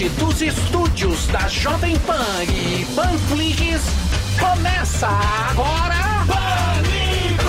Diretamente 0.00 0.08
dos 0.08 0.40
estúdios 0.40 1.26
da 1.26 1.46
Jovem 1.46 1.94
Pan 2.00 2.42
e 2.44 2.86
Panflix, 2.94 3.82
começa 4.38 5.06
agora... 5.06 6.24
Pânico! 6.26 7.44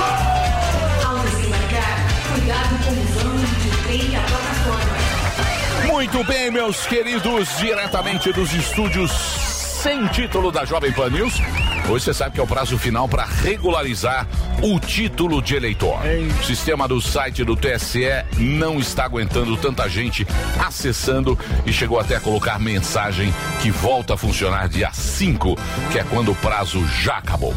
Ao 1.07 1.19
desembarcar, 1.19 1.97
cuidado 2.33 2.83
com 2.83 2.91
os 2.91 3.23
ônibus 3.23 3.63
de 3.63 3.83
trem 3.83 4.11
e 4.11 4.15
a 4.17 4.21
plataforma. 4.21 5.93
Muito 5.93 6.23
bem, 6.25 6.51
meus 6.51 6.85
queridos, 6.85 7.57
diretamente 7.57 8.33
dos 8.33 8.53
estúdios 8.53 9.50
sem 9.81 10.05
título 10.09 10.51
da 10.51 10.63
Jovem 10.63 10.91
Pan 10.91 11.09
News. 11.09 11.41
Hoje 11.89 12.05
você 12.05 12.13
sabe 12.13 12.35
que 12.35 12.39
é 12.39 12.43
o 12.43 12.47
prazo 12.47 12.77
final 12.77 13.07
para 13.09 13.25
regularizar 13.25 14.27
o 14.61 14.79
título 14.79 15.41
de 15.41 15.55
eleitor. 15.55 15.97
O 16.39 16.43
sistema 16.43 16.87
do 16.87 17.01
site 17.01 17.43
do 17.43 17.55
TSE 17.55 18.05
não 18.37 18.77
está 18.79 19.05
aguentando 19.05 19.57
tanta 19.57 19.89
gente 19.89 20.27
acessando 20.63 21.37
e 21.65 21.73
chegou 21.73 21.99
até 21.99 22.15
a 22.15 22.19
colocar 22.19 22.59
mensagem 22.59 23.33
que 23.63 23.71
volta 23.71 24.13
a 24.13 24.17
funcionar 24.17 24.69
dia 24.69 24.91
5, 24.93 25.57
que 25.91 25.97
é 25.97 26.03
quando 26.03 26.31
o 26.31 26.35
prazo 26.35 26.85
já 26.87 27.17
acabou. 27.17 27.55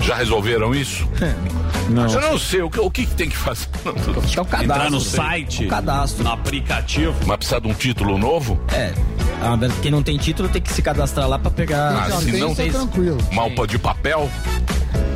Já 0.00 0.16
resolveram 0.16 0.74
isso? 0.74 1.08
Não. 1.88 2.06
Eu 2.06 2.20
não 2.20 2.38
sei 2.38 2.62
o 2.62 2.70
que, 2.70 2.80
o 2.80 2.90
que, 2.90 3.06
tem 3.06 3.28
que 3.28 3.36
fazer. 3.36 3.68
Acho 4.22 4.32
que 4.32 4.38
é 4.38 4.42
o 4.42 4.44
cadastro. 4.44 4.64
Entrar 4.64 4.90
no 4.90 5.00
sei. 5.00 5.16
site, 5.20 5.64
O 5.64 5.68
cadastro. 5.68 6.24
no 6.24 6.30
aplicativo. 6.30 7.14
Mas 7.26 7.36
precisa 7.38 7.60
de 7.60 7.68
um 7.68 7.74
título 7.74 8.18
novo? 8.18 8.60
É. 8.72 8.92
Ah, 9.44 9.58
quem 9.82 9.90
não 9.90 10.02
tem 10.02 10.16
título 10.16 10.48
tem 10.48 10.62
que 10.62 10.72
se 10.72 10.80
cadastrar 10.80 11.28
lá 11.28 11.38
pra 11.38 11.50
pegar. 11.50 12.06
Ah, 12.08 12.18
se 12.20 12.30
tem, 12.30 12.40
não- 12.40 12.54
Vocês- 12.54 12.72
tranquilo. 12.72 13.18
Malpa 13.32 13.66
de 13.66 13.78
papel? 13.78 14.30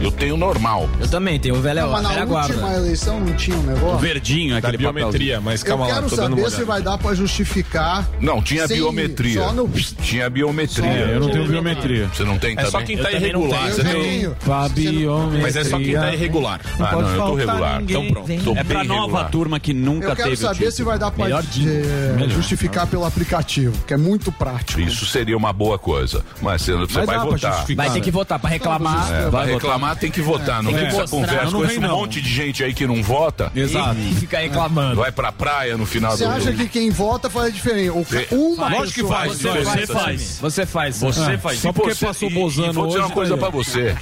Eu 0.01 0.11
tenho 0.11 0.37
normal. 0.37 0.89
Eu 1.01 1.09
também 1.09 1.39
tenho 1.39 1.57
o 1.57 1.61
velho 1.61 1.81
Não, 1.83 1.91
mas 1.93 2.03
na 2.03 2.09
velha 2.11 2.21
última 2.27 2.57
guarda. 2.59 2.77
eleição 2.77 3.21
não 3.21 3.33
tinha 3.35 3.57
um 3.57 3.63
negócio? 3.63 3.99
Verdinho, 3.99 4.53
Da 4.53 4.59
aquele 4.59 4.77
biometria, 4.79 5.41
mas 5.41 5.61
Eu 5.63 5.67
calma 5.69 5.87
lá, 5.87 5.95
quero 5.95 6.09
tô 6.11 6.17
dando 6.17 6.33
uma 6.37 6.43
saber 6.51 6.57
se 6.57 6.65
vai 6.65 6.83
dar 6.83 6.99
pra 6.99 7.15
justificar. 7.15 8.09
Não, 8.21 8.43
tinha 8.43 8.67
Sem- 8.69 8.77
biometria. 8.79 9.41
só 9.43 9.53
no- 9.53 9.69
Tinha 9.69 10.29
biometria. 10.31 10.87
É, 10.87 11.15
eu 11.17 11.21
não 11.21 11.31
tenho 11.31 11.47
biometria. 11.49 12.09
Você 12.13 12.25
não 12.25 12.39
tem 12.39 12.53
É 12.53 12.57
também? 12.57 12.71
só 12.71 12.81
quem 12.83 12.97
Eu 12.97 13.05
tá 13.05 13.11
não 13.11 13.17
irregular. 13.19 13.71
Você 13.71 13.81
Eu 13.81 13.85
tem... 13.85 14.03
tenho. 14.03 14.37
Fabiometria. 14.41 15.43
Mas 15.43 15.57
é 15.57 15.65
só 15.65 15.79
quem 15.79 15.93
tá 15.95 16.13
irregular. 16.13 16.61
Ah, 16.79 16.93
não, 16.93 17.01
eu 17.11 17.17
tô 17.23 17.35
regular. 17.35 17.83
Então 17.83 18.09
pronto. 18.09 18.45
Tô 18.45 18.53
É 18.55 18.65
pra 18.65 18.85
nova 18.85 19.03
regular. 19.03 19.31
turma 19.31 19.61
que 19.61 19.73
nunca 19.73 20.09
Eu 20.09 20.17
quero 20.17 20.31
teve 20.31 20.45
o 20.45 20.49
saber 20.49 20.71
se 20.73 20.83
vai 20.83 20.99
dar 20.99 21.11
pra 21.11 21.25
Melhor 21.25 21.43
justificar 22.29 22.87
pelo 22.87 23.05
aplicativo, 23.05 23.77
que 23.87 23.95
é 23.95 23.97
muito 23.97 24.31
prático. 24.33 24.81
Isso 24.81 25.07
seria 25.07 25.37
uma 25.37 25.53
boa 25.53 25.79
coisa. 25.79 26.25
Mas 26.41 26.63
você, 26.63 26.73
você 26.75 26.99
Mas 26.99 27.07
vai 27.07 27.19
votar. 27.19 27.67
Vai 27.75 27.91
ter 27.91 28.01
que 28.01 28.11
votar 28.11 28.39
pra 28.39 28.51
reclamar. 28.51 29.13
É, 29.13 29.29
Vai 29.31 29.53
votar. 29.53 29.79
Reclamar, 29.89 29.97
tem 29.97 30.11
que 30.11 30.21
votar. 30.21 30.63
Não 30.63 30.73
Tem 30.73 30.87
essa 30.87 30.99
mostrar. 30.99 31.19
conversa 31.19 31.45
Não 31.45 31.53
com 31.53 31.59
vem, 31.61 31.71
esse 31.71 31.81
não. 31.81 31.97
monte 31.99 32.21
de 32.21 32.29
gente 32.29 32.65
aí 32.65 32.75
que 32.75 32.87
não 32.87 33.03
vota. 33.03 33.51
Exato. 33.55 33.97
E 33.99 34.15
fica 34.15 34.39
reclamando. 34.39 34.97
Vai 34.97 35.13
pra 35.13 35.33
praia 35.33 35.77
no 35.77 35.87
final 35.87 36.17
Você 36.17 36.25
do 36.25 36.31
acha 36.31 36.53
que 36.53 36.69
quem 36.69 36.91
vota 36.91 37.29
faz 37.31 37.53
diferença? 37.55 37.93
Ou 38.31 38.55
uma 38.55 38.69
Lógico 38.69 39.01
que 39.03 39.09
faz. 39.09 39.33
Você, 39.41 39.49
você 39.49 39.87
faz. 39.87 40.39
Você 40.41 40.67
faz. 40.67 40.99
Você 41.01 41.39
faz. 41.39 41.59
só 41.61 41.73
porque 41.73 41.95
você- 41.95 42.07
passou 42.07 42.31
Bozano 42.31 42.73
vou 42.73 42.87
dizer 42.89 43.01
uma 43.01 43.11
coisa 43.11 43.37
pra 43.37 43.49
você. 43.51 43.95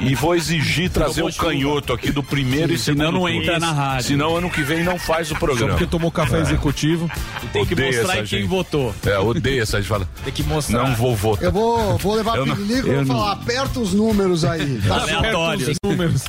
E 0.00 0.14
vou 0.14 0.34
exigir 0.34 0.90
trazer 0.90 1.22
o 1.22 1.32
canhoto 1.32 1.92
aqui 1.92 2.10
do 2.12 2.22
primeiro 2.22 2.72
e 2.72 2.78
segundo 2.78 3.04
Senão 3.06 3.12
não 3.12 3.28
entra 3.28 3.58
na 3.58 3.72
rádio. 3.72 4.08
Senão 4.08 4.36
ano 4.36 4.50
que 4.50 4.62
vem 4.62 4.82
não 4.84 4.98
faz 4.98 5.28
o 5.28 5.34
Só 5.34 5.38
programa. 5.40 5.70
porque 5.72 5.86
tomou 5.86 6.10
café 6.10 6.40
executivo. 6.40 7.10
Tem 7.52 7.64
que 7.64 7.74
mostrar 7.74 8.22
quem 8.24 8.46
votou. 8.46 8.94
É, 9.06 9.18
odeio 9.18 9.62
essa 9.62 9.78
gente 9.78 9.88
fala. 9.88 10.08
Tem 10.24 10.32
que 10.32 10.42
mostrar. 10.42 10.82
Não 10.86 10.94
vou 10.94 11.14
votar. 11.14 11.44
Eu 11.44 11.52
vou, 11.52 11.96
vou 11.98 12.14
levar 12.14 12.36
não- 12.38 12.56
pirilico 12.56 12.88
e 12.88 12.94
vou 12.96 13.06
falar, 13.06 13.32
aperta 13.32 13.80
os 13.80 13.92
números 13.92 14.44
aí. 14.44 14.80
Tá 14.86 15.04
certo? 15.20 15.36
Aleatório. 15.36 15.76
Números. 15.84 16.24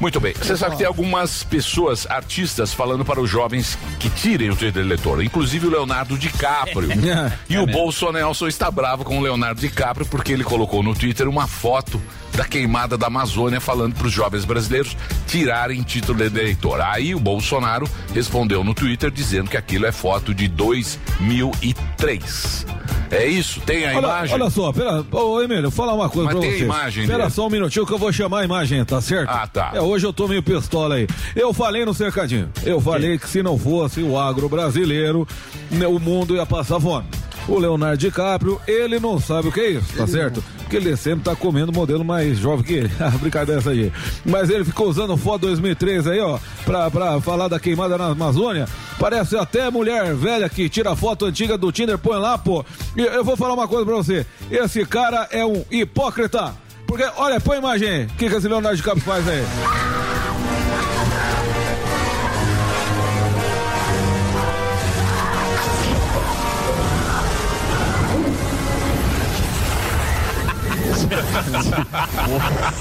Muito 0.00 0.18
bem. 0.20 0.34
Você 0.34 0.56
sabe 0.56 0.72
que 0.72 0.78
tem 0.78 0.86
algumas 0.86 1.44
pessoas, 1.44 2.06
artistas, 2.10 2.74
falando 2.74 3.04
para 3.04 3.20
os 3.20 3.30
jovens 3.30 3.78
que 4.00 4.10
tirem 4.10 4.50
o 4.50 4.56
título 4.56 4.72
de 4.72 4.80
eleitor. 4.80 5.22
Inclusive 5.22 5.68
o 5.68 5.70
Leonardo 5.70 6.18
DiCaprio. 6.18 6.90
e 7.48 7.56
o 7.56 7.66
Bolsonaro 7.66 8.48
está 8.48 8.70
bravo 8.70 9.04
com 9.04 9.18
o 9.18 9.20
Leonardo 9.20 9.60
DiCaprio 9.60 10.04
porque 10.06 10.32
ele 10.32 10.42
colocou 10.42 10.82
no 10.82 10.94
Twitter 10.94 11.28
uma 11.28 11.46
foto 11.46 12.02
da 12.36 12.44
queimada 12.44 12.96
da 12.96 13.06
Amazônia 13.08 13.60
falando 13.60 13.94
para 13.94 14.06
os 14.06 14.12
jovens 14.12 14.44
brasileiros 14.44 14.96
tirarem 15.26 15.82
título 15.82 16.18
de 16.18 16.26
eleitor. 16.40 16.80
Aí 16.80 17.14
o 17.14 17.20
Bolsonaro 17.20 17.88
respondeu 18.14 18.64
no 18.64 18.74
Twitter 18.74 19.10
dizendo 19.10 19.50
que 19.50 19.56
aquilo 19.56 19.86
é 19.86 19.92
foto 19.92 20.34
de 20.34 20.48
2003. 20.48 22.66
É 23.10 23.26
isso? 23.26 23.60
Tem 23.60 23.84
a 23.86 23.90
Olha, 23.90 23.98
imagem? 24.06 24.34
olha 24.34 24.50
só, 24.50 24.72
pera, 24.72 25.04
ô 25.12 25.42
Emílio, 25.42 25.70
falar 25.70 25.92
uma 25.92 26.08
coisa 26.08 26.30
Mas 26.30 26.34
pra 26.34 26.40
tem 26.40 26.50
a 26.50 26.58
você. 26.58 26.64
imagem 26.64 27.04
Espera 27.04 27.28
só 27.28 27.46
um 27.46 27.50
minutinho 27.50 27.86
que 27.86 27.92
eu 27.92 27.98
vou 27.98 28.10
chamar 28.10 28.40
a 28.40 28.44
imagem, 28.44 28.82
tá 28.86 29.02
certo? 29.02 29.28
Ah, 29.28 29.46
tá. 29.46 29.72
É, 29.74 29.80
hoje 29.82 30.06
eu 30.06 30.14
tô 30.14 30.26
meio 30.26 30.42
pistola 30.42 30.94
aí. 30.94 31.06
Eu 31.36 31.52
falei 31.52 31.84
no 31.84 31.92
cercadinho, 31.92 32.48
eu 32.64 32.80
falei 32.80 33.18
que 33.18 33.28
se 33.28 33.42
não 33.42 33.58
fosse 33.58 34.02
o 34.02 34.18
agro 34.18 34.48
brasileiro, 34.48 35.28
né, 35.70 35.86
o 35.86 35.98
mundo 35.98 36.34
ia 36.34 36.46
passar 36.46 36.80
fome. 36.80 37.06
O 37.48 37.58
Leonardo 37.58 37.96
DiCaprio, 37.98 38.60
ele 38.66 39.00
não 39.00 39.18
sabe 39.18 39.48
o 39.48 39.52
que 39.52 39.60
é 39.60 39.70
isso, 39.70 39.92
tá 39.96 40.06
certo? 40.06 40.42
Porque 40.58 40.76
ele 40.76 40.96
sempre 40.96 41.24
tá 41.24 41.34
comendo 41.34 41.72
modelo 41.72 42.04
mais 42.04 42.38
jovem 42.38 42.64
que 42.64 42.72
ele. 42.74 42.90
Ah, 43.00 43.10
Brincadeira 43.10 43.60
essa 43.60 43.70
aí. 43.70 43.92
Mas 44.24 44.48
ele 44.48 44.64
ficou 44.64 44.88
usando 44.88 45.16
foto 45.16 45.42
2003 45.42 46.06
aí, 46.06 46.20
ó, 46.20 46.38
pra, 46.64 46.90
pra 46.90 47.20
falar 47.20 47.48
da 47.48 47.58
queimada 47.58 47.98
na 47.98 48.06
Amazônia. 48.06 48.66
Parece 48.98 49.36
até 49.36 49.68
mulher 49.70 50.14
velha 50.14 50.48
que 50.48 50.68
tira 50.68 50.94
foto 50.94 51.26
antiga 51.26 51.58
do 51.58 51.72
Tinder, 51.72 51.98
põe 51.98 52.18
lá, 52.18 52.38
pô. 52.38 52.64
E 52.96 53.00
eu 53.02 53.24
vou 53.24 53.36
falar 53.36 53.54
uma 53.54 53.66
coisa 53.66 53.84
pra 53.84 53.96
você. 53.96 54.24
Esse 54.50 54.84
cara 54.86 55.26
é 55.30 55.44
um 55.44 55.64
hipócrita. 55.70 56.54
Porque, 56.86 57.04
olha, 57.16 57.40
põe 57.40 57.56
a 57.56 57.58
imagem 57.60 57.88
aí. 57.88 58.04
O 58.04 58.08
que, 58.10 58.28
que 58.28 58.34
esse 58.36 58.48
Leonardo 58.48 58.76
DiCaprio 58.76 59.02
faz 59.04 59.26
aí? 59.26 59.42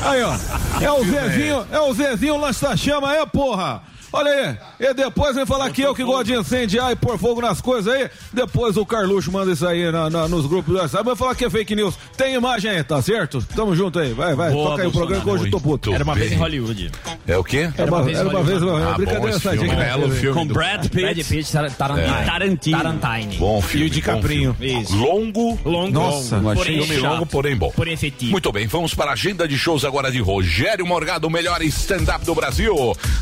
Aí, 0.04 0.24
ó. 0.24 0.36
É 0.82 0.92
o 0.92 1.04
Zezinho, 1.04 1.68
é 1.72 1.80
o 1.80 1.94
Zezinho 1.94 2.38
lança-chama 2.38 3.10
aí, 3.12 3.26
porra. 3.28 3.82
Olha 4.14 4.60
aí, 4.80 4.88
e 4.90 4.94
depois 4.94 5.36
vem 5.36 5.46
falar 5.46 5.70
que 5.72 5.82
eu 5.82 5.96
que 5.96 6.04
gosto 6.04 6.26
de 6.26 6.34
incendiar 6.34 6.92
e 6.92 6.96
pôr 6.96 7.18
fogo 7.18 7.40
nas 7.42 7.62
coisas 7.62 7.94
aí. 7.94 8.10
Depois 8.34 8.76
o 8.76 8.86
Carluxo 8.86 9.32
manda 9.32 9.52
isso 9.54 9.66
aí 9.66 9.90
na- 9.92 10.10
na- 10.10 10.28
nos 10.28 10.46
grupos 10.46 10.74
do 10.74 10.80
WhatsApp. 10.80 11.06
Vai 11.06 11.16
falar 11.16 11.34
que 11.36 11.46
é 11.46 11.50
fake 11.50 11.76
news. 11.76 11.96
Tem 12.18 12.34
imagem 12.36 12.72
aí, 12.72 12.84
tá 12.84 13.02
certo? 13.02 13.42
Tamo 13.56 13.74
junto 13.76 14.00
aí. 14.00 14.12
Vai, 14.12 14.36
vai. 14.36 14.52
Boa, 14.52 14.72
toca 14.72 14.82
aí 14.82 14.88
o 14.88 14.92
programa 14.92 15.24
que 15.24 15.30
hoje 15.30 15.46
eu 15.46 15.52
tô 15.52 15.62
puto. 15.62 15.94
Era 15.94 16.04
uma 16.04 16.14
vez 16.14 16.32
em 16.32 16.36
Hollywood. 16.36 16.92
É 17.26 17.38
o 17.38 17.44
quê? 17.44 17.70
Era 17.78 17.90
uma, 17.92 18.12
era 18.12 18.28
uma 18.30 18.44
vez, 18.44 18.62
uma 18.62 18.82
Ah, 18.82 18.92
bom 18.92 18.98
brincadeira 18.98 19.40
sadia 19.40 19.60
filme, 19.62 19.76
né? 19.76 20.10
filme 20.20 20.34
Com 20.40 20.46
do- 20.48 20.54
Brad 20.54 20.88
Brad 20.88 21.16
Pitt 21.16 21.24
Pitt, 21.30 21.52
Tar- 21.52 21.72
Tarantino. 21.72 22.08
e 22.22 22.26
Tarantino. 22.26 22.78
Tarantine. 22.78 23.38
Bom 23.38 23.62
filme. 23.62 23.86
E 23.86 23.88
o 23.88 23.90
bom 23.90 23.96
DiCaprinho. 23.96 24.54
filme. 24.60 24.82
Isso. 24.84 24.96
Longo. 24.98 25.60
Longo. 25.64 25.92
Nossa, 25.92 26.36
achei 26.38 26.54
porém 26.56 26.82
Filme 26.82 27.02
chato. 27.02 27.12
longo, 27.14 27.26
porém 27.28 27.56
bom. 27.56 27.72
Porém 27.72 27.94
efetivo. 27.94 28.32
Muito 28.32 28.52
bem, 28.52 28.68
vamos 28.68 28.94
para 28.94 29.12
a 29.12 29.14
agenda 29.14 29.48
de 29.48 29.58
shows 29.58 29.86
agora 29.86 30.12
de 30.12 30.20
Rogério 30.20 30.86
Morgado, 30.86 31.28
o 31.28 31.30
melhor 31.30 31.62
stand-up 31.62 32.26
do 32.26 32.36
Brasil. 32.36 32.76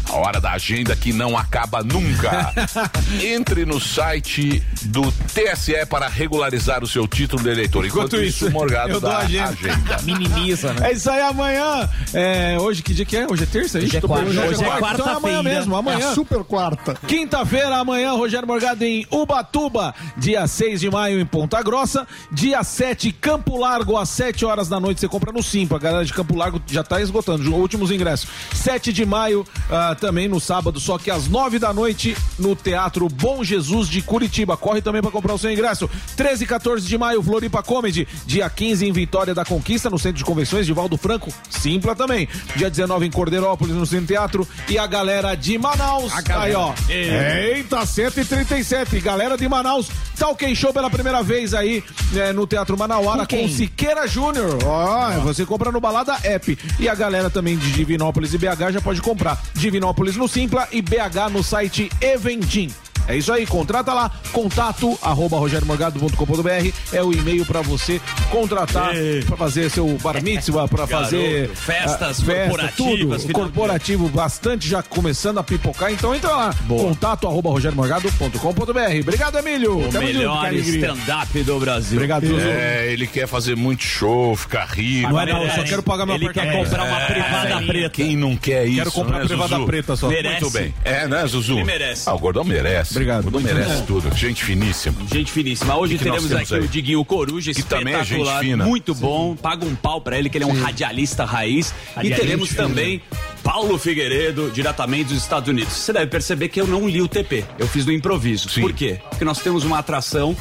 A 0.09 0.15
hora 0.15 0.39
da 0.41 0.53
agenda 0.53 0.78
que 0.95 1.13
não 1.13 1.37
acaba 1.37 1.83
nunca. 1.83 2.53
Entre 3.21 3.65
no 3.65 3.79
site 3.79 4.63
do 4.83 5.11
TSE 5.33 5.85
para 5.89 6.07
regularizar 6.07 6.83
o 6.83 6.87
seu 6.87 7.07
título 7.07 7.43
de 7.43 7.49
eleitor. 7.49 7.85
Enquanto, 7.85 8.15
Enquanto 8.15 8.23
isso, 8.23 8.45
isso, 8.45 8.47
o 8.47 8.51
Morgado 8.51 8.89
eu 8.93 8.99
dou 9.01 9.09
dá 9.09 9.17
a 9.17 9.21
agenda. 9.21 9.49
agenda. 9.49 9.97
Minimiza, 10.03 10.73
né? 10.73 10.89
É 10.89 10.93
isso 10.93 11.09
aí, 11.09 11.21
amanhã. 11.21 11.89
É, 12.13 12.57
hoje, 12.59 12.81
que 12.83 12.93
dia 12.93 13.05
que 13.05 13.17
é? 13.17 13.27
Hoje 13.27 13.43
é 13.43 13.45
terça? 13.45 13.77
Hoje 13.77 13.97
é 13.97 14.01
quarta. 14.01 14.27
Hoje 14.29 14.39
é 14.63 14.93
Então 14.93 15.07
é 15.09 15.13
amanhã 15.15 15.43
mesmo, 15.43 15.75
É 15.75 15.79
amanhã. 15.79 16.11
a 16.11 16.13
super 16.13 16.43
quarta. 16.43 16.95
Quinta-feira, 17.07 17.77
amanhã, 17.77 18.11
Rogério 18.13 18.47
Morgado 18.47 18.83
em 18.83 19.05
Ubatuba. 19.11 19.93
Dia 20.17 20.47
6 20.47 20.79
de 20.81 20.89
maio 20.89 21.19
em 21.19 21.25
Ponta 21.25 21.61
Grossa. 21.61 22.07
Dia 22.31 22.63
7, 22.63 23.11
Campo 23.11 23.57
Largo, 23.57 23.97
às 23.97 24.09
7 24.09 24.45
horas 24.45 24.67
da 24.69 24.79
noite. 24.79 24.99
Você 24.99 25.07
compra 25.07 25.31
no 25.31 25.41
Simpla. 25.41 25.77
A 25.77 25.81
galera 25.81 26.05
de 26.05 26.13
Campo 26.13 26.35
Largo 26.35 26.61
já 26.67 26.83
tá 26.83 27.01
esgotando. 27.01 27.41
os 27.43 27.59
Últimos 27.59 27.91
ingressos. 27.91 28.27
7 28.53 28.91
de 28.93 29.05
maio, 29.05 29.45
ah, 29.69 29.95
também 29.99 30.27
no 30.27 30.39
sábado, 30.39 30.68
só 30.77 30.97
que 30.97 31.09
às 31.09 31.27
9 31.27 31.57
da 31.57 31.73
noite, 31.73 32.15
no 32.37 32.55
Teatro 32.55 33.07
Bom 33.07 33.43
Jesus 33.43 33.87
de 33.87 34.01
Curitiba. 34.01 34.57
Corre 34.57 34.81
também 34.81 35.01
para 35.01 35.11
comprar 35.11 35.33
o 35.33 35.37
seu 35.37 35.51
ingresso. 35.51 35.89
13 36.17 36.43
e 36.43 36.47
14 36.47 36.85
de 36.85 36.97
maio, 36.97 37.23
Floripa 37.23 37.63
Comedy. 37.63 38.07
Dia 38.25 38.49
15 38.49 38.85
em 38.85 38.91
Vitória 38.91 39.33
da 39.33 39.45
Conquista, 39.45 39.89
no 39.89 39.97
Centro 39.97 40.17
de 40.17 40.25
Convenções 40.25 40.65
de 40.65 40.73
Valdo 40.73 40.97
Franco. 40.97 41.31
Simpla 41.49 41.95
também. 41.95 42.27
Dia 42.55 42.69
19 42.69 43.05
em 43.05 43.11
Cordeirópolis, 43.11 43.75
no 43.75 43.85
Centro 43.85 44.07
Teatro. 44.07 44.47
E 44.67 44.77
a 44.77 44.85
galera 44.85 45.35
de 45.35 45.57
Manaus. 45.57 46.11
Aí, 46.29 46.53
ó. 46.53 46.73
Eita, 46.89 47.85
137. 47.85 48.99
Galera 48.99 49.37
de 49.37 49.47
Manaus. 49.47 49.89
Talk 50.17 50.53
Show 50.53 50.73
pela 50.73 50.89
primeira 50.89 51.23
vez 51.23 51.53
aí 51.53 51.81
né, 52.11 52.33
no 52.33 52.45
Teatro 52.45 52.77
Manauara 52.77 53.19
Com 53.19 53.37
com, 53.37 53.37
quem? 53.37 53.47
Siqueira 53.47 54.05
Júnior. 54.07 54.59
Ó, 54.65 55.11
você 55.21 55.45
compra 55.45 55.71
no 55.71 55.79
Balada 55.79 56.17
App. 56.23 56.57
E 56.77 56.89
a 56.89 56.95
galera 56.95 57.29
também 57.29 57.57
de 57.57 57.71
Divinópolis 57.71 58.33
e 58.33 58.37
BH 58.37 58.71
já 58.73 58.81
pode 58.81 59.01
comprar. 59.01 59.41
Divinópolis 59.53 60.17
no 60.17 60.27
Simpla 60.27 60.58
e 60.71 60.81
BH 60.81 61.31
no 61.31 61.43
site 61.43 61.89
Eventim. 62.01 62.88
É 63.09 63.17
isso 63.17 63.33
aí, 63.33 63.45
contrata 63.45 63.91
lá, 63.91 64.11
contato 64.31 64.97
arroba 65.01 65.37
rogermorgado.com.br 65.37 66.71
é 66.93 67.03
o 67.03 67.11
e-mail 67.11 67.43
pra 67.43 67.61
você 67.61 67.99
contratar, 68.29 68.91
pra 69.25 69.35
fazer 69.35 69.69
seu 69.71 69.87
bar 69.97 70.21
mitzvah, 70.21 70.67
pra 70.67 70.85
fazer 70.85 71.49
festas 71.49 72.21
ah, 72.21 72.25
festa, 72.25 72.41
corporativas, 72.41 73.23
tudo, 73.23 73.33
corporativo 73.33 74.09
bastante 74.09 74.69
já 74.69 74.83
começando 74.83 75.39
a 75.39 75.43
pipocar, 75.43 75.91
então 75.91 76.13
entra 76.13 76.29
lá, 76.29 76.55
contato 76.67 77.27
arroba 77.27 77.49
rogermorgado.com.br. 77.49 78.99
Obrigado, 79.01 79.39
Emílio. 79.39 79.79
O 79.79 79.89
Tamo 79.89 80.05
melhor 80.05 80.53
stand-up 80.53 81.43
do 81.43 81.59
Brasil. 81.59 81.97
Obrigado, 81.97 82.27
Zuzu. 82.27 82.47
É, 82.47 82.91
ele 82.91 83.07
quer 83.07 83.27
fazer 83.27 83.55
muito 83.55 83.83
show, 83.83 84.35
ficar 84.35 84.65
rico. 84.65 85.09
Não 85.09 85.19
é 85.19 85.25
não, 85.25 85.43
eu 85.43 85.49
só 85.49 85.63
quero 85.63 85.81
pagar 85.81 86.05
meu 86.05 86.15
Ele 86.15 86.29
quer 86.31 86.51
comprar 86.51 86.83
uma 86.83 86.99
privada 87.01 87.61
preta. 87.65 87.89
Quem 87.89 88.15
não 88.15 88.35
quer 88.35 88.65
isso? 88.65 88.75
Quero 88.75 88.91
comprar 88.91 89.19
né, 89.19 89.25
privada 89.25 89.55
Zuzu? 89.55 89.65
preta 89.65 89.95
só. 89.95 90.07
Merece. 90.07 90.41
Muito 90.41 90.53
bem. 90.53 90.73
É, 90.83 91.07
né, 91.07 91.25
Zuzu? 91.25 91.53
Ele 91.53 91.63
merece. 91.63 92.07
Ah, 92.07 92.13
o 92.13 92.19
Gordão 92.19 92.43
merece. 92.43 92.98
Obrigado. 92.99 93.27
O 93.27 93.31
Gordão 93.31 93.53
merece 93.53 93.83
tudo. 93.83 94.13
Gente 94.13 94.43
finíssima. 94.43 94.95
Gente 95.09 95.31
finíssima. 95.31 95.77
Hoje 95.77 95.97
que 95.97 96.03
teremos 96.03 96.31
aqui 96.31 96.55
aí? 96.55 96.61
o 96.61 96.67
Diguinho 96.67 97.05
Coruja, 97.05 97.53
Que 97.53 97.63
também 97.63 97.93
é 97.93 97.97
gente 97.99 98.19
espetacular, 98.19 98.43
fina. 98.43 98.65
muito 98.65 98.93
bom. 98.93 99.37
Paga 99.37 99.65
um 99.65 99.73
pau 99.73 100.01
pra 100.01 100.19
ele, 100.19 100.29
que 100.29 100.37
ele 100.37 100.43
é 100.43 100.47
um 100.47 100.61
radialista 100.61 101.23
raiz. 101.23 101.73
E 102.03 102.09
teremos 102.09 102.53
também 102.53 103.01
Paulo 103.41 103.77
Figueiredo, 103.77 104.51
diretamente 104.51 105.13
dos 105.13 105.17
Estados 105.17 105.47
Unidos. 105.47 105.71
Você 105.73 105.93
deve 105.93 106.07
perceber 106.07 106.49
que 106.49 106.59
eu 106.59 106.67
não 106.67 106.89
li 106.89 107.01
o 107.01 107.07
TP, 107.07 107.45
eu 107.57 107.67
fiz 107.67 107.85
no 107.85 107.93
improviso. 107.93 108.49
Sim. 108.49 108.61
Por 108.61 108.73
quê? 108.73 108.99
Porque 109.09 109.23
nós 109.23 109.39
temos 109.39 109.63
uma 109.63 109.79
atração 109.79 110.35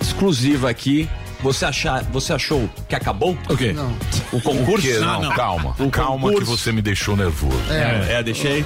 exclusiva 0.00 0.68
aqui. 0.68 1.08
Você, 1.40 1.64
achar, 1.64 2.02
você 2.04 2.32
achou 2.32 2.68
que 2.88 2.94
acabou? 2.94 3.38
O 3.48 3.56
quê? 3.56 3.74
O 4.32 4.40
concurso? 4.40 4.86
Que, 4.86 4.98
não, 4.98 5.28
calma. 5.30 5.76
calma 5.90 6.32
que 6.34 6.44
você 6.44 6.72
me 6.72 6.82
deixou 6.82 7.16
nervoso. 7.16 7.56
É, 7.70 8.14
é, 8.14 8.22
deixei. 8.22 8.64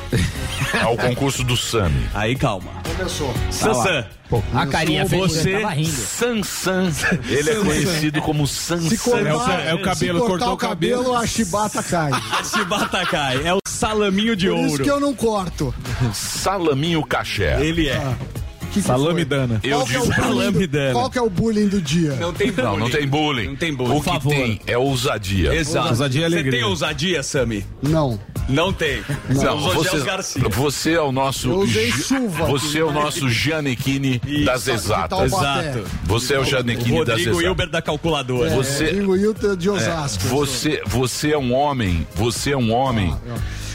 É 0.72 0.86
o 0.86 0.96
concurso 0.96 1.44
do 1.44 1.56
Sami. 1.56 2.08
Aí, 2.14 2.34
calma. 2.34 2.70
Começou. 2.96 3.32
Sansã, 3.50 4.06
A 4.54 4.66
carinha 4.66 5.04
você-. 5.04 5.60
Sansan. 5.92 6.90
Ele 7.28 7.50
é 7.50 7.54
conhecido 7.56 8.22
como 8.22 8.46
Sansan. 8.46 8.88
Se 8.88 8.98
cortar, 8.98 9.60
É 9.66 9.74
o 9.74 9.78
é 9.78 9.80
o 9.80 9.82
cabelo, 9.82 10.20
se 10.20 10.26
cortar 10.26 10.46
cortou 10.46 10.48
o 10.48 10.52
o 10.52 10.56
cabelo. 10.56 10.96
cabelo, 11.02 11.16
a 11.16 11.26
chibata 11.26 11.82
cai. 11.82 12.10
a 12.38 12.44
Chibata 12.44 13.06
cai. 13.06 13.46
É 13.46 13.52
o 13.54 13.58
salaminho 13.66 14.34
de 14.34 14.48
Por 14.48 14.58
isso 14.60 14.70
ouro. 14.72 14.84
que 14.84 14.90
eu 14.90 15.00
não 15.00 15.14
corto. 15.14 15.74
Salaminho 16.14 17.04
Caché. 17.04 17.58
Ele 17.60 17.88
é. 17.88 17.98
Que 17.98 18.41
que 18.72 18.82
Salame 18.82 19.12
foi? 19.14 19.24
dana. 19.24 19.60
Eu 19.62 19.80
é 19.80 19.84
digo. 19.84 20.00
bullying 20.04 20.14
Salame 20.14 20.66
do, 20.66 20.68
dana. 20.68 20.92
qual 20.92 21.10
que 21.10 21.18
é 21.18 21.22
o 21.22 21.30
bullying 21.30 21.68
do 21.68 21.80
dia? 21.80 22.12
Não 22.16 22.32
tem 22.32 22.50
bullying. 22.50 22.66
Não, 22.68 22.76
não 22.78 22.90
tem 22.90 23.06
bullying. 23.06 23.46
Não 23.48 23.56
tem 23.56 23.74
bullying. 23.74 23.96
O 23.96 24.00
que 24.02 24.20
tem 24.28 24.60
é 24.66 24.78
ousadia. 24.78 25.54
Exato. 25.54 25.88
Ousadia 25.88 26.28
Você 26.30 26.50
tem 26.50 26.64
ousadia, 26.64 27.22
Sami? 27.22 27.64
Não. 27.82 28.18
Não 28.48 28.72
tem. 28.72 29.02
Não, 29.28 29.56
os 29.56 29.74
você, 29.74 30.00
Garcia. 30.00 30.42
você 30.48 30.92
é 30.94 31.00
o 31.00 31.12
nosso. 31.12 31.48
Eu 31.48 31.60
usei 31.60 31.92
chuva 31.92 32.44
Você 32.46 32.78
é 32.80 32.84
o 32.84 32.90
nosso 32.92 33.28
Giannichini 33.28 34.20
das 34.44 34.66
exatas. 34.66 35.32
Exato. 35.32 35.84
Você 36.04 36.34
é 36.34 36.40
o 36.40 36.44
Giannichini 36.44 36.90
das 37.04 37.08
Rodrigo 37.10 37.30
exatas. 37.30 37.42
Hilber 37.44 37.68
da 37.70 37.80
calculadora. 37.82 38.50
Você- 38.50 38.84
É, 38.84 38.92
Digo 38.94 39.16
Hilton 39.16 39.54
de 39.56 39.70
Osasco. 39.70 40.24
Você, 40.24 40.82
você 40.86 41.32
é 41.32 41.38
um 41.38 41.52
homem. 41.54 42.06
Você 42.14 42.50
é 42.52 42.56
um 42.56 42.72
homem 42.72 43.14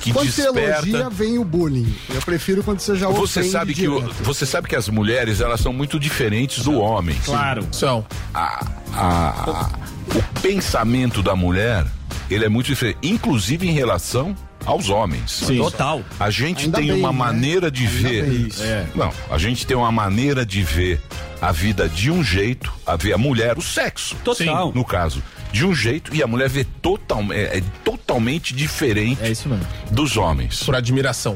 que 0.02 0.12
Quando 0.14 0.32
você 0.32 0.44
elogia, 0.44 0.82
desperta. 0.82 1.10
vem 1.10 1.38
o 1.38 1.44
bullying. 1.44 1.94
Eu 2.14 2.22
prefiro 2.22 2.64
quando 2.64 2.80
você 2.80 2.96
já 2.96 3.08
Você 3.10 3.44
sabe 3.44 3.74
que 3.74 3.88
o- 3.88 4.02
você 4.22 4.46
sabe 4.46 4.68
que 4.68 4.76
as 4.76 4.88
mulheres 4.90 5.42
elas 5.42 5.60
são 5.60 5.74
muito 5.74 6.00
diferentes 6.00 6.64
do 6.64 6.80
homem. 6.80 7.16
Claro. 7.26 7.66
São. 7.72 8.06
a- 8.34 8.66
a- 8.94 9.70
o 10.16 10.42
pensamento 10.42 11.22
da 11.22 11.36
mulher 11.36 11.86
ele 12.30 12.46
é 12.46 12.50
muito 12.50 12.68
diferente, 12.68 12.98
inclusive 13.04 13.68
em 13.68 13.72
relação 13.74 14.36
aos 14.66 14.90
homens. 14.90 15.44
Total. 15.58 16.02
A 16.20 16.30
gente 16.30 16.66
Ainda 16.66 16.78
tem 16.78 16.88
bem, 16.90 17.00
uma 17.00 17.12
né? 17.12 17.18
maneira 17.18 17.72
de 17.72 17.86
Ainda 17.88 18.00
ver. 18.10 18.50
É. 18.60 18.86
Não, 18.96 19.12
a 19.30 19.38
gente 19.38 19.66
tem 19.66 19.78
uma 19.78 19.92
maneira 19.92 20.46
de 20.46 20.62
ver 20.62 21.02
a 21.42 21.52
vida 21.52 21.88
de 21.88 22.12
um 22.12 22.24
jeito, 22.24 22.74
a 22.86 22.96
ver 22.98 23.14
a 23.14 23.18
mulher, 23.18 23.58
o 23.58 23.62
sexo. 23.62 24.16
Total. 24.24 24.72
No 24.74 24.84
caso, 24.84 25.24
de 25.57 25.65
um 25.65 25.74
jeito 25.74 26.15
e 26.15 26.21
a 26.21 26.27
mulher 26.27 26.48
vê 26.48 26.63
total, 26.63 27.24
é, 27.31 27.57
é 27.57 27.63
totalmente 27.83 28.54
diferente 28.54 29.24
É 29.24 29.31
isso 29.31 29.50
mesmo. 29.50 29.65
dos 29.89 30.15
homens. 30.15 30.63
Por 30.63 30.75
admiração. 30.75 31.36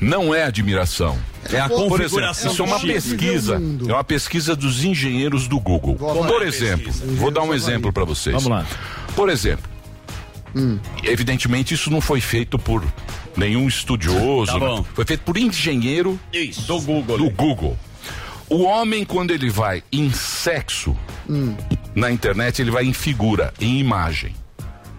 Não 0.00 0.34
é 0.34 0.42
admiração. 0.42 1.16
É 1.52 1.60
a 1.60 1.68
Por 1.68 2.00
exemplo, 2.00 2.30
isso 2.32 2.62
é 2.62 2.64
uma 2.64 2.80
pesquisa. 2.80 3.62
É 3.88 3.92
uma 3.92 4.02
pesquisa 4.02 4.56
dos 4.56 4.82
engenheiros 4.82 5.46
do 5.46 5.60
Google. 5.60 5.94
Por 5.94 6.42
exemplo, 6.42 6.92
vou 7.16 7.30
dar 7.30 7.42
um 7.42 7.54
exemplo 7.54 7.92
para 7.92 8.04
vocês. 8.04 8.34
Vamos 8.34 8.50
lá. 8.50 8.66
Por 9.14 9.30
exemplo, 9.30 9.70
evidentemente 11.04 11.74
isso 11.74 11.90
não 11.90 12.00
foi 12.00 12.20
feito 12.20 12.58
por 12.58 12.84
nenhum 13.36 13.68
estudioso. 13.68 14.58
Tá 14.58 14.58
né? 14.58 14.84
Foi 14.94 15.04
feito 15.04 15.20
por 15.20 15.36
engenheiro 15.36 16.18
Isso. 16.32 16.62
Do 16.66 16.80
Google. 16.80 17.18
do 17.18 17.30
Google. 17.30 17.78
O 18.48 18.64
homem, 18.64 19.04
quando 19.04 19.30
ele 19.30 19.48
vai 19.48 19.82
em 19.92 20.10
sexo 20.12 20.96
na 21.94 22.10
internet, 22.10 22.60
ele 22.60 22.70
vai 22.70 22.84
em 22.84 22.92
figura, 22.92 23.52
em 23.60 23.78
imagem. 23.78 24.34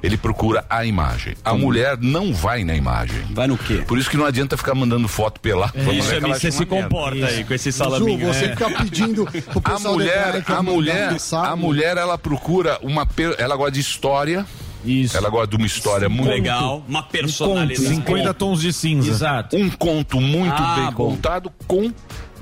Ele 0.03 0.18
procura 0.18 0.63
a 0.69 0.86
imagem. 0.86 1.33
A 1.44 1.56
mulher 1.56 1.97
não 2.00 2.31
vai 2.31 2.63
na 2.63 2.75
imagem. 2.75 3.21
Vai 3.31 3.47
no 3.47 3.57
quê? 3.57 3.83
Por 3.88 3.97
isso 3.97 4.07
que 4.07 4.15
não 4.18 4.25
adianta 4.25 4.56
ficar 4.56 4.75
mandando 4.75 5.07
foto 5.07 5.39
pelada. 5.39 5.71
pra 5.74 5.94
Isso, 5.94 6.13
ela 6.13 6.27
você 6.27 6.51
se 6.51 6.63
comporta 6.63 7.25
aí 7.25 7.44
com 7.44 7.53
esse 7.56 7.71
Ju, 7.71 7.77
salaminho. 7.77 8.27
você 8.31 8.45
É. 8.45 8.50
fica 8.50 8.69
pedindo 8.69 9.25
pro 9.50 9.62
A 9.63 9.71
pessoal 9.71 9.94
mulher, 9.95 10.44
a 10.47 10.53
é 10.53 10.62
mulher, 10.62 11.18
a 11.33 11.56
mulher, 11.56 11.97
ela 11.97 12.19
procura 12.19 12.77
uma, 12.83 13.03
per- 13.03 13.36
ela 13.39 13.56
gosta 13.56 13.71
de 13.71 13.80
história, 13.80 14.45
Isso. 14.86 15.18
ela 15.18 15.27
gosta 15.30 15.48
de 15.48 15.56
uma 15.56 15.65
história 15.65 16.07
muito 16.07 16.30
Legal. 16.30 16.83
Uma 16.88 17.01
personalidade. 17.01 17.88
50 17.88 18.31
tons 18.36 18.62
de 18.62 18.71
cinza. 18.71 19.09
Exato. 19.09 19.56
um 19.57 19.71
conto 19.71 20.21
muito 20.21 20.53
Ah, 20.62 20.75
bem 20.75 20.86
bom. 20.91 20.91
contado 21.15 21.51
com 21.65 21.91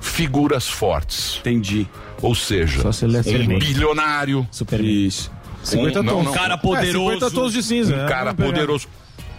figuras 0.02 0.68
fortes. 0.68 1.38
Entendi. 1.40 1.88
Ou 2.24 2.34
seja, 2.34 2.82
Só 2.82 2.92
se 2.92 3.06
lê 3.06 3.20
um 3.20 3.48
bem. 3.48 3.60
bilionário, 3.60 4.48
Isso. 4.80 5.30
50 5.64 6.00
um, 6.00 6.04
não, 6.04 6.14
tons. 6.16 6.26
não, 6.26 6.32
Cara 6.34 6.54
É, 6.56 6.58
poderoso. 6.58 7.14
50 7.20 7.32
tons 7.32 7.54
de 7.54 7.62
cinza. 7.64 7.96
um 7.96 8.06
é, 8.06 8.08
cara 8.08 8.34
poderoso, 8.34 8.88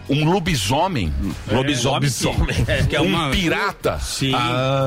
um 0.09 0.23
lobisomem, 0.23 1.11
Lobisomem. 1.51 2.09
sim. 2.09 2.29
É, 2.67 2.83
que 2.83 2.95
é 2.95 3.01
um 3.01 3.05
uma... 3.07 3.31
pirata, 3.31 3.99
Sim. 3.99 4.33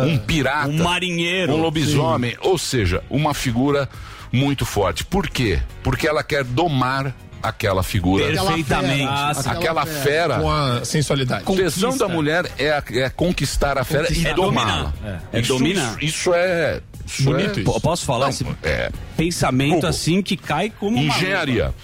um 0.06 0.16
pirata, 0.18 0.68
Um 0.68 0.82
marinheiro. 0.82 1.52
um 1.54 1.56
lobisomem, 1.60 2.36
ou 2.40 2.56
seja, 2.56 3.02
uma 3.10 3.34
figura 3.34 3.88
muito 4.32 4.64
forte. 4.64 5.04
Por 5.04 5.28
quê? 5.28 5.60
Porque 5.82 6.06
ela 6.06 6.22
quer 6.22 6.44
domar 6.44 7.14
aquela 7.42 7.82
figura. 7.82 8.28
Aquela 8.28 8.46
Perfeitamente. 8.46 8.98
fera, 8.98 9.10
Ah, 9.10 9.30
aquela 9.30 9.52
Aquela 9.58 9.86
fera. 9.86 10.02
fera. 10.02 10.40
Com 10.40 10.50
a 10.50 10.84
sensualidade. 10.84 11.44
O 11.46 11.56
tesão 11.56 11.96
da 11.96 12.08
mulher 12.08 12.50
é, 12.58 12.70
a- 12.70 12.82
é 12.90 13.10
conquistar 13.10 13.78
a 13.78 13.84
fera 13.84 14.12
e 14.12 14.26
É 14.26 14.34
domá-la. 14.34 14.92
dominar. 14.92 15.22
É 15.32 15.40
Isso- 15.40 15.52
dominar. 15.56 15.90
Isso, 15.98 16.04
isso 16.04 16.34
é. 16.34 16.80
Bonito 17.20 17.60
é, 17.60 17.62
isso. 17.62 17.80
Posso 17.80 18.04
falar 18.04 18.26
Não, 18.26 18.30
esse 18.30 18.46
é 18.62 18.90
pensamento 19.16 19.74
Google. 19.74 19.90
assim 19.90 20.22
que 20.22 20.36
cai 20.36 20.70
como 20.70 20.96
uma 20.96 21.02
engenharia. 21.02 21.74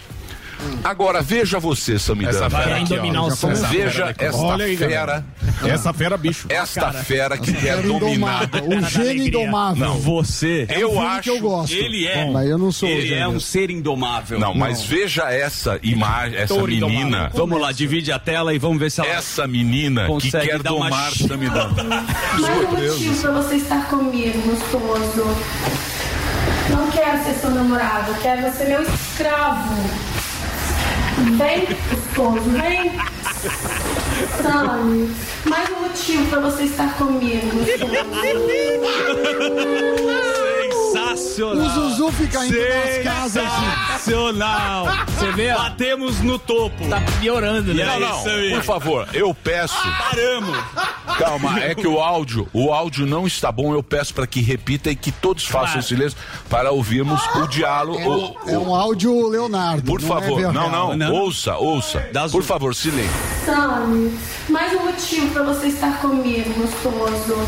Agora, 0.83 1.23
veja 1.23 1.59
você, 1.59 1.99
Samidana. 1.99 2.37
Essa 2.47 2.51
fera 2.51 2.77
aqui, 2.77 2.97
dominar 2.97 3.21
ó. 3.23 3.25
o 3.25 3.29
Essa 3.29 3.49
fera 3.49 3.69
Veja 3.69 4.15
esta 4.19 4.37
Olha 4.39 4.65
aí, 4.65 4.77
fera, 4.77 5.25
Essa 5.65 5.93
fera, 5.93 6.17
bicho. 6.17 6.47
esta 6.49 6.93
fera 6.93 7.39
que 7.39 7.53
quer 7.53 7.61
Fera 7.77 7.83
dominar. 7.83 8.49
um 8.65 8.83
gênio 8.89 9.27
indomável. 9.27 9.87
Não. 9.89 9.99
Você. 9.99 10.67
Eu 10.71 10.91
filme 10.91 11.07
acho. 11.07 11.23
que 11.23 11.31
eu 11.31 11.41
gosto. 11.41 11.73
Ele 11.75 12.07
é. 12.07 12.31
Mas 12.31 12.49
eu 12.49 12.59
não 12.59 12.71
sou 12.73 12.89
Ele 12.89 13.15
é 13.15 13.27
um 13.27 13.41
ser 13.41 13.71
indomável. 13.71 14.39
Não, 14.39 14.55
mas 14.55 14.83
veja 14.85 15.31
essa 15.31 15.79
imagem, 15.83 16.39
essa 16.39 16.55
menina. 16.55 16.77
indomável. 16.97 17.31
Vamos 17.35 17.61
lá, 17.61 17.73
divide 17.73 18.13
a 18.13 18.19
tela 18.19 18.55
e 18.55 18.59
vamos 18.59 18.79
ver 18.79 18.91
se 18.91 19.01
ela. 19.01 19.11
Essa 19.11 19.47
menina 19.47 20.03
que 20.03 20.09
Consegue 20.09 20.47
quer 20.49 20.63
domar 20.63 21.13
Samidana. 21.13 21.75
Mais 22.41 22.59
um 22.59 22.71
motivo 22.71 23.21
pra 23.23 23.31
você 23.33 23.57
estar 23.57 23.89
comigo, 23.89 24.39
gostoso. 24.43 25.37
Não 26.71 26.91
quero 26.91 27.23
ser 27.25 27.35
seu 27.35 27.51
namorado, 27.51 28.15
quero 28.23 28.53
ser 28.57 28.69
meu 28.69 28.83
escravo. 28.83 29.75
Vem, 31.17 31.67
gostoso, 31.91 32.51
vem. 32.51 32.93
Sami, 34.43 35.15
mais 35.45 35.71
um 35.71 35.81
motivo 35.83 36.27
pra 36.29 36.41
você 36.41 36.65
estar 36.65 36.93
comigo. 36.97 37.59
Sensacional. 41.17 41.67
O 41.67 41.71
Zuzu 41.91 42.13
fica 42.13 42.45
indo 42.47 42.57
nas 42.59 43.05
casas. 43.05 43.45
Sensacional. 44.03 44.87
Você 45.19 45.33
vê, 45.33 45.53
ó, 45.53 45.59
Batemos 45.59 46.21
no 46.21 46.39
topo. 46.39 46.89
tá 46.89 47.01
piorando, 47.21 47.73
né? 47.75 47.85
Não, 47.85 48.01
não, 48.01 48.23
Samir? 48.23 48.55
por 48.57 48.63
favor, 48.65 49.09
eu 49.13 49.35
peço. 49.35 49.75
Paramos. 50.11 50.57
Calma, 51.19 51.61
é 51.61 51.75
que 51.75 51.87
o 51.87 52.01
áudio, 52.01 52.49
o 52.53 52.73
áudio 52.73 53.07
não 53.07 53.27
está 53.27 53.51
bom. 53.53 53.73
Eu 53.73 53.83
peço 53.83 54.13
para 54.15 54.27
que 54.27 54.41
repita 54.41 54.91
e 54.91 54.97
que 54.97 55.13
todos 55.13 55.45
façam 55.45 55.81
silêncio 55.81 56.19
para 56.51 56.71
ouvirmos 56.73 57.21
o 57.37 57.47
diálogo. 57.47 57.99
o- 58.47 58.51
É 58.51 58.59
um 58.59 58.75
áudio 58.75 59.29
Leonardo. 59.29 59.83
Por 59.83 60.01
não 60.01 60.09
favor, 60.09 60.41
é 60.41 60.53
não, 60.53 60.71
não, 60.71 60.97
Não. 60.97 61.13
ouça, 61.13 61.57
ouça. 61.57 62.05
Por 62.31 62.43
favor, 62.43 62.75
silêncio. 62.75 63.11
Mais 64.49 64.73
um 64.75 64.85
motivo 64.85 65.29
pra 65.33 65.43
você 65.43 65.69
estar 65.69 66.01
comigo, 66.01 66.53
gostoso. 66.55 67.47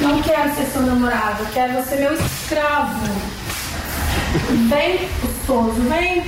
Não 0.00 0.20
quero 0.22 0.54
ser 0.54 0.66
seu 0.66 0.82
namorado, 0.82 1.46
quero 1.52 1.82
ser 1.84 1.96
meu 1.96 2.14
escravo. 2.14 3.04
Vem, 4.68 5.08
gostoso, 5.22 5.80
vem. 5.88 6.24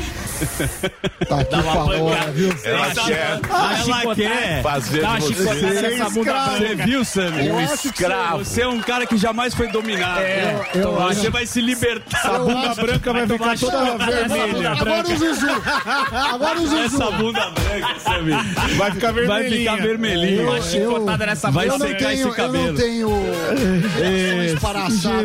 Tá 1.29 1.41
aqui 1.41 1.63
falou, 1.63 2.11
viu? 2.35 2.55
Ela 2.65 2.91
quer 2.91 3.41
Ela 3.51 4.15
quer 4.15 4.63
fazer 4.63 5.01
Dá 5.01 5.09
uma 5.11 5.21
de 5.21 5.27
chicotada 5.27 5.55
você 5.61 5.81
nessa 5.83 6.05
bunda 6.11 6.21
escravo. 6.21 6.57
Você 6.59 6.75
viu, 6.75 7.05
Sammy? 7.05 7.43
um 7.43 7.45
Eu 7.47 7.59
acho 7.59 7.79
que 7.83 7.89
escravo. 7.89 8.45
Você 8.45 8.63
é 8.63 8.69
um 8.69 8.81
cara 8.81 9.07
que 9.07 9.17
jamais 9.17 9.55
foi 9.55 9.69
dominado. 9.69 10.21
eu 10.75 10.93
Você 10.95 11.21
acho- 11.21 11.31
vai 11.33 11.47
se 11.47 11.61
libertar. 11.61 12.27
A 12.27 12.39
bunda 12.39 12.75
branca 12.75 13.13
vai 13.13 13.27
ficar 13.27 13.59
toda 13.59 13.99
vermelha. 13.99 14.71
Agora 14.73 15.03
o 15.09 15.17
Zuzu. 15.17 15.47
Agora 16.33 16.61
o 16.61 16.67
Zuzu. 16.67 16.85
Essa 17.03 17.11
bunda 17.13 17.51
branca, 17.51 18.01
Sammy. 18.01 18.33
Vai 18.77 18.91
ficar 18.93 19.13
Vai 19.13 19.25
vermelhinha. 19.27 19.71
ficar 19.73 19.83
vermelhinho. 19.83 20.43
Eu- 20.43 20.49
Uma 20.51 20.63
chicotada 20.63 21.27
nessa 21.27 21.51
Vai 21.51 21.67
eu 21.67 21.73
bunda 21.73 21.85
não 21.85 21.93
secar 21.93 22.13
esse 22.13 22.23
eu 22.23 22.33
cabelo. 22.33 22.67
não 22.67 22.75
tenho 22.75 23.11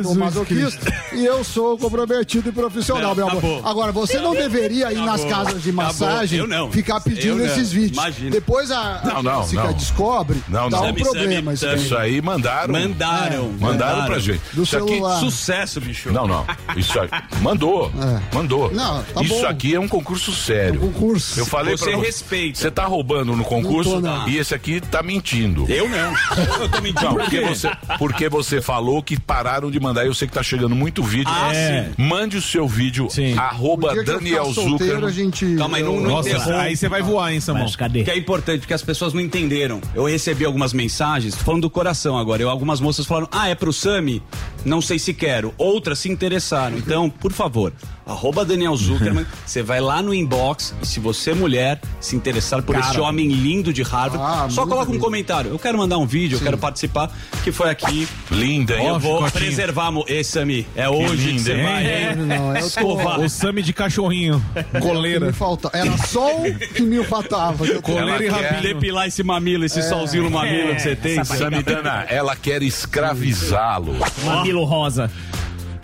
ou 0.06 0.16
masoquista 0.16 0.92
e 1.14 1.26
eu 1.26 1.44
sou 1.44 1.78
comprometido 1.78 2.50
e 2.50 2.52
profissional, 2.52 3.16
meu 3.16 3.28
amor. 3.28 3.38
acabou. 3.40 3.62
Agora, 3.70 3.92
você 3.92 4.20
não 4.20 4.34
deveria 4.34 4.92
ir 4.92 5.01
nas 5.06 5.24
casas 5.26 5.62
de 5.64 5.72
massagem 5.72 6.40
Eu 6.40 6.48
não. 6.48 6.72
ficar 6.72 7.00
pedindo 7.02 7.28
Eu 7.28 7.38
não. 7.38 7.46
esses 7.46 7.72
vídeos. 7.72 7.98
Imagina. 7.98 8.32
Depois 8.32 8.72
a, 8.72 9.02
Não, 9.04 9.24
não, 9.24 9.42
a 9.42 9.46
não. 9.54 9.74
descobre, 9.74 10.42
Não, 10.48 10.70
dá 10.70 10.78
não. 10.78 10.84
um 10.84 10.88
Sabe, 10.88 11.02
problema 11.04 11.56
sabe, 11.56 11.76
isso 11.76 11.86
Isso 11.86 11.98
aí. 11.98 12.22
mandaram. 12.22 12.74
Mandaram. 12.74 13.52
Mandaram 13.60 14.06
pra 14.06 14.20
gente. 14.20 14.42
Do 14.54 14.64
Isso 14.64 14.78
aqui- 14.78 14.88
celular. 14.88 15.20
Sucesso, 15.20 15.82
bicho. 15.82 16.12
Não, 16.12 16.28
não. 16.28 16.46
Isso 16.76 17.00
aqui. 17.00 17.16
Mandou. 17.42 17.92
É. 18.02 18.36
Mandou. 18.36 18.72
Não, 18.74 19.04
tá 19.04 19.22
Isso 19.22 19.42
bom. 19.42 19.46
aqui 19.48 19.76
é 19.76 19.80
um 19.80 19.88
concurso 19.88 20.32
sério. 20.34 20.80
Concurso. 20.80 21.40
Eu 21.40 21.46
falei 21.46 21.78
Você 21.78 21.86
pra 21.92 21.98
você. 22.00 22.06
respeita. 22.06 22.60
Você 22.60 22.72
tá 22.72 22.86
roubando 22.86 23.36
no 23.36 23.44
concurso 23.44 24.00
Não 24.00 24.02
tô, 24.02 24.08
não. 24.20 24.28
e 24.30 24.38
esse 24.38 24.54
aqui 24.56 24.82
tá 24.82 25.04
mentindo. 25.04 25.66
Eu 25.70 25.88
não. 25.88 26.14
Eu 26.62 26.70
tô 26.70 26.82
mentindo. 26.82 27.10
Por 27.12 27.22
porque 27.22 27.42
você, 27.42 27.72
porque 28.00 28.30
você 28.30 28.62
falou 28.62 29.02
que 29.04 29.20
pararam 29.20 29.70
de 29.70 29.80
mandar. 29.80 30.06
Eu 30.06 30.14
sei 30.14 30.28
que 30.28 30.34
tá 30.34 30.42
chegando 30.44 30.76
muito 30.76 31.04
vídeo. 31.04 31.32
Ah, 31.34 31.54
É. 31.54 31.84
sim. 31.96 32.04
Mande 32.04 32.38
o 32.38 32.42
seu 32.42 32.68
vídeo. 32.68 33.08
Sim. 33.10 33.38
Arroba 33.38 33.94
Daniel 34.04 34.52
Zucker. 34.96 35.10
a 35.10 35.12
gente... 35.12 35.56
Calma 35.56 35.78
aí, 35.78 35.84
não- 35.84 36.00
não 36.00 36.10
Nossa, 36.12 36.60
aí 36.60 36.76
você 36.76 36.88
vai 36.90 37.02
voar, 37.02 37.34
hein, 37.34 37.40
Samuel? 37.40 37.66
Mas 37.66 37.76
cadê? 37.76 38.04
Que 38.04 38.12
é 38.12 38.18
importante, 38.18 38.60
porque 38.60 38.74
as 38.74 38.84
pessoas 38.84 39.14
não 39.14 39.22
entenderam. 39.22 39.82
Eu 39.96 40.06
recebi 40.06 40.46
algumas 40.46 40.74
mensagens, 40.74 41.36
falando 41.36 41.64
do 41.64 41.70
coração 41.70 42.18
agora. 42.18 42.42
Eu, 42.42 42.50
algumas 42.50 42.80
moças 42.80 43.06
falaram, 43.06 43.28
ah, 43.32 43.48
é 43.50 43.56
pro 43.56 43.72
Sami? 43.74 44.22
Não 44.66 44.82
sei 44.82 45.00
se 45.00 45.14
quero. 45.14 45.54
Outras 45.58 46.00
se 46.00 46.10
interessaram. 46.10 46.78
Então, 46.78 47.10
por 47.10 47.32
favor, 47.32 47.74
arroba 48.06 48.44
Daniel 48.46 48.76
Zuckerman, 48.76 49.26
você 49.46 49.62
vai 49.64 49.80
lá 49.80 50.02
no 50.02 50.14
inbox 50.14 50.74
e 50.82 50.86
se 50.86 51.00
você, 51.00 51.34
mulher, 51.34 51.80
se 52.00 52.16
interessar 52.16 52.62
por 52.64 52.76
esse 52.78 53.00
homem 53.00 53.28
lindo 53.28 53.72
de 53.74 53.84
Harvard, 53.84 54.24
Ah, 54.24 54.48
só 54.50 54.66
coloca 54.66 54.90
um 54.90 54.94
lindo. 54.94 55.04
comentário. 55.04 55.52
Eu 55.52 55.60
quero 55.60 55.78
mandar 55.78 55.98
um 55.98 56.06
vídeo, 56.06 56.38
eu 56.38 56.42
quero 56.42 56.58
participar, 56.58 57.12
que 57.44 57.52
foi 57.52 57.70
aqui. 57.70 58.08
Linda, 58.30 58.78
hein? 58.78 58.88
eu 58.88 59.00
vou 59.00 59.18
chicotinho. 59.18 59.32
preservar, 59.42 59.92
Ê, 60.08 60.24
Sami, 60.24 60.68
é 60.76 60.88
hoje 60.90 61.34
que 61.34 61.40
você 61.40 61.62
vai, 61.62 61.86
É. 61.86 62.10
hein? 62.12 62.16
Não. 62.18 62.56
Escovar. 62.58 63.20
O 63.20 63.30
Sami 63.30 63.62
de 63.62 63.74
cachorrinho. 63.74 64.44
Coleira. 64.82 65.28
me 65.28 65.34
falta. 65.34 65.70
Era 65.74 65.98
só 65.98 66.38
o 66.42 66.44
que 66.56 66.82
me 66.82 67.04
faltava. 67.04 67.66
que 67.66 67.82
Coleira 67.82 68.24
e 68.24 68.28
rabinho. 68.28 68.62
Depilar 68.62 69.08
esse 69.08 69.24
mamilo, 69.24 69.66
esse 69.66 69.82
solzinho 69.84 70.24
no 70.24 70.30
mamilo 70.32 70.76
que 70.76 70.82
você 70.82 70.96
tem. 70.96 71.24
Samidana, 71.24 72.06
ela 72.10 72.36
quer 72.36 72.62
escravizá-lo. 72.64 73.96
Mamilo 74.24 74.64
rosa. 74.64 75.10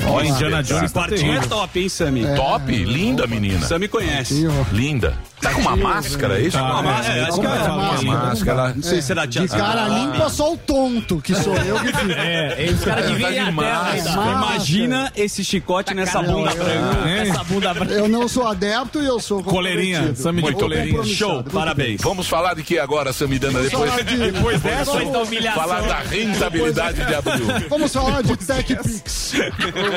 Ó, 0.08 0.22
Indiana 0.22 0.64
Jones 0.64 0.84
Esse 0.84 0.94
quartinho 0.94 1.34
é 1.34 1.40
top, 1.42 1.80
hein, 1.80 1.90
Sami? 1.90 2.26
Top, 2.36 2.72
linda 2.72 3.28
menina. 3.28 3.66
Sami 3.66 3.88
conhece. 3.88 4.48
Linda. 4.72 5.18
Tá 5.40 5.54
com 5.54 5.62
uma 5.62 5.76
máscara, 5.76 6.40
é 6.40 6.42
isso? 6.48 6.58
Ah, 6.58 6.82
mas- 6.84 7.06
é, 7.08 7.22
acho 7.22 7.26
que 7.26 7.36
Como 7.36 7.48
é 7.48 7.52
é? 7.58 7.62
Uma 7.62 7.76
Máscara. 7.78 8.18
máscara. 8.28 8.74
Não 8.76 8.82
sei 8.82 9.02
se 9.02 9.08
será 9.08 9.28
tia 9.28 9.42
De 9.44 9.48
cara 9.50 9.88
limpa, 9.88 10.30
só 10.30 10.54
o 10.54 10.58
tonto, 10.58 11.22
que 11.22 11.36
sou 11.36 11.56
eu 11.58 11.80
que 11.80 11.88
fico. 11.94 12.12
É, 12.12 12.70
os 12.74 12.84
caras 12.84 13.06
deviam 13.08 13.32
ir 13.32 13.40
até. 13.40 13.52
Máscara. 13.52 14.32
Imagina 14.32 15.12
esse 15.16 15.44
chicote 15.44 15.94
nessa 15.94 16.14
Caramba, 16.14 16.34
bunda 16.34 16.52
eu- 16.52 16.58
branca. 16.58 17.10
Essa 17.10 17.44
bunda 17.44 17.74
branca. 17.74 17.94
Eu 17.94 18.08
não 18.08 18.28
sou 18.28 18.48
adepto 18.48 19.00
e 19.02 19.06
eu 19.06 19.20
sou 19.20 19.44
Coleirinha. 19.44 20.16
Sami 20.16 20.42
de 20.42 20.54
coleirinha. 20.54 21.04
Show, 21.04 21.44
parabéns. 21.44 22.02
Vamos 22.02 22.28
falar 22.28 22.56
de 22.56 22.64
que 22.64 22.80
agora, 22.80 23.14
Samidana? 23.14 23.62
Depois, 23.62 23.90
falar 23.92 24.04
de- 24.04 24.32
Depois 24.32 24.62
dessa, 24.62 24.86
vamos- 24.86 24.98
Depois 25.00 25.12
da 25.12 25.20
humilhação. 25.24 25.62
falar 25.64 25.82
da 25.82 26.00
rentabilidade 26.00 27.06
de 27.06 27.14
abril. 27.16 27.46
Vamos 27.70 27.94
falar 27.94 28.24
de 28.24 28.36
TechPix. 28.38 29.34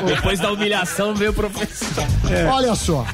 Depois 0.06 0.38
da 0.38 0.52
humilhação 0.52 1.14
veio 1.14 1.30
o 1.30 1.34
professor. 1.34 2.04
Olha 2.52 2.74
só, 2.74 3.06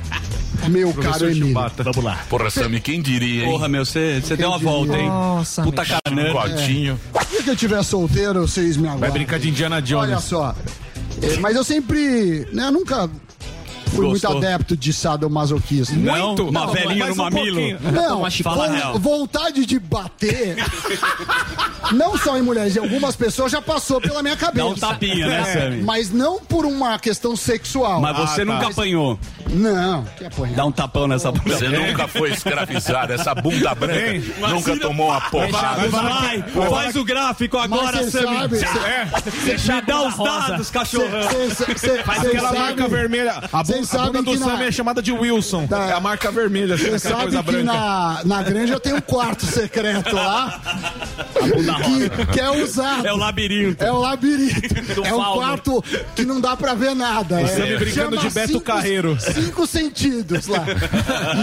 meu 0.69 0.93
caro 0.95 1.27
Emílio. 1.31 1.55
Vamos 1.55 2.05
lá. 2.05 2.25
Porra, 2.29 2.51
Sami, 2.51 2.81
quem 2.81 3.01
diria, 3.03 3.45
hein? 3.45 3.51
Porra, 3.51 3.69
meu, 3.69 3.85
você 3.85 4.21
você 4.21 4.37
deu 4.37 4.49
uma 4.49 4.59
volta, 4.59 4.97
hein? 4.97 5.09
Nossa, 5.09 5.63
Puta 5.63 5.85
cara 5.85 6.01
nerd. 6.11 6.33
Cotinho. 6.33 7.01
Se 7.31 7.43
que 7.43 7.51
eu 7.51 7.57
tiver 7.57 7.83
solteiro, 7.83 8.43
vocês 8.47 8.77
me 8.77 8.85
Vai 8.85 8.93
aguardam. 8.97 9.13
brincar 9.13 9.39
de 9.39 9.49
Indiana 9.51 9.77
Olha 9.77 9.85
Jones. 9.85 10.25
só. 10.25 10.55
É, 11.23 11.37
Mas 11.39 11.57
eu 11.57 11.65
sempre, 11.65 12.47
né, 12.53 12.67
eu 12.67 12.73
nunca 12.73 13.09
fui 13.97 14.07
Gostou? 14.07 14.33
muito 14.33 14.47
adepto 14.47 14.77
de 14.77 14.93
sadomasoquismo. 14.93 16.01
Não, 16.03 16.35
uma 16.35 16.67
Não, 16.67 16.73
velhinha 16.73 17.07
no 17.07 17.13
um 17.13 17.17
mamilo. 17.17 17.57
pouquinho. 17.57 17.79
Não, 17.93 18.19
Uma 18.21 18.31
chicotada. 18.31 18.63
Fala 18.67 18.77
real. 18.77 18.99
vontade 18.99 19.67
de 19.67 19.79
bater, 19.79 20.57
não 21.93 22.17
só 22.19 22.37
em 22.37 22.43
mulheres, 22.43 22.77
em 22.77 22.81
algumas 22.81 23.17
pessoas 23.17 23.53
já 23.53 23.63
passou 23.63 24.01
pela 24.01 24.23
minha 24.23 24.35
Dá 24.37 24.47
cabeça. 24.47 24.67
um 24.67 24.75
tapinha, 24.75 25.27
né, 25.27 25.45
Sami? 25.45 25.83
Mas 25.83 26.11
não 26.11 26.39
por 26.41 26.65
uma 26.67 26.99
questão 26.99 27.37
sexual. 27.37 28.01
Mas 28.01 28.17
você 28.17 28.43
Ah, 28.43 28.47
tá. 28.47 28.53
nunca 28.53 28.67
apanhou. 28.69 29.19
Não. 29.51 30.05
Dá 30.55 30.65
um 30.65 30.73
tapão 30.73 31.07
nessa 31.07 31.31
bunda. 31.31 31.57
Você 31.57 31.69
nunca 31.69 32.09
foi 32.09 32.31
escravizado. 32.33 33.13
Essa 33.13 33.35
bunda 33.35 33.75
branca 33.75 34.23
nunca 34.51 34.77
tomou 34.79 35.09
uma 35.11 35.21
porrada. 35.31 35.89
Vai, 35.89 36.43
faz 36.71 36.97
o 36.97 37.05
gráfico 37.05 37.57
agora, 37.57 37.99
Mas 38.03 38.11
cê 38.13 38.23
Sami. 38.23 38.37
sabe, 38.37 38.59
cê- 38.59 39.73
Me 39.73 39.81
dá 39.83 40.03
os 40.03 40.17
dados, 40.17 40.71
cachorrão. 40.71 41.23
cê- 41.31 41.55
cê- 41.55 41.79
cê- 41.79 42.03
Faz 42.03 42.25
aquela 42.27 42.49
sabe- 42.49 42.59
marca 42.59 42.89
vermelha. 42.89 43.43
A 43.53 43.63
bunda 43.63 43.86
sabem 43.87 44.23
do 44.23 44.33
que 44.33 44.39
na- 44.39 44.47
Sam 44.47 44.63
é 44.65 44.73
chamada 44.73 45.03
de 45.03 45.13
Wilson. 45.13 45.67
Tá. 45.67 45.89
É 45.89 45.93
a 45.93 46.01
marca 46.01 46.31
vermelha, 46.31 46.75
assim, 46.75 46.91
Você 46.91 47.09
aquela 47.09 47.31
sabe 47.31 47.43
coisa 47.43 47.59
que 47.59 47.63
na, 47.65 48.21
na 48.25 48.43
granja 48.43 48.75
eu 48.75 48.81
tenho 48.81 48.97
um 48.97 49.01
quarto 49.01 49.45
secreto 49.47 50.15
lá 50.15 50.61
que, 51.85 52.33
que 52.33 52.41
é 52.41 52.51
usado. 52.51 53.07
É 53.07 53.13
o 53.13 53.17
labirinto. 53.17 53.83
É 53.85 53.93
o 53.93 53.99
labirinto. 53.99 55.05
é 55.05 55.15
um 55.15 55.23
quarto 55.23 55.85
que 56.15 56.25
não 56.25 56.41
dá 56.41 56.57
pra 56.57 56.75
ver 56.75 56.95
nada. 56.95 57.41
É, 57.41 57.47
Sammy 57.47 57.77
brincando 57.77 58.17
chama 58.17 58.29
de 58.29 58.31
Beto 58.35 58.49
cinco- 58.53 58.61
Carreiro. 58.65 59.17
Cinco 59.21 59.67
sentidos 59.67 60.47
lá. 60.47 60.65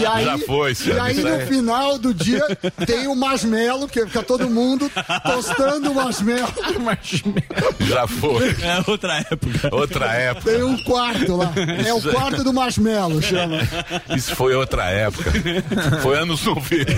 E 0.00 0.06
aí, 0.06 0.24
Já 0.24 0.38
foi, 0.38 0.72
E 0.72 0.74
Sammy, 0.74 1.00
aí 1.00 1.20
no 1.22 1.40
final 1.46 1.98
do 1.98 2.12
dia 2.12 2.42
tem 2.86 3.06
o 3.06 3.14
marshmallow, 3.14 3.86
que 3.88 4.04
fica 4.06 4.22
todo 4.22 4.48
mundo 4.48 4.90
tostando 5.24 5.90
o 5.92 5.94
marshmallow. 5.94 6.48
Já 7.80 8.06
foi. 8.06 8.48
É 8.62 8.82
outra 8.90 9.18
época. 9.18 9.68
Outra 9.74 10.06
época. 10.14 10.50
Tem 10.50 10.62
um 10.62 10.76
quarto 10.84 11.36
lá. 11.36 11.52
É 11.86 11.92
o 11.92 12.00
quarto 12.02 12.33
do 12.42 12.52
marshmallow, 12.52 13.20
chama. 13.22 13.58
Isso 14.16 14.34
foi 14.34 14.54
outra 14.54 14.84
época. 14.90 15.30
Foi 16.02 16.18
anos 16.18 16.42
90. 16.44 16.92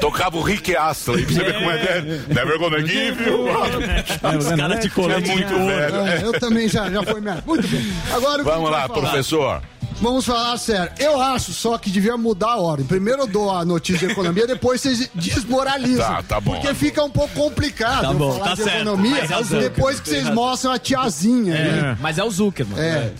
Tocava 0.00 0.36
o 0.36 0.42
Rick 0.42 0.76
Astley. 0.76 1.24
Pra 1.24 1.34
você 1.34 1.44
ver 1.44 1.54
como 1.54 1.70
é 1.70 1.78
que 1.78 1.88
é. 1.88 2.00
Never 2.34 2.58
gonna 2.58 2.80
give 2.86 3.22
you 3.26 3.48
up. 3.50 4.36
Os 4.38 4.46
caras 4.46 4.80
de 4.80 4.86
É 4.86 4.90
colete. 4.90 5.30
muito 5.30 5.54
velho. 5.54 5.96
É, 6.06 6.22
eu 6.22 6.32
também 6.38 6.68
já, 6.68 6.90
já 6.90 7.02
foi 7.02 7.20
minha. 7.20 7.42
Muito 7.46 7.66
bem. 7.68 7.92
Agora 8.14 8.42
Vamos 8.44 8.70
lá, 8.70 8.88
professor. 8.88 9.62
Vamos 9.98 10.26
falar 10.26 10.58
sério. 10.58 10.92
Eu 10.98 11.18
acho 11.18 11.54
só 11.54 11.78
que 11.78 11.88
devia 11.90 12.18
mudar 12.18 12.50
a 12.50 12.56
ordem. 12.58 12.84
Primeiro 12.84 13.22
eu 13.22 13.26
dou 13.26 13.50
a 13.50 13.64
notícia 13.64 14.06
de 14.06 14.12
economia, 14.12 14.46
depois 14.46 14.78
vocês 14.82 15.08
desmoralizam. 15.14 16.06
Tá, 16.06 16.22
tá 16.22 16.38
bom. 16.40 16.52
Porque 16.52 16.74
fica 16.74 17.02
um 17.02 17.08
pouco 17.08 17.32
complicado 17.34 18.02
Tá 18.02 18.12
bom, 18.12 18.32
falar 18.34 18.48
tá 18.50 18.54
de 18.56 18.62
certo. 18.64 18.76
economia 18.82 19.24
razão. 19.24 19.58
depois 19.58 19.98
que 19.98 20.10
vocês 20.10 20.28
mostram 20.28 20.72
a 20.72 20.78
tiazinha. 20.78 21.54
né? 21.54 21.96
Mas 21.98 22.18
é 22.18 22.24
o 22.24 22.30
Zuckerman. 22.30 22.78
É. 22.78 23.10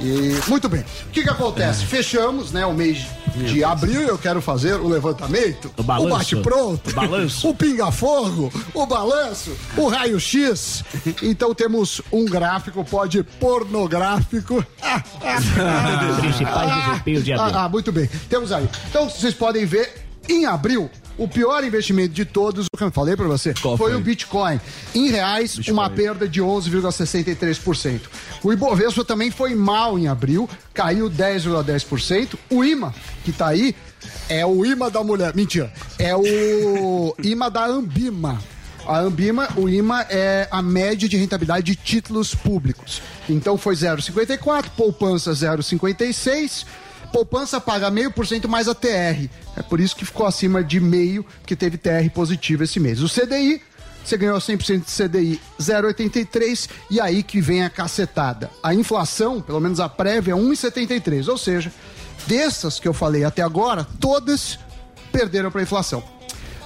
E, 0.00 0.38
muito 0.48 0.68
bem. 0.68 0.80
O 0.80 1.10
que, 1.10 1.22
que 1.22 1.28
acontece? 1.30 1.84
Fechamos 1.86 2.52
né, 2.52 2.64
o 2.66 2.72
mês 2.72 3.06
de 3.36 3.62
abril 3.64 4.02
e 4.02 4.08
eu 4.08 4.18
quero 4.18 4.42
fazer 4.42 4.74
o 4.74 4.88
levantamento, 4.88 5.72
O 5.76 5.82
balanço. 5.82 6.36
bate-pronto, 6.36 6.90
O 6.90 6.94
balanço. 6.94 7.48
o 7.50 7.54
pinga-fogo, 7.54 8.52
o 8.74 8.86
balanço, 8.86 9.56
o 9.76 9.88
raio-x. 9.88 10.84
Então 11.22 11.54
temos 11.54 12.00
um 12.12 12.24
gráfico, 12.24 12.84
pode 12.84 13.22
pornográfico. 13.22 14.64
De 17.04 17.32
abril. 17.32 17.56
Ah, 17.56 17.64
ah, 17.64 17.68
muito 17.68 17.92
bem. 17.92 18.08
Temos 18.28 18.52
aí. 18.52 18.68
Então 18.88 19.08
vocês 19.08 19.34
podem 19.34 19.64
ver, 19.64 20.04
em 20.28 20.46
abril, 20.46 20.90
o 21.18 21.28
pior 21.28 21.62
investimento 21.64 22.14
de 22.14 22.24
todos, 22.24 22.66
o 22.72 22.76
que 22.76 22.84
eu 22.84 22.90
falei 22.90 23.16
pra 23.16 23.26
você, 23.26 23.54
foi, 23.54 23.76
foi? 23.76 23.94
o 23.94 24.00
Bitcoin. 24.00 24.60
Em 24.94 25.08
reais, 25.10 25.58
uma 25.68 25.90
perda 25.90 26.28
de 26.28 26.40
11,63%. 26.40 28.00
O 28.42 28.52
Ibovespa 28.52 29.04
também 29.04 29.30
foi 29.30 29.54
mal 29.54 29.98
em 29.98 30.08
abril, 30.08 30.48
caiu 30.72 31.10
10,10%. 31.10 32.36
O 32.50 32.64
IMA, 32.64 32.94
que 33.24 33.32
tá 33.32 33.48
aí, 33.48 33.74
é 34.28 34.44
o 34.46 34.64
IMA 34.64 34.90
da 34.90 35.02
mulher. 35.04 35.34
Mentira. 35.34 35.72
É 35.98 36.14
o 36.16 37.14
IMA 37.22 37.50
da 37.50 37.66
Ambima. 37.66 38.40
A 38.86 38.98
Ambima, 38.98 39.48
o 39.56 39.68
IMA 39.68 40.04
é 40.10 40.48
a 40.50 40.60
média 40.60 41.08
de 41.08 41.16
rentabilidade 41.16 41.64
de 41.64 41.76
títulos 41.76 42.34
públicos. 42.34 43.00
Então 43.28 43.56
foi 43.56 43.76
0,54, 43.76 44.70
poupança 44.76 45.30
0,56, 45.30 46.66
poupança 47.12 47.60
paga 47.60 47.90
meio 47.90 48.10
por 48.10 48.26
cento 48.26 48.48
mais 48.48 48.68
a 48.68 48.74
TR. 48.74 49.28
É 49.56 49.62
por 49.62 49.80
isso 49.80 49.94
que 49.94 50.04
ficou 50.04 50.26
acima 50.26 50.64
de 50.64 50.80
meio, 50.80 51.24
que 51.46 51.54
teve 51.54 51.76
TR 51.76 52.10
positivo 52.12 52.64
esse 52.64 52.80
mês. 52.80 53.02
O 53.02 53.08
CDI, 53.08 53.62
você 54.04 54.16
ganhou 54.16 54.38
100% 54.38 54.84
de 54.84 55.08
CDI 55.08 55.40
0,83 55.60 56.68
e 56.90 57.00
aí 57.00 57.22
que 57.22 57.40
vem 57.40 57.62
a 57.62 57.70
cacetada. 57.70 58.50
A 58.62 58.74
inflação, 58.74 59.40
pelo 59.40 59.60
menos 59.60 59.78
a 59.78 59.88
prévia, 59.88 60.32
é 60.32 60.36
1,73, 60.36 61.28
ou 61.28 61.38
seja, 61.38 61.70
Dessas 62.26 62.78
que 62.78 62.86
eu 62.86 62.94
falei 62.94 63.24
até 63.24 63.42
agora, 63.42 63.86
todas 63.98 64.58
perderam 65.10 65.50
para 65.50 65.60
a 65.60 65.64
inflação. 65.64 66.02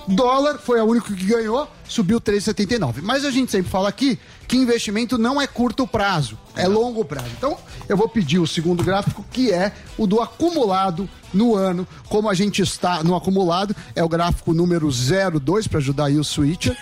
Dólar 0.06 0.58
foi 0.58 0.78
a 0.78 0.84
única 0.84 1.12
que 1.12 1.24
ganhou, 1.24 1.68
subiu 1.88 2.20
3,79. 2.20 2.96
Mas 3.02 3.24
a 3.24 3.30
gente 3.30 3.50
sempre 3.50 3.70
fala 3.70 3.88
aqui 3.88 4.18
que 4.46 4.56
investimento 4.56 5.18
não 5.18 5.40
é 5.40 5.46
curto 5.46 5.86
prazo, 5.86 6.38
é 6.54 6.66
longo 6.68 7.04
prazo. 7.04 7.28
Então, 7.36 7.56
eu 7.88 7.96
vou 7.96 8.08
pedir 8.08 8.38
o 8.38 8.46
segundo 8.46 8.82
gráfico, 8.84 9.24
que 9.30 9.52
é 9.52 9.72
o 9.98 10.06
do 10.06 10.20
acumulado 10.20 11.08
no 11.32 11.54
ano. 11.54 11.86
Como 12.08 12.28
a 12.28 12.34
gente 12.34 12.62
está 12.62 13.02
no 13.02 13.14
acumulado, 13.16 13.74
é 13.94 14.02
o 14.04 14.08
gráfico 14.08 14.52
número 14.54 14.88
02 14.90 15.66
para 15.66 15.78
ajudar 15.78 16.06
aí 16.06 16.18
o 16.18 16.24
switcher. 16.24 16.76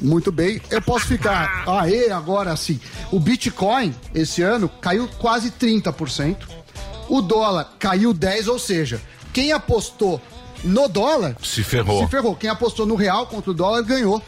Muito 0.00 0.32
bem. 0.32 0.60
Eu 0.70 0.80
posso 0.82 1.06
ficar. 1.06 1.64
Aê, 1.68 2.10
agora 2.10 2.56
sim. 2.56 2.80
O 3.10 3.20
Bitcoin, 3.20 3.94
esse 4.14 4.42
ano, 4.42 4.68
caiu 4.80 5.08
quase 5.18 5.50
30%. 5.50 6.36
O 7.08 7.20
dólar 7.20 7.72
caiu 7.78 8.14
10%, 8.14 8.48
ou 8.48 8.58
seja, 8.58 9.00
quem 9.32 9.52
apostou 9.52 10.20
no 10.64 10.88
dólar 10.88 11.36
Se 11.42 11.62
ferrou. 11.62 12.04
se 12.04 12.10
ferrou. 12.10 12.34
Quem 12.36 12.48
apostou 12.48 12.86
no 12.86 12.94
real 12.94 13.26
contra 13.26 13.50
o 13.50 13.54
dólar 13.54 13.82
ganhou. 13.82 14.22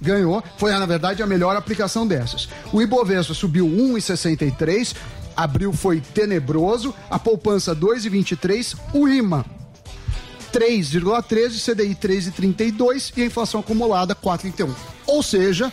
Ganhou. 0.00 0.42
Foi, 0.56 0.70
na 0.72 0.86
verdade, 0.86 1.22
a 1.22 1.26
melhor 1.26 1.56
aplicação 1.56 2.06
dessas. 2.06 2.48
O 2.72 2.80
Ibovespa 2.80 3.34
subiu 3.34 3.66
1,63. 3.66 4.94
Abril 5.36 5.72
foi 5.72 6.00
tenebroso. 6.00 6.94
A 7.10 7.18
poupança 7.18 7.74
2,23. 7.74 8.76
O 8.94 9.08
IMA 9.08 9.44
3,13, 10.52 11.74
CDI 11.74 11.94
3,32 11.94 13.12
e 13.16 13.22
a 13.22 13.26
inflação 13.26 13.60
acumulada 13.60 14.14
4,31. 14.14 14.70
Ou 15.06 15.22
seja, 15.22 15.72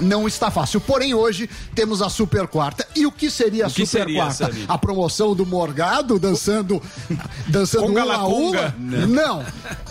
não 0.00 0.26
está 0.26 0.50
fácil. 0.50 0.80
Porém, 0.80 1.14
hoje 1.14 1.48
temos 1.74 2.00
a 2.02 2.08
Super 2.08 2.46
Quarta. 2.46 2.86
E 2.96 3.06
o 3.06 3.12
que 3.12 3.30
seria 3.30 3.66
a 3.66 3.70
que 3.70 3.84
Super 3.86 4.04
seria, 4.06 4.22
Quarta? 4.24 4.50
A 4.68 4.78
promoção 4.78 5.34
do 5.34 5.44
Morgado 5.44 6.18
dançando 6.18 6.82
dançando 7.48 7.86
Conga 7.86 8.04
uma 8.04 8.14
a 8.14 8.26
uma? 8.26 8.34
conga? 8.34 8.74
Não. 8.78 9.44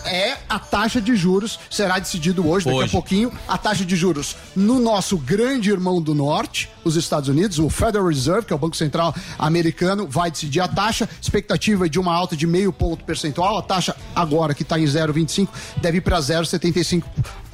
É 0.04 0.36
a 0.48 0.58
taxa 0.58 1.00
de 1.00 1.14
juros. 1.14 1.58
Será 1.70 1.98
decidido 1.98 2.48
hoje, 2.48 2.66
daqui 2.66 2.78
a 2.78 2.82
Hoje. 2.82 2.92
pouquinho. 2.92 3.32
A 3.46 3.56
taxa 3.56 3.84
de 3.84 3.94
juros 3.96 4.36
no 4.56 4.80
nosso 4.80 5.16
grande 5.16 5.70
irmão 5.70 6.00
do 6.02 6.14
norte, 6.14 6.70
os 6.84 6.96
Estados 6.96 7.28
Unidos, 7.28 7.58
o 7.58 7.68
Federal 7.70 8.06
Reserve, 8.08 8.46
que 8.46 8.52
é 8.52 8.56
o 8.56 8.58
Banco 8.58 8.76
Central 8.76 9.14
americano, 9.38 10.06
vai 10.08 10.30
decidir 10.30 10.60
a 10.60 10.68
taxa. 10.68 11.08
Expectativa 11.20 11.86
é 11.86 11.88
de 11.88 11.98
uma 11.98 12.14
alta 12.14 12.36
de 12.36 12.46
meio 12.46 12.72
ponto 12.72 13.04
percentual. 13.04 13.58
A 13.58 13.62
taxa 13.62 13.94
agora, 14.14 14.54
que 14.54 14.62
está 14.62 14.78
em 14.78 14.84
0,25, 14.84 15.48
deve 15.80 15.98
ir 15.98 16.00
para 16.00 16.18
0,75 16.18 17.04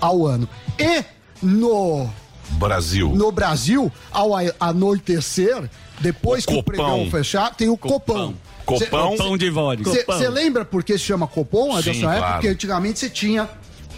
ao 0.00 0.26
ano. 0.26 0.48
E 0.78 1.04
no 1.42 2.08
Brasil. 2.50 3.10
no 3.10 3.30
Brasil, 3.32 3.92
ao 4.10 4.30
anoitecer, 4.58 5.68
depois 6.00 6.44
O 6.44 6.48
que 6.48 6.52
o 6.54 6.56
Copão. 6.56 6.74
pregão 6.74 7.10
fechar, 7.10 7.54
tem 7.54 7.68
o 7.68 7.76
Copão. 7.76 8.34
Copão. 8.64 9.16
Pão 9.16 9.36
de 9.38 9.48
vodka. 9.48 9.90
Você 10.06 10.28
lembra 10.28 10.64
por 10.64 10.82
que 10.82 10.98
se 10.98 11.04
chama 11.04 11.26
Copom? 11.26 11.78
É 11.78 11.82
sua 11.82 12.14
época? 12.14 12.32
Porque 12.32 12.48
antigamente 12.48 12.98
você 12.98 13.08
tinha 13.08 13.48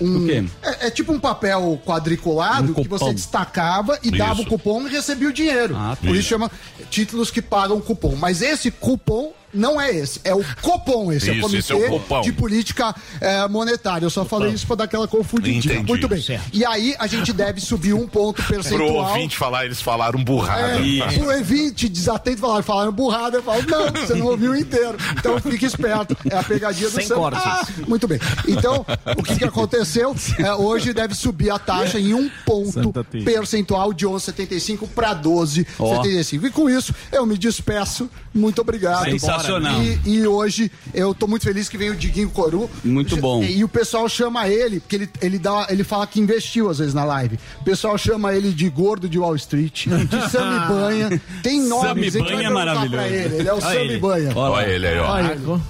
um. 0.01 0.27
O? 0.27 0.31
É, 0.31 0.87
é 0.87 0.91
tipo 0.91 1.13
um 1.13 1.19
papel 1.19 1.81
quadriculado 1.85 2.71
Um 2.73 2.75
que 2.83 2.87
você 2.89 3.13
destacava 3.13 3.99
e 4.03 4.11
dava 4.11 4.41
o 4.41 4.43
Isso. 4.43 4.51
cupom 4.51 4.87
e 4.87 4.91
recebia 4.91 5.29
o 5.29 5.33
dinheiro. 5.33 5.75
Ah, 5.77 5.97
por 6.01 6.15
isso 6.15 6.29
chama 6.29 6.51
títulos 6.91 7.31
que 7.31 7.41
pagam 7.43 7.81
cupom. 7.81 8.15
Mas 8.15 8.43
esse 8.43 8.71
cupom 8.71 9.33
não 9.53 9.81
é 9.81 9.91
esse, 9.91 10.21
é 10.25 10.35
o 10.35 10.45
Copom. 10.61 11.13
Esse 11.13 11.31
é 11.31 11.33
o 11.33 11.37
Isso, 11.37 11.43
Comitê 11.43 11.59
esse 11.59 11.73
é 11.73 12.17
o 12.17 12.21
de 12.21 12.33
Política 12.33 12.95
eh, 13.21 13.49
Monetária. 13.49 14.05
Eu 14.05 14.11
só 14.11 14.25
falei 14.25 14.53
isso 14.53 14.67
para 14.67 14.77
dar 14.77 14.85
aquela 14.85 15.09
confundidinha. 15.09 15.75
Entendi. 15.75 15.89
Muito 15.89 16.09
bem. 16.09 16.23
E 16.53 16.65
aí 16.65 16.95
a 16.99 17.07
gente 17.07 17.33
deve 17.33 17.61
subir 17.61 17.95
um 17.95 18.07
ponto 18.07 18.43
Pro 18.49 18.55
percentual. 18.55 19.09
ouvinte 19.09 19.37
falar, 19.37 19.65
eles 19.65 19.81
falaram 19.81 20.23
burrada. 20.23 20.79
É, 20.79 21.21
o 21.21 21.37
ouvinte 21.37 21.89
desatento 21.89 22.41
falaram, 22.41 22.63
falaram 22.63 22.93
burrada, 22.93 23.39
eu 23.39 23.43
falo, 23.43 23.63
não, 23.63 23.91
você 23.93 24.15
não 24.15 24.27
ouviu 24.27 24.55
inteiro. 24.55 24.97
Então 25.19 25.41
fique 25.41 25.67
esperto. 25.67 26.17
É 26.31 26.37
a 26.37 26.43
pegadinha 26.43 26.91
do 26.91 26.95
Sem 26.95 27.07
Sam. 27.07 27.31
Ah, 27.35 27.67
muito 27.87 28.07
bem. 28.07 28.19
Então, 28.47 28.85
o 29.17 29.23
que, 29.23 29.37
que 29.37 29.45
aconteceu? 29.45 30.15
É, 30.39 30.55
hoje 30.55 30.93
deve 30.93 31.15
subir 31.15 31.51
a 31.51 31.59
taxa 31.59 31.99
em 31.99 32.15
um 32.15 32.31
ponto 32.45 32.93
percentual 33.25 33.93
de 33.93 34.07
11,75 34.07 34.89
para 34.95 35.15
12,75. 35.17 36.45
E 36.45 36.51
com 36.51 36.71
isso, 36.71 36.95
eu 37.11 37.27
me 37.27 37.37
despeço. 37.37 38.09
Muito 38.33 38.61
obrigado. 38.61 39.09
Sensacional. 39.39 39.83
E, 39.83 40.01
e 40.05 40.27
hoje 40.27 40.71
eu 40.95 41.15
tô 41.15 41.27
muito 41.27 41.45
feliz 41.45 41.69
que 41.69 41.79
vem 41.79 41.91
o 41.91 41.97
Diguinho 41.97 42.31
Coru. 42.31 42.71
Muito 42.85 43.17
bom. 43.17 43.43
E, 43.43 43.63
o 43.65 43.69
pessoal 43.69 44.09
chama 44.09 44.49
ele, 44.49 44.81
porque 44.81 44.97
ele, 44.97 45.11
ele, 45.21 45.39
dá, 45.39 45.67
ele 45.71 45.85
fala 45.85 46.07
que 46.07 46.21
investiu 46.21 46.69
às 46.71 46.79
vezes 46.79 46.95
na 46.95 47.05
live. 47.05 47.39
O 47.61 47.65
pessoal 47.65 47.97
chama 47.99 48.35
ele 48.35 48.53
de 48.53 48.69
gordo 48.69 49.09
de 49.09 49.19
Wall 49.19 49.37
Street, 49.37 49.87
de 49.87 50.09
Sammy 50.31 50.67
Banha. 50.69 51.23
Tem 51.43 51.61
nomes. 51.63 52.13
Sammy 52.13 52.25
Banha 52.31 52.49
é 52.49 52.51
maravilhoso. 52.51 52.91
pra 52.91 53.09
Ele. 53.09 53.37
ele 53.37 53.49
é 53.49 53.53
o 53.53 53.57
Olha 53.57 53.63
Sammy 53.63 53.77
ele. 53.81 53.99
Banha. 53.99 54.33
Olha. 54.35 54.51
Olha 54.51 54.67
ele 54.69 54.87
aí, 54.87 54.99
ó. 54.99 55.11
Olha 55.13 55.33
ele. 55.33 55.61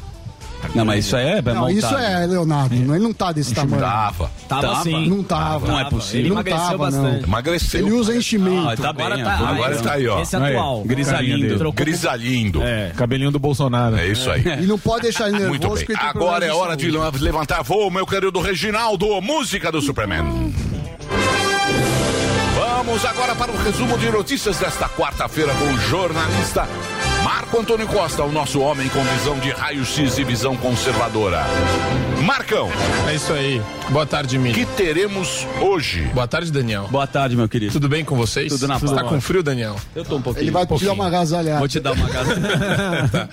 Não, 0.74 0.84
mas 0.84 1.04
isso 1.06 1.16
aí 1.16 1.26
é 1.26 1.42
Não, 1.42 1.54
montado. 1.54 1.70
isso 1.72 1.96
é 1.96 2.26
Leonardo, 2.26 2.74
não, 2.74 2.94
ele 2.94 3.04
não 3.04 3.12
tá 3.12 3.32
desse 3.32 3.54
tamanho. 3.54 3.80
Tava. 3.82 4.30
Tava 4.48 4.62
Tava. 4.62 4.78
assim. 4.80 5.08
Não 5.08 5.22
tava. 5.22 5.66
Não 5.66 5.80
é 5.80 5.84
possível. 5.84 6.20
Ele 6.20 6.28
Não 6.28 6.36
emagreceu 6.36 6.60
tava, 6.62 6.78
bastante. 6.78 7.20
não. 7.22 7.28
Emagreceu. 7.28 7.80
Ele 7.86 7.92
usa 7.96 8.16
enchimento. 8.16 8.68
Ah, 8.68 8.76
tá 8.76 8.92
bem. 8.92 9.06
Agora 9.06 9.24
tá. 9.24 9.48
Agora 9.48 9.74
esse- 9.74 9.82
tá 9.82 9.92
aí, 9.92 10.06
ó. 10.08 10.20
Esse 10.20 10.36
é 10.36 10.38
atual. 10.38 10.82
Grisalindo. 10.84 11.58
Trocou- 11.58 11.72
Grisalindo. 11.84 12.62
É, 12.62 12.88
É, 12.88 12.92
cabelinho 12.96 13.30
do 13.30 13.38
Bolsonaro. 13.38 13.98
isso 14.04 14.30
aí. 14.30 14.42
E 14.62 14.66
não 14.66 14.78
pode 14.78 15.02
deixar 15.02 15.28
ele 15.28 15.38
nervoso. 15.38 15.68
Muito 15.74 15.86
bem. 15.86 15.96
Agora 16.00 16.44
é 16.44 16.52
hora 16.52 16.76
de 16.76 16.90
levantar 16.90 17.62
voo, 17.62 17.90
meu 17.90 18.06
querido 18.06 18.40
Reginaldo. 18.40 19.20
Música 19.22 19.70
do 19.72 19.80
Superman. 19.80 20.52
Vamos 22.78 23.04
agora 23.04 23.34
para 23.34 23.50
o 23.50 23.56
resumo 23.56 23.98
de 23.98 24.08
notícias 24.08 24.56
desta 24.58 24.88
quarta-feira 24.88 25.52
com 25.52 25.64
o 25.64 25.78
jornalista 25.88 26.64
Marco 27.24 27.58
Antônio 27.58 27.88
Costa, 27.88 28.22
o 28.22 28.30
nosso 28.30 28.60
homem 28.60 28.88
com 28.90 29.02
visão 29.02 29.36
de 29.40 29.50
raio-x 29.50 30.16
e 30.16 30.22
visão 30.22 30.56
conservadora. 30.56 31.44
Marcão, 32.22 32.70
É 33.08 33.16
isso 33.16 33.32
aí. 33.32 33.60
Boa 33.90 34.06
tarde, 34.06 34.38
o 34.38 34.40
Mili. 34.40 34.54
que 34.54 34.64
teremos 34.76 35.44
hoje? 35.60 36.02
Boa 36.14 36.28
tarde, 36.28 36.52
Daniel. 36.52 36.86
Boa 36.88 37.06
tarde, 37.08 37.34
meu 37.34 37.48
querido. 37.48 37.72
Tudo 37.72 37.88
bem 37.88 38.04
com 38.04 38.14
vocês? 38.16 38.52
Tudo 38.52 38.68
na 38.68 38.78
tá 38.78 38.86
paz. 38.86 39.08
com 39.08 39.20
frio, 39.20 39.42
Daniel? 39.42 39.74
Eu 39.96 40.04
tô 40.04 40.14
um 40.16 40.22
pouquinho. 40.22 40.44
Ele 40.44 40.50
vai 40.52 40.64
te 40.64 40.84
dar 40.84 40.92
uma 40.92 41.06
agasalhada. 41.08 41.58
Vou 41.58 41.66
te 41.66 41.80
dar 41.80 41.92
uma 41.94 42.06
casa. 42.08 43.28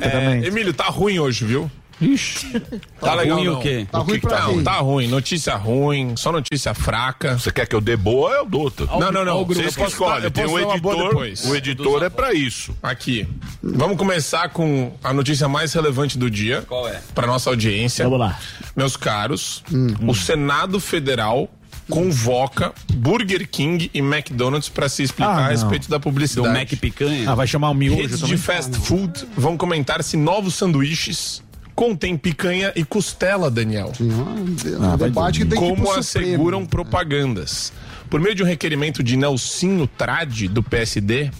É, 0.00 0.46
Emílio, 0.46 0.72
tá 0.72 0.84
ruim 0.84 1.18
hoje, 1.18 1.44
viu? 1.44 1.70
Ixi. 2.00 2.60
Tá 3.00 3.14
legal 3.14 3.38
ruim 3.38 3.46
não. 3.46 3.58
o 3.58 3.62
quê? 3.62 3.86
Tá 3.90 4.00
O 4.00 4.04
que 4.04 4.10
ruim 4.10 4.20
que 4.20 4.26
pra 4.26 4.36
tá 4.38 4.46
quem? 4.46 4.62
Tá 4.62 4.72
ruim, 4.78 5.06
notícia 5.08 5.54
ruim, 5.56 6.14
só 6.16 6.30
notícia 6.30 6.74
fraca. 6.74 7.38
Você 7.38 7.50
quer 7.50 7.66
que 7.66 7.74
eu 7.74 7.80
dê 7.80 7.96
boa? 7.96 8.32
Eu 8.32 8.46
dou. 8.46 8.72
Não, 9.00 9.10
não, 9.10 9.24
não. 9.24 9.44
Vocês 9.44 9.74
que 9.76 9.82
escolhem. 9.84 10.30
Tem 10.30 10.46
um 10.46 10.58
editor. 10.58 11.14
O 11.46 11.56
editor 11.56 12.02
é 12.02 12.10
pra 12.10 12.32
isso. 12.34 12.76
Aqui. 12.82 13.26
Vamos 13.62 13.96
começar 13.96 14.48
com 14.50 14.92
a 15.02 15.12
notícia 15.12 15.48
mais 15.48 15.72
relevante 15.72 16.18
do 16.18 16.30
dia. 16.30 16.62
Qual 16.66 16.88
é? 16.88 17.00
Para 17.14 17.26
nossa 17.26 17.50
audiência. 17.50 18.04
Vamos 18.04 18.20
lá. 18.20 18.38
Meus 18.74 18.96
caros, 18.96 19.62
o 20.06 20.14
Senado 20.14 20.78
Federal 20.78 21.48
convoca 21.88 22.72
Burger 22.94 23.48
King 23.48 23.90
e 23.94 24.00
McDonald's 24.00 24.68
para 24.68 24.88
se 24.88 25.04
explicar 25.04 25.38
Ah, 25.38 25.46
a 25.46 25.48
respeito 25.50 25.88
da 25.88 25.98
Do 25.98 26.02
publicidade. 26.02 26.52
Mac 26.52 26.68
Picanha. 26.80 27.30
Ah, 27.30 27.34
vai 27.34 27.46
chamar 27.46 27.70
o 27.70 27.74
miojo 27.74 28.02
Redes 28.02 28.20
de 28.20 28.36
fast 28.36 28.76
food 28.76 29.24
vão 29.36 29.56
comentar 29.56 30.02
se 30.02 30.16
novos 30.16 30.54
sanduíches 30.56 31.42
contêm 31.76 32.16
picanha 32.16 32.72
e 32.74 32.82
costela, 32.82 33.50
Daniel. 33.50 33.92
Um 34.00 34.96
debate 34.96 35.40
que 35.40 35.44
tem 35.44 35.60
que 35.60 35.64
como 35.64 35.82
pro 35.84 35.98
asseguram 35.98 36.62
Supremo. 36.62 36.66
propagandas. 36.68 37.72
Por 38.08 38.18
meio 38.18 38.34
de 38.34 38.42
um 38.42 38.46
requerimento 38.46 39.02
de 39.02 39.16
Nelsinho 39.16 39.86
Trade, 39.86 40.48
do 40.48 40.62
PSD, 40.62 41.30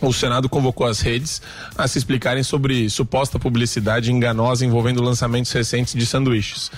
o 0.00 0.12
Senado 0.12 0.48
convocou 0.48 0.86
as 0.86 1.00
redes 1.00 1.40
a 1.76 1.88
se 1.88 1.96
explicarem 1.96 2.42
sobre 2.42 2.90
suposta 2.90 3.38
publicidade 3.38 4.12
enganosa 4.12 4.64
envolvendo 4.64 5.02
lançamentos 5.02 5.50
recentes 5.50 5.94
de 5.94 6.04
sanduíches. 6.04 6.70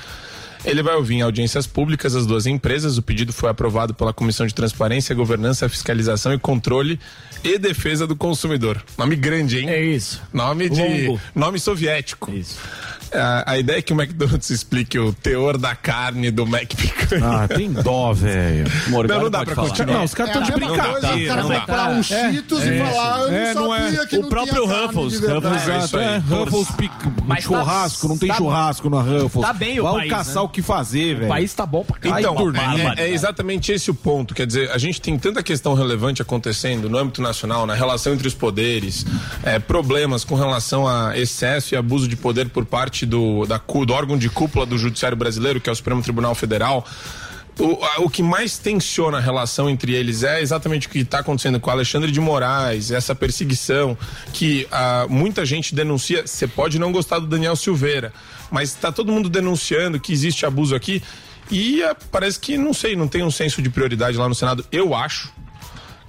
Ele 0.65 0.83
vai 0.83 0.95
ouvir 0.95 1.17
em 1.17 1.23
audiências 1.23 1.67
públicas 1.67 2.15
as 2.15 2.27
duas 2.27 2.47
empresas. 2.47 2.99
O 2.99 3.03
pedido 3.03 3.33
foi 3.33 3.49
aprovado 3.49 3.95
pela 3.95 4.13
Comissão 4.13 4.47
de 4.47 4.55
Transparência, 4.55 5.15
Governança, 5.15 5.69
Fiscalização 5.69 6.33
e 6.33 6.39
Controle 6.39 6.99
e 7.45 7.59
Defesa 7.59 8.07
do 8.07 8.17
Consumidor. 8.17 8.83
Nome 8.97 9.17
grande, 9.17 9.59
hein? 9.59 9.69
É 9.69 9.83
isso. 9.85 10.21
Nome 10.33 10.69
de 10.69 10.81
Longo. 10.81 11.21
nome 11.35 11.59
soviético. 11.59 12.33
Isso. 12.33 12.59
A, 13.13 13.53
a 13.53 13.59
ideia 13.59 13.79
é 13.79 13.83
que 13.83 13.93
o 13.93 13.97
McDonald's 14.01 14.51
explique 14.51 14.99
o 14.99 15.13
teor 15.13 15.57
da 15.59 15.75
carne 15.75 16.31
do 16.31 16.47
Mac 16.47 16.75
Picanha. 16.75 17.25
Ah, 17.45 17.49
tem 17.49 17.73
dó, 17.73 18.13
velho. 18.15 18.65
Não, 18.89 19.03
não 19.23 19.31
dá 19.31 19.45
pra 19.45 19.55
continuar. 19.55 19.95
Não, 19.99 20.05
os 20.05 20.15
caras 20.15 20.37
É 20.37 20.39
estão 20.41 20.55
de 20.57 20.61
mesma 20.61 20.77
coisa, 20.77 20.89
o 20.89 21.01
brincadeira. 21.01 21.37
não 21.43 21.49
dá. 21.49 21.61
comprar 21.61 21.89
um 21.91 22.03
Cheetos 22.03 22.65
e 22.65 22.79
falar, 22.79 23.21
eu 23.21 23.29
não 23.31 23.35
É, 23.39 23.55
não 23.55 23.71
sabia 23.71 24.03
é. 24.03 24.07
que 24.07 24.17
O 24.19 24.23
não 24.23 24.29
próprio 24.29 24.63
tinha 24.63 24.69
carne 24.75 24.87
Ruffles, 24.87 25.21
de. 25.21 25.27
Ruffles, 25.27 25.53
É 25.69 25.79
isso 25.79 25.97
Exato, 25.97 25.99
é. 25.99 26.19
Ruffles 26.19 26.71
pic... 26.77 26.93
Mas 27.27 27.45
tá- 27.45 27.51
churrasco, 27.51 28.09
não 28.09 28.19
tem 28.19 28.29
tá- 28.29 28.35
churrasco 28.37 28.91
na 28.91 29.01
Ruffles. 29.01 29.47
Tá 29.47 29.53
bem 29.53 29.81
o 29.81 29.83
Vai 29.85 29.95
país, 29.95 30.11
caçar 30.11 30.35
né? 30.37 30.41
o 30.41 30.49
que 30.49 30.63
fazer, 30.63 31.15
velho. 31.15 31.27
O 31.27 31.29
país 31.29 31.53
tá 31.55 31.67
bom 31.67 31.85
pra 31.85 31.99
caralho. 31.99 32.21
Então, 32.21 32.53
é, 32.97 33.03
é 33.03 33.11
exatamente 33.11 33.73
esse 33.73 33.91
o 33.91 33.95
ponto. 33.95 34.35
Quer 34.35 34.47
dizer, 34.47 34.71
a 34.71 34.79
gente 34.79 35.01
tem 35.01 35.19
tanta 35.19 35.43
questão 35.43 35.75
relevante 35.75 36.21
acontecendo 36.23 36.89
no 36.89 36.99
âmbito 36.99 37.21
nacional, 37.23 37.67
na 37.67 37.75
relação 37.75 38.13
entre 38.15 38.27
os 38.29 38.35
poderes, 38.35 39.05
é, 39.43 39.59
problemas 39.59 40.25
com 40.25 40.35
relação 40.35 40.87
a 40.87 41.17
excesso 41.19 41.75
e 41.75 41.77
abuso 41.77 42.09
de 42.09 42.17
poder 42.17 42.49
por 42.49 42.65
parte 42.65 42.98
do, 43.07 43.47
da, 43.47 43.59
do 43.59 43.93
órgão 43.93 44.17
de 44.17 44.29
cúpula 44.29 44.67
do 44.67 44.79
Judiciário 44.79 45.17
Brasileiro, 45.17 45.61
que 45.61 45.69
é 45.69 45.73
o 45.73 45.77
Supremo 45.77 46.03
Tribunal 46.03 46.35
Federal. 46.35 46.85
o, 47.59 47.79
o 48.05 48.11
que 48.11 48.23
mais 48.23 48.59
tensiona 48.59 49.19
a 49.19 49.21
relação 49.21 49.69
entre 49.69 49.95
eles 49.95 50.23
é 50.23 50.41
exatamente 50.41 50.87
o 50.87 50.91
que 50.91 51.01
está 51.01 51.19
acontecendo 51.21 51.59
com 51.59 51.71
o 51.71 51.73
Alexandre 51.73 52.11
de 52.11 52.21
Moraes, 52.21 52.91
essa 52.91 53.15
perseguição 53.15 53.97
que 54.33 54.67
ah, 54.71 55.07
muita 55.09 55.45
gente 55.45 55.75
denuncia. 55.75 56.27
Você 56.27 56.47
pode 56.47 56.79
não 56.79 56.93
gostar 56.93 57.19
do 57.19 57.27
Daniel 57.27 57.57
Silveira, 57.57 58.13
mas 58.51 58.71
está 58.71 58.93
todo 58.93 59.13
mundo 59.13 59.29
denunciando 59.29 59.99
que 59.99 60.13
existe 60.13 60.47
abuso 60.47 60.75
aqui 60.75 61.03
e 61.51 61.83
ah, 61.83 61.97
parece 62.11 62.39
que, 62.39 62.57
não 62.57 62.75
sei, 62.75 62.95
não 62.95 63.09
tem 63.09 63.23
um 63.23 63.31
senso 63.31 63.63
de 63.63 63.71
prioridade 63.71 64.17
lá 64.17 64.29
no 64.29 64.35
Senado. 64.35 64.65
Eu 64.71 64.95
acho 64.95 65.33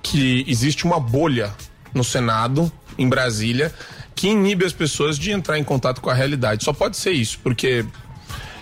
que 0.02 0.43
existe 0.47 0.86
uma 0.86 0.99
bolha 0.99 1.54
no 1.93 2.04
Senado, 2.04 2.71
em 2.97 3.08
Brasília, 3.08 3.73
que 4.20 4.28
inibe 4.28 4.66
as 4.66 4.74
pessoas 4.74 5.18
de 5.18 5.32
entrar 5.32 5.58
em 5.58 5.64
contato 5.64 6.02
com 6.02 6.10
a 6.10 6.14
realidade. 6.14 6.66
Só 6.66 6.74
pode 6.74 6.98
ser 6.98 7.12
isso, 7.12 7.40
porque 7.42 7.86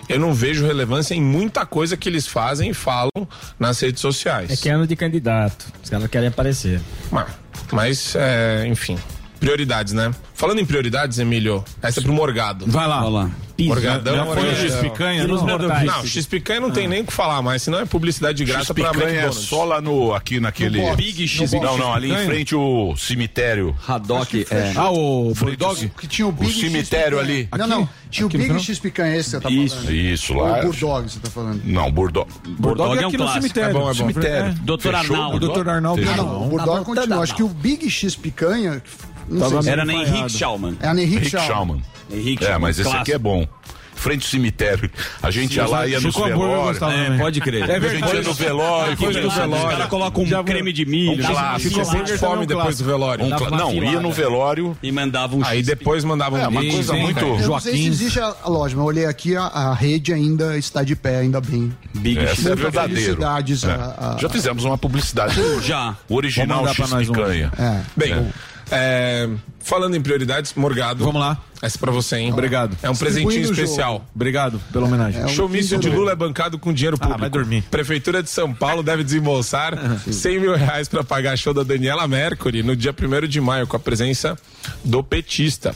eu 0.08 0.16
não 0.16 0.32
vejo 0.32 0.64
relevância 0.64 1.16
em 1.16 1.20
muita 1.20 1.66
coisa 1.66 1.96
que 1.96 2.08
eles 2.08 2.28
fazem 2.28 2.70
e 2.70 2.74
falam 2.74 3.26
nas 3.58 3.80
redes 3.80 4.00
sociais. 4.00 4.52
É 4.52 4.56
que 4.56 4.68
é 4.68 4.72
ano 4.72 4.86
de 4.86 4.94
candidato. 4.94 5.66
Os 5.82 5.90
caras 5.90 6.08
querem 6.08 6.28
aparecer. 6.28 6.80
Mas, 7.10 7.26
mas, 7.72 8.14
é, 8.14 8.68
enfim, 8.68 8.96
prioridades, 9.38 9.92
né? 9.92 10.10
Falando 10.34 10.60
em 10.60 10.64
prioridades, 10.64 11.18
Emílio, 11.18 11.64
essa 11.82 12.00
é 12.00 12.02
pro 12.02 12.12
Morgado. 12.12 12.64
Vai 12.68 12.86
lá. 12.86 13.00
Olha 13.00 13.08
lá. 13.10 13.30
Morgadão, 13.60 14.14
Já 14.14 14.24
foi 14.24 14.32
o 14.34 14.36
Morgadão. 14.36 14.54
X-Picanha? 14.68 15.26
Não. 15.26 15.58
Não, 15.84 16.06
X-Picanha 16.06 16.60
não 16.60 16.70
tem 16.70 16.86
nem 16.86 17.02
o 17.02 17.04
que 17.04 17.12
falar 17.12 17.42
mais, 17.42 17.60
senão 17.60 17.80
é 17.80 17.84
publicidade 17.84 18.38
de 18.38 18.44
graça 18.44 18.72
pra 18.72 18.84
X-Picanha 18.84 19.08
é 19.10 19.14
McDonald's. 19.14 19.48
só 19.48 19.64
lá 19.64 19.80
no, 19.80 20.14
aqui 20.14 20.38
naquele... 20.38 20.80
box. 20.80 20.96
Big 20.96 21.26
X. 21.26 21.52
Não, 21.54 21.76
não, 21.76 21.92
ali 21.92 22.06
em 22.06 22.10
X-Picanha? 22.12 22.26
frente 22.36 22.54
o 22.54 22.94
cemitério. 22.96 23.76
Haddock, 23.88 24.46
é. 24.48 24.72
Ah, 24.76 24.90
o 24.92 25.32
Bulldog? 25.34 25.90
Que 26.00 26.06
tinha 26.06 26.26
o 26.26 26.28
O 26.28 26.32
Big 26.32 26.52
cemitério 26.52 27.18
X-Picanha. 27.18 27.48
ali. 27.48 27.48
Não, 27.58 27.66
não. 27.66 27.88
Tinha 28.10 28.26
o 28.26 28.28
Aqui 28.28 28.36
no 28.38 28.42
Big 28.44 28.48
final? 28.54 28.62
X 28.64 28.78
picanha 28.78 29.16
esse 29.16 29.30
que 29.30 29.36
você 29.36 29.40
tá 29.40 29.50
Isso. 29.50 29.74
falando. 29.76 29.92
Isso, 29.92 30.34
Ou 30.34 30.40
lá. 30.42 30.58
o 30.58 30.62
Bulldog 30.62 31.10
você 31.10 31.18
tá 31.20 31.30
falando. 31.30 31.62
Não, 31.64 31.90
Bulldog. 31.90 32.30
Bulldog 32.46 32.96
é 32.96 33.04
um 33.06 33.08
aqui 33.08 33.16
no 33.18 33.24
clássico. 33.24 33.42
cemitério. 33.42 33.70
É 33.70 33.72
bom, 33.72 33.80
é 33.80 33.84
bom. 33.86 33.94
Cemitério. 33.94 34.54
Doutor 34.62 34.94
Arnaldo. 34.94 35.36
O 35.36 35.40
doutor 35.40 35.68
Arnaldo. 35.68 36.00
Não, 36.02 36.46
o 36.46 36.48
Bulldog 36.48 36.84
continua. 36.84 37.22
Acho 37.24 37.34
que 37.34 37.42
o 37.42 37.48
Big 37.48 37.90
X 37.90 38.14
picanha. 38.14 38.80
Não 39.28 39.38
Tava 39.40 39.50
sei 39.54 39.62
se 39.62 39.68
Era 39.70 39.84
na. 39.84 39.92
Henrique 39.92 40.28
Schaumann. 40.30 40.76
é 40.80 40.88
a 40.88 40.94
Henrique 40.94 41.28
Schaumann. 41.30 41.46
Schaumann. 41.48 41.82
Henrique 42.10 42.44
É, 42.44 42.58
mas 42.58 42.78
esse 42.78 42.88
aqui 42.96 43.12
é 43.12 43.18
bom. 43.18 43.46
Frente 43.94 44.22
ao 44.24 44.30
cemitério. 44.30 44.88
A 45.20 45.28
gente 45.28 45.56
ia 45.56 45.66
lá, 45.66 45.84
ia 45.84 45.98
nos 46.00 46.14
velórios. 46.14 46.80
É, 46.80 47.18
pode 47.18 47.40
crer. 47.40 47.68
É 47.68 47.76
A 47.78 47.80
gente 47.80 48.14
ia 48.14 48.22
no 48.22 48.32
velório. 48.32 48.90
Depois 48.96 49.16
do 49.16 49.22
no 49.22 49.30
velório. 49.30 49.64
Os 49.66 49.70
caras 49.72 49.88
colocam 49.88 50.22
um 50.22 50.44
creme 50.44 50.72
de 50.72 50.86
milho. 50.86 51.24
Um 51.24 51.26
clássico. 51.26 51.74
Você 51.84 51.90
sente 51.98 52.16
fome 52.16 52.36
é 52.36 52.44
um 52.44 52.46
depois 52.46 52.78
do 52.78 52.84
velório. 52.84 53.24
Um 53.24 53.28
uma 53.36 53.50
Não, 53.50 53.72
ia 53.74 53.98
no 54.00 54.12
velório. 54.12 54.78
E 54.84 54.92
mandavam 54.92 55.40
um 55.40 55.44
Aí 55.44 55.64
depois 55.64 56.04
mandavam 56.04 56.38
É, 56.38 56.46
uma 56.46 56.60
um 56.60 56.70
coisa 56.70 56.92
sim, 56.94 57.00
muito. 57.00 57.18
Eu 57.24 57.48
não 57.48 57.58
sei 57.58 57.72
se 57.72 57.78
Joaquim. 57.78 57.86
existe 57.88 58.20
a 58.20 58.36
loja, 58.46 58.76
mas 58.76 58.82
eu 58.82 58.84
olhei 58.84 59.04
aqui, 59.04 59.34
a, 59.36 59.42
a 59.46 59.74
rede 59.74 60.12
ainda 60.12 60.56
está 60.56 60.84
de 60.84 60.94
pé, 60.94 61.18
ainda 61.18 61.40
bem. 61.40 61.72
Big 61.94 62.20
Essa 62.20 62.50
é 62.50 62.54
verdadeiro. 62.54 63.20
É. 63.20 63.26
a- 63.26 64.14
a- 64.14 64.16
Já 64.20 64.28
fizemos 64.28 64.64
uma 64.64 64.78
publicidade. 64.78 65.34
Já. 65.62 65.96
O 66.08 66.14
original 66.14 66.62
um. 66.62 66.68
X-Picanha. 66.68 67.50
É. 67.58 67.80
Bem, 67.96 68.28
é, 68.70 69.28
falando 69.60 69.96
em 69.96 70.00
prioridades, 70.00 70.54
Morgado. 70.54 71.04
Vamos 71.04 71.20
lá. 71.20 71.38
Essa 71.60 71.76
é 71.76 71.80
pra 71.80 71.90
você, 71.90 72.16
hein? 72.16 72.32
Obrigado. 72.32 72.76
É 72.82 72.88
um 72.88 72.94
presentinho 72.94 73.50
especial. 73.50 73.94
jogo. 73.94 74.06
Obrigado 74.14 74.60
pela 74.72 74.86
homenagem. 74.86 75.20
É 75.20 75.24
um 75.24 75.28
Showmício 75.28 75.76
de 75.78 75.88
Kinder 75.88 75.98
Lula 75.98 76.12
é 76.12 76.16
bancado 76.16 76.58
com 76.58 76.72
dinheiro 76.72 76.96
público. 76.96 77.20
vai 77.20 77.30
dormir. 77.30 77.62
Prefeitura 77.70 78.22
de 78.22 78.30
São 78.30 78.54
Paulo 78.54 78.82
deve 78.82 79.02
desembolsar 79.02 79.74
100 80.08 80.40
mil 80.40 80.54
reais 80.54 80.88
para 80.88 81.02
pagar 81.02 81.36
show 81.36 81.52
da 81.52 81.64
Daniela 81.64 82.06
Mercury 82.06 82.62
no 82.62 82.76
dia 82.76 82.94
1 82.94 83.26
de 83.26 83.40
maio, 83.40 83.66
com 83.66 83.76
a 83.76 83.80
presença 83.80 84.38
do 84.84 85.02
petista. 85.02 85.74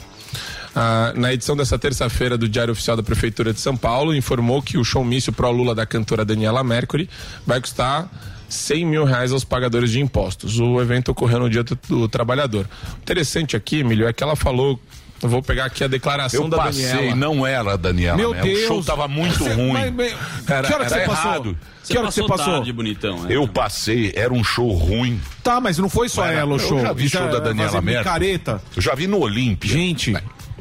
Ah, 0.75 1.13
na 1.15 1.31
edição 1.31 1.55
dessa 1.55 1.77
terça-feira 1.77 2.37
do 2.37 2.49
Diário 2.49 2.71
Oficial 2.71 2.97
da 2.97 3.03
Prefeitura 3.03 3.53
de 3.53 3.59
São 3.59 3.77
Paulo, 3.77 4.15
informou 4.15 4.61
que 4.61 4.77
o 4.77 4.83
showmício 4.83 5.31
Pro 5.31 5.51
Lula 5.51 5.75
da 5.75 5.85
cantora 5.85 6.25
Daniela 6.25 6.63
Mercury 6.63 7.07
vai 7.45 7.61
custar 7.61 8.09
100 8.53 8.85
mil 8.85 9.03
reais 9.05 9.31
aos 9.31 9.43
pagadores 9.43 9.91
de 9.91 9.99
impostos. 9.99 10.59
O 10.59 10.79
evento 10.81 11.09
ocorreu 11.09 11.39
no 11.39 11.49
Dia 11.49 11.63
do, 11.63 11.77
do 11.87 12.07
Trabalhador. 12.07 12.67
Interessante 13.01 13.55
aqui, 13.55 13.79
Emílio, 13.79 14.07
é 14.07 14.13
que 14.13 14.23
ela 14.23 14.35
falou. 14.35 14.79
Eu 15.21 15.29
vou 15.29 15.41
pegar 15.41 15.65
aqui 15.65 15.83
a 15.85 15.87
declaração 15.87 16.43
Eu 16.43 16.49
da 16.49 16.57
passei, 16.57 16.85
Daniela. 16.85 17.15
não 17.15 17.47
era 17.47 17.73
a 17.73 17.77
Daniela. 17.77 18.17
Meu 18.17 18.31
né? 18.33 18.41
Deus. 18.41 18.63
O 18.63 18.67
show 18.67 18.83
tava 18.83 19.07
muito 19.07 19.41
ruim. 19.45 19.71
Mas, 19.71 19.93
mas, 19.93 20.15
Era- 20.49 20.67
que 20.67 20.73
hora 20.73 20.83
que 20.83 20.89
você 20.91 20.99
passou? 21.05 21.31
errado. 21.31 21.57
Que 21.87 21.97
hora 21.97 22.07
que 22.07 22.13
você 22.13 22.27
passou? 22.27 22.53
tarde, 22.55 22.73
bonitão. 22.73 23.25
é. 23.29 23.33
Eu 23.35 23.47
passei, 23.47 24.11
era 24.17 24.33
um 24.33 24.43
show 24.43 24.69
ruim. 24.73 25.21
Tá, 25.41 25.61
mas 25.61 25.77
não 25.77 25.87
foi 25.87 26.09
só 26.09 26.25
Era- 26.25 26.39
ela 26.41 26.51
o 26.51 26.55
eu 26.55 26.59
show. 26.59 26.79
já 26.81 26.91
vi 26.91 27.09
show 27.09 27.29
da 27.29 27.39
Daniela 27.39 27.81
Mercury. 27.81 27.97
picareta. 28.03 28.61
Eu 28.75 28.81
já 28.81 28.93
vi 28.95 29.07
no 29.07 29.19
Olímpia. 29.19 29.71
Gente, 29.71 30.13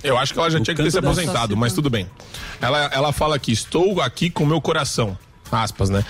Eu 0.05 0.17
acho 0.19 0.33
que 0.33 0.39
ela 0.39 0.51
já 0.51 0.61
tinha 0.61 0.75
que 0.77 0.83
ter 0.83 0.91
se 0.91 1.01
dessa 1.01 1.07
aposentado, 1.13 1.57
mas 1.57 1.73
tudo 1.73 1.89
bem. 1.91 2.09
Ela, 2.61 2.89
ela 2.93 3.13
fala 3.13 3.35
aqui: 3.37 3.51
estou 3.53 4.01
aqui 4.01 4.31
com 4.31 4.45
meu 4.47 4.61
coração. 4.61 5.17
Aspas, 5.51 5.91
né? 5.91 6.05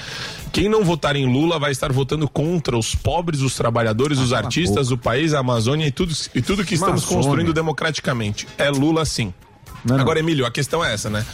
Quem 0.53 0.69
não 0.69 0.85
votar 0.85 1.17
em 1.17 1.27
Lula 1.27 1.59
vai 1.59 1.73
estar 1.73 1.91
votando 1.93 2.29
contra 2.29 2.77
os 2.77 2.95
pobres, 2.95 3.41
os 3.41 3.55
trabalhadores, 3.55 4.19
os 4.19 4.33
artistas, 4.35 4.91
o 4.91 4.99
país, 4.99 5.33
a 5.33 5.39
Amazônia 5.39 5.87
e 5.87 5.91
tudo, 5.91 6.15
e 6.35 6.43
tudo 6.43 6.63
que 6.65 6.75
estamos 6.75 7.03
Amazônia. 7.03 7.17
construindo 7.25 7.53
democraticamente. 7.55 8.47
É 8.59 8.69
Lula 8.71 9.05
sim. 9.07 9.33
Não, 9.85 9.97
não. 9.97 10.03
Agora, 10.03 10.19
Emílio, 10.21 10.45
a 10.45 10.51
questão 10.51 10.85
é 10.85 10.93
essa, 10.93 11.09
né? 11.09 11.25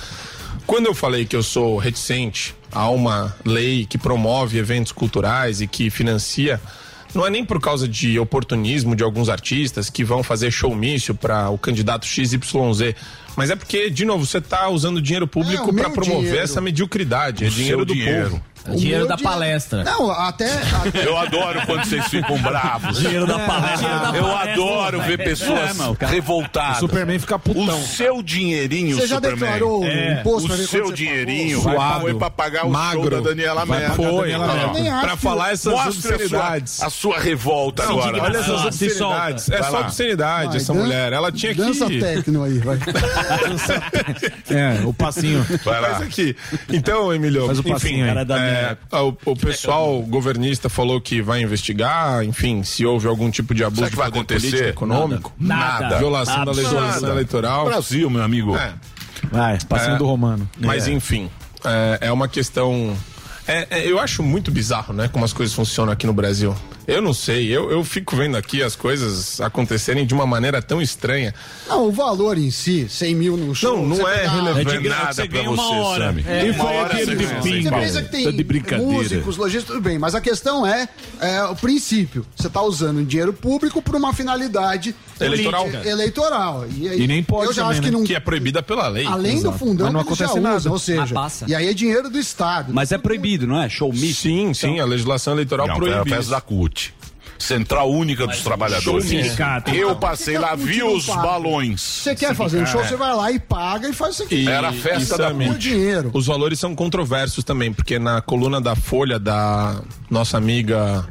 Quando 0.66 0.87
eu 0.87 0.94
falei 0.94 1.24
que 1.24 1.35
eu 1.35 1.42
sou 1.42 1.78
reticente 1.78 2.54
a 2.70 2.88
uma 2.90 3.35
lei 3.44 3.85
que 3.87 3.98
promove 3.98 4.59
eventos 4.59 4.92
culturais 4.92 5.61
e 5.61 5.66
que 5.66 5.90
financia, 5.90 6.61
não 7.14 7.26
é 7.26 7.31
nem 7.31 7.44
por 7.44 7.61
causa 7.61 7.88
de 7.88 8.18
oportunismo 8.18 8.94
de 8.94 9.02
alguns 9.02 9.28
artistas 9.28 9.90
que 9.90 10.04
vão 10.04 10.22
fazer 10.22 10.50
showmício 10.50 11.14
para 11.14 11.48
o 11.50 11.59
candidato 11.59 12.07
XYZ, 12.07 12.94
mas 13.35 13.50
é 13.50 13.57
porque, 13.57 13.88
de 13.88 14.04
novo, 14.04 14.26
você 14.26 14.38
está 14.38 14.68
usando 14.68 15.00
dinheiro 15.00 15.24
É, 15.24 15.28
público 15.28 15.70
o 15.70 15.74
para 15.74 15.88
promover 15.90 16.18
dinheiro. 16.22 16.38
essa 16.44 16.61
mediocridade. 16.61 17.44
É 17.44 17.48
O 17.48 17.50
dinheiro 17.50 17.78
seu 17.78 17.85
do 17.87 17.94
dinheiro. 17.94 18.31
povo. 18.31 18.42
O 18.72 18.76
dinheiro 18.76 19.07
da 19.07 19.14
dinheiro- 19.16 19.22
palestra. 19.38 19.85
Não, 19.85 20.11
até. 20.11 20.50
até- 20.52 21.07
Eu 21.07 21.16
adoro 21.18 21.61
quando 21.66 21.85
vocês 21.85 22.07
ficam 22.09 22.38
bravos. 22.38 22.98
Dinheiro 22.98 23.26
da 23.26 23.38
palestra. 23.38 23.88
Eu 24.14 24.37
adoro 24.37 25.00
ver 25.02 25.18
pessoas 25.18 25.76
É, 26.00 26.07
revoltadas. 26.07 26.76
o 26.78 26.81
Superman 26.81 27.18
fica 27.18 27.38
putão. 27.38 27.78
O 27.81 27.87
seu 27.87 28.22
dinheirinho, 28.22 28.96
Você 28.96 29.07
já 29.07 29.16
Superman. 29.16 29.38
declarou 29.40 29.85
É. 29.85 29.88
o 29.88 30.20
imposto 30.20 30.44
O 30.44 30.48
pra 30.48 30.57
ver 30.57 30.66
seu 30.68 30.92
dinheirinho 30.92 31.62
pagou? 31.62 32.00
foi 32.00 32.14
pra 32.14 32.31
pagar 32.31 32.66
o 32.66 32.70
magro. 32.70 33.02
show 33.02 33.11
da 33.22 33.28
Daniela 33.31 33.64
Vai 33.64 33.81
Mercury. 33.81 34.33
pagar 34.33 34.50
a 34.50 34.66
Daniela 34.72 35.00
Pra 35.00 35.16
falar 35.16 35.52
essas 35.52 35.72
Mostra 35.72 35.88
a 35.88 35.92
sua, 35.92 36.11
obscenidades. 36.14 36.83
a 36.83 36.90
sua 36.90 37.18
revolta 37.20 37.85
Não, 37.85 37.92
agora. 38.00 38.22
Olha 38.22 38.38
essas 38.38 38.61
Ah, 38.62 38.66
obscenidades. 38.66 39.50
É 39.50 39.62
só 39.62 39.81
obscenidade 39.81 40.48
Vai, 40.48 40.57
essa 40.57 40.72
dan- 40.72 40.81
mulher. 40.81 41.12
Ela 41.12 41.33
tinha 41.33 41.54
que. 41.54 41.61
Dança 41.61 41.87
tecno 41.88 42.44
aí, 42.44 42.59
vai. 42.59 42.78
é, 44.50 44.81
o 44.85 44.92
passinho. 44.92 45.44
Vai 45.64 45.81
lá. 45.81 45.88
Faz 45.90 46.02
aqui. 46.02 46.37
Então, 46.72 47.12
Emílio, 47.12 47.46
Faz 47.46 47.59
o 47.59 47.61
enfim, 47.61 47.70
passinho 47.72 48.04
aí. 48.04 48.11
Cara 48.61 48.79
da 48.90 48.99
é, 48.99 49.01
o, 49.03 49.16
o 49.27 49.37
pessoal 49.37 50.01
governista 50.03 50.68
falou 50.68 51.01
que 51.01 51.21
vai 51.23 51.42
investigar, 51.42 52.25
enfim, 52.25 52.62
se 52.62 52.85
houve 52.85 53.07
algum 53.07 53.31
tipo 53.31 53.55
de 53.55 53.64
abuso 53.64 53.88
que 53.88 53.97
vai 53.97 54.07
de 54.11 54.18
poder 54.18 54.35
acontecer? 54.35 54.49
político, 54.51 54.68
econômico, 54.85 55.33
Nada. 55.38 55.99
violação 55.99 56.44
da 56.44 56.53
legislação 56.53 57.01
Nada. 57.03 57.12
eleitoral. 57.14 57.66
Brasil, 57.66 58.09
meu 58.11 58.23
amigo. 58.23 58.57
É, 58.57 58.73
Vai, 59.33 59.59
passinho 59.68 59.94
É. 59.94 59.99
do 59.99 60.07
Romano. 60.07 60.49
mas 60.59 60.87
enfim, 60.88 61.29
é, 61.64 61.99
é 62.09 62.12
uma 62.12 62.29
questão. 62.29 62.97
é- 63.47 63.66
é, 63.71 63.90
eu 63.90 63.99
acho 63.99 64.23
muito 64.23 64.51
bizarro, 64.51 64.92
né, 64.94 65.09
como 65.09 65.25
as 65.25 65.33
coisas 65.33 65.55
funcionam 65.55 65.92
aqui 65.92 66.07
no 66.07 66.12
Brasil. 66.12 66.55
Eu 66.88 67.03
não 67.03 67.12
sei, 67.12 67.46
eu, 67.55 67.70
eu 67.70 67.85
fico 67.85 68.16
vendo 68.16 68.35
aqui 68.35 68.62
as 68.62 68.74
coisas 68.74 69.42
acontecerem 69.42 70.07
de 70.07 70.14
uma 70.14 70.27
maneira 70.27 70.62
tão 70.62 70.81
estranha. 70.81 71.35
Não, 71.68 71.87
o 71.87 71.92
valor 71.92 72.38
em 72.38 72.51
si, 72.51 72.87
100 72.88 73.14
mil 73.14 73.37
no 73.37 73.55
show. 73.55 73.77
Não, 73.87 73.98
não 73.98 74.09
é 74.09 74.27
relevante. 74.27 74.87
É 74.87 74.88
nada 74.88 75.12
você 75.12 75.29
pra 75.29 75.42
você, 75.42 75.61
hora. 75.61 76.07
Sammy. 76.07 76.24
É, 76.27 76.44
Uma 76.44 76.55
foi 76.55 76.66
hora 76.77 76.87
aquele 76.94 77.14
de 77.16 77.24
ganha. 77.27 77.42
Você 77.42 77.70
pensa 77.70 78.03
que 78.03 78.09
tem 78.09 78.24
Tá 78.24 78.31
de 78.31 78.42
brincadeira. 78.42 78.90
músicos, 78.90 79.37
lojistas, 79.37 79.66
tudo 79.66 79.83
bem, 79.83 79.98
mas 79.98 80.14
a 80.14 80.20
questão 80.22 80.66
é, 80.66 80.88
é 81.20 81.42
o 81.44 81.55
princípio. 81.55 82.24
Você 82.35 82.46
está 82.46 82.62
usando 82.62 83.05
dinheiro 83.05 83.35
público 83.35 83.83
para 83.83 83.98
uma 83.98 84.14
finalidade 84.14 84.94
Eleitoral. 85.20 85.64
política- 85.66 85.88
eleitoral. 85.90 86.64
E, 86.74 86.88
aí, 86.88 87.03
E 87.03 87.07
nem 87.07 87.22
pode 87.22 87.48
Eu 87.48 87.53
já 87.53 87.64
também, 87.64 87.72
acho 87.72 87.83
que 87.87 87.90
né? 87.92 87.98
não. 87.98 88.05
Que 88.07 88.14
é 88.14 88.20
proibida 88.20 88.62
pela 88.62 88.88
lei. 88.88 89.05
Além 89.05 89.42
do 89.42 89.53
fundão, 89.53 89.85
Mas 89.88 89.92
não 89.92 90.01
acontece 90.01 90.40
nada. 90.40 90.57
usam, 90.57 90.72
ou 90.72 90.79
seja, 90.79 91.12
passa. 91.12 91.44
e 91.46 91.55
aí 91.55 91.68
é 91.68 91.74
dinheiro 91.74 92.09
do 92.09 92.18
Estado. 92.18 92.72
Mas 92.72 92.92
é 92.92 92.96
proibido, 92.96 93.46
não 93.46 93.61
é? 93.61 93.68
Showmício. 93.68 94.14
Sim, 94.14 94.55
sim, 94.55 94.81
a 94.81 94.87
legislação 94.87 95.35
eleitoral 95.35 95.66
Não, 95.66 95.74
a 95.74 95.77
proíbe. 95.77 95.98
festa 96.09 96.20
isso. 96.20 96.31
da 96.31 96.40
CUT. 96.40 96.78
Central 97.38 97.90
Única 97.90 98.27
dos 98.27 98.40
Trabalhadores. 98.42 99.07
Sindicato. 99.07 99.70
Eu 99.70 99.94
passei 99.96 100.38
lá, 100.38 100.55
vi 100.55 100.83
os 100.83 101.07
paga? 101.07 101.22
balões. 101.22 101.81
Você 101.81 102.14
quer 102.14 102.35
fazer 102.35 102.62
um 102.62 102.66
show, 102.66 102.83
você 102.85 102.96
vai 102.96 103.14
lá 103.14 103.31
e 103.31 103.38
paga 103.38 103.88
e 103.88 103.92
faz 103.92 104.14
isso 104.14 104.22
aqui. 104.24 104.44
E- 104.44 104.48
Era 104.48 104.68
a 104.68 104.72
festa 104.72 105.16
da 105.16 105.31
Por 105.33 105.57
dinheiro. 105.57 106.11
Os 106.12 106.27
valores 106.27 106.59
são 106.59 106.74
controversos 106.74 107.44
também, 107.44 107.72
porque 107.72 107.98
na 107.98 108.20
coluna 108.20 108.61
da 108.61 108.74
Folha 108.74 109.18
da 109.18 109.81
nossa 110.11 110.37
amiga. 110.37 111.07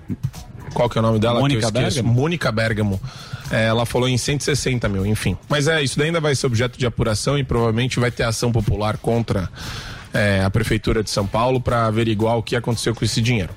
Qual 0.73 0.89
que 0.89 0.97
é 0.97 1.01
o 1.01 1.01
nome 1.01 1.17
dela? 1.19 1.39
Mônica? 1.39 1.71
Bergamo? 1.71 2.13
Mônica 2.13 2.51
Bergamo. 2.51 3.01
É, 3.49 3.65
ela 3.67 3.85
falou 3.85 4.09
em 4.09 4.17
160 4.17 4.89
mil, 4.89 5.05
enfim. 5.05 5.37
Mas 5.47 5.67
é, 5.67 5.81
isso 5.81 5.97
daí 5.97 6.07
ainda 6.07 6.19
vai 6.19 6.35
ser 6.35 6.45
objeto 6.47 6.77
de 6.77 6.85
apuração 6.85 7.37
e 7.39 7.43
provavelmente 7.43 7.99
vai 7.99 8.11
ter 8.11 8.23
ação 8.23 8.51
popular 8.51 8.97
contra 8.97 9.49
é, 10.13 10.43
a 10.43 10.49
Prefeitura 10.49 11.01
de 11.01 11.09
São 11.09 11.25
Paulo 11.25 11.61
para 11.61 11.85
averiguar 11.85 12.37
o 12.37 12.43
que 12.43 12.55
aconteceu 12.55 12.93
com 12.93 13.05
esse 13.05 13.21
dinheiro. 13.21 13.53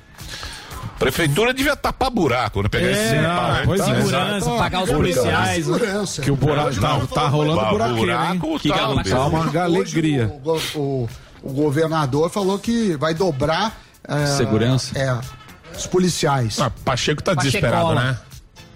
Prefeitura 1.01 1.53
devia 1.53 1.75
tapar 1.75 2.09
buraco, 2.09 2.61
né? 2.61 2.69
Pegar 2.69 2.91
esse 2.91 3.15
não, 3.15 3.35
pau. 3.35 3.55
pois 3.65 3.81
é. 3.81 3.95
Segurança, 3.95 4.49
pagar 4.51 4.83
os 4.83 4.89
policiais. 4.91 5.67
né? 5.67 5.73
Segurança. 5.79 6.21
Que 6.21 6.31
o 6.31 6.35
buraco 6.35 6.75
tá, 6.79 6.99
tá 7.07 7.27
rolando 7.27 7.65
buraqueiro, 7.69 7.99
hein? 8.11 8.37
buraco 8.37 8.59
Que 8.59 8.69
tá 8.69 8.89
um? 8.89 9.03
Tá 9.03 9.25
uma 9.25 9.63
alegria. 9.63 10.27
O, 10.43 10.79
o- 10.79 11.09
o 11.43 11.51
governador 11.53 12.29
falou 12.29 12.59
que 12.59 12.95
vai 12.97 13.13
dobrar 13.15 13.81
é, 14.07 14.25
Segurança. 14.27 14.97
É. 14.97 15.17
Os 15.75 15.87
policiais. 15.87 16.59
Ah, 16.59 16.69
Pacheco 16.69 17.21
tá 17.23 17.33
Pachecola. 17.35 17.61
desesperado, 17.61 17.95
né? 17.95 18.17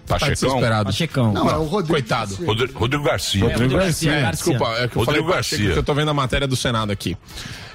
Tá 0.07 0.19
Pachecão. 0.19 0.33
desesperado. 0.49 0.85
Pachecão. 0.85 1.33
Não, 1.33 1.49
é 1.49 1.57
o 1.57 1.63
Rodrigo. 1.63 1.93
Coitado. 1.93 2.35
Rodrigo, 2.45 2.77
Rodrigo 2.79 3.03
Garcia. 3.03 3.43
Rodrigo 3.43 3.75
Garcia. 3.75 4.11
É, 4.11 4.21
Garcia. 4.21 4.31
desculpa, 4.53 4.73
é 4.77 4.87
que 4.87 4.95
eu 4.95 5.03
Rodrigo 5.03 5.25
falei 5.27 5.35
Garcia. 5.35 5.69
eu 5.71 5.83
tô 5.83 5.93
vendo 5.93 6.09
a 6.11 6.13
matéria 6.13 6.47
do 6.47 6.55
Senado 6.55 6.91
aqui. 6.91 7.17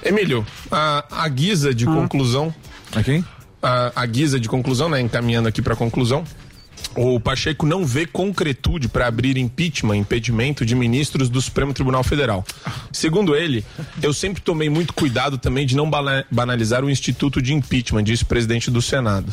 Emílio, 0.04 0.46
a, 0.70 1.04
a 1.10 1.28
guisa 1.28 1.74
de 1.74 1.84
conclusão, 1.86 2.54
Aqui? 2.96 3.24
A, 3.62 3.92
a 3.94 4.07
guisa 4.07 4.38
de 4.38 4.49
conclusão, 4.49 4.88
né, 4.88 5.01
encaminhando 5.01 5.49
aqui 5.49 5.61
pra 5.62 5.77
conclusão, 5.77 6.25
o 6.96 7.20
Pacheco 7.20 7.66
não 7.66 7.85
vê 7.85 8.07
concretude 8.07 8.88
para 8.88 9.07
abrir 9.07 9.37
impeachment, 9.37 9.96
impedimento 9.96 10.64
de 10.64 10.75
ministros 10.75 11.29
do 11.29 11.40
Supremo 11.40 11.73
Tribunal 11.75 12.03
Federal. 12.03 12.44
Segundo 12.90 13.37
ele, 13.37 13.64
eu 14.03 14.12
sempre 14.12 14.40
tomei 14.40 14.68
muito 14.68 14.92
cuidado 14.94 15.38
também 15.38 15.66
de 15.66 15.77
não 15.77 15.88
bana- 15.88 16.25
banalizar 16.31 16.85
o 16.85 16.90
instituto 16.90 17.40
de 17.40 17.53
impeachment, 17.53 18.03
disse 18.03 18.23
o 18.23 18.27
presidente 18.27 18.70
do 18.70 18.81
Senado. 18.81 19.33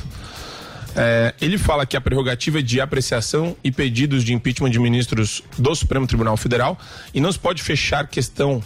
É, 0.95 1.33
ele 1.39 1.57
fala 1.57 1.85
que 1.85 1.95
a 1.95 2.01
prerrogativa 2.01 2.59
é 2.59 2.61
de 2.61 2.81
apreciação 2.81 3.55
e 3.63 3.71
pedidos 3.71 4.23
de 4.23 4.33
impeachment 4.33 4.71
de 4.71 4.79
ministros 4.79 5.43
do 5.57 5.73
Supremo 5.75 6.05
Tribunal 6.07 6.35
Federal 6.37 6.77
e 7.13 7.21
não 7.21 7.31
se 7.31 7.39
pode 7.39 7.61
fechar 7.61 8.07
questão 8.07 8.61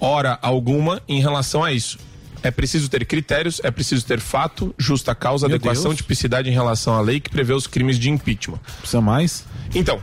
hora 0.00 0.38
alguma 0.42 1.02
em 1.08 1.20
relação 1.20 1.62
a 1.62 1.72
isso. 1.72 1.98
É 2.42 2.50
preciso 2.50 2.88
ter 2.88 3.04
critérios, 3.04 3.60
é 3.64 3.70
preciso 3.70 4.04
ter 4.04 4.20
fato, 4.20 4.74
justa 4.78 5.14
causa, 5.14 5.48
Meu 5.48 5.56
adequação, 5.56 5.90
Deus. 5.90 5.96
tipicidade 5.96 6.48
em 6.48 6.52
relação 6.52 6.94
à 6.94 7.00
lei 7.00 7.18
que 7.18 7.30
prevê 7.30 7.52
os 7.52 7.66
crimes 7.66 7.98
de 7.98 8.10
impeachment. 8.10 8.60
Precisa 8.78 9.00
mais? 9.00 9.44
Então, 9.74 10.00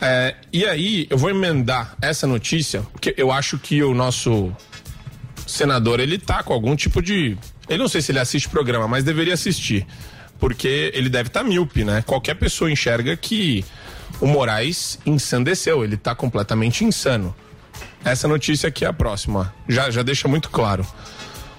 é, 0.00 0.34
e 0.52 0.64
aí 0.64 1.06
eu 1.10 1.18
vou 1.18 1.30
emendar 1.30 1.96
essa 2.00 2.26
notícia, 2.26 2.82
porque 2.92 3.14
eu 3.16 3.30
acho 3.30 3.58
que 3.58 3.82
o 3.82 3.94
nosso 3.94 4.52
senador, 5.46 6.00
ele 6.00 6.18
tá 6.18 6.42
com 6.42 6.52
algum 6.52 6.74
tipo 6.74 7.02
de... 7.02 7.36
Eu 7.68 7.78
não 7.78 7.88
sei 7.88 8.00
se 8.00 8.10
ele 8.10 8.18
assiste 8.18 8.48
programa, 8.48 8.88
mas 8.88 9.04
deveria 9.04 9.34
assistir. 9.34 9.86
Porque 10.38 10.90
ele 10.94 11.08
deve 11.08 11.28
estar 11.28 11.44
míope, 11.44 11.84
né? 11.84 12.02
Qualquer 12.04 12.34
pessoa 12.34 12.70
enxerga 12.70 13.16
que 13.16 13.64
o 14.20 14.26
Moraes 14.26 14.98
ensandeceu, 15.06 15.84
ele 15.84 15.96
tá 15.96 16.14
completamente 16.14 16.84
insano. 16.84 17.34
Essa 18.04 18.26
notícia 18.26 18.68
aqui 18.68 18.84
é 18.84 18.88
a 18.88 18.92
próxima, 18.92 19.54
já, 19.68 19.90
já 19.90 20.02
deixa 20.02 20.26
muito 20.26 20.50
claro. 20.50 20.84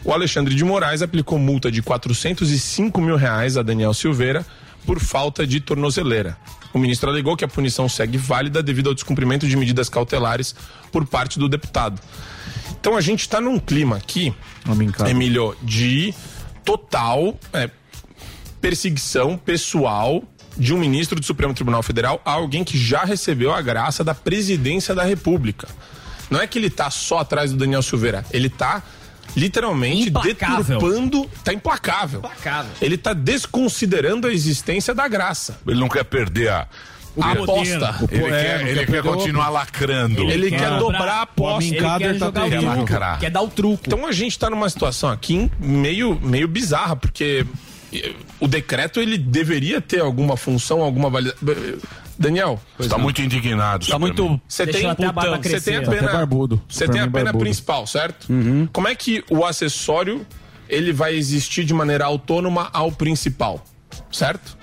O 0.06 0.12
Alexandre 0.12 0.54
de 0.54 0.63
Moraes 0.66 1.02
aplicou 1.02 1.39
multa 1.39 1.72
de 1.72 1.82
405 1.82 3.00
mil 3.00 3.16
reais 3.16 3.56
a 3.56 3.63
Daniel 3.63 3.94
Silveira 3.94 4.46
por 4.86 5.00
falta 5.00 5.48
de 5.48 5.62
tornozeleira. 5.62 6.38
O 6.74 6.80
ministro 6.80 7.10
alegou 7.10 7.38
que 7.38 7.46
a 7.46 7.48
punição 7.48 7.88
segue 7.88 8.18
válida 8.18 8.62
devido 8.62 8.89
ao 8.89 8.94
descumprimento 8.94 9.48
de 9.48 9.56
medidas 9.56 9.88
cautelares 9.88 10.54
por 10.92 11.06
parte 11.06 11.39
do 11.39 11.48
deputado. 11.48 12.02
Então 12.80 12.98
a 12.98 13.02
gente 13.02 13.22
está 13.22 13.39
num 13.39 13.58
clima 13.58 13.96
aqui. 13.96 14.34
Emílio, 15.10 15.56
de 15.62 16.13
total 16.66 17.39
é, 17.54 17.70
perseguição 18.60 19.38
pessoal 19.38 20.22
de 20.58 20.74
um 20.74 20.80
ministro 20.80 21.18
do 21.18 21.26
Supremo 21.26 21.54
Tribunal 21.54 21.82
Federal 21.82 22.22
a 22.26 22.32
alguém 22.32 22.63
que 22.63 22.78
já 22.78 23.06
recebeu 23.06 23.54
a 23.54 23.62
graça 23.62 24.04
da 24.04 24.13
presidência 24.13 24.94
da 24.94 25.04
República. 25.04 25.68
Não 26.30 26.42
é 26.42 26.48
que 26.48 26.60
ele 26.60 26.70
tá 26.70 26.89
só 26.89 27.20
atrás 27.20 27.52
do 27.52 27.58
Daniel 27.58 27.82
Silveira, 27.82 28.26
ele 28.32 28.50
tá 28.50 28.84
literalmente 29.36 30.10
Implacável. 30.10 30.78
deturpando, 30.80 31.30
tá 31.43 31.54
implacável. 31.54 32.19
Implacável. 32.19 32.72
Ele 32.82 32.98
tá 32.98 33.13
desconsiderando 33.13 34.28
a 34.28 34.34
existência 34.34 34.93
da 34.93 35.08
graça. 35.08 35.60
Ele 35.67 35.80
não 35.80 35.89
quer 35.89 36.04
perder 36.04 36.50
a. 36.50 36.67
A 37.22 37.32
aposta. 37.34 37.96
Ele 38.12 38.24
É, 38.26 38.30
quer, 38.58 38.67
ele 38.67 38.80
quer 38.88 38.91
quer 38.91 39.00
o- 39.02 39.04
continuar 39.13 39.50
lacrando. 39.50 40.24
Ele 40.32 40.50
quer 40.50 40.58
quer 40.62 40.80
dobrar 40.80 41.13
a 41.17 41.22
aposta. 41.22 41.69
Ele 41.69 41.80
quer 41.80 42.17
tá 42.17 42.26
jogar 42.26 42.46
o 42.46 42.50
truco. 42.50 42.65
Lacrar. 42.65 43.19
Quer 43.19 43.30
dar 43.30 43.41
o 43.43 43.48
truco. 43.50 43.84
Então 43.86 44.08
a 44.08 44.12
gente 44.12 44.39
tá 44.39 44.50
numa 44.50 44.67
situação 44.67 45.12
aqui 45.12 45.52
meio, 45.60 46.19
meio 46.19 46.48
bizarra, 46.48 46.96
porque 46.96 47.46
eh, 47.93 48.13
o 48.39 48.48
decreto 48.48 49.00
ele 49.00 49.19
deveria 49.19 49.80
ter 49.80 50.02
alguma 50.02 50.36
função, 50.36 50.82
alguma 50.82 51.08
validação. 51.12 51.46
Daniel, 52.17 52.60
Está 52.80 52.97
muito 52.97 53.21
indignado. 53.21 53.88
Tá 53.88 53.97
muito. 53.97 54.39
você 54.47 54.65
tem 54.67 54.82
você 54.84 55.62
tem 55.62 55.78
a 55.78 55.82
pena 55.82 56.12
barbudo. 56.12 56.62
Você 56.67 56.88
tem 56.88 57.02
a 57.02 57.06
mim, 57.06 57.12
pena 57.12 57.26
barbudo. 57.26 57.43
principal, 57.43 57.88
certo? 57.88 58.28
Como 58.71 58.88
é 58.88 58.95
que 58.95 59.23
o 59.30 59.43
acessório 59.45 60.26
ele 60.69 60.93
vai 60.93 61.15
existir 61.15 61.63
de 61.65 61.73
maneira 61.73 62.06
autônoma 62.06 62.69
ao 62.71 62.91
principal, 62.91 63.63
certo? 64.12 64.58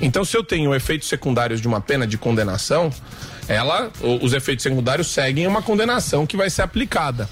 Então, 0.00 0.24
se 0.24 0.36
eu 0.36 0.42
tenho 0.42 0.74
efeitos 0.74 1.08
secundários 1.08 1.60
de 1.60 1.68
uma 1.68 1.80
pena 1.80 2.06
de 2.06 2.16
condenação, 2.16 2.90
ela, 3.46 3.90
os 4.22 4.32
efeitos 4.32 4.62
secundários 4.62 5.08
seguem 5.08 5.46
uma 5.46 5.60
condenação 5.60 6.26
que 6.26 6.36
vai 6.36 6.48
ser 6.48 6.62
aplicada. 6.62 7.28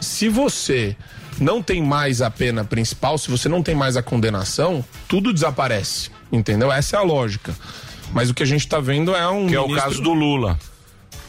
Se 0.00 0.28
você 0.28 0.96
não 1.40 1.62
tem 1.62 1.82
mais 1.82 2.22
a 2.22 2.30
pena 2.30 2.64
principal, 2.64 3.18
se 3.18 3.30
você 3.30 3.48
não 3.48 3.62
tem 3.62 3.74
mais 3.74 3.96
a 3.96 4.02
condenação, 4.02 4.84
tudo 5.08 5.32
desaparece, 5.32 6.10
entendeu? 6.30 6.70
Essa 6.70 6.96
é 6.96 6.98
a 7.00 7.02
lógica. 7.02 7.54
Mas 8.12 8.30
o 8.30 8.34
que 8.34 8.42
a 8.42 8.46
gente 8.46 8.66
tá 8.68 8.78
vendo 8.80 9.14
é 9.14 9.28
um 9.28 9.46
Que 9.46 9.54
é 9.54 9.60
o 9.60 9.66
ministro- 9.66 9.90
caso 9.90 10.02
do 10.02 10.12
Lula. 10.12 10.58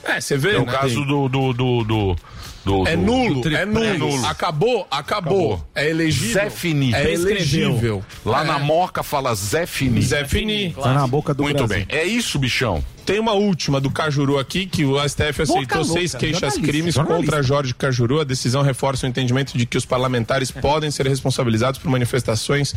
É, 0.03 0.19
você 0.19 0.37
vê, 0.37 0.55
É 0.55 0.59
o 0.59 0.65
né? 0.65 0.71
caso 0.71 1.05
do. 1.05 1.29
do, 1.29 1.53
do, 1.53 1.83
do, 1.83 2.15
do- 2.65 2.87
É 2.87 2.95
do- 2.95 3.01
nulo, 3.01 3.41
do 3.41 3.55
é 3.55 3.65
nulo. 3.65 3.83
É 3.85 3.97
nulo. 3.97 4.25
Acabou, 4.25 4.85
acabou, 4.91 5.53
Acabou. 5.53 5.67
É 5.75 5.89
elegível. 5.89 6.33
Zé 6.33 6.49
Fini. 6.49 6.93
É 6.93 7.13
elegível. 7.13 8.03
Lá 8.25 8.41
É. 8.43 8.45
na 8.47 8.59
Moca 8.59 9.01
fala 9.03 9.33
Zé 9.33 9.65
Fini. 9.65 10.01
Zé 10.01 10.25
Fini. 10.25 10.73
Tá 10.73 10.93
na 10.93 11.07
boca 11.07 11.33
do 11.33 11.43
Muito 11.43 11.65
Brasil. 11.65 11.85
bem. 11.85 11.97
É 11.97 12.03
isso, 12.05 12.37
bichão. 12.37 12.83
Tem 13.05 13.19
uma 13.19 13.33
última 13.33 13.79
do 13.81 13.89
Cajuru 13.91 14.39
aqui, 14.39 14.65
que 14.65 14.85
o 14.85 14.97
STF 15.01 15.41
aceitou 15.41 15.79
louca, 15.79 15.83
seis 15.83 16.15
queixas 16.15 16.39
jornalista, 16.39 16.67
crimes 16.71 16.95
jornalista. 16.95 17.25
contra 17.31 17.43
Jorge 17.43 17.73
Cajuru. 17.73 18.21
A 18.21 18.23
decisão 18.25 18.61
reforça 18.61 19.05
o 19.05 19.09
entendimento 19.09 19.57
de 19.57 19.65
que 19.65 19.77
os 19.77 19.85
parlamentares 19.85 20.49
podem 20.51 20.89
ser 20.91 21.05
responsabilizados 21.07 21.79
por 21.79 21.89
manifestações 21.89 22.73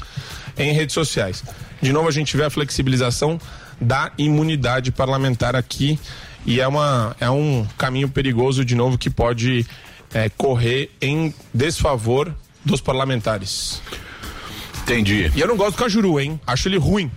em 0.59 0.73
redes 0.73 0.95
sociais. 0.95 1.45
De 1.81 1.93
novo, 1.93 2.09
a 2.09 2.13
gente 2.13 2.37
vê 2.37 2.45
a 2.45 2.51
flexibilização 2.51 3.39
da 3.81 4.11
imunidade 4.19 4.91
parlamentar 4.93 5.55
aqui. 5.57 5.99
E 6.45 6.61
é, 6.61 6.69
uma, 6.69 7.17
é 7.21 7.29
um 7.29 7.67
caminho 7.77 8.09
perigoso, 8.09 8.65
de 8.65 8.75
novo, 8.77 8.97
que 8.97 9.11
pode 9.11 9.67
é, 10.15 10.29
correr 10.29 10.91
em 11.01 11.35
desfavor 11.53 12.33
dos 12.65 12.81
parlamentares. 12.81 13.83
Entendi. 14.83 15.31
E 15.35 15.41
eu 15.41 15.49
não 15.49 15.57
gosto 15.57 15.73
do 15.77 15.83
Cajuru, 15.83 16.21
hein? 16.21 16.41
Acho 16.47 16.69
ele 16.69 16.79
ruim. 16.79 17.11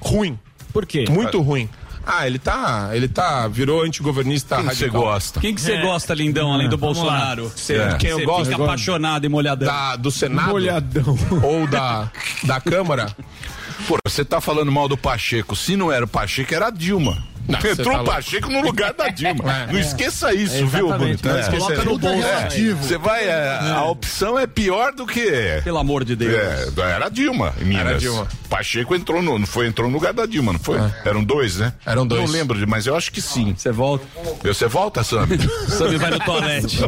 Ruim. 0.00 0.38
Por 0.72 0.86
quê? 0.86 1.04
Muito 1.10 1.40
ruim. 1.40 1.68
Ah, 2.06 2.26
ele 2.26 2.38
tá. 2.38 2.90
Ele 2.92 3.08
tá. 3.08 3.46
Virou 3.48 3.82
antigovernista 3.82 4.56
Quem 4.56 4.68
que 4.68 4.74
você 4.76 4.84
radical. 4.84 5.02
gosta? 5.02 5.40
Quem 5.40 5.54
que 5.54 5.60
você 5.60 5.76
gosta, 5.82 6.14
lindão, 6.14 6.52
além 6.52 6.68
do 6.68 6.78
Bolsonaro? 6.78 7.52
Cê- 7.56 7.74
É. 7.76 7.96
Quem 7.98 8.10
eu 8.10 8.18
Você 8.20 8.24
gosto 8.24 8.50
fica 8.50 8.62
apaixonado 8.62 9.26
e 9.26 9.28
molhadão. 9.28 9.66
da, 9.68 9.96
do 9.96 10.10
Senado 10.10 10.48
Molhadão. 10.50 11.18
ou 11.42 11.66
da, 11.66 12.10
da 12.44 12.60
Câmara. 12.60 13.14
Pô, 13.86 13.96
você 14.04 14.24
tá 14.24 14.40
falando 14.40 14.70
mal 14.70 14.88
do 14.88 14.96
Pacheco. 14.96 15.56
Se 15.56 15.76
não 15.76 15.90
era 15.90 16.04
o 16.04 16.08
Pacheco, 16.08 16.54
era 16.54 16.68
a 16.68 16.70
Dilma. 16.70 17.29
Não, 17.48 17.58
Entrou 17.58 17.98
tá. 17.98 18.04
Pacheco 18.04 18.48
no 18.50 18.60
lugar 18.62 18.92
da 18.92 19.08
Dilma. 19.08 19.44
É. 19.50 19.72
Não 19.72 19.80
esqueça 19.80 20.32
isso, 20.32 20.66
viu, 20.66 20.86
Exatamente. 20.86 21.22
Bonitão? 21.22 21.32
Não 21.32 21.40
esqueça. 21.40 21.72
É. 21.72 22.70
É. 22.70 22.74
Você 22.74 22.98
vai. 22.98 23.24
é, 23.24 23.58
A 23.74 23.84
opção 23.84 24.38
é 24.38 24.46
pior 24.46 24.92
do 24.92 25.06
que. 25.06 25.60
Pelo 25.64 25.78
amor 25.78 26.04
de 26.04 26.14
Deus. 26.16 26.32
É, 26.34 26.68
era 26.94 27.06
a 27.06 27.08
Dilma 27.08 27.52
em 27.60 27.64
Minas. 27.64 27.86
Era 27.86 27.96
a 27.96 27.98
Dilma. 27.98 28.28
Pacheco 28.48 28.94
entrou 28.94 29.22
no, 29.22 29.38
não 29.38 29.46
foi, 29.46 29.66
entrou 29.66 29.88
no 29.88 29.94
lugar 29.94 30.12
da 30.12 30.26
Dilma, 30.26 30.52
não 30.52 30.60
foi? 30.60 30.78
Eram 31.04 31.22
dois, 31.24 31.56
né? 31.56 31.72
Eram 31.86 32.06
dois. 32.06 32.22
Não 32.22 32.28
lembro, 32.30 32.58
de- 32.58 32.66
mas 32.66 32.86
eu 32.86 32.96
acho 32.96 33.10
que 33.12 33.20
sim. 33.20 33.54
Você 33.56 33.70
volta. 33.70 34.04
Você 34.42 34.66
volta, 34.66 35.02
Sammy? 35.04 35.38
Sammy 35.68 35.96
vai 35.96 36.10
no 36.10 36.18
toalete. 36.20 36.78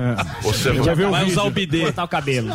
Você 0.43 0.71
o 0.71 0.83
Vai 0.85 0.95
vídeo? 0.95 1.27
usar 1.27 1.43
o 1.43 1.51
bidê. 1.51 1.81
Cortar 1.83 2.05
o 2.05 2.09
cabelo. 2.09 2.49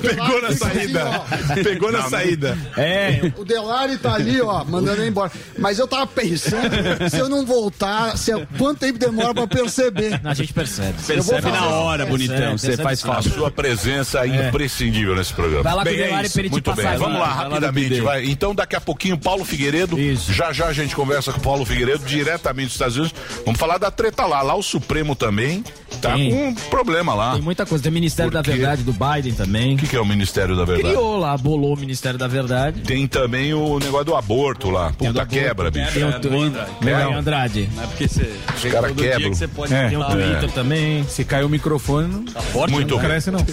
Pegou 0.00 0.42
na 0.42 0.48
tá 0.48 0.54
saída. 0.56 1.08
assim, 1.50 1.62
Pegou 1.62 1.92
na 1.92 2.02
saída. 2.08 2.58
É. 2.76 3.32
O 3.36 3.44
Delari 3.44 3.96
tá 3.98 4.14
ali, 4.14 4.40
ó, 4.40 4.64
mandando 4.64 5.00
ele 5.02 5.10
embora. 5.10 5.30
Mas 5.58 5.78
eu 5.78 5.86
tava 5.86 6.06
pensando, 6.06 7.08
se 7.10 7.18
eu 7.18 7.28
não 7.28 7.37
voltar, 7.44 8.16
se 8.16 8.30
eu- 8.30 8.46
quanto 8.58 8.78
tempo 8.80 8.98
demora 8.98 9.34
pra 9.34 9.46
perceber? 9.46 10.20
a 10.24 10.34
gente 10.34 10.52
percebe. 10.52 10.94
Percebe 11.06 11.50
na 11.50 11.66
hora, 11.66 12.06
bonitão. 12.06 12.36
Percebe, 12.36 12.58
Você 12.58 12.66
percebe 12.68 12.82
faz 12.82 13.00
sim. 13.00 13.08
A 13.10 13.14
fácil. 13.14 13.30
sua 13.32 13.50
presença 13.50 14.26
é 14.26 14.48
imprescindível 14.48 15.14
nesse 15.16 15.32
programa. 15.32 15.62
Vai 15.62 15.74
lá 15.74 15.84
Bem, 15.84 16.00
é 16.00 16.22
isso. 16.22 16.38
Muito 16.50 16.72
bem, 16.74 16.84
passar. 16.84 16.98
vamos 16.98 17.18
lá 17.18 17.26
vai 17.26 17.36
lá 17.36 17.42
rapidamente. 17.48 17.88
BD. 17.90 18.00
Vai. 18.00 18.24
Então, 18.26 18.54
daqui 18.54 18.76
a 18.76 18.80
pouquinho, 18.80 19.18
Paulo 19.18 19.44
Figueiredo. 19.44 19.98
Isso. 19.98 20.32
Já 20.32 20.52
já 20.52 20.66
a 20.66 20.72
gente 20.72 20.94
conversa 20.94 21.32
com 21.32 21.38
o 21.38 21.42
Paulo 21.42 21.64
Figueiredo, 21.64 22.04
diretamente 22.04 22.66
dos 22.66 22.74
Estados 22.74 22.96
Unidos. 22.96 23.14
Vamos 23.44 23.58
falar 23.58 23.78
da 23.78 23.90
treta 23.90 24.24
lá. 24.26 24.42
Lá 24.42 24.54
o 24.54 24.62
Supremo 24.62 25.14
também 25.14 25.62
tá 26.00 26.14
Tem. 26.14 26.30
com 26.30 26.48
um 26.48 26.54
problema 26.54 27.14
lá. 27.14 27.32
Tem 27.34 27.42
muita 27.42 27.64
coisa. 27.66 27.82
Tem 27.82 27.90
o 27.90 27.94
Ministério 27.94 28.30
Por 28.30 28.42
da? 28.42 28.50
Verdade 28.50 28.82
do 28.82 28.92
Biden 28.92 29.32
também. 29.34 29.74
O 29.74 29.78
que, 29.78 29.86
que 29.88 29.96
é 29.96 30.00
o 30.00 30.06
Ministério 30.06 30.56
da 30.56 30.64
Verdade? 30.64 30.88
Criou 30.94 31.16
lá, 31.18 31.36
bolou 31.36 31.74
o 31.74 31.76
Ministério 31.78 32.18
da 32.18 32.26
Verdade. 32.28 32.80
Tem 32.82 33.06
também 33.06 33.52
o 33.54 33.78
negócio 33.78 34.04
do 34.06 34.14
aborto 34.16 34.70
lá. 34.70 34.92
Puta 34.92 35.10
aborto. 35.10 35.28
quebra, 35.28 35.70
bicho. 35.70 35.92
Tem 35.92 36.04
o 36.04 36.08
É, 36.08 36.18
do 36.18 37.18
Andrade. 37.18 37.68
Não 37.74 37.82
é 37.82 37.86
porque 37.86 38.08
você. 38.08 38.32
Os 38.56 38.62
caras 38.72 38.90
todo 38.90 39.02
dia 39.02 39.10
quebram. 39.12 39.30
que 39.30 39.36
você 39.36 39.48
pode 39.48 39.74
É. 39.74 39.88
Tem 39.88 39.98
o 39.98 40.04
Twitter 40.04 40.50
também. 40.52 41.04
Se 41.08 41.24
cair 41.24 41.44
o 41.44 41.48
microfone, 41.48 42.08
não 42.08 42.42
Forte, 42.42 42.72
Muito 42.72 42.94
né? 42.94 43.00
bem. 43.00 43.10
cresce 43.10 43.30
não. 43.30 43.44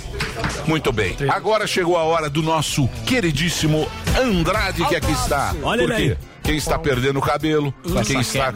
Muito 0.67 0.91
bem. 0.91 1.15
Agora 1.29 1.65
chegou 1.67 1.97
a 1.97 2.03
hora 2.03 2.29
do 2.29 2.41
nosso 2.41 2.87
queridíssimo 3.05 3.87
Andrade 4.19 4.85
que 4.85 4.95
aqui 4.95 5.11
está. 5.11 5.53
Olha 5.63 5.83
Por 5.87 5.93
ele 5.93 6.09
quê? 6.09 6.17
aí. 6.21 6.34
Quem 6.45 6.57
está 6.57 6.77
perdendo 6.77 7.17
o 7.17 7.21
cabelo, 7.21 7.73
quem 8.05 8.19
está 8.19 8.53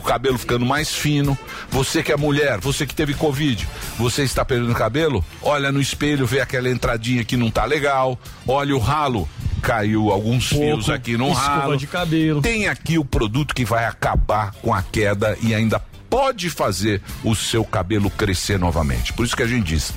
o 0.00 0.04
cabelo 0.04 0.38
ficando 0.38 0.64
mais 0.64 0.94
fino, 0.94 1.36
você 1.70 2.02
que 2.02 2.12
é 2.12 2.16
mulher, 2.16 2.60
você 2.60 2.86
que 2.86 2.94
teve 2.94 3.14
Covid, 3.14 3.68
você 3.98 4.22
está 4.22 4.44
perdendo 4.44 4.70
o 4.70 4.76
cabelo, 4.76 5.24
olha 5.42 5.72
no 5.72 5.80
espelho, 5.80 6.24
vê 6.24 6.40
aquela 6.40 6.70
entradinha 6.70 7.24
que 7.24 7.36
não 7.36 7.50
tá 7.50 7.64
legal, 7.64 8.18
olha 8.46 8.74
o 8.74 8.78
ralo 8.78 9.28
caiu 9.62 10.10
alguns 10.10 10.48
fios 10.48 10.90
aqui 10.90 11.16
no 11.16 11.30
ralo. 11.30 11.76
de 11.76 11.86
cabelo. 11.86 12.42
Tem 12.42 12.66
aqui 12.66 12.98
o 12.98 13.04
produto 13.04 13.54
que 13.54 13.64
vai 13.64 13.86
acabar 13.86 14.52
com 14.54 14.74
a 14.74 14.82
queda 14.82 15.38
e 15.40 15.54
ainda 15.54 15.80
pode 16.10 16.50
fazer 16.50 17.00
o 17.24 17.34
seu 17.34 17.64
cabelo 17.64 18.10
crescer 18.10 18.58
novamente. 18.58 19.12
Por 19.12 19.24
isso 19.24 19.36
que 19.36 19.42
a 19.42 19.46
gente 19.46 19.64
diz, 19.64 19.94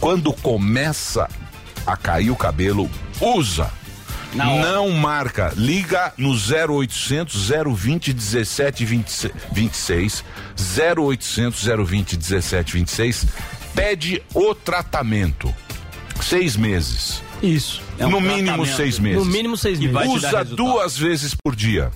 quando 0.00 0.32
começa 0.32 1.28
a 1.86 1.96
cair 1.96 2.30
o 2.30 2.36
cabelo, 2.36 2.88
usa. 3.20 3.70
Não 4.34 4.90
marca, 4.90 5.52
liga 5.56 6.12
no 6.18 6.30
0800 6.32 7.50
020 7.74 8.12
17 8.12 8.84
26 8.84 10.24
0800 10.86 11.64
020 11.86 12.16
17 12.16 12.72
26 12.74 13.26
pede 13.74 14.22
o 14.34 14.54
tratamento. 14.54 15.54
Seis 16.20 16.56
meses. 16.56 17.22
Isso. 17.42 17.80
É 17.98 18.06
um 18.06 18.10
no 18.10 18.20
mínimo 18.20 18.44
tratamento. 18.46 18.76
seis 18.76 18.98
meses. 18.98 19.18
No 19.18 19.24
mínimo 19.24 19.56
seis 19.56 19.78
meses. 19.78 20.08
Usa 20.08 20.44
duas 20.44 20.98
vezes 20.98 21.34
por 21.34 21.54
dia. 21.56 21.90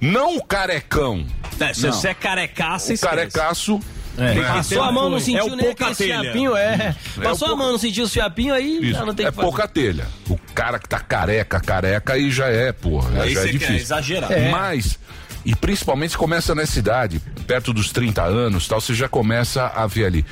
Não 0.00 0.36
o 0.36 0.44
carecão. 0.44 1.24
É, 1.58 1.72
se 1.72 1.86
Não. 1.86 1.92
você 1.92 2.08
é 2.08 2.14
carecaça, 2.14 2.90
O 2.90 2.94
esquece. 2.94 3.14
carecaço. 3.16 3.80
É. 4.20 4.34
Passou 4.52 4.82
a 4.82 4.92
mão, 4.92 5.08
não 5.10 5.16
É 5.16 5.20
sentiu 5.20 5.46
o 5.52 5.56
nem 5.56 5.70
aquele 5.70 5.94
telha. 5.94 6.20
fiapinho, 6.20 6.56
é. 6.56 6.94
Passou 7.22 7.48
o 7.48 7.52
a 7.52 7.56
mão, 7.56 7.72
não 7.72 7.78
sentiu 7.78 8.04
os 8.04 8.12
fiapinhos, 8.12 8.56
aí 8.56 8.92
já 8.92 9.04
não 9.04 9.14
tem 9.14 9.26
é 9.26 9.30
que 9.30 9.34
fazer. 9.36 9.46
pouca 9.48 9.66
telha. 9.68 10.06
O 10.28 10.38
cara 10.54 10.78
que 10.78 10.88
tá 10.88 10.98
careca, 11.00 11.58
careca, 11.60 12.12
aí 12.12 12.30
já 12.30 12.46
é, 12.48 12.72
porra. 12.72 13.22
Aí 13.22 13.34
já 13.34 13.40
é 13.40 13.42
você 13.44 13.48
quer 13.52 13.58
difícil. 13.58 13.76
exagerar. 13.76 14.30
Mas, 14.50 14.98
e 15.44 15.54
principalmente 15.56 16.10
se 16.10 16.18
começa 16.18 16.54
nessa 16.54 16.78
idade, 16.78 17.20
perto 17.46 17.72
dos 17.72 17.90
30 17.90 18.22
anos 18.22 18.68
tal, 18.68 18.80
você 18.80 18.94
já 18.94 19.08
começa 19.08 19.66
a 19.66 19.86
ver 19.86 20.04
ali. 20.06 20.26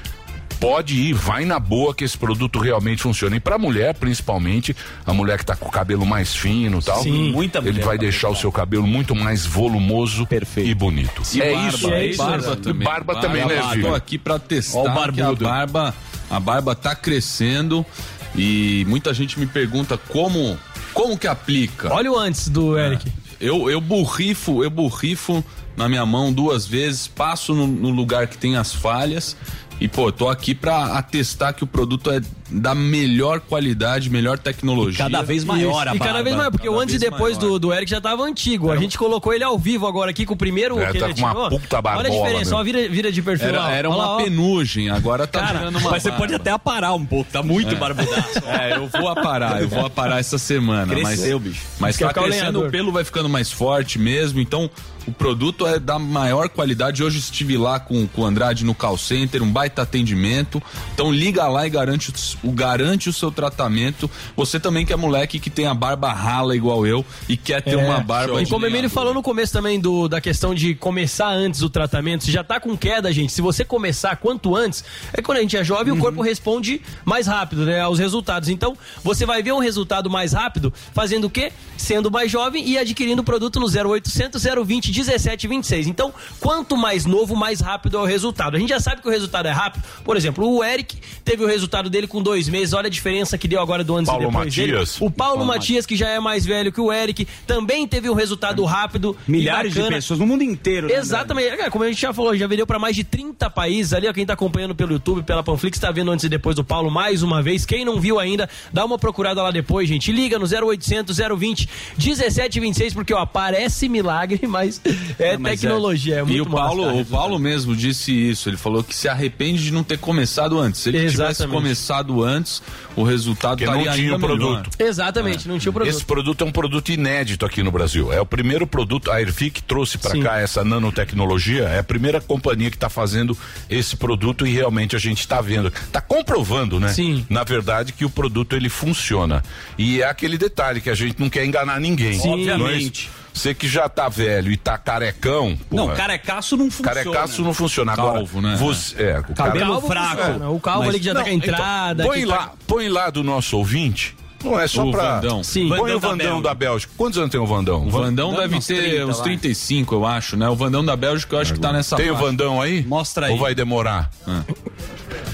Pode 0.61 0.95
ir, 0.95 1.13
vai 1.15 1.45
na 1.45 1.61
boa 1.61 1.95
que 1.95 2.03
esse 2.03 2.19
produto 2.19 2.59
realmente 2.59 3.01
funciona. 3.03 3.37
E 3.37 3.41
pra 3.41 3.57
mulher, 3.59 3.95
principalmente, 3.95 4.75
a 5.07 5.13
mulher 5.13 5.39
que 5.39 5.47
tá 5.47 5.55
com 5.55 5.69
o 5.69 5.71
cabelo 5.71 6.05
mais 6.05 6.35
fino 6.35 6.81
e 6.81 6.83
tal, 6.83 7.03
Sim. 7.03 7.31
Muita 7.31 7.59
ele 7.61 7.81
vai 7.81 7.97
tá 7.97 8.03
deixar 8.03 8.29
o 8.29 8.35
seu 8.35 8.51
cabelo 8.51 8.87
muito 8.87 9.15
mais 9.15 9.47
volumoso 9.47 10.27
Perfeito. 10.27 10.69
e 10.69 10.75
bonito. 10.75 11.23
E 11.33 11.41
é 11.41 11.53
barba, 11.55 11.69
isso. 11.69 11.91
é 11.91 12.07
e 12.07 12.11
isso, 12.11 12.19
barba 12.19 12.57
também. 12.57 12.85
Barba 12.89 13.21
também, 13.21 13.47
né, 13.47 13.61
Tô 13.63 13.69
filho? 13.71 13.95
aqui 13.95 14.19
pra 14.19 14.39
testar 14.39 14.81
a 14.81 14.95
barbudo. 14.95 15.45
barba, 15.45 15.95
a 16.29 16.41
barba 16.41 16.75
tá 16.75 16.95
crescendo 16.97 17.87
e 18.35 18.85
muita 18.89 19.15
gente 19.15 19.39
me 19.39 19.47
pergunta 19.47 19.97
como, 19.97 20.59
como 20.93 21.17
que 21.17 21.29
aplica. 21.29 21.93
Olha 21.93 22.11
o 22.11 22.19
antes 22.19 22.49
do 22.49 22.77
Eric. 22.77 23.11
Eu, 23.41 23.71
eu 23.71 23.81
borrifo, 23.81 24.65
eu 24.65 24.71
borrifo 24.71 25.45
na 25.77 25.89
minha 25.89 26.05
mão 26.05 26.33
duas 26.33 26.67
vezes, 26.67 27.07
passo 27.07 27.55
no, 27.55 27.69
no 27.69 27.91
lugar 27.91 28.27
que 28.27 28.37
tem 28.37 28.57
as 28.57 28.75
falhas 28.75 29.37
e, 29.81 29.87
pô, 29.87 30.11
tô 30.11 30.29
aqui 30.29 30.55
pra 30.55 30.99
atestar 30.99 31.55
que 31.55 31.65
o 31.65 31.67
produto 31.67 32.11
é 32.11 32.21
da 32.51 32.75
melhor 32.75 33.41
qualidade, 33.41 34.09
melhor 34.11 34.39
tecnologia. 34.39 34.99
Cada 35.05 35.23
vez 35.23 35.45
maior 35.45 35.87
a 35.89 35.95
e 35.95 35.99
cada 35.99 36.13
barba. 36.13 36.23
vez 36.25 36.37
mais, 36.37 36.51
porque 36.51 36.67
Cada 36.67 36.77
o 36.79 36.81
antes 36.81 36.95
e 36.95 36.99
depois 36.99 37.37
maior. 37.37 37.51
do, 37.53 37.59
do 37.59 37.73
Eric 37.75 37.91
já 37.91 38.01
tava 38.01 38.23
antigo. 38.23 38.71
A 38.71 38.77
gente 38.77 38.97
colocou 38.97 39.35
ele 39.35 39.45
ao 39.45 39.59
vivo 39.59 39.87
agora 39.87 40.11
aqui 40.11 40.25
com 40.25 40.35
o 40.35 40.37
primeiro 40.37 40.79
É, 40.81 40.93
que 40.93 40.99
tá 40.99 41.13
com 41.13 41.21
uma 41.21 41.49
puta 41.51 41.77
Olha 41.77 41.79
a 41.79 41.83
barbola, 41.83 42.11
diferença, 42.11 42.51
meu. 42.51 42.59
ó, 42.59 42.65
vira, 42.65 42.89
vira 42.89 43.13
de 43.13 43.21
perfil 43.23 43.49
Era, 43.49 43.71
era 43.71 43.89
uma 43.91 44.17
lá, 44.17 44.17
penugem, 44.23 44.89
agora 44.91 45.27
tá 45.27 45.41
Cara, 45.41 45.69
uma 45.69 45.73
Mas 45.73 46.03
você 46.03 46.09
barba. 46.11 46.17
pode 46.17 46.35
até 46.35 46.51
aparar 46.51 46.95
um 46.95 47.05
pouco, 47.05 47.31
tá 47.31 47.43
muito 47.43 47.77
barbudaço. 47.77 48.39
É, 48.47 48.77
eu 48.77 48.89
vou 48.89 49.09
aparar, 49.09 49.61
eu 49.61 49.69
vou 49.69 49.85
aparar 49.85 50.19
essa 50.19 50.39
semana. 50.39 50.95
Cresceu, 50.95 51.39
mas, 51.39 51.49
bicho. 51.49 51.63
Mas 51.79 51.97
Quer 51.97 52.13
tá 52.13 52.23
crescendo, 52.23 52.65
o 52.67 52.71
pelo 52.71 52.91
vai 52.93 53.05
ficando 53.05 53.29
mais 53.29 53.53
forte 53.53 53.99
mesmo, 53.99 54.41
então 54.41 54.71
o 55.07 55.13
produto 55.13 55.67
é 55.67 55.79
da 55.79 55.99
maior 55.99 56.49
qualidade. 56.49 57.03
Hoje 57.03 57.19
estive 57.19 57.57
lá 57.57 57.81
com, 57.81 58.07
com 58.07 58.23
o 58.23 58.27
Andrade 58.27 58.65
no 58.65 58.75
call 58.75 58.99
center, 58.99 59.43
um 59.43 59.51
baita 59.51 59.83
atendimento. 59.83 60.63
Então 60.95 61.11
liga 61.11 61.47
lá 61.49 61.67
e 61.67 61.71
garante 61.71 62.13
o, 62.43 62.51
garante 62.53 63.09
o 63.09 63.13
seu 63.13 63.31
tratamento. 63.31 64.11
Você 64.37 64.59
também 64.61 64.85
que 64.87 64.93
é 64.93 64.97
moleque 64.97 65.39
que 65.39 65.51
tem 65.51 65.67
a 65.67 65.75
barba 65.75 66.13
rala 66.13 66.55
igual 66.57 66.87
eu 66.87 67.05
e 67.29 67.37
quer 67.37 67.63
ter 67.63 67.75
É, 67.75 67.77
uma 67.77 68.01
barba 68.01 68.41
E 68.43 68.47
como 68.47 68.65
o 68.65 68.69
Emílio 68.69 68.91
falou 68.91 69.13
no 69.15 69.23
começo 69.23 69.53
também 69.53 69.79
do, 69.81 70.09
da 70.09 70.21
questão 70.21 70.55
de 70.55 70.75
começar 70.75 71.29
antes 71.29 71.63
o 71.63 71.71
tratamento, 71.71 72.25
se 72.25 72.31
já 72.33 72.43
tá 72.45 72.59
com 72.61 72.77
queda, 72.77 73.13
gente, 73.13 73.33
se 73.33 73.41
você 73.43 73.65
começar 73.65 74.17
quanto 74.17 74.55
antes, 74.57 74.85
é 75.13 75.21
quando 75.23 75.39
a 75.39 75.41
gente 75.41 75.57
é 75.57 75.65
jovem, 75.65 75.93
Uhum. 75.93 75.99
o 75.99 76.03
corpo 76.03 76.23
responde 76.23 76.81
mais 77.05 77.27
rápido, 77.27 77.65
né, 77.65 77.81
aos 77.81 77.99
resultados. 77.99 78.49
Então, 78.49 78.77
você 79.03 79.25
vai 79.25 79.43
ver 79.43 79.53
um 79.53 79.59
resultado 79.59 80.11
mais 80.11 80.33
rápido 80.33 80.73
fazendo 80.93 81.25
o 81.27 81.31
quê? 81.31 81.53
Sendo 81.77 82.11
mais 82.11 82.31
jovem 82.31 82.67
e 82.69 82.77
adquirindo 82.79 83.23
o 83.23 83.25
produto 83.25 83.59
no 83.61 83.67
0800 83.67 84.43
020 84.65 84.93
1726. 84.93 85.87
Então, 85.87 86.13
quanto 86.41 86.77
mais 86.77 87.07
novo, 87.07 87.35
mais 87.37 87.61
rápido 87.61 87.97
é 87.97 88.01
o 88.01 88.05
resultado. 88.05 88.57
A 88.57 88.61
gente 88.61 88.69
já 88.71 88.81
sabe 88.81 89.01
que 89.03 89.09
o 89.09 89.11
resultado 89.11 89.47
é 89.47 89.51
rápido. 89.53 89.83
Por 90.05 90.17
exemplo, 90.17 90.49
o 90.49 90.63
Eric 90.65 90.97
teve 91.25 91.43
o 91.45 91.47
resultado 91.47 91.89
dele 91.89 92.07
com 92.07 92.23
dois 92.29 92.49
meses. 92.49 92.75
Olha 92.75 92.87
a 92.89 92.91
diferença 92.91 93.39
que 93.39 93.49
deu 93.49 93.61
agora 93.61 93.83
do 93.83 93.97
antes 93.97 94.11
Paulo 94.11 94.25
e 94.25 94.27
depois 94.27 94.55
dele. 94.55 94.73
Matias. 94.73 95.01
O 95.01 95.11
Paulo 95.11 95.45
Matias, 95.47 95.87
que 95.87 95.97
já 95.97 96.09
é 96.11 96.21
mais 96.21 96.45
velho 96.45 96.71
que 96.71 96.81
o 96.81 96.93
Eric, 96.93 97.27
também 97.47 97.87
teve 97.87 98.11
um 98.11 98.15
resultado 98.15 98.63
rápido. 98.65 99.17
e 99.27 99.31
Milhares 99.31 99.73
de 99.73 99.83
pessoas 99.89 100.19
no 100.21 100.27
mundo 100.27 100.43
inteiro. 100.43 100.89
né, 100.89 100.95
Exatamente. 100.95 101.49
É, 101.49 101.71
Como 101.71 101.85
a 101.85 101.89
gente 101.89 102.01
já 102.01 102.13
falou, 102.13 102.37
já 102.37 102.47
vendeu 102.47 102.67
para 102.67 102.79
mais 102.79 102.95
de 102.95 103.03
30 103.05 103.49
países 103.49 103.93
ali. 103.95 104.07
Ó, 104.09 104.13
quem 104.13 104.27
tá 104.27 104.35
acompanhando 104.35 104.75
pelo 104.75 104.93
YouTube, 104.93 105.23
pela 105.23 105.43
Panflix, 105.43 105.79
tá 105.79 105.91
vendo 105.91 106.11
antes 106.11 106.25
e 106.25 106.29
depois 106.29 106.55
do 106.55 106.63
Paulo 106.65 106.91
mais 106.91 107.23
uma 107.23 107.43
vez. 107.43 107.65
Quem 107.65 107.85
não 107.85 107.99
viu 108.01 108.19
ainda, 108.19 108.49
dá 108.73 108.85
uma 108.85 108.99
procurada 108.99 109.43
lá 109.43 109.51
depois, 109.51 109.89
gente. 109.89 110.13
Liga 110.13 110.39
no 110.39 110.45
0800 110.47 111.17
020 111.39 111.69
1726, 111.99 112.95
porque 112.95 113.15
ó, 113.15 113.25
parece 113.25 113.89
milagre, 113.89 114.41
mas 114.47 114.81
é 115.19 115.33
Não, 115.35 115.41
mas 115.41 115.61
tecnologia. 115.61 116.17
É, 116.17 116.21
E 116.21 116.25
muito 116.25 116.43
o 116.43 116.51
Paulo, 116.51 116.85
massa. 116.87 116.99
o 116.99 117.05
Paulo 117.07 117.39
mesmo 117.39 117.75
disse 117.75 118.13
isso. 118.13 118.49
Ele 118.49 118.57
falou 118.57 118.83
que 118.83 118.95
se 118.95 119.09
arrepende 119.09 119.63
de 119.63 119.73
não 119.73 119.83
ter 119.85 119.99
começado 119.99 120.59
antes. 120.59 120.81
Se 120.81 120.89
ele 120.91 120.99
tivesse 120.99 121.43
Exatamente. 121.43 121.55
começado 121.57 122.18
antes, 122.25 122.63
o 123.01 123.05
resultado 123.05 123.59
Porque 123.59 123.71
não 123.71 123.81
tinha 123.81 123.93
ainda 123.93 124.17
o 124.17 124.19
melhor. 124.19 124.37
produto. 124.37 124.71
Exatamente, 124.79 125.47
não 125.49 125.59
tinha 125.59 125.71
o 125.71 125.73
produto. 125.73 125.95
Esse 125.95 126.05
produto 126.05 126.45
é 126.45 126.47
um 126.47 126.53
produto 126.53 126.89
inédito 126.91 127.45
aqui 127.47 127.63
no 127.63 127.71
Brasil. 127.71 128.13
É 128.13 128.21
o 128.21 128.27
primeiro 128.27 128.67
produto, 128.67 129.11
a 129.11 129.17
Airfic 129.17 129.63
trouxe 129.63 129.99
para 129.99 130.21
cá 130.21 130.39
essa 130.41 130.65
nanotecnologia. 130.65 131.65
É 131.65 131.79
a 131.79 131.85
primeira 131.85 132.21
companhia 132.21 132.71
que 132.71 132.77
está 132.77 132.89
fazendo 132.89 133.37
esse 133.69 133.97
produto 133.97 134.47
e 134.47 134.53
realmente 134.53 134.97
a 134.97 134.99
gente 134.99 135.21
está 135.21 135.41
vendo, 135.41 135.69
está 135.69 136.01
comprovando, 136.01 136.81
né? 136.81 136.89
Sim. 136.89 137.27
Na 137.31 137.45
verdade 137.45 137.93
que 137.93 138.05
o 138.05 138.11
produto 138.11 138.55
ele 138.57 138.69
funciona. 138.69 139.43
E 139.77 140.03
é 140.03 140.07
aquele 140.09 140.37
detalhe 140.39 140.81
que 140.81 140.91
a 140.91 140.95
gente 140.95 141.19
não 141.21 141.31
quer 141.31 141.45
enganar 141.45 141.81
ninguém. 141.81 142.19
Sim. 142.19 142.29
Obviamente. 142.33 143.07
Nós- 143.09 143.19
Você 143.39 143.55
que 143.55 143.69
já 143.69 143.89
tá 143.89 144.09
velho 144.09 144.51
e 144.51 144.57
tá 144.57 144.77
carecão, 144.77 145.57
Não, 145.71 145.85
porra, 145.85 145.95
carecaço 145.97 146.57
não 146.57 146.69
funciona. 146.73 146.93
carecaço 147.05 147.43
não 147.43 147.55
funciona. 147.55 147.93
Agora, 147.93 148.15
Calvo, 148.15 148.41
né? 148.41 148.57
Você, 148.59 149.01
é, 149.01 149.19
o 149.21 149.33
Cabelo 149.35 149.81
cara- 149.81 149.87
fraco. 149.87 150.17
funciona. 150.25 150.49
O 150.51 150.59
calvo 150.61 150.79
Mas- 150.81 150.89
ali 150.89 150.99
que 150.99 151.05
já 151.05 151.13
tá 151.13 151.19
Não, 151.21 151.25
com 151.27 151.31
a 151.31 151.35
entrada. 151.35 152.03
então, 152.03 152.13
põe 152.13 152.21
que 152.21 152.27
lá, 152.27 152.37
tá- 152.39 152.53
põe 152.89 153.03
lá 153.03 153.11
do 153.11 153.23
nosso 153.23 153.57
ouvinte. 153.57 154.15
Não 154.45 154.59
é 154.59 154.69
só 154.69 154.87
O 154.87 154.93
pra. 154.93 155.17
Vandão. 155.21 155.43
Sim. 155.43 155.69
Põe 155.69 155.93
o 155.95 155.99
Vandão 155.99 156.01
da 156.01 156.09
Vandão 156.09 156.17
Bélgica. 156.27 156.43
da 156.49 156.55
Bélgica. 156.55 156.93
Quantos 156.97 157.19
anos 157.19 157.31
tem 157.31 157.41
o 157.41 157.47
Vandão? 157.47 157.87
O 157.87 157.91
Vandão 157.91 158.33
Dá 158.33 158.41
deve 158.43 158.57
uns 158.57 158.67
ter 158.69 158.77
30 158.91 159.07
uns 159.07 159.19
lá. 159.19 159.25
35, 159.25 159.95
eu 159.97 160.07
acho, 160.07 160.37
né? 160.37 160.49
O 160.49 160.55
Vandão 160.55 160.85
da 160.85 160.95
Bélgica 160.95 161.35
eu 161.37 161.41
acho 161.41 161.55
que 161.55 161.59
tá 161.61 161.73
nessa 161.73 161.97
Tem 161.97 162.11
o. 162.11 162.17
Vandão 162.17 162.63
aí? 162.63 162.85
Mostra 162.87 163.27
aí. 163.27 163.33
Ou 163.33 163.39
vai 163.39 163.53
demorar? 163.55 164.09
Ah. 164.27 164.43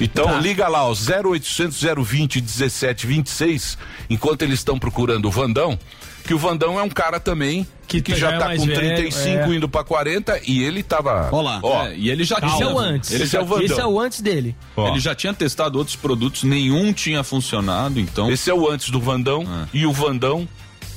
Então 0.01 0.25
Tá. 0.25 0.41
liga 0.41 0.67
lá, 0.69 0.85
ó, 0.89 0.95
0800 0.95 1.81
020 2.03 2.41
1726, 2.41 3.77
enquanto 4.09 4.41
eles 4.43 4.61
estão 4.61 4.79
procurando 4.79 5.27
o 5.27 5.31
Vandão, 5.31 5.79
que 6.25 6.35
o 6.35 6.39
Vandão 6.39 6.79
é 6.79 6.83
um 6.83 6.89
cara 6.89 7.21
também 7.21 7.67
que, 7.87 8.01
Que 8.01 8.15
já 8.15 8.31
já 8.31 8.37
é 8.37 8.39
tá 8.39 8.57
com 8.57 8.65
velho, 8.65 8.75
35 8.81 9.43
é. 9.53 9.55
indo 9.57 9.69
pra 9.69 9.85
40 9.85 10.41
e 10.47 10.63
ele 10.63 10.83
tava. 10.83 11.29
Ó 11.31 11.43
lá. 11.43 11.61
Ó, 11.63 11.85
É, 11.87 11.95
e 11.95 12.09
ele 12.11 12.25
já 12.25 12.39
Esse 12.39 12.57
tinha, 12.57 12.65
é 12.69 12.73
o 12.73 12.79
antes. 12.79 13.11
Esse 13.13 13.23
Esse 13.25 13.37
é 13.37 13.41
o 13.41 13.45
Vandão. 13.45 13.79
é 13.79 13.87
o 13.87 14.01
antes 14.01 14.21
dele. 14.23 14.57
ó. 14.75 14.89
Ele 14.89 14.99
já 15.01 15.15
tinha 15.15 15.35
testado 15.35 15.77
outros 15.79 15.95
produtos, 15.97 16.43
nenhum 16.45 16.93
tinha 16.93 17.23
funcionado, 17.23 18.01
então. 18.01 18.31
Esse 18.31 18.51
é 18.51 18.55
o 18.55 18.69
antes 18.71 18.89
do 18.91 18.99
Vandão 19.01 19.45
Ah. 19.47 19.67
e 19.73 19.85
o 19.87 19.93
Vandão, 19.93 20.49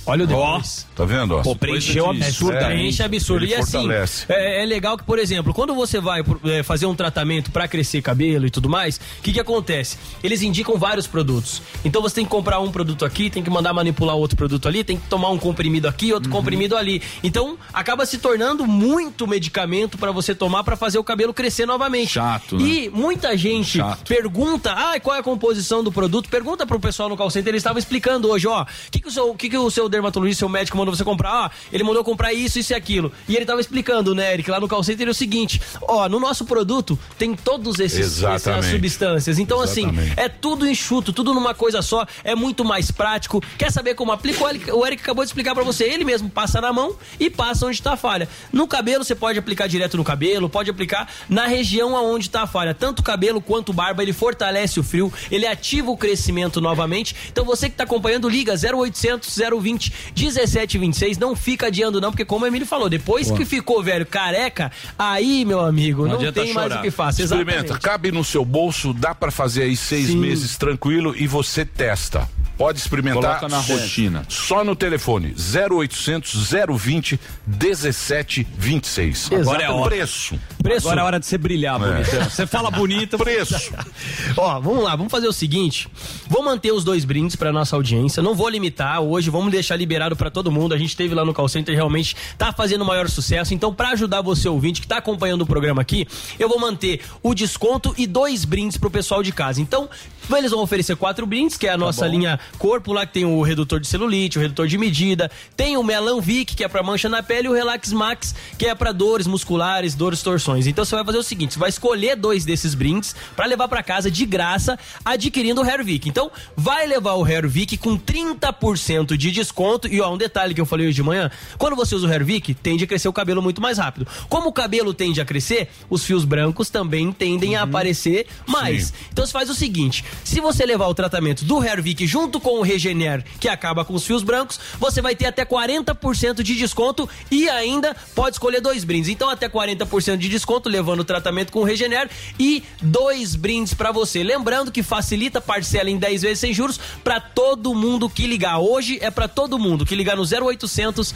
Olha 0.07 0.23
o 0.23 0.27
depois. 0.27 0.87
tá 0.95 1.05
vendo? 1.05 1.35
Ó? 1.35 1.41
Pô, 1.43 1.55
preencheu 1.55 2.13
de- 2.13 2.23
absurdamente. 2.23 2.73
Preenche 2.73 3.03
absurdo. 3.03 3.45
E 3.45 3.53
assim, 3.53 3.87
é, 4.29 4.63
é 4.63 4.65
legal 4.65 4.97
que, 4.97 5.03
por 5.03 5.19
exemplo, 5.19 5.53
quando 5.53 5.75
você 5.75 5.99
vai 5.99 6.23
é, 6.45 6.63
fazer 6.63 6.85
um 6.85 6.95
tratamento 6.95 7.51
pra 7.51 7.67
crescer 7.67 8.01
cabelo 8.01 8.47
e 8.47 8.49
tudo 8.49 8.69
mais, 8.69 8.97
o 9.19 9.21
que, 9.21 9.33
que 9.33 9.39
acontece? 9.39 9.97
Eles 10.23 10.41
indicam 10.41 10.77
vários 10.77 11.05
produtos. 11.07 11.61
Então 11.83 12.01
você 12.01 12.15
tem 12.15 12.23
que 12.25 12.31
comprar 12.31 12.59
um 12.59 12.71
produto 12.71 13.03
aqui, 13.05 13.29
tem 13.29 13.43
que 13.43 13.49
mandar 13.49 13.73
manipular 13.73 14.15
outro 14.15 14.37
produto 14.37 14.67
ali, 14.67 14.83
tem 14.83 14.97
que 14.97 15.07
tomar 15.07 15.29
um 15.29 15.37
comprimido 15.37 15.87
aqui, 15.87 16.13
outro 16.13 16.29
Uhum. 16.31 16.37
comprimido 16.37 16.75
ali. 16.77 17.01
Então 17.23 17.57
acaba 17.73 18.05
se 18.05 18.17
tornando 18.17 18.65
muito 18.65 19.27
medicamento 19.27 19.97
pra 19.97 20.11
você 20.11 20.33
tomar 20.33 20.63
pra 20.63 20.77
fazer 20.77 20.97
o 20.97 21.03
cabelo 21.03 21.33
crescer 21.33 21.65
novamente. 21.65 22.13
Chato, 22.13 22.57
né? 22.57 22.63
E 22.63 22.89
muita 22.89 23.35
gente 23.35 23.77
Chato. 23.79 24.07
pergunta, 24.07 24.71
ah, 24.71 24.99
qual 25.01 25.15
é 25.15 25.19
a 25.19 25.23
composição 25.23 25.83
do 25.83 25.91
produto? 25.91 26.29
Pergunta 26.29 26.65
pro 26.65 26.79
pessoal 26.79 27.09
no 27.09 27.17
call 27.17 27.29
center, 27.29 27.49
eles 27.51 27.59
estavam 27.59 27.77
explicando 27.79 28.29
hoje, 28.29 28.47
ó, 28.47 28.61
o 28.63 28.65
que, 28.91 28.99
que, 29.01 29.07
o 29.07 29.11
seu, 29.11 29.29
o 29.31 29.35
que, 29.35 29.49
que 29.49 29.57
o 29.57 29.69
seu 29.69 29.89
dermatologista, 29.97 30.39
seu 30.39 30.49
médico 30.49 30.77
mandou 30.77 30.95
você 30.95 31.03
comprar? 31.03 31.29
Ah, 31.29 31.51
ele 31.71 31.83
mandou 31.83 32.03
comprar 32.03 32.33
isso, 32.33 32.59
isso 32.59 32.73
e 32.73 32.75
aquilo. 32.75 33.11
E 33.27 33.35
ele 33.35 33.45
tava 33.45 33.59
explicando, 33.59 34.15
né, 34.15 34.33
Eric, 34.33 34.49
lá 34.49 34.59
no 34.59 34.67
call 34.67 34.83
center, 34.83 35.07
é 35.07 35.11
o 35.11 35.13
seguinte, 35.13 35.61
ó, 35.81 36.07
no 36.07 36.19
nosso 36.19 36.45
produto 36.45 36.97
tem 37.17 37.35
todos 37.35 37.79
esses 37.79 38.23
essas 38.23 38.65
substâncias. 38.65 39.39
Então, 39.39 39.61
assim, 39.61 39.83
Exatamente. 39.83 40.19
é 40.19 40.29
tudo 40.29 40.67
enxuto, 40.67 41.11
tudo 41.11 41.33
numa 41.33 41.53
coisa 41.53 41.81
só, 41.81 42.05
é 42.23 42.35
muito 42.35 42.63
mais 42.63 42.91
prático. 42.91 43.41
Quer 43.57 43.71
saber 43.71 43.95
como 43.95 44.11
aplica? 44.11 44.43
O 44.75 44.85
Eric, 44.85 45.01
acabou 45.01 45.23
de 45.23 45.29
explicar 45.29 45.53
pra 45.53 45.63
você, 45.63 45.83
ele 45.85 46.03
mesmo 46.03 46.29
passa 46.29 46.61
na 46.61 46.71
mão 46.71 46.95
e 47.19 47.29
passa 47.29 47.65
onde 47.65 47.81
tá 47.81 47.93
a 47.93 47.97
falha. 47.97 48.27
No 48.51 48.67
cabelo, 48.67 49.03
você 49.03 49.15
pode 49.15 49.39
aplicar 49.39 49.67
direto 49.67 49.97
no 49.97 50.03
cabelo, 50.03 50.49
pode 50.49 50.69
aplicar 50.69 51.09
na 51.29 51.47
região 51.47 51.95
aonde 51.95 52.29
tá 52.29 52.43
a 52.43 52.47
falha. 52.47 52.73
Tanto 52.73 53.03
cabelo 53.03 53.41
quanto 53.41 53.73
barba, 53.73 54.03
ele 54.03 54.13
fortalece 54.13 54.79
o 54.79 54.83
frio, 54.83 55.11
ele 55.31 55.45
ativa 55.45 55.89
o 55.89 55.97
crescimento 55.97 56.61
novamente. 56.61 57.15
Então, 57.31 57.43
você 57.45 57.69
que 57.69 57.75
tá 57.75 57.83
acompanhando, 57.83 58.29
liga 58.29 58.53
0800 58.53 59.37
020 59.61 59.86
020 59.87 60.37
1726. 60.37 61.17
Não 61.17 61.35
fica 61.35 61.67
adiando, 61.67 61.99
não, 62.01 62.11
porque 62.11 62.25
como 62.25 62.45
o 62.45 62.47
Emílio 62.47 62.67
falou, 62.67 62.89
depois 62.89 63.31
que 63.31 63.45
ficou 63.45 63.81
velho 63.83 64.05
careca, 64.05 64.71
aí, 64.97 65.45
meu 65.45 65.59
amigo, 65.59 66.07
não, 66.07 66.15
adianta 66.15 66.41
tem 66.43 66.53
mais 66.53 66.67
chorar. 66.69 66.79
o 66.79 66.83
que 66.83 66.91
faça. 66.91 67.21
Experimenta, 67.21 67.59
Exatamente. 67.59 67.81
cabe 67.83 68.11
no 68.11 68.23
seu 68.23 68.43
bolso, 68.43 68.93
dá 68.93 69.13
pra 69.15 69.31
fazer 69.31 69.63
aí 69.63 69.75
seis 69.75 70.07
Sim. 70.07 70.17
meses 70.17 70.57
tranquilo 70.57 71.15
e 71.15 71.27
você 71.27 71.65
testa. 71.65 72.27
Pode 72.57 72.79
experimentar. 72.79 73.39
Coloca 73.39 73.47
na 73.47 73.59
rotina. 73.59 74.25
Só 74.27 74.63
no 74.63 74.75
telefone 74.75 75.35
0800 75.37 76.51
020 76.77 77.19
1726. 77.45 79.31
Agora 79.31 79.63
é 79.63 79.69
hora. 79.69 79.89
preço. 79.89 80.39
Preço. 80.61 80.87
Agora 80.87 81.01
é 81.01 81.03
hora 81.03 81.19
de 81.19 81.25
você 81.25 81.37
brilhar, 81.37 81.79
bonitão. 81.79 82.23
Você 82.23 82.47
fala 82.47 82.71
bonito, 82.71 83.17
Preço. 83.17 83.73
Ó, 84.35 84.59
vamos 84.59 84.83
lá, 84.83 84.95
vamos 84.95 85.11
fazer 85.11 85.27
o 85.27 85.33
seguinte. 85.33 85.87
Vou 86.27 86.43
manter 86.43 86.71
os 86.71 86.83
dois 86.83 87.05
brindes 87.05 87.35
pra 87.35 87.53
nossa 87.53 87.75
audiência. 87.75 88.23
Não 88.23 88.33
vou 88.33 88.49
limitar 88.49 89.01
hoje, 89.01 89.29
vamos 89.29 89.51
deixar 89.51 89.75
liberado 89.75 90.15
pra 90.15 90.31
todo 90.31 90.51
mundo. 90.51 90.73
A 90.73 90.77
gente 90.77 90.95
teve 90.97 91.13
lá 91.13 91.23
no 91.23 91.33
call 91.33 91.47
center 91.47 91.75
realmente 91.75 92.15
tá 92.37 92.51
fazendo 92.51 92.81
o 92.81 92.85
maior 92.85 93.07
sucesso. 93.07 93.53
Então, 93.53 93.73
pra 93.73 93.89
ajudar 93.89 94.21
você 94.21 94.49
ouvinte 94.49 94.81
que 94.81 94.87
tá 94.87 94.97
acompanhando 94.97 95.41
o 95.43 95.45
programa 95.45 95.81
aqui, 95.81 96.07
eu 96.39 96.49
vou 96.49 96.59
manter 96.59 97.01
o 97.21 97.35
desconto 97.35 97.93
e 97.97 98.07
dois 98.07 98.45
brindes 98.45 98.77
pro 98.77 98.89
pessoal 98.89 99.21
de 99.21 99.31
casa. 99.31 99.61
Então, 99.61 99.87
eles 100.35 100.51
vão 100.51 100.61
oferecer 100.61 100.95
quatro 100.95 101.25
brindes, 101.25 101.55
que 101.55 101.67
é 101.67 101.71
a 101.71 101.77
nossa 101.77 102.05
linha 102.07 102.39
corpo 102.57 102.93
lá 102.93 103.05
que 103.05 103.13
tem 103.13 103.25
o 103.25 103.41
redutor 103.41 103.79
de 103.79 103.87
celulite, 103.87 104.37
o 104.37 104.41
redutor 104.41 104.67
de 104.67 104.77
medida, 104.77 105.29
tem 105.55 105.77
o 105.77 105.83
Melanvic, 105.83 106.55
que 106.55 106.63
é 106.63 106.67
pra 106.67 106.83
mancha 106.83 107.09
na 107.09 107.21
pele, 107.23 107.47
e 107.47 107.49
o 107.49 107.53
Relax 107.53 107.91
Max, 107.91 108.35
que 108.57 108.65
é 108.65 108.75
pra 108.75 108.91
dores 108.91 109.27
musculares, 109.27 109.95
dores, 109.95 110.21
torções. 110.21 110.67
Então 110.67 110.83
você 110.83 110.95
vai 110.95 111.05
fazer 111.05 111.17
o 111.17 111.23
seguinte, 111.23 111.53
você 111.53 111.59
vai 111.59 111.69
escolher 111.69 112.15
dois 112.15 112.45
desses 112.45 112.73
brindes 112.73 113.15
pra 113.35 113.45
levar 113.45 113.67
pra 113.67 113.83
casa 113.83 114.09
de 114.09 114.25
graça, 114.25 114.77
adquirindo 115.03 115.61
o 115.61 115.65
Hervik. 115.65 116.09
Então, 116.09 116.31
vai 116.55 116.85
levar 116.87 117.13
o 117.13 117.27
Hervik 117.27 117.77
com 117.77 117.97
30% 117.97 119.15
de 119.17 119.31
desconto. 119.31 119.87
E 119.87 120.01
ó, 120.01 120.13
um 120.13 120.17
detalhe 120.17 120.53
que 120.53 120.61
eu 120.61 120.65
falei 120.65 120.87
hoje 120.87 120.95
de 120.95 121.03
manhã, 121.03 121.29
quando 121.57 121.75
você 121.75 121.95
usa 121.95 122.07
o 122.07 122.11
Hervik, 122.11 122.53
tende 122.53 122.83
a 122.83 122.87
crescer 122.87 123.07
o 123.07 123.13
cabelo 123.13 123.41
muito 123.41 123.61
mais 123.61 123.77
rápido. 123.77 124.07
Como 124.29 124.49
o 124.49 124.53
cabelo 124.53 124.93
tende 124.93 125.21
a 125.21 125.25
crescer, 125.25 125.69
os 125.89 126.03
fios 126.03 126.25
brancos 126.25 126.69
também 126.69 127.11
tendem 127.11 127.55
a 127.55 127.63
aparecer 127.63 128.27
mais. 128.47 128.93
Então 129.11 129.25
você 129.25 129.31
faz 129.31 129.49
o 129.49 129.55
seguinte: 129.55 130.03
se 130.23 130.39
você 130.39 130.65
levar 130.65 130.87
o 130.87 130.93
tratamento 130.93 131.45
do 131.45 131.63
Hervik 131.63 132.05
junto 132.07 132.36
com 132.39 132.59
o 132.59 132.61
Regener, 132.61 133.23
que 133.39 133.47
acaba 133.49 133.83
com 133.85 133.93
os 133.93 134.05
fios 134.05 134.23
brancos, 134.23 134.59
você 134.79 135.01
vai 135.01 135.15
ter 135.15 135.25
até 135.25 135.45
40% 135.45 136.41
de 136.43 136.55
desconto 136.55 137.07
e 137.31 137.49
ainda 137.49 137.95
pode 138.15 138.35
escolher 138.35 138.61
dois 138.61 138.83
brindes. 138.83 139.09
Então, 139.09 139.29
até 139.29 139.47
40% 139.49 140.17
de 140.17 140.29
desconto, 140.29 140.69
levando 140.69 141.01
o 141.01 141.03
tratamento 141.05 141.51
com 141.51 141.59
o 141.59 141.63
Regener 141.63 142.09
e 142.39 142.63
dois 142.81 143.35
brindes 143.35 143.73
pra 143.73 143.91
você. 143.91 144.23
Lembrando 144.23 144.71
que 144.71 144.83
facilita 144.83 145.39
parcela 145.41 145.89
em 145.89 145.97
10 145.97 146.21
vezes 146.21 146.39
sem 146.39 146.53
juros 146.53 146.79
pra 147.03 147.19
todo 147.19 147.73
mundo 147.73 148.09
que 148.09 148.27
ligar. 148.27 148.59
Hoje 148.59 148.97
é 149.01 149.09
pra 149.11 149.27
todo 149.27 149.57
mundo 149.59 149.85
que 149.85 149.95
ligar 149.95 150.15
no 150.15 150.23
0800 150.23 151.13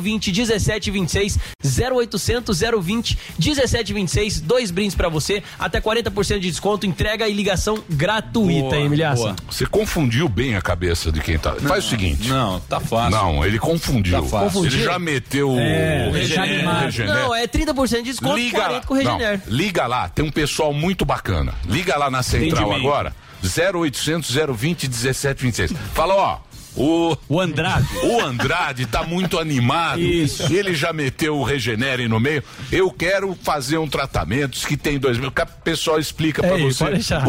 020 0.00 0.32
1726 0.32 1.38
0800 1.64 2.60
020 2.82 3.18
1726, 3.38 4.40
dois 4.40 4.70
brindes 4.70 4.94
pra 4.94 5.08
você, 5.08 5.42
até 5.58 5.80
40% 5.80 6.38
de 6.38 6.50
desconto, 6.50 6.86
entrega 6.86 7.28
e 7.28 7.32
ligação 7.32 7.82
gratuita, 7.88 8.70
Boa, 8.70 8.78
Emiliaça. 8.80 9.22
boa. 9.22 9.36
Você 9.50 9.66
confundiu 9.66 10.28
bem 10.28 10.55
a 10.56 10.62
cabeça 10.62 11.12
de 11.12 11.20
quem 11.20 11.38
tá. 11.38 11.54
Faz 11.54 11.84
o 11.84 11.88
seguinte. 11.88 12.28
Não, 12.28 12.60
tá 12.60 12.80
fácil. 12.80 13.10
Não, 13.10 13.44
ele 13.44 13.58
confundiu. 13.58 14.20
Tá 14.22 14.28
fácil. 14.28 14.64
Ele 14.64 14.82
já 14.82 14.98
meteu 14.98 15.50
o 15.50 16.12
Regener. 16.12 16.68
Regener. 16.80 17.14
Não, 17.14 17.34
é 17.34 17.46
30% 17.46 17.96
de 17.96 18.02
desconto, 18.02 18.36
Liga 18.36 18.58
40% 18.58 18.70
lá. 18.72 18.80
com 18.82 18.94
o 18.94 18.96
Regener. 18.96 19.40
Não, 19.46 19.56
liga 19.56 19.86
lá, 19.86 20.08
tem 20.08 20.24
um 20.24 20.30
pessoal 20.30 20.72
muito 20.72 21.04
bacana. 21.04 21.54
Liga 21.66 21.96
lá 21.96 22.10
na 22.10 22.22
central 22.22 22.72
agora. 22.72 23.14
0800 23.42 24.30
020 24.54 24.88
1726. 24.88 25.72
Fala, 25.94 26.14
ó. 26.14 26.38
O, 26.76 27.16
O 27.28 27.40
Andrade. 27.40 27.86
o 28.04 28.20
Andrade 28.20 28.84
tá 28.86 29.02
muito 29.02 29.38
animado. 29.38 29.98
Isso. 30.00 30.52
Ele 30.52 30.74
já 30.74 30.92
meteu 30.92 31.38
o 31.38 31.42
Regenere 31.42 32.06
no 32.06 32.20
meio. 32.20 32.44
Eu 32.70 32.90
quero 32.90 33.34
fazer 33.42 33.78
um 33.78 33.88
tratamento 33.88 34.58
que 34.66 34.76
tem 34.76 34.98
dois 34.98 35.16
mil. 35.16 35.28
O 35.30 35.62
pessoal 35.64 35.98
explica 35.98 36.42
pra 36.42 36.58
Ei, 36.58 36.64
você 36.64 36.84
pode 36.84 36.96
deixar. 36.96 37.24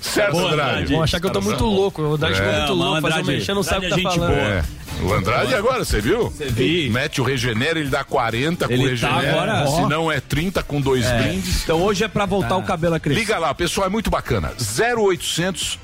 Certo, 0.00 0.32
Boa, 0.32 0.52
Andrade? 0.52 0.92
Vão 0.92 1.02
achar 1.02 1.20
que 1.20 1.26
eu 1.26 1.30
tô 1.30 1.40
muito 1.40 1.64
louco. 1.64 2.02
O 2.02 2.14
Andrade 2.14 2.34
ficou 2.36 2.50
É, 2.50 2.56
muito 2.58 2.76
mas 2.76 2.78
louco, 2.78 3.00
fazendo 3.02 3.18
Andrade- 3.20 3.38
mexer, 3.38 3.54
não 3.54 3.62
sabe 3.62 3.86
o 3.86 3.94
que 3.94 4.02
tá 4.02 4.08
é 4.10 4.12
falando. 4.12 4.32
É. 4.32 4.64
O 5.02 5.12
Andrade 5.14 5.54
agora, 5.54 5.82
você 5.84 5.98
viu? 6.00 6.28
Você 6.30 6.46
vi. 6.46 6.90
Mete 6.90 7.20
o 7.22 7.24
Regenere, 7.24 7.80
ele 7.80 7.88
dá 7.88 8.04
40 8.04 8.66
com 8.68 8.74
o 8.74 8.76
Ele 8.76 8.98
tá 8.98 9.08
agora. 9.08 9.66
Se 9.66 9.80
não 9.88 10.10
é 10.12 10.20
30 10.20 10.62
com 10.62 10.78
dois 10.80 11.10
brindes. 11.10 11.62
Então 11.62 11.82
hoje 11.82 12.04
é 12.04 12.08
pra 12.08 12.26
voltar 12.26 12.56
o 12.56 12.62
cabelo 12.62 12.94
a 12.96 13.00
crescer. 13.00 13.20
Liga 13.20 13.38
lá, 13.38 13.54
pessoal, 13.54 13.86
é 13.86 13.90
muito 13.90 14.10
bacana. 14.10 14.52
0800 14.58 15.78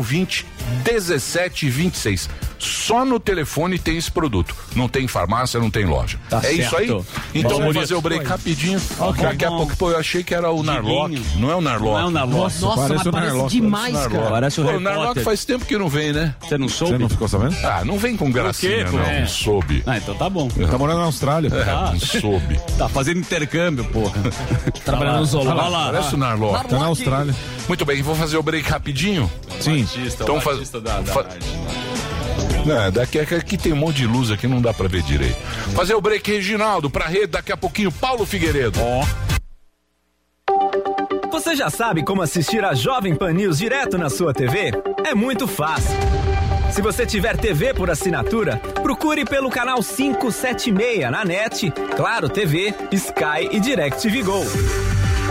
020 0.00 0.46
1726. 0.72 2.28
Só 2.58 3.04
no 3.04 3.18
telefone 3.18 3.76
tem 3.76 3.96
esse 3.98 4.08
produto. 4.10 4.54
Não 4.76 4.88
tem 4.88 5.08
farmácia, 5.08 5.58
não 5.58 5.68
tem 5.68 5.84
loja. 5.84 6.16
Tá 6.30 6.40
é 6.44 6.52
isso 6.52 6.76
aí? 6.76 6.86
certo. 6.86 7.04
Então 7.34 7.50
Bom, 7.52 7.58
vamos 7.58 7.76
fazer 7.76 7.94
o 7.94 8.00
break 8.00 8.24
rapidinho. 8.24 8.80
Daqui 9.20 9.44
a 9.44 9.50
bom. 9.50 9.56
pouco, 9.58 9.76
pô, 9.76 9.90
eu 9.90 9.98
achei 9.98 10.22
que 10.22 10.32
era 10.32 10.48
o 10.48 10.62
Narlock. 10.62 11.20
Não 11.38 11.50
é 11.50 11.56
o 11.56 11.60
Narlock. 11.60 11.92
Não 11.92 11.98
é 12.00 12.04
o 12.04 12.10
Narlock. 12.10 12.60
Nossa, 12.60 12.66
Parece 12.76 12.94
mas 12.94 13.06
o 13.06 13.10
parece 13.10 13.32
Narlock, 13.32 13.50
demais, 13.50 13.92
Narlock. 13.94 14.16
cara. 14.16 14.30
Parece 14.30 14.60
o 14.60 14.64
Pô, 14.64 14.70
o 14.70 14.80
Narlock 14.80 15.20
faz 15.24 15.44
tempo 15.44 15.64
que 15.64 15.76
não 15.76 15.88
vem, 15.88 16.12
né? 16.12 16.36
Você 16.40 16.56
não 16.56 16.68
soube? 16.68 16.92
Você 16.92 16.98
não 16.98 17.08
ficou 17.08 17.26
sabendo? 17.26 17.56
Ah, 17.66 17.84
não 17.84 17.98
vem 17.98 18.16
com 18.16 18.30
gracinha, 18.30 18.88
não. 18.92 19.00
É. 19.00 19.20
Não 19.22 19.26
soube. 19.26 19.82
Ah, 19.84 19.96
então 19.96 20.14
tá 20.14 20.30
bom. 20.30 20.46
Tá 20.48 20.78
morando 20.78 20.98
na 20.98 21.04
Austrália. 21.06 21.48
É, 21.52 21.64
não 21.92 21.98
soube. 22.20 22.60
Tá 22.78 22.88
fazendo 22.88 23.18
intercâmbio, 23.18 23.84
porra. 23.86 24.14
Trabalhando 24.84 25.18
no 25.18 25.26
zoológico. 25.26 25.58
Olha 25.60 25.68
lá. 25.68 25.84
Parece 25.92 26.14
o 26.14 26.18
Narlock. 26.18 26.68
Tá 26.68 26.78
na 26.78 26.86
Austrália. 26.86 27.34
Muito 27.68 27.84
bem, 27.84 28.02
vou 28.02 28.14
fazer 28.14 28.36
o 28.36 28.42
break 28.42 28.68
rapidinho. 28.68 29.30
Sim. 29.60 29.82
Batista, 29.82 30.24
Então 30.24 30.40
faz- 30.40 30.68
da, 30.70 30.78
da 30.80 31.02
fa-. 31.04 31.26
Não, 32.66 32.90
daqui 32.92 33.18
aqui 33.18 33.56
tem 33.56 33.72
um 33.72 33.76
monte 33.76 33.96
de 33.96 34.06
luz 34.06 34.30
aqui, 34.30 34.46
não 34.46 34.60
dá 34.60 34.72
pra 34.72 34.86
ver 34.88 35.02
direito. 35.02 35.36
Fazer 35.74 35.94
o 35.94 36.00
break, 36.00 36.30
Reginaldo, 36.30 36.88
pra 36.90 37.06
rede, 37.06 37.28
daqui 37.28 37.50
a 37.52 37.56
pouquinho, 37.56 37.90
Paulo 37.90 38.24
Figueiredo. 38.26 38.78
Você 41.30 41.56
já 41.56 41.70
sabe 41.70 42.04
como 42.04 42.22
assistir 42.22 42.64
a 42.64 42.74
Jovem 42.74 43.14
Pan 43.16 43.32
News 43.32 43.58
direto 43.58 43.96
na 43.98 44.08
sua 44.10 44.32
TV? 44.32 44.70
É 45.04 45.14
muito 45.14 45.48
fácil. 45.48 45.96
Se 46.70 46.80
você 46.80 47.04
tiver 47.04 47.36
TV 47.36 47.74
por 47.74 47.90
assinatura, 47.90 48.56
procure 48.82 49.24
pelo 49.24 49.50
canal 49.50 49.82
576 49.82 51.10
na 51.10 51.24
NET, 51.24 51.70
Claro 51.96 52.28
TV, 52.28 52.72
Sky 52.92 53.48
e 53.50 53.58
DirecTV 53.60 54.22
Go. 54.22 54.44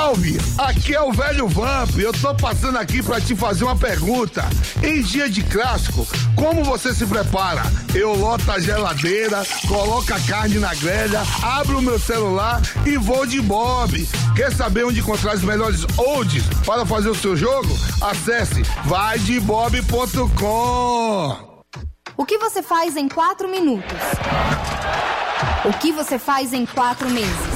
Salve! 0.00 0.38
Aqui 0.56 0.94
é 0.94 1.02
o 1.02 1.12
velho 1.12 1.46
Vamp. 1.46 1.98
Eu 1.98 2.10
tô 2.10 2.34
passando 2.34 2.78
aqui 2.78 3.02
pra 3.02 3.20
te 3.20 3.36
fazer 3.36 3.64
uma 3.64 3.76
pergunta. 3.76 4.48
Em 4.82 5.02
dia 5.02 5.28
de 5.28 5.42
clássico, 5.42 6.08
como 6.34 6.64
você 6.64 6.94
se 6.94 7.04
prepara? 7.04 7.60
Eu 7.94 8.14
loto 8.14 8.50
a 8.50 8.58
geladeira, 8.58 9.42
coloco 9.68 10.10
a 10.14 10.20
carne 10.20 10.58
na 10.58 10.74
grelha, 10.74 11.20
abro 11.42 11.80
o 11.80 11.82
meu 11.82 11.98
celular 11.98 12.62
e 12.86 12.96
vou 12.96 13.26
de 13.26 13.42
Bob. 13.42 14.08
Quer 14.34 14.50
saber 14.50 14.86
onde 14.86 15.00
encontrar 15.00 15.34
os 15.34 15.42
melhores 15.42 15.84
odds 15.98 16.44
para 16.64 16.86
fazer 16.86 17.10
o 17.10 17.14
seu 17.14 17.36
jogo? 17.36 17.68
Acesse 18.00 18.62
vaidebob.com. 18.86 19.76
O 22.16 22.24
que 22.24 22.38
você 22.38 22.62
faz 22.62 22.96
em 22.96 23.06
quatro 23.06 23.48
minutos? 23.48 23.98
O 25.66 25.74
que 25.74 25.92
você 25.92 26.18
faz 26.18 26.54
em 26.54 26.64
quatro 26.64 27.10
meses? 27.10 27.49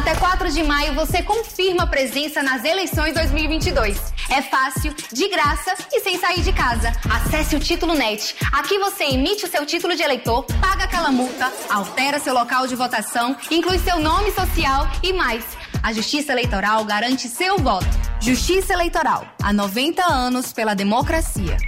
Até 0.00 0.14
4 0.14 0.50
de 0.50 0.62
maio 0.62 0.94
você 0.94 1.22
confirma 1.22 1.86
presença 1.86 2.42
nas 2.42 2.64
eleições 2.64 3.12
2022. 3.12 4.00
É 4.30 4.40
fácil, 4.40 4.94
de 5.12 5.28
graça 5.28 5.74
e 5.92 6.00
sem 6.00 6.18
sair 6.18 6.40
de 6.40 6.54
casa. 6.54 6.90
Acesse 7.04 7.54
o 7.54 7.60
Título 7.60 7.92
Net. 7.92 8.34
Aqui 8.50 8.78
você 8.78 9.04
emite 9.04 9.44
o 9.44 9.50
seu 9.50 9.66
título 9.66 9.94
de 9.94 10.02
eleitor, 10.02 10.46
paga 10.58 10.84
aquela 10.84 11.12
multa, 11.12 11.52
altera 11.68 12.18
seu 12.18 12.32
local 12.32 12.66
de 12.66 12.74
votação, 12.74 13.36
inclui 13.50 13.78
seu 13.78 14.00
nome 14.00 14.32
social 14.32 14.90
e 15.02 15.12
mais. 15.12 15.44
A 15.82 15.92
Justiça 15.92 16.32
Eleitoral 16.32 16.82
garante 16.86 17.28
seu 17.28 17.58
voto. 17.58 17.86
Justiça 18.22 18.72
Eleitoral. 18.72 19.26
Há 19.42 19.52
90 19.52 20.02
anos 20.02 20.50
pela 20.50 20.72
democracia. 20.74 21.58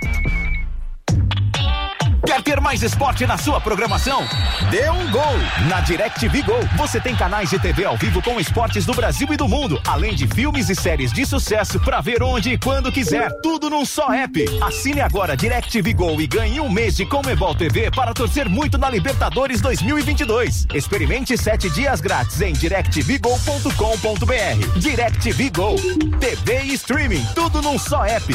Quer 2.32 2.42
ter 2.42 2.60
mais 2.62 2.82
esporte 2.82 3.26
na 3.26 3.36
sua 3.36 3.60
programação? 3.60 4.26
Dê 4.70 4.88
um 4.88 5.10
gol! 5.10 5.36
Na 5.68 5.82
DirecTV 5.82 6.40
Go, 6.40 6.58
você 6.78 6.98
tem 6.98 7.14
canais 7.14 7.50
de 7.50 7.58
TV 7.58 7.84
ao 7.84 7.94
vivo 7.94 8.22
com 8.22 8.40
esportes 8.40 8.86
do 8.86 8.94
Brasil 8.94 9.28
e 9.30 9.36
do 9.36 9.46
mundo, 9.46 9.78
além 9.86 10.14
de 10.14 10.26
filmes 10.26 10.70
e 10.70 10.74
séries 10.74 11.12
de 11.12 11.26
sucesso 11.26 11.78
para 11.80 12.00
ver 12.00 12.22
onde 12.22 12.54
e 12.54 12.58
quando 12.58 12.90
quiser, 12.90 13.30
tudo 13.42 13.68
num 13.68 13.84
só 13.84 14.10
app. 14.14 14.46
Assine 14.62 15.02
agora 15.02 15.36
DirecTV 15.36 15.92
Go 15.92 16.18
e 16.22 16.26
ganhe 16.26 16.58
um 16.58 16.70
mês 16.70 16.96
de 16.96 17.04
Comebol 17.04 17.54
TV 17.54 17.90
para 17.90 18.14
torcer 18.14 18.48
muito 18.48 18.78
na 18.78 18.88
Libertadores 18.88 19.60
2022. 19.60 20.68
Experimente 20.72 21.36
sete 21.36 21.68
dias 21.68 22.00
grátis 22.00 22.40
em 22.40 22.54
directvgo.com.br. 22.54 24.78
DirecTV 24.78 25.50
Go, 25.50 25.76
TV 26.18 26.62
e 26.62 26.72
streaming, 26.72 27.26
tudo 27.34 27.60
num 27.60 27.78
só 27.78 28.06
app. 28.06 28.32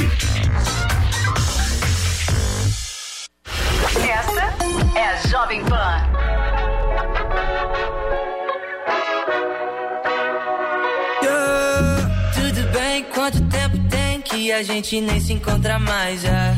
É 5.08 5.28
Jovem 5.28 5.64
Pan. 5.64 6.02
Tudo 12.34 12.72
bem, 12.72 13.04
quanto 13.14 13.42
tempo 13.46 13.78
tem 13.90 14.22
que 14.22 14.52
a 14.52 14.62
gente 14.64 15.00
nem 15.00 15.20
se 15.20 15.34
encontra 15.34 15.80
mais 15.80 16.22
já? 16.22 16.54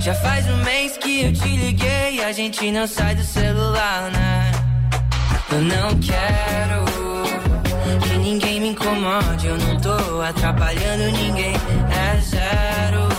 Já 0.00 0.14
faz 0.14 0.48
um 0.48 0.56
mês 0.64 0.96
que 0.96 1.26
eu 1.26 1.32
te 1.32 1.56
liguei, 1.56 2.24
a 2.24 2.32
gente 2.32 2.70
não 2.72 2.86
sai 2.86 3.14
do 3.14 3.22
celular, 3.22 4.10
né? 4.10 4.52
Eu 5.52 5.60
não 5.60 5.90
quero 6.00 6.84
que 8.08 8.16
ninguém 8.16 8.60
me 8.60 8.68
incomode, 8.70 9.46
eu 9.46 9.58
não 9.58 9.76
tô 9.78 10.22
atrapalhando 10.22 11.04
ninguém, 11.12 11.54
é 11.54 12.20
zero. 12.20 13.11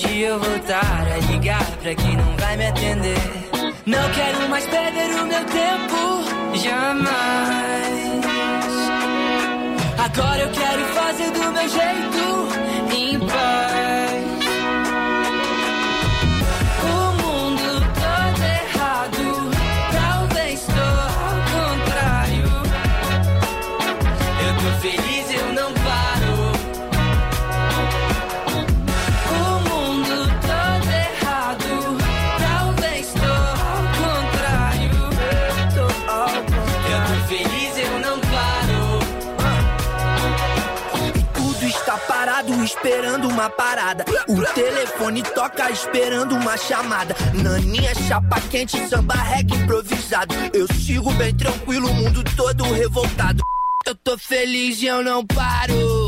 A 0.00 0.02
chance 0.02 0.14
de 0.14 0.22
eu 0.22 0.38
voltar 0.38 1.06
a 1.12 1.18
ligar 1.30 1.64
pra 1.82 1.94
quem 1.94 2.16
não 2.16 2.36
vai 2.36 2.56
me 2.56 2.66
atender. 2.66 3.18
Não 3.84 4.10
quero 4.12 4.48
mais 4.48 4.66
perder 4.66 5.10
o 5.20 5.26
meu 5.26 5.44
tempo, 5.44 6.56
jamais. 6.56 7.10
Agora 9.98 10.40
eu 10.40 10.50
quero 10.52 10.84
fazer 10.94 11.30
do 11.32 11.52
meu 11.52 11.68
jeito, 11.68 12.96
em 12.96 13.18
paz. 13.18 14.09
Esperando 42.70 43.28
uma 43.28 43.50
parada. 43.50 44.04
O 44.28 44.42
telefone 44.54 45.22
toca 45.22 45.70
esperando 45.70 46.36
uma 46.36 46.56
chamada. 46.56 47.14
Naninha, 47.34 47.92
chapa 48.06 48.40
quente, 48.42 48.78
samba 48.88 49.14
reggae 49.14 49.56
improvisado. 49.56 50.34
Eu 50.52 50.66
sigo 50.72 51.12
bem 51.14 51.34
tranquilo, 51.34 51.88
o 51.88 51.94
mundo 51.94 52.22
todo 52.36 52.62
revoltado. 52.72 53.42
Eu 53.86 53.94
tô 53.96 54.16
feliz 54.16 54.80
e 54.82 54.86
eu 54.86 55.02
não 55.02 55.26
paro. 55.26 56.06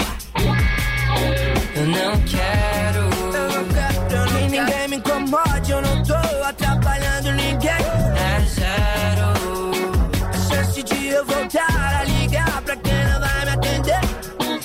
Eu 1.74 1.86
não 1.86 2.20
quero. 2.22 3.10
Que 4.08 4.50
ninguém 4.50 4.88
me 4.88 4.96
incomode, 4.96 5.72
eu 5.72 5.82
não 5.82 6.02
tô 6.04 6.21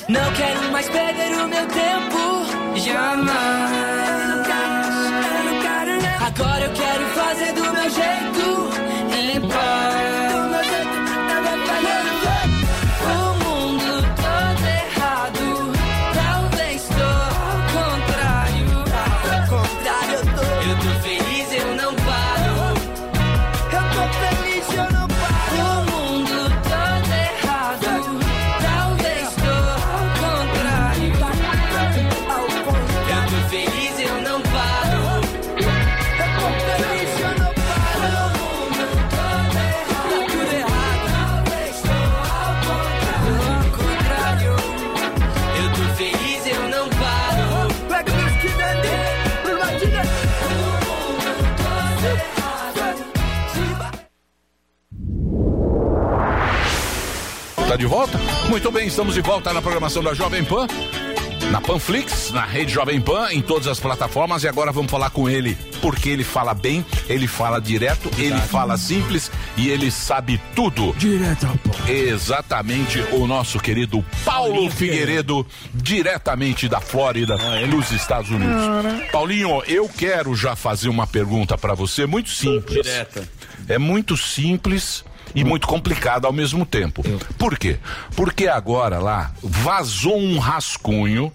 Não 0.08 0.34
quero 0.36 0.72
mais 0.72 0.88
perder 0.90 1.34
o 1.34 1.50
meu 1.50 1.68
tempo, 1.68 2.78
jamais. 2.78 3.97
De 57.78 57.86
volta? 57.86 58.18
Muito 58.50 58.72
bem, 58.72 58.88
estamos 58.88 59.14
de 59.14 59.22
volta 59.22 59.54
na 59.54 59.62
programação 59.62 60.04
da 60.04 60.14
Jovem 60.14 60.44
Pan. 60.44 60.66
Na 61.52 61.62
Panflix, 61.62 62.32
na 62.32 62.44
rede 62.44 62.74
Jovem 62.74 63.00
Pan, 63.00 63.32
em 63.32 63.42
todas 63.42 63.68
as 63.68 63.80
plataformas. 63.80 64.44
E 64.44 64.48
agora 64.48 64.72
vamos 64.72 64.92
falar 64.92 65.12
com 65.12 65.30
ele, 65.30 65.56
porque 65.80 66.10
ele 66.10 66.24
fala 66.24 66.54
bem, 66.54 66.84
ele 67.08 67.28
fala 67.28 67.62
direto, 67.62 68.12
ele 68.18 68.40
fala 68.42 68.78
simples 68.78 69.32
e 69.56 69.70
ele 69.70 69.90
sabe 69.92 70.42
tudo. 70.56 70.94
Direto 70.98 71.46
ao 71.46 71.58
ponto. 71.58 71.90
Exatamente 71.90 73.00
o 73.12 73.28
nosso 73.28 73.60
querido 73.60 74.04
Paulo 74.26 74.54
Paulinho 74.54 74.72
Figueiredo, 74.72 75.48
diretamente 75.74 76.68
da 76.68 76.82
Flórida, 76.82 77.38
nos 77.68 77.92
Estados 77.92 78.30
Unidos. 78.32 79.10
Paulinho, 79.12 79.62
eu 79.68 79.88
quero 79.88 80.36
já 80.36 80.56
fazer 80.56 80.90
uma 80.90 81.06
pergunta 81.06 81.58
pra 81.58 81.76
você, 81.76 82.06
muito 82.06 82.30
simples. 82.30 82.84
Direta. 82.84 83.30
É 83.70 83.78
muito 83.78 84.18
simples 84.18 85.04
e 85.36 85.44
muito 85.44 85.68
complicado 85.68 86.26
ao 86.26 86.34
mesmo 86.34 86.66
tempo. 86.66 87.04
Por 87.38 87.58
quê? 87.58 87.78
Porque 88.16 88.48
agora 88.48 89.00
lá 89.00 89.32
vazou 89.42 90.18
um 90.18 90.38
rascunho, 90.38 91.32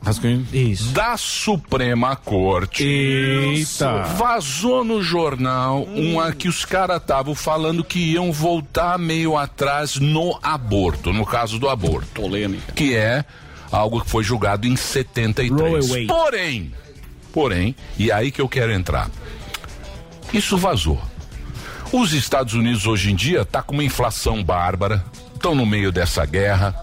da 0.93 1.17
Suprema 1.17 2.17
Corte. 2.17 2.85
Eita. 2.85 4.03
Vazou 4.17 4.85
no 4.85 5.03
jornal 5.03 5.83
uma 5.83 6.33
que 6.33 6.49
os 6.49 6.65
caras 6.65 6.99
estavam 6.99 7.35
falando 7.35 7.85
que 7.85 7.99
iam 7.99 8.33
voltar 8.33 8.99
meio 8.99 9.37
atrás 9.37 9.97
no 9.97 10.39
aborto, 10.43 11.13
no 11.13 11.25
caso 11.25 11.59
do 11.59 11.69
aborto. 11.69 12.09
Polêmica. 12.15 12.73
Que 12.73 12.95
é 12.95 13.25
algo 13.71 14.01
que 14.03 14.11
foi 14.11 14.23
julgado 14.23 14.67
em 14.67 14.77
73. 14.77 15.61
Roe 15.61 15.81
Wade. 15.81 16.07
Porém, 16.07 16.73
porém, 17.33 17.77
e 17.99 18.13
aí 18.13 18.31
que 18.31 18.41
eu 18.41 18.49
quero 18.49 18.73
entrar. 18.73 19.11
Isso 20.33 20.57
vazou. 20.57 21.01
Os 21.93 22.13
Estados 22.13 22.55
Unidos 22.55 22.87
hoje 22.87 23.11
em 23.13 23.15
dia 23.15 23.45
tá 23.45 23.63
com 23.63 23.75
uma 23.75 23.85
inflação 23.85 24.43
bárbara, 24.43 25.05
estão 25.35 25.55
no 25.55 25.67
meio 25.67 25.93
dessa 25.93 26.25
guerra, 26.25 26.75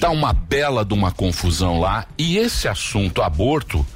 tá 0.00 0.10
uma 0.10 0.32
bela 0.32 0.84
de 0.84 0.92
uma 0.92 1.12
confusão 1.12 1.78
lá, 1.78 2.04
e 2.18 2.36
esse 2.36 2.66
assunto 2.66 3.22
aborto, 3.22 3.86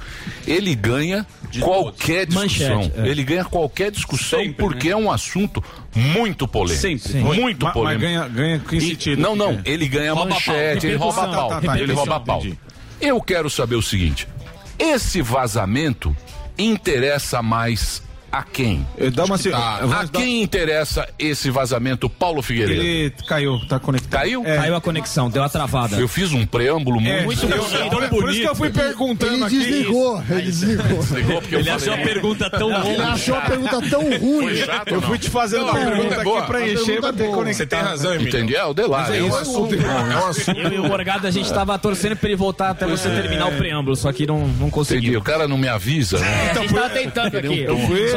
ele 0.47 0.73
ganha 0.73 1.27
qualquer 1.59 2.25
discussão. 2.25 2.77
Manchete, 2.83 2.99
é. 3.01 3.07
Ele 3.09 3.23
ganha 3.23 3.43
qualquer 3.43 3.91
discussão 3.91 4.39
Sempre, 4.39 4.53
porque 4.53 4.89
é 4.89 4.95
um 4.95 5.11
assunto 5.11 5.61
muito 5.93 6.47
polêmico. 6.47 6.81
Sempre. 6.81 7.15
Muito 7.19 7.63
Ma- 7.65 7.69
mas 7.69 7.73
polêmico. 7.73 8.01
ganha- 8.05 8.27
ganha 8.29 8.59
que 8.59 8.75
E- 8.77 8.81
sentido? 8.81 9.21
Não, 9.21 9.35
não, 9.35 9.51
É. 9.51 9.61
ele 9.65 9.87
ganha 9.89 10.13
Rouba 10.13 10.29
manchete, 10.33 10.87
ele 10.87 10.95
rouba 10.95 11.21
Repercussão. 11.21 11.49
pau. 11.49 11.49
Tá, 11.49 11.61
tá, 11.67 11.73
tá, 11.73 11.79
ele 11.79 11.93
rouba 11.93 12.19
pau. 12.21 12.39
entendi. 12.39 12.57
Eu 13.01 13.21
quero 13.21 13.49
saber 13.49 13.75
o 13.75 13.81
seguinte: 13.81 14.25
esse 14.79 15.21
vazamento 15.21 16.15
interessa 16.57 17.41
mais 17.41 18.01
a 18.31 18.43
quem? 18.43 18.85
Dá 19.13 19.25
uma 19.25 19.37
se- 19.37 19.53
a, 19.53 19.79
vamos 19.81 19.95
a 19.95 20.07
quem 20.07 20.41
interessa 20.41 21.07
esse 21.19 21.49
vazamento, 21.49 22.09
Paulo 22.09 22.41
Figueiredo? 22.41 22.81
Ele 22.81 23.13
caiu, 23.27 23.59
tá 23.67 23.79
conectado. 23.79 24.11
Caiu? 24.21 24.43
Caiu 24.43 24.75
a 24.75 24.81
conexão, 24.81 25.29
deu 25.29 25.41
uma 25.41 25.49
travada. 25.49 25.97
Eu 25.97 26.07
fiz 26.07 26.31
um 26.31 26.45
preâmbulo 26.45 26.99
É, 27.01 27.23
muito, 27.23 27.43
eu- 27.45 27.49
bonito. 27.49 27.89
por- 27.89 28.09
por 28.09 28.29
isso 28.31 28.41
que 28.41 28.47
eu 28.47 28.55
fui 28.55 28.69
perguntando 28.69 29.33
Ele 29.33 29.43
aqui. 29.43 29.57
desligou, 29.59 30.23
ele 30.29 30.41
desligou. 30.43 30.97
Desligou 30.99 31.41
porque 31.41 31.55
eu 31.55 31.59
Ele 31.59 31.69
falei. 31.69 31.83
achou 31.89 31.93
a 31.93 31.97
pergunta 31.97 32.49
tão 32.49 32.69
Ele 32.69 32.79
ruim. 32.97 33.01
achou 33.11 33.35
a 33.35 33.41
pergunta 33.41 33.81
tão 33.89 34.01
ruim. 34.01 34.41
Foi 34.41 34.55
chato, 34.57 34.87
Eu 34.93 35.01
fui 35.01 35.17
te 35.17 35.29
fazendo 35.29 35.65
Não, 35.65 35.71
uma 35.73 35.81
a 35.81 35.85
pergunta 35.85 36.15
é 36.15 36.23
boa. 36.23 36.39
aqui 36.39 36.47
pra 36.47 36.59
A 36.59 36.69
encher, 36.69 36.99
pra 36.99 37.09
é 37.09 37.13
ter 37.13 37.23
boa. 37.23 37.35
conectado. 37.35 37.57
Você 37.57 37.65
tem 37.65 37.79
razão, 37.79 38.13
Emílio. 38.13 38.29
Entendeu? 38.29 38.59
É 38.59 38.65
o 38.65 38.73
Delário. 38.73 39.15
É 39.15 39.23
um 39.23 39.35
assunto, 39.35 39.75
é 39.75 39.77
um 40.17 40.27
assunto. 40.27 40.57
Eu 40.59 40.71
e 40.71 40.79
o 40.79 40.83
Morgado, 40.87 41.27
a 41.27 41.31
gente 41.31 41.51
tava 41.51 41.77
torcendo 41.79 42.15
pra 42.15 42.29
ele 42.29 42.37
voltar 42.37 42.69
até 42.69 42.85
você 42.85 43.09
terminar 43.09 43.47
o 43.47 43.51
preâmbulo, 43.57 43.95
só 43.95 44.11
que 44.11 44.25
não, 44.25 44.39
não 44.39 44.47
Entendi. 44.47 44.71
conseguiu. 44.71 45.19
O 45.19 45.23
cara 45.23 45.47
não 45.47 45.57
me 45.57 45.67
avisa, 45.67 46.17
né? 46.19 46.51
a 46.51 46.53
gente 46.61 46.73
tava 46.73 46.89
tentando 46.89 47.37
aqui. 47.37 47.65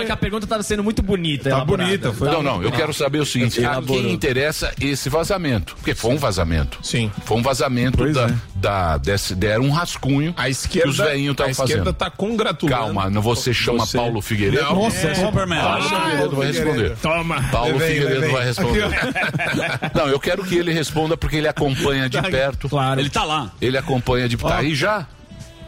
Que 0.04 0.12
a 0.12 0.16
pergunta 0.16 0.46
tava 0.46 0.62
sendo 0.62 0.82
muito 0.84 1.02
bonita. 1.02 1.44
Tá 1.50 1.56
elaborada. 1.56 1.88
bonita, 1.88 2.12
foi. 2.12 2.28
Não, 2.30 2.42
não, 2.42 2.62
eu 2.62 2.70
quero 2.72 2.92
saber 2.92 3.18
o 3.20 3.26
seguinte: 3.26 3.64
a 3.64 3.80
quem 3.82 4.12
interessa 4.12 4.72
esse 4.80 5.08
vazamento? 5.08 5.74
Porque 5.76 5.94
foi 5.94 6.12
um 6.12 6.16
vazamento. 6.18 6.78
Sim. 6.82 7.10
Foi 7.24 7.36
um 7.36 7.42
vazamento 7.42 7.98
Pois 7.98 8.14
da, 8.14 8.26
é. 8.28 8.34
da 8.54 8.96
desse, 8.98 9.34
deram 9.34 9.64
um 9.64 9.70
rascunho 9.70 10.32
A 10.36 10.44
que 10.44 10.50
esquerda, 10.50 10.88
os 10.90 10.96
velhinhos 10.96 11.30
a 11.30 11.32
estavam 11.32 11.50
esquerda 11.52 11.84
fazendo. 11.84 11.92
tá 11.94 12.10
congratulando. 12.10 12.78
Calma, 12.78 13.10
não 13.10 13.22
você 13.22 13.52
chama 13.52 13.84
Você. 13.86 13.96
Paulo 13.96 14.20
Figueiredo? 14.20 14.62
Não. 14.62 14.74
Nossa, 14.74 15.08
é 15.08 15.14
Superman. 15.14 15.60
Paulo 15.60 15.82
Figueiredo 15.88 16.36
vai 16.36 16.46
responder. 16.46 16.96
Toma. 17.02 17.42
Paulo 17.50 17.72
Levei, 17.72 17.88
Figueiredo 17.88 18.20
levei. 18.20 18.36
vai 18.36 18.44
responder. 18.44 18.84
Não, 19.94 20.08
eu 20.08 20.18
quero 20.20 20.44
que 20.44 20.56
ele 20.56 20.72
responda 20.72 21.16
porque 21.16 21.36
ele 21.36 21.48
acompanha 21.48 22.08
de 22.08 22.20
perto. 22.22 22.68
Claro. 22.68 23.00
Ele 23.00 23.10
tá 23.10 23.24
lá. 23.24 23.52
Ele 23.60 23.76
acompanha 23.78 24.28
de 24.28 24.36
Tá 24.36 24.58
aí 24.58 24.74
já? 24.74 25.06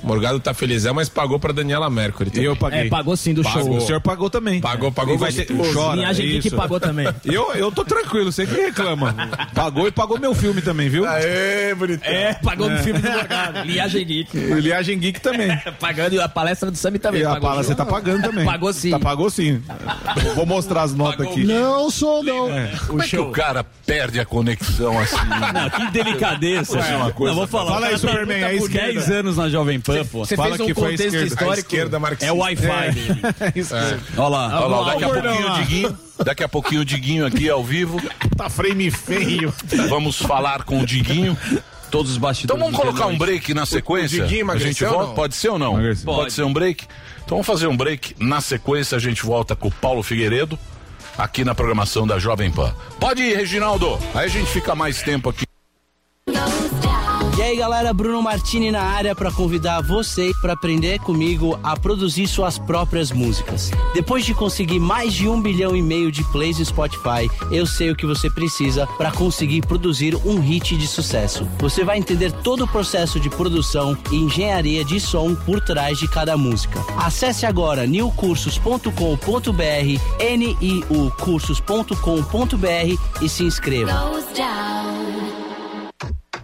Morgado 0.03 0.38
tá 0.40 0.55
felizão, 0.55 0.94
mas 0.94 1.09
pagou 1.09 1.38
pra 1.38 1.53
Daniela 1.53 1.88
Mercury. 1.90 2.28
E 2.28 2.32
também. 2.32 2.47
eu 2.47 2.57
paguei. 2.57 2.80
É, 2.80 2.88
pagou 2.88 3.16
sim 3.16 3.34
do 3.34 3.42
Pagou. 3.42 3.62
show. 3.62 3.76
O 3.76 3.80
senhor 3.80 4.01
pagou 4.01 4.30
também. 4.30 4.61
Pagou, 4.61 4.90
pagou 4.92 5.14
E 5.14 5.18
vai 5.18 5.32
ter, 5.32 5.47
chora, 5.72 5.97
Linhagem 5.97 6.26
Geek 6.26 6.47
isso. 6.49 6.57
pagou 6.57 6.78
também. 6.80 7.07
Eu, 7.24 7.53
eu 7.55 7.72
tô 7.72 7.84
tranquilo, 7.84 8.30
você 8.30 8.47
que 8.47 8.55
reclama. 8.55 9.14
Pagou 9.55 9.88
e 9.88 9.90
pagou 9.90 10.18
meu 10.18 10.34
filme 10.34 10.62
também, 10.62 10.88
viu? 10.88 11.07
Aê, 11.07 11.74
bonitão. 11.74 12.11
É, 12.11 12.34
pagou 12.34 12.70
no 12.70 12.78
filme 12.78 13.01
do 13.01 13.11
Morgado. 13.11 13.61
Liagem 13.64 14.05
Geek. 14.07 14.36
E 14.57 14.61
Liagem 14.61 14.99
Geek 14.99 15.20
também. 15.20 15.49
Pagando 15.80 16.14
e 16.14 16.20
a 16.20 16.28
palestra 16.28 16.70
do 16.70 16.76
Sami 16.76 16.99
também. 16.99 17.22
E 17.22 17.24
a 17.24 17.30
pagou. 17.34 17.49
pala, 17.49 17.62
você 17.62 17.74
tá 17.74 17.84
pagando 17.84 18.22
também. 18.22 18.44
Pagou 18.44 18.72
sim. 18.72 18.90
Tá, 18.90 18.99
pagou 18.99 19.28
sim. 19.30 19.62
Vou 20.34 20.47
mostrar 20.47 20.82
as 20.82 20.94
notas 20.94 21.26
aqui. 21.26 21.44
Não 21.44 21.90
sou, 21.90 22.22
não. 22.22 22.49
Como 22.86 23.03
é 23.03 23.07
que 23.09 23.18
o 23.18 23.30
cara 23.30 23.64
perde 23.84 24.20
a 24.20 24.24
conexão 24.24 24.99
assim? 24.99 25.16
Não, 25.16 25.70
que 25.70 25.90
delicadeza. 25.92 26.78
Ué, 26.78 26.97
uma 26.97 27.12
coisa. 27.12 27.32
Não, 27.32 27.38
vou 27.40 27.47
falar. 27.47 27.72
Fala 27.72 27.86
aí, 27.88 27.94
o 27.94 28.01
cara 28.01 28.12
Superman, 28.12 28.40
tá 28.40 28.49
por 28.49 28.55
esquerda. 28.57 28.92
10 28.92 29.11
anos 29.11 29.36
na 29.36 29.49
Jovem 29.49 29.80
Pan, 29.80 29.95
pô. 30.05 30.24
Você 30.24 30.36
Fala 30.36 30.51
fez 30.51 30.61
um 30.61 30.66
que 30.66 30.74
foi 30.74 30.82
a 30.82 30.90
contexto 30.90 31.05
esquerda. 31.07 31.24
A 31.24 31.26
histórico. 31.26 31.59
esquerda 31.59 31.99
marxista. 31.99 32.26
É 32.26 32.32
o 32.32 32.36
Wi-Fi 32.38 32.90
dele. 32.92 33.20
Isso. 33.55 33.74
Olha 34.16 34.28
lá. 34.28 34.61
Olha 34.61 34.66
lá, 34.76 34.84
daqui 34.92 35.05
a 35.05 35.09
o 35.09 35.12
pouquinho 35.12 35.47
o. 35.49 35.55
Diguinho, 35.55 35.99
daqui 36.24 36.44
a 36.44 36.49
pouquinho 36.49 36.80
o 36.80 36.84
Diguinho 36.84 37.26
aqui 37.26 37.49
ao 37.51 37.64
vivo. 37.64 38.01
Tá 38.36 38.49
frame 38.51 38.90
feio. 38.90 39.53
Vamos 39.88 40.16
falar 40.18 40.64
com 40.64 40.80
o 40.80 40.86
Diguinho. 40.86 41.36
Todos 41.90 42.11
os 42.11 42.16
Então 42.16 42.28
bastidores. 42.28 42.61
vamos 42.62 42.76
do 42.76 42.82
colocar 42.82 43.07
um 43.07 43.16
break 43.16 43.55
na 43.55 43.64
sequência. 43.64 44.24
Diguinho 44.24 44.51
a 44.51 44.59
gente 44.59 44.84
volta, 44.84 45.07
não? 45.07 45.14
pode 45.14 45.36
ser 45.36 45.49
ou 45.51 45.59
não? 45.59 45.74
Pode 45.74 46.05
Pode. 46.05 46.32
ser 46.32 46.42
um 46.42 46.53
break. 46.53 46.84
Então 47.24 47.36
vamos 47.38 47.47
fazer 47.47 47.66
um 47.68 47.76
break. 47.76 48.14
Na 48.18 48.40
sequência 48.40 48.97
a 48.97 48.99
gente 48.99 49.24
volta 49.24 49.55
com 49.55 49.68
o 49.68 49.72
Paulo 49.72 50.03
Figueiredo 50.03 50.59
aqui 51.16 51.44
na 51.44 51.55
programação 51.55 52.07
da 52.07 52.18
Jovem 52.18 52.51
Pan. 52.51 52.74
Pode 53.01 53.22
ir, 53.22 53.36
Reginaldo. 53.36 53.99
Aí 54.14 54.26
a 54.26 54.28
gente 54.28 54.51
fica 54.51 54.74
mais 54.74 55.01
tempo 55.03 55.30
aqui. 55.30 55.44
E 56.28 56.32
aí 57.57 57.59
galera, 57.59 57.93
Bruno 57.93 58.23
Martini 58.23 58.71
na 58.71 58.83
área 58.83 59.15
para 59.15 59.33
convidar 59.33 59.81
você 59.81 60.33
para 60.43 60.53
aprender 60.53 60.99
comigo 61.01 61.59
a 61.63 61.75
produzir 61.77 62.27
suas 62.27 62.59
próprias 62.59 63.11
músicas. 63.11 63.71
Depois 63.95 64.27
de 64.27 64.35
conseguir 64.35 64.79
mais 64.79 65.15
de 65.15 65.27
um 65.29 65.41
bilhão 65.41 65.75
e 65.75 65.81
meio 65.81 66.13
de 66.13 66.23
plays 66.25 66.59
no 66.59 66.65
Spotify, 66.65 67.31
eu 67.51 67.67
sei 67.67 67.91
o 67.91 67.97
que 67.97 68.05
você 68.05 68.29
precisa 68.29 68.87
para 68.99 69.11
conseguir 69.11 69.63
produzir 69.63 70.15
um 70.27 70.39
hit 70.39 70.77
de 70.77 70.87
sucesso. 70.87 71.49
Você 71.59 71.83
vai 71.83 71.99
entender 71.99 72.31
todo 72.31 72.65
o 72.65 72.69
processo 72.69 73.19
de 73.19 73.31
produção 73.31 73.97
e 74.13 74.17
engenharia 74.17 74.85
de 74.85 75.01
som 75.01 75.35
por 75.35 75.61
trás 75.61 75.99
de 75.99 76.09
cada 76.09 76.37
música. 76.37 76.85
Acesse 76.99 77.47
agora 77.47 77.87
newcursos.com.br, 77.87 78.91
niucursos.com.br 80.37 83.23
e 83.23 83.29
se 83.29 83.45
inscreva. 83.45 83.93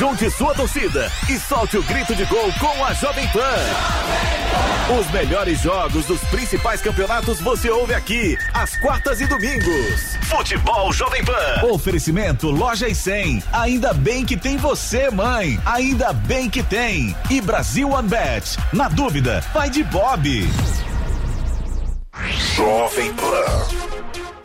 Junte 0.00 0.30
sua 0.30 0.54
torcida 0.54 1.12
e 1.28 1.38
solte 1.38 1.76
o 1.76 1.82
grito 1.82 2.14
de 2.14 2.24
gol 2.24 2.50
com 2.58 2.84
a 2.86 2.94
Jovem 2.94 3.28
Pan. 3.28 4.98
Os 4.98 5.10
melhores 5.10 5.60
jogos 5.60 6.06
dos 6.06 6.18
principais 6.30 6.80
campeonatos 6.80 7.38
você 7.38 7.68
ouve 7.68 7.92
aqui, 7.92 8.34
às 8.54 8.74
quartas 8.78 9.20
e 9.20 9.26
domingos. 9.26 10.16
Futebol 10.22 10.90
Jovem 10.90 11.22
Pan. 11.22 11.66
Oferecimento 11.70 12.50
Loja 12.50 12.88
e 12.88 12.94
100. 12.94 13.42
Ainda 13.52 13.92
bem 13.92 14.24
que 14.24 14.38
tem 14.38 14.56
você, 14.56 15.10
mãe. 15.10 15.60
Ainda 15.66 16.14
bem 16.14 16.48
que 16.48 16.62
tem. 16.62 17.14
E 17.28 17.42
Brasil 17.42 17.90
One 17.90 18.08
Bet. 18.08 18.56
Na 18.72 18.88
dúvida, 18.88 19.44
vai 19.52 19.68
de 19.68 19.84
Bob. 19.84 20.48
Jovem 22.56 23.12
Pan. 23.12 23.90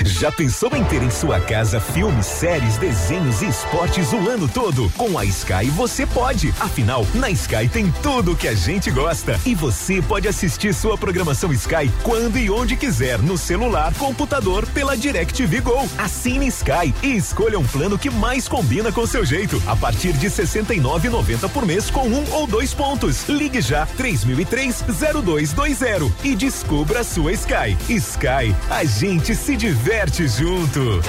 Já 0.03 0.31
pensou 0.31 0.75
em 0.75 0.83
ter 0.85 1.01
em 1.01 1.09
sua 1.09 1.39
casa 1.39 1.79
filmes, 1.79 2.25
séries, 2.25 2.77
desenhos 2.77 3.41
e 3.41 3.47
esportes 3.47 4.11
o 4.11 4.29
ano 4.29 4.47
todo? 4.47 4.89
Com 4.97 5.17
a 5.17 5.25
Sky 5.25 5.69
você 5.75 6.05
pode. 6.05 6.53
Afinal, 6.59 7.07
na 7.13 7.29
Sky 7.29 7.69
tem 7.71 7.91
tudo 8.03 8.33
o 8.33 8.35
que 8.35 8.47
a 8.47 8.53
gente 8.53 8.91
gosta. 8.91 9.39
E 9.45 9.55
você 9.55 10.01
pode 10.01 10.27
assistir 10.27 10.73
sua 10.73 10.97
programação 10.97 11.53
Sky 11.53 11.89
quando 12.03 12.37
e 12.37 12.49
onde 12.49 12.75
quiser, 12.75 13.19
no 13.19 13.37
celular, 13.37 13.93
computador, 13.95 14.65
pela 14.67 14.97
DirecTV 14.97 15.61
Go. 15.61 15.87
Assine 15.97 16.47
Sky 16.47 16.93
e 17.01 17.15
escolha 17.15 17.59
um 17.59 17.65
plano 17.65 17.97
que 17.97 18.09
mais 18.09 18.47
combina 18.47 18.91
com 18.91 19.05
seu 19.05 19.25
jeito. 19.25 19.61
A 19.67 19.75
partir 19.75 20.13
de 20.13 20.27
R$ 20.27 20.33
69,90 20.33 21.49
por 21.49 21.65
mês 21.65 21.89
com 21.89 22.07
um 22.07 22.23
ou 22.31 22.47
dois 22.47 22.73
pontos. 22.73 23.27
Ligue 23.27 23.61
já 23.61 23.85
3003-0220 23.97 26.11
e 26.23 26.35
descubra 26.35 27.01
a 27.01 27.03
sua 27.03 27.31
Sky. 27.33 27.77
Sky, 27.89 28.55
a 28.69 28.83
gente 28.83 29.35
se 29.35 29.55
diverte 29.85 30.27
junto. 30.27 30.99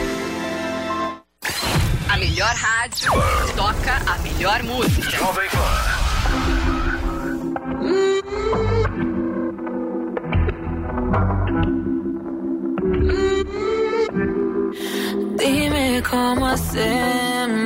A 2.11 2.17
melhor 2.19 2.55
rádio 2.55 3.11
toca 3.57 3.97
a 4.07 4.19
melhor 4.19 4.63
música. 4.65 5.17
Jovem 5.17 5.49
Dime 15.39 16.03
cómo 16.03 16.47
hacemos. 16.47 17.66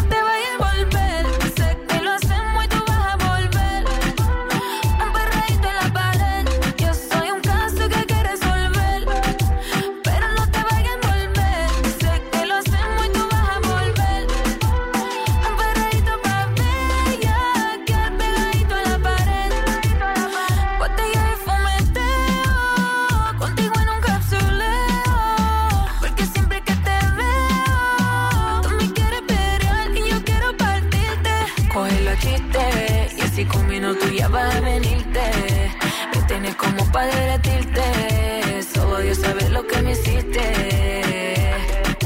Para 36.91 37.07
derretirte. 37.07 38.63
Solo 38.73 38.97
Dios 38.99 39.17
sabe 39.17 39.49
lo 39.49 39.65
que 39.65 39.81
me 39.81 39.91
hiciste. 39.91 40.43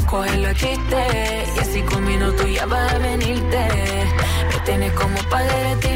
Cógelo 0.07 0.53
chiste. 0.53 1.43
Y 1.55 1.59
así 1.59 1.81
con 1.81 2.03
minutos 2.05 2.45
ya 2.51 2.65
vas 2.65 2.93
a 2.93 2.97
venirte. 2.99 3.67
Me 4.49 4.59
tienes 4.65 4.91
como 4.93 5.17
para 5.29 5.45
derretirte. 5.45 5.94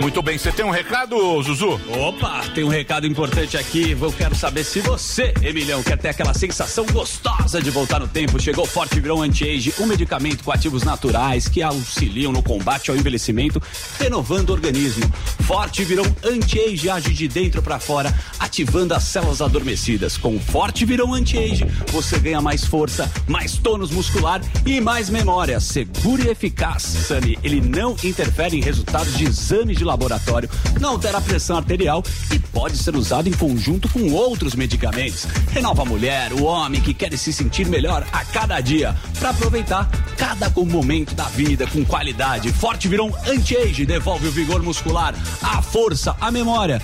Muito 0.00 0.20
bem, 0.20 0.36
você 0.36 0.52
tem 0.52 0.64
um 0.64 0.70
recado, 0.70 1.16
Zuzu? 1.42 1.80
Opa, 1.88 2.42
tem 2.54 2.62
um 2.64 2.68
recado 2.68 3.06
importante 3.06 3.56
aqui. 3.56 3.92
Eu 3.92 4.12
quero 4.12 4.34
saber 4.34 4.62
se 4.62 4.80
você, 4.80 5.32
Emilhão, 5.42 5.82
quer 5.82 5.96
ter 5.96 6.08
aquela 6.08 6.34
sensação 6.34 6.84
gostosa 6.86 7.62
de 7.62 7.70
voltar 7.70 8.00
no 8.00 8.08
tempo. 8.08 8.38
Chegou 8.38 8.66
Forte 8.66 9.00
Virão 9.00 9.22
Anti-Age, 9.22 9.74
um 9.80 9.86
medicamento 9.86 10.44
com 10.44 10.52
ativos 10.52 10.82
naturais 10.82 11.48
que 11.48 11.62
auxiliam 11.62 12.32
no 12.32 12.42
combate 12.42 12.90
ao 12.90 12.96
envelhecimento, 12.96 13.62
renovando 13.98 14.50
o 14.50 14.52
organismo. 14.52 15.10
Forte 15.46 15.82
Virão 15.84 16.04
Anti-Age 16.22 16.90
age 16.90 17.14
de 17.14 17.26
dentro 17.26 17.62
para 17.62 17.78
fora, 17.78 18.12
ativando 18.54 18.94
as 18.94 19.02
células 19.02 19.42
adormecidas. 19.42 20.16
Com 20.16 20.36
o 20.36 20.38
Forte 20.38 20.84
Virão 20.84 21.12
Anti-Age, 21.12 21.66
você 21.88 22.20
ganha 22.20 22.40
mais 22.40 22.64
força, 22.64 23.10
mais 23.26 23.58
tônus 23.58 23.90
muscular 23.90 24.40
e 24.64 24.80
mais 24.80 25.10
memória. 25.10 25.58
Seguro 25.58 26.22
e 26.22 26.28
eficaz. 26.28 26.82
Sami, 26.82 27.36
ele 27.42 27.60
não 27.60 27.96
interfere 28.04 28.56
em 28.56 28.62
resultados 28.62 29.18
de 29.18 29.24
exames 29.24 29.76
de 29.76 29.84
laboratório, 29.84 30.48
não 30.80 30.90
altera 30.90 31.18
a 31.18 31.20
pressão 31.20 31.56
arterial 31.56 32.04
e 32.32 32.38
pode 32.38 32.78
ser 32.78 32.94
usado 32.94 33.28
em 33.28 33.32
conjunto 33.32 33.88
com 33.88 34.12
outros 34.12 34.54
medicamentos. 34.54 35.26
Renova 35.50 35.82
a 35.82 35.86
mulher, 35.86 36.32
o 36.32 36.44
homem 36.44 36.80
que 36.80 36.94
quer 36.94 37.12
se 37.18 37.32
sentir 37.32 37.66
melhor 37.66 38.06
a 38.12 38.24
cada 38.24 38.60
dia, 38.60 38.94
para 39.18 39.30
aproveitar 39.30 39.90
cada 40.16 40.48
momento 40.64 41.14
da 41.14 41.24
vida 41.24 41.66
com 41.66 41.84
qualidade. 41.84 42.52
Forte 42.52 42.88
Virão 42.88 43.12
Anti-Age 43.26 43.84
devolve 43.84 44.28
o 44.28 44.30
vigor 44.30 44.62
muscular, 44.62 45.14
a 45.42 45.60
força, 45.60 46.16
a 46.20 46.30
memória. 46.30 46.80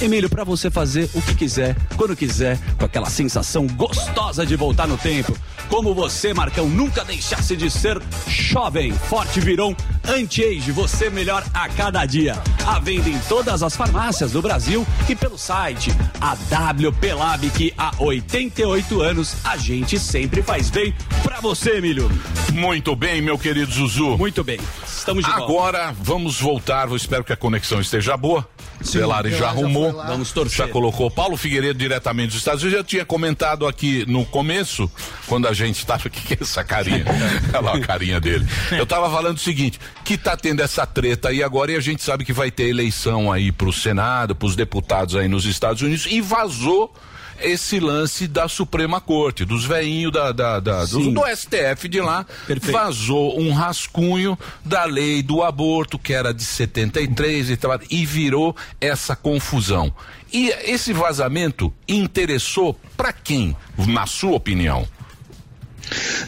Emílio, 0.00 0.28
para 0.28 0.44
você 0.44 0.70
fazer 0.70 1.08
o 1.14 1.22
que 1.22 1.34
quiser, 1.34 1.76
quando 1.96 2.16
quiser, 2.16 2.58
com 2.78 2.84
aquela 2.84 3.08
sensação 3.08 3.66
gostosa 3.66 4.44
de 4.44 4.56
voltar 4.56 4.86
no 4.86 4.98
tempo. 4.98 5.36
Como 5.68 5.94
você, 5.94 6.34
Marcão, 6.34 6.68
nunca 6.68 7.04
deixasse 7.04 7.56
de 7.56 7.70
ser 7.70 8.00
jovem. 8.26 8.92
Forte 8.92 9.40
Virão 9.40 9.74
Anti-Age, 10.06 10.70
você 10.72 11.08
melhor 11.08 11.44
a 11.54 11.68
cada 11.68 12.04
dia. 12.04 12.36
A 12.66 12.78
venda 12.78 13.08
em 13.08 13.18
todas 13.20 13.62
as 13.62 13.74
farmácias 13.74 14.32
do 14.32 14.42
Brasil 14.42 14.86
e 15.08 15.16
pelo 15.16 15.38
site. 15.38 15.90
A 16.20 16.32
WP 16.34 17.12
Lab, 17.14 17.50
que 17.50 17.72
há 17.78 17.92
88 17.98 19.00
anos 19.00 19.36
a 19.42 19.56
gente 19.56 19.98
sempre 19.98 20.42
faz 20.42 20.70
bem 20.70 20.94
pra 21.22 21.40
você, 21.40 21.78
Emílio. 21.78 22.10
Muito 22.52 22.94
bem, 22.94 23.22
meu 23.22 23.38
querido 23.38 23.72
Zuzu. 23.72 24.18
Muito 24.18 24.44
bem. 24.44 24.60
Estamos 24.86 25.24
de 25.24 25.30
volta. 25.30 25.44
Agora 25.44 25.94
vamos 25.98 26.40
voltar. 26.40 26.88
Eu 26.88 26.96
espero 26.96 27.24
que 27.24 27.32
a 27.32 27.36
conexão 27.36 27.80
esteja 27.80 28.16
boa. 28.16 28.48
Sim, 28.84 28.98
Delari 28.98 29.30
já 29.30 29.38
já 29.38 29.48
arrumou. 29.48 29.92
lá. 29.92 30.06
Vamos 30.06 30.30
torcer. 30.32 30.66
Já 30.66 30.68
colocou 30.72 31.10
Paulo 31.10 31.36
Figueiredo 31.36 31.78
diretamente 31.78 32.28
dos 32.28 32.38
Estados 32.38 32.62
Unidos. 32.62 32.74
Eu 32.78 32.82
já 32.82 32.88
tinha 32.88 33.04
comentado 33.04 33.66
aqui 33.66 34.04
no 34.06 34.24
começo, 34.24 34.90
quando 35.26 35.48
a 35.48 35.52
gente 35.52 35.78
estava. 35.78 36.06
O 36.06 36.10
que, 36.10 36.20
que 36.20 36.34
é 36.34 36.38
essa 36.40 36.62
carinha? 36.62 37.04
Olha 37.52 37.60
lá 37.60 37.76
a 37.76 37.80
carinha 37.80 38.20
dele. 38.20 38.46
Eu 38.72 38.86
tava 38.86 39.10
falando 39.10 39.36
o 39.36 39.40
seguinte: 39.40 39.80
que 40.04 40.16
tá 40.18 40.36
tendo 40.36 40.60
essa 40.62 40.86
treta 40.86 41.30
aí 41.30 41.42
agora 41.42 41.72
e 41.72 41.76
a 41.76 41.80
gente 41.80 42.02
sabe 42.02 42.24
que 42.24 42.32
vai 42.32 42.50
ter 42.50 42.68
eleição 42.68 43.32
aí 43.32 43.50
pro 43.50 43.72
Senado, 43.72 44.34
pros 44.34 44.54
deputados 44.54 45.16
aí 45.16 45.28
nos 45.28 45.44
Estados 45.46 45.82
Unidos 45.82 46.06
e 46.06 46.20
vazou 46.20 46.92
esse 47.40 47.78
lance 47.80 48.26
da 48.26 48.48
Suprema 48.48 49.00
Corte, 49.00 49.44
dos 49.44 49.64
veinhos 49.64 50.12
da, 50.12 50.32
da, 50.32 50.60
da- 50.60 50.84
do, 50.84 51.10
do 51.12 51.36
STF 51.36 51.88
de 51.88 52.00
lá, 52.00 52.24
vazou 52.72 53.38
um 53.40 53.52
rascunho 53.52 54.38
da 54.64 54.84
lei 54.84 55.22
do 55.22 55.42
aborto, 55.42 55.98
que 55.98 56.12
era 56.12 56.32
de 56.32 56.44
73 56.44 57.50
e 57.50 57.56
tal, 57.56 57.78
e 57.90 58.04
virou 58.06 58.54
essa 58.80 59.14
confusão. 59.16 59.92
E 60.32 60.48
esse 60.64 60.92
vazamento 60.92 61.72
interessou 61.88 62.78
para 62.96 63.12
quem, 63.12 63.56
na 63.86 64.06
sua 64.06 64.32
opinião? 64.32 64.86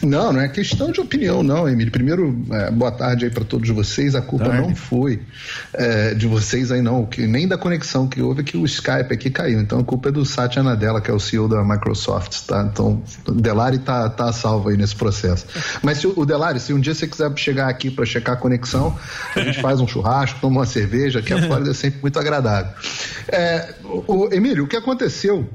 Não, 0.03 0.31
não 0.31 0.41
é 0.41 0.47
questão 0.47 0.91
de 0.91 0.99
opinião, 1.01 1.41
não, 1.43 1.67
Emílio. 1.67 1.91
Primeiro, 1.91 2.45
é, 2.51 2.69
boa 2.71 2.91
tarde 2.91 3.25
aí 3.25 3.31
para 3.31 3.43
todos 3.43 3.69
vocês. 3.69 4.15
A 4.15 4.21
culpa 4.21 4.45
não 4.61 4.75
foi 4.75 5.19
é, 5.73 6.13
de 6.13 6.27
vocês 6.27 6.71
aí, 6.71 6.81
não. 6.81 7.05
Que, 7.05 7.25
nem 7.25 7.47
da 7.47 7.57
conexão 7.57 8.07
que 8.07 8.21
houve, 8.21 8.41
é 8.41 8.43
que 8.43 8.55
o 8.57 8.65
Skype 8.65 9.11
aqui 9.13 9.29
caiu. 9.29 9.59
Então 9.59 9.79
a 9.79 9.83
culpa 9.83 10.09
é 10.09 10.11
do 10.11 10.25
Satya 10.25 10.61
Nadella, 10.61 11.01
que 11.01 11.09
é 11.09 11.13
o 11.13 11.19
CEO 11.19 11.47
da 11.47 11.63
Microsoft, 11.63 12.41
tá? 12.45 12.67
Então 12.71 13.01
o 13.27 13.31
Delari 13.31 13.79
tá, 13.79 14.07
tá 14.09 14.31
salvo 14.31 14.69
aí 14.69 14.77
nesse 14.77 14.95
processo. 14.95 15.45
Mas 15.81 15.97
se 15.99 16.07
o 16.07 16.25
Delari, 16.25 16.59
se 16.59 16.73
um 16.73 16.79
dia 16.79 16.93
você 16.93 17.07
quiser 17.07 17.31
chegar 17.37 17.67
aqui 17.67 17.89
para 17.89 18.05
checar 18.05 18.35
a 18.35 18.37
conexão, 18.37 18.97
a 19.35 19.39
gente 19.41 19.61
faz 19.61 19.79
um 19.79 19.87
churrasco, 19.87 20.39
toma 20.39 20.59
uma 20.59 20.65
cerveja, 20.65 21.21
que 21.21 21.33
a 21.33 21.41
Flórida 21.41 21.71
é 21.71 21.73
sempre 21.73 21.99
muito 22.01 22.19
agradável. 22.19 22.71
É, 23.27 23.73
o, 23.83 24.25
o- 24.25 24.33
Emílio, 24.33 24.65
o 24.65 24.67
que 24.67 24.75
aconteceu 24.75 25.49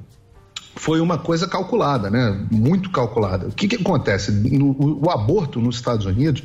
foi 0.74 1.00
uma 1.00 1.18
coisa 1.18 1.46
calculada, 1.46 2.10
né? 2.10 2.46
Muito 2.50 2.90
calculada. 2.90 3.48
O 3.48 3.52
que, 3.52 3.68
que 3.68 3.76
acontece? 3.76 4.32
No- 4.32 4.70
o, 4.70 5.06
o 5.06 5.10
aborto 5.10 5.60
nos 5.60 5.76
Estados 5.76 6.06
Unidos, 6.06 6.42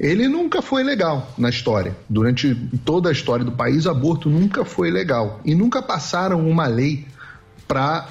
ele 0.00 0.26
nunca 0.28 0.62
foi 0.62 0.82
legal 0.82 1.30
na 1.36 1.48
história. 1.48 1.96
Durante 2.08 2.54
toda 2.84 3.08
a 3.08 3.12
história 3.12 3.44
do 3.44 3.52
país, 3.52 3.86
o 3.86 3.90
aborto 3.90 4.30
nunca 4.30 4.64
foi 4.64 4.90
legal. 4.90 5.40
E 5.44 5.54
nunca 5.54 5.82
passaram 5.82 6.48
uma 6.48 6.66
lei 6.66 7.06
para 7.66 8.08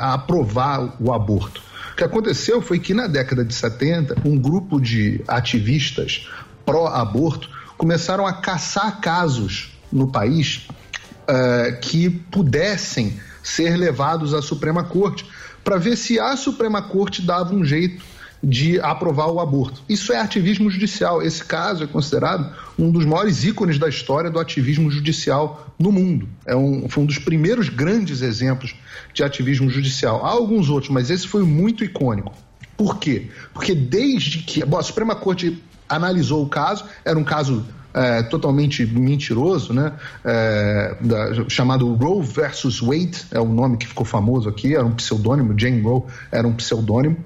aprovar 0.00 0.96
o 0.98 1.12
aborto. 1.12 1.62
O 1.92 1.96
que 1.96 2.02
aconteceu 2.04 2.60
foi 2.62 2.78
que 2.78 2.94
na 2.94 3.06
década 3.06 3.44
de 3.44 3.54
70, 3.54 4.16
um 4.24 4.36
grupo 4.38 4.80
de 4.80 5.22
ativistas 5.28 6.28
pró-aborto 6.64 7.48
começaram 7.76 8.26
a 8.26 8.32
caçar 8.32 9.00
casos 9.00 9.78
no 9.92 10.10
país 10.10 10.66
eh, 11.28 11.78
que 11.82 12.08
pudessem 12.10 13.20
ser 13.44 13.76
levados 13.76 14.34
à 14.34 14.42
Suprema 14.42 14.82
Corte 14.82 15.24
para 15.62 15.76
ver 15.76 15.96
se 15.96 16.18
a 16.18 16.36
Suprema 16.36 16.82
Corte 16.82 17.22
dava 17.22 17.54
um 17.54 17.64
jeito 17.64 18.02
de 18.42 18.78
aprovar 18.80 19.28
o 19.28 19.40
aborto. 19.40 19.82
Isso 19.88 20.12
é 20.12 20.18
ativismo 20.20 20.70
judicial. 20.70 21.22
Esse 21.22 21.42
caso 21.42 21.84
é 21.84 21.86
considerado 21.86 22.54
um 22.78 22.90
dos 22.90 23.04
maiores 23.06 23.44
ícones 23.44 23.78
da 23.78 23.88
história 23.88 24.30
do 24.30 24.38
ativismo 24.38 24.90
judicial 24.90 25.72
no 25.78 25.90
mundo. 25.90 26.28
É 26.44 26.54
um, 26.54 26.88
foi 26.88 27.04
um 27.04 27.06
dos 27.06 27.18
primeiros 27.18 27.68
grandes 27.68 28.20
exemplos 28.20 28.74
de 29.14 29.22
ativismo 29.22 29.70
judicial. 29.70 30.24
Há 30.24 30.30
alguns 30.30 30.68
outros, 30.68 30.90
mas 30.90 31.10
esse 31.10 31.26
foi 31.26 31.42
muito 31.42 31.84
icônico. 31.84 32.34
Por 32.76 32.98
quê? 32.98 33.28
Porque 33.52 33.74
desde 33.74 34.38
que 34.38 34.64
bom, 34.64 34.78
a 34.78 34.82
Suprema 34.82 35.14
Corte 35.14 35.62
analisou 35.88 36.42
o 36.44 36.48
caso, 36.48 36.84
era 37.04 37.18
um 37.18 37.24
caso 37.24 37.64
é, 37.94 38.22
totalmente 38.24 38.84
mentiroso, 38.84 39.72
né? 39.72 39.92
É, 40.24 40.96
da- 41.00 41.48
chamado 41.48 41.94
Roe 41.94 42.22
versus 42.26 42.80
Wade, 42.80 43.24
é 43.30 43.40
o 43.40 43.46
nome 43.46 43.76
que 43.76 43.86
ficou 43.86 44.04
famoso 44.04 44.48
aqui, 44.48 44.74
era 44.74 44.84
um 44.84 44.92
pseudônimo, 44.92 45.54
Jane 45.58 45.80
Roe 45.80 46.02
era 46.32 46.46
um 46.46 46.52
pseudônimo. 46.52 47.16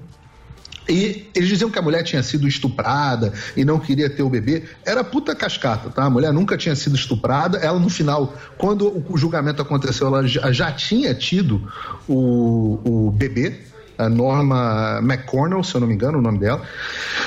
E 0.87 1.29
eles 1.35 1.47
diziam 1.47 1.69
que 1.69 1.77
a 1.77 1.81
mulher 1.83 2.01
tinha 2.03 2.23
sido 2.23 2.47
estuprada 2.47 3.31
e 3.55 3.63
não 3.63 3.79
queria 3.79 4.09
ter 4.09 4.23
o 4.23 4.29
bebê. 4.29 4.63
Era 4.83 5.03
puta 5.03 5.35
cascata, 5.35 5.91
tá? 5.91 6.05
A 6.05 6.09
mulher 6.09 6.33
nunca 6.33 6.57
tinha 6.57 6.75
sido 6.75 6.95
estuprada. 6.95 7.59
Ela, 7.59 7.79
no 7.79 7.89
final, 7.89 8.33
quando 8.57 9.05
o 9.07 9.15
julgamento 9.15 9.61
aconteceu, 9.61 10.07
ela 10.07 10.25
já, 10.27 10.71
tinha 10.71 11.13
tido 11.13 11.71
o, 12.07 12.79
o 13.07 13.11
bebê 13.11 13.68
a 13.99 14.09
Norma 14.09 14.99
McCornell, 15.03 15.61
se 15.61 15.75
eu 15.75 15.81
não 15.81 15.87
me 15.87 15.93
engano 15.93 16.19
o 16.19 16.21
nome 16.21 16.39
dela. 16.39 16.61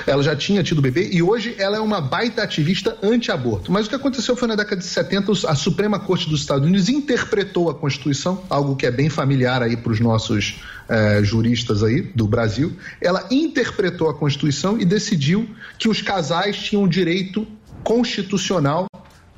Ela 0.07 0.23
já 0.23 0.35
tinha 0.35 0.63
tido 0.63 0.81
bebê 0.81 1.11
e 1.13 1.23
hoje 1.23 1.55
ela 1.59 1.77
é 1.77 1.81
uma 1.81 2.01
baita 2.01 2.43
ativista 2.43 2.97
anti-aborto. 3.03 3.71
Mas 3.71 3.87
o 3.87 3.91
que 3.91 3.95
aconteceu 3.95 4.35
foi 4.35 4.49
na 4.49 4.55
década 4.55 4.81
de 4.81 4.87
70, 4.87 5.33
a 5.49 5.55
Suprema 5.55 6.01
Corte 6.01 6.31
dos 6.31 6.41
Estados 6.41 6.67
Unidos 6.67 6.89
interpretou 6.89 7.69
a 7.69 7.75
Constituição, 7.75 8.43
algo 8.49 8.75
que 8.75 8.87
é 8.87 8.91
bem 8.91 9.11
familiar 9.11 9.63
aí 9.63 9.77
para 9.77 9.93
os 9.93 10.01
nossos 10.01 10.63
eh, 10.89 11.21
juristas 11.23 11.83
aí 11.83 12.01
do 12.01 12.27
Brasil. 12.27 12.73
Ela 13.03 13.27
interpretou 13.31 14.09
a 14.09 14.15
Constituição 14.15 14.81
e 14.81 14.85
decidiu 14.87 15.49
que 15.79 15.91
os 15.91 16.01
casais 16.01 16.57
tinham 16.57 16.89
direito 16.89 17.47
constitucional 17.85 18.87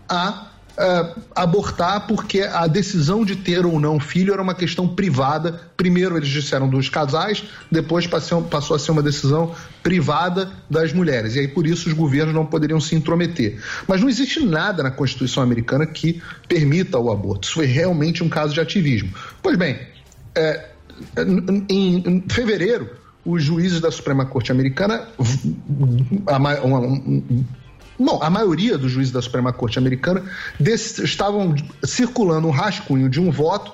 a 0.09 0.54
uh, 0.79 1.20
abortar 1.35 2.07
porque 2.07 2.41
a 2.41 2.66
decisão 2.66 3.25
de 3.25 3.37
ter 3.37 3.64
ou 3.64 3.79
não 3.79 3.99
filho 3.99 4.33
era 4.33 4.43
uma 4.43 4.55
questão 4.55 4.87
privada. 4.89 5.61
Primeiro 5.77 6.16
eles 6.16 6.29
disseram 6.29 6.68
dos 6.68 6.89
casais, 6.89 7.45
depois 7.70 8.07
passou, 8.07 8.47
a 8.53 8.79
ser 8.79 8.91
uma 8.91 9.03
decisão 9.03 9.55
privada 9.83 10.51
das 10.68 10.93
mulheres. 10.93 11.37
E 11.37 11.41
aí 11.41 11.49
por 11.49 11.66
isso 11.66 11.89
os 11.89 11.95
governos 11.95 12.35
não 12.35 12.47
poderiam 12.47 12.81
se 12.81 12.95
intrometer. 12.95 13.61
Mas 13.87 14.01
não 14.01 14.09
existe 14.09 14.45
nada 14.45 14.83
na 14.83 14.91
Constituição 14.91 15.43
americana 15.43 15.87
que 15.87 16.22
permita 16.49 16.99
o 16.99 17.11
aborto. 17.11 17.47
Isso 17.47 17.55
foi 17.55 17.66
realmente 17.66 18.22
um 18.22 18.29
caso 18.29 18.55
de 18.55 18.61
ativismo. 18.61 19.12
Pois 19.43 19.57
bem, 19.57 19.79
é, 20.35 20.68
em, 21.68 22.03
em 22.07 22.25
fevereiro, 22.29 22.91
os 23.25 23.43
juízes 23.43 23.81
da 23.81 23.91
Suprema 23.91 24.27
Corte 24.27 24.53
Americana, 24.53 25.09
Bom, 27.99 28.19
a 28.23 28.29
maioria 28.29 28.77
dos 28.77 28.91
juízes 28.91 29.13
da 29.13 29.23
Suprema 29.23 29.53
Corte 29.53 29.79
Americana 29.79 30.23
estavam 30.61 31.55
circulando 31.85 32.49
um 32.49 32.51
rascunho 32.51 33.09
de 33.09 33.21
um 33.21 33.31
voto 33.31 33.73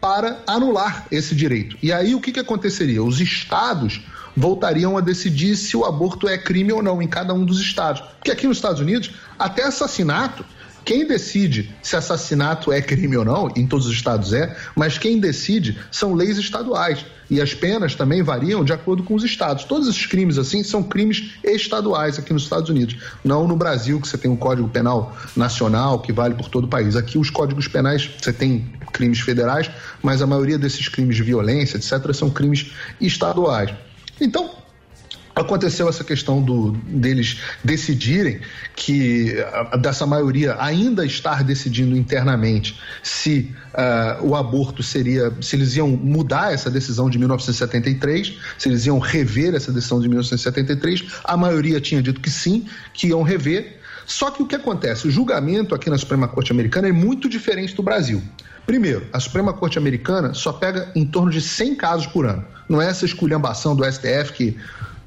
para 0.00 0.40
anular 0.46 1.06
esse 1.10 1.34
direito. 1.34 1.76
E 1.82 1.92
aí 1.92 2.14
o 2.14 2.20
que, 2.20 2.32
que 2.32 2.40
aconteceria? 2.40 3.02
Os 3.02 3.20
estados 3.20 4.00
voltariam 4.36 4.96
a 4.96 5.00
decidir 5.00 5.56
se 5.56 5.76
o 5.76 5.84
aborto 5.84 6.28
é 6.28 6.38
crime 6.38 6.72
ou 6.72 6.82
não 6.82 7.02
em 7.02 7.08
cada 7.08 7.34
um 7.34 7.44
dos 7.44 7.60
estados. 7.60 8.00
Porque 8.00 8.30
aqui 8.30 8.46
nos 8.46 8.58
Estados 8.58 8.80
Unidos, 8.80 9.10
até 9.38 9.64
assassinato 9.64 10.44
quem 10.84 11.06
decide 11.06 11.74
se 11.82 11.96
assassinato 11.96 12.72
é 12.72 12.80
crime 12.80 13.16
ou 13.16 13.24
não, 13.24 13.48
em 13.56 13.66
todos 13.66 13.86
os 13.86 13.92
estados 13.92 14.32
é, 14.32 14.56
mas 14.74 14.98
quem 14.98 15.18
decide 15.18 15.78
são 15.90 16.14
leis 16.14 16.38
estaduais. 16.38 17.04
E 17.30 17.42
as 17.42 17.52
penas 17.52 17.94
também 17.94 18.22
variam 18.22 18.64
de 18.64 18.72
acordo 18.72 19.02
com 19.02 19.14
os 19.14 19.22
estados. 19.22 19.64
Todos 19.64 19.86
esses 19.86 20.06
crimes, 20.06 20.38
assim, 20.38 20.62
são 20.62 20.82
crimes 20.82 21.34
estaduais 21.44 22.18
aqui 22.18 22.32
nos 22.32 22.44
Estados 22.44 22.70
Unidos. 22.70 22.96
Não 23.22 23.46
no 23.46 23.54
Brasil, 23.54 24.00
que 24.00 24.08
você 24.08 24.16
tem 24.16 24.30
um 24.30 24.36
Código 24.36 24.68
Penal 24.68 25.14
nacional 25.36 26.00
que 26.00 26.10
vale 26.10 26.34
por 26.34 26.48
todo 26.48 26.64
o 26.64 26.68
país. 26.68 26.96
Aqui, 26.96 27.18
os 27.18 27.28
códigos 27.28 27.68
penais, 27.68 28.08
você 28.18 28.32
tem 28.32 28.72
crimes 28.94 29.20
federais, 29.20 29.70
mas 30.02 30.22
a 30.22 30.26
maioria 30.26 30.58
desses 30.58 30.88
crimes 30.88 31.16
de 31.16 31.22
violência, 31.22 31.76
etc., 31.76 32.14
são 32.14 32.30
crimes 32.30 32.72
estaduais. 32.98 33.74
Então, 34.18 34.50
aconteceu 35.40 35.88
essa 35.88 36.04
questão 36.04 36.42
do, 36.42 36.72
deles 36.72 37.40
decidirem 37.62 38.40
que 38.74 39.34
dessa 39.80 40.06
maioria 40.06 40.56
ainda 40.58 41.04
estar 41.04 41.44
decidindo 41.44 41.96
internamente 41.96 42.78
se 43.02 43.54
uh, 43.74 44.26
o 44.26 44.36
aborto 44.36 44.82
seria, 44.82 45.32
se 45.40 45.56
eles 45.56 45.76
iam 45.76 45.88
mudar 45.88 46.52
essa 46.52 46.70
decisão 46.70 47.08
de 47.08 47.18
1973, 47.18 48.34
se 48.58 48.68
eles 48.68 48.86
iam 48.86 48.98
rever 48.98 49.54
essa 49.54 49.72
decisão 49.72 50.00
de 50.00 50.08
1973, 50.08 51.04
a 51.24 51.36
maioria 51.36 51.80
tinha 51.80 52.02
dito 52.02 52.20
que 52.20 52.30
sim, 52.30 52.66
que 52.92 53.08
iam 53.08 53.22
rever. 53.22 53.78
Só 54.06 54.30
que 54.30 54.42
o 54.42 54.46
que 54.46 54.54
acontece? 54.54 55.06
O 55.06 55.10
julgamento 55.10 55.74
aqui 55.74 55.90
na 55.90 55.98
Suprema 55.98 56.26
Corte 56.26 56.50
Americana 56.50 56.88
é 56.88 56.92
muito 56.92 57.28
diferente 57.28 57.74
do 57.74 57.82
Brasil. 57.82 58.22
Primeiro, 58.68 59.06
a 59.12 59.20
Suprema 59.20 59.52
Corte 59.52 59.78
Americana 59.78 60.34
só 60.34 60.52
pega 60.52 60.90
em 60.94 61.06
torno 61.06 61.30
de 61.30 61.40
100 61.40 61.74
casos 61.76 62.06
por 62.06 62.26
ano. 62.26 62.44
Não 62.68 62.82
é 62.82 62.86
essa 62.86 63.04
esculhambação 63.04 63.74
do 63.74 63.84
STF 63.84 64.32
que 64.32 64.56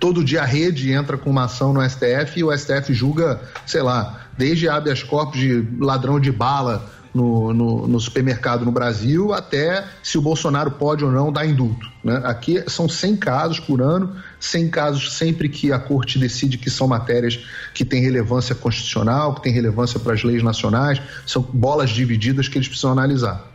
todo 0.02 0.24
dia 0.24 0.42
a 0.42 0.46
rede 0.46 0.92
entra 0.92 1.16
com 1.16 1.30
uma 1.30 1.44
ação 1.44 1.72
no 1.72 1.88
STF 1.88 2.40
e 2.40 2.44
o 2.44 2.58
STF 2.58 2.92
julga, 2.92 3.40
sei 3.68 3.84
lá, 3.84 4.26
desde 4.36 4.68
habeas 4.68 5.04
corpus 5.04 5.40
de 5.40 5.64
ladrão 5.80 6.20
de 6.20 6.32
bala 6.32 6.90
no, 7.14 7.54
no, 7.54 7.88
no, 7.88 8.00
supermercado 8.00 8.66
no 8.66 8.72
Brasil 8.72 9.32
até 9.32 9.86
se 10.02 10.18
o 10.18 10.22
Bolsonaro 10.22 10.72
pode 10.72 11.06
ou 11.06 11.12
não 11.12 11.32
dar 11.32 11.46
indulto. 11.46 11.88
Né? 12.04 12.20
Aqui 12.24 12.64
são 12.68 12.90
100 12.90 13.18
casos 13.18 13.60
por 13.60 13.80
ano, 13.80 14.16
100 14.40 14.70
casos 14.70 15.14
sempre 15.14 15.48
que 15.48 15.72
a 15.72 15.78
corte 15.78 16.18
decide 16.18 16.58
que 16.58 16.72
são 16.72 16.88
matérias 16.88 17.40
que 17.72 17.86
têm 17.86 18.02
relevância 18.02 18.56
constitucional, 18.56 19.36
que 19.36 19.44
têm 19.44 19.54
relevância 19.54 20.00
para 20.00 20.14
as 20.14 20.24
leis 20.24 20.42
nacionais, 20.42 21.00
são 21.28 21.44
bolas 21.44 21.92
divididas 21.92 22.48
que 22.48 22.58
eles 22.58 22.68
precisam 22.68 22.92
analisar. 22.92 23.51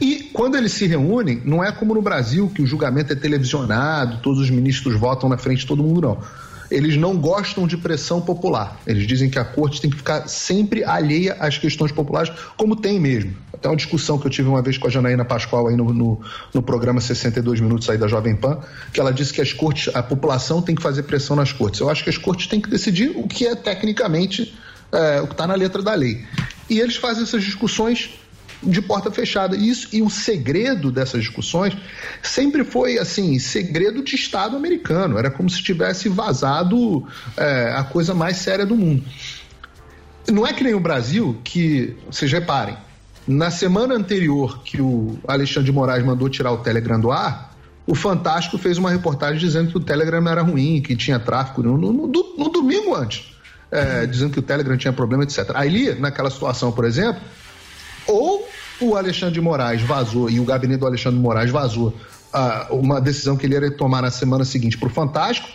E 0.00 0.30
quando 0.32 0.56
eles 0.56 0.72
se 0.72 0.86
reúnem, 0.86 1.40
não 1.44 1.62
é 1.62 1.70
como 1.72 1.94
no 1.94 2.02
Brasil, 2.02 2.50
que 2.54 2.62
o 2.62 2.66
julgamento 2.66 3.12
é 3.12 3.16
televisionado, 3.16 4.18
todos 4.22 4.40
os 4.40 4.50
ministros 4.50 4.94
votam 4.94 5.28
na 5.28 5.38
frente 5.38 5.60
de 5.60 5.66
todo 5.66 5.82
mundo, 5.82 6.00
não. 6.00 6.18
Eles 6.70 6.96
não 6.96 7.18
gostam 7.18 7.66
de 7.66 7.76
pressão 7.76 8.20
popular. 8.20 8.80
Eles 8.86 9.06
dizem 9.06 9.28
que 9.28 9.38
a 9.38 9.44
corte 9.44 9.78
tem 9.78 9.90
que 9.90 9.96
ficar 9.96 10.26
sempre 10.26 10.82
alheia 10.82 11.36
às 11.38 11.58
questões 11.58 11.92
populares, 11.92 12.32
como 12.56 12.74
tem 12.74 12.98
mesmo. 12.98 13.36
Até 13.52 13.68
uma 13.68 13.76
discussão 13.76 14.18
que 14.18 14.26
eu 14.26 14.30
tive 14.30 14.48
uma 14.48 14.62
vez 14.62 14.78
com 14.78 14.86
a 14.86 14.90
Janaína 14.90 15.22
Pascoal 15.22 15.68
aí 15.68 15.76
no, 15.76 15.92
no, 15.92 16.20
no 16.52 16.62
programa 16.62 16.98
62 16.98 17.60
Minutos 17.60 17.90
aí 17.90 17.98
da 17.98 18.08
Jovem 18.08 18.34
Pan, 18.34 18.58
que 18.90 18.98
ela 18.98 19.12
disse 19.12 19.34
que 19.34 19.42
as 19.42 19.52
cortes, 19.52 19.94
a 19.94 20.02
população 20.02 20.62
tem 20.62 20.74
que 20.74 20.82
fazer 20.82 21.02
pressão 21.02 21.36
nas 21.36 21.52
cortes. 21.52 21.78
Eu 21.78 21.90
acho 21.90 22.02
que 22.02 22.10
as 22.10 22.16
cortes 22.16 22.46
têm 22.46 22.60
que 22.60 22.70
decidir 22.70 23.12
o 23.16 23.28
que 23.28 23.46
é 23.46 23.54
tecnicamente 23.54 24.54
é, 24.92 25.20
o 25.20 25.26
que 25.26 25.34
está 25.34 25.46
na 25.46 25.54
letra 25.54 25.82
da 25.82 25.94
lei. 25.94 26.24
E 26.70 26.80
eles 26.80 26.96
fazem 26.96 27.22
essas 27.22 27.42
discussões 27.42 28.10
de 28.62 28.80
porta 28.80 29.10
fechada. 29.10 29.56
Isso 29.56 29.88
e 29.92 30.02
o 30.02 30.08
segredo 30.08 30.90
dessas 30.90 31.22
discussões 31.22 31.76
sempre 32.22 32.64
foi 32.64 32.98
assim 32.98 33.38
segredo 33.38 34.02
de 34.02 34.14
Estado 34.14 34.56
americano. 34.56 35.18
Era 35.18 35.30
como 35.30 35.50
se 35.50 35.62
tivesse 35.62 36.08
vazado 36.08 37.06
é, 37.36 37.72
a 37.76 37.84
coisa 37.84 38.14
mais 38.14 38.36
séria 38.36 38.64
do 38.64 38.76
mundo. 38.76 39.04
Não 40.30 40.46
é 40.46 40.52
que 40.52 40.62
nem 40.62 40.74
o 40.74 40.80
Brasil 40.80 41.40
que 41.42 41.96
vocês 42.10 42.30
reparem. 42.30 42.76
Na 43.26 43.50
semana 43.50 43.94
anterior 43.94 44.62
que 44.62 44.80
o 44.80 45.18
Alexandre 45.26 45.66
de 45.66 45.72
Moraes 45.72 46.04
mandou 46.04 46.28
tirar 46.28 46.52
o 46.52 46.58
Telegram 46.58 46.98
do 46.98 47.10
ar, 47.10 47.56
o 47.86 47.94
Fantástico 47.94 48.58
fez 48.58 48.78
uma 48.78 48.90
reportagem 48.90 49.38
dizendo 49.38 49.70
que 49.70 49.76
o 49.76 49.80
Telegram 49.80 50.26
era 50.28 50.42
ruim, 50.42 50.80
que 50.80 50.94
tinha 50.94 51.18
tráfico 51.18 51.62
no, 51.62 51.76
no, 51.76 51.92
no, 51.92 52.08
no 52.38 52.48
domingo 52.48 52.94
antes. 52.94 53.32
É, 53.70 54.06
dizendo 54.06 54.32
que 54.32 54.38
o 54.38 54.42
Telegram 54.42 54.76
tinha 54.76 54.92
problema, 54.92 55.24
etc. 55.24 55.50
Aí, 55.54 55.98
naquela 55.98 56.30
situação, 56.30 56.70
por 56.72 56.84
exemplo, 56.84 57.22
ou 58.06 58.46
o 58.80 58.96
Alexandre 58.96 59.34
de 59.34 59.40
Moraes 59.40 59.82
vazou 59.82 60.28
e 60.28 60.40
o 60.40 60.44
gabinete 60.44 60.80
do 60.80 60.86
Alexandre 60.86 61.18
de 61.18 61.22
Moraes 61.22 61.50
vazou 61.50 61.88
uh, 61.88 62.74
uma 62.74 63.00
decisão 63.00 63.36
que 63.36 63.46
ele 63.46 63.58
ia 63.58 63.70
tomar 63.70 64.02
na 64.02 64.10
semana 64.10 64.44
seguinte 64.44 64.76
para 64.78 64.88
o 64.88 64.90
Fantástico, 64.90 65.48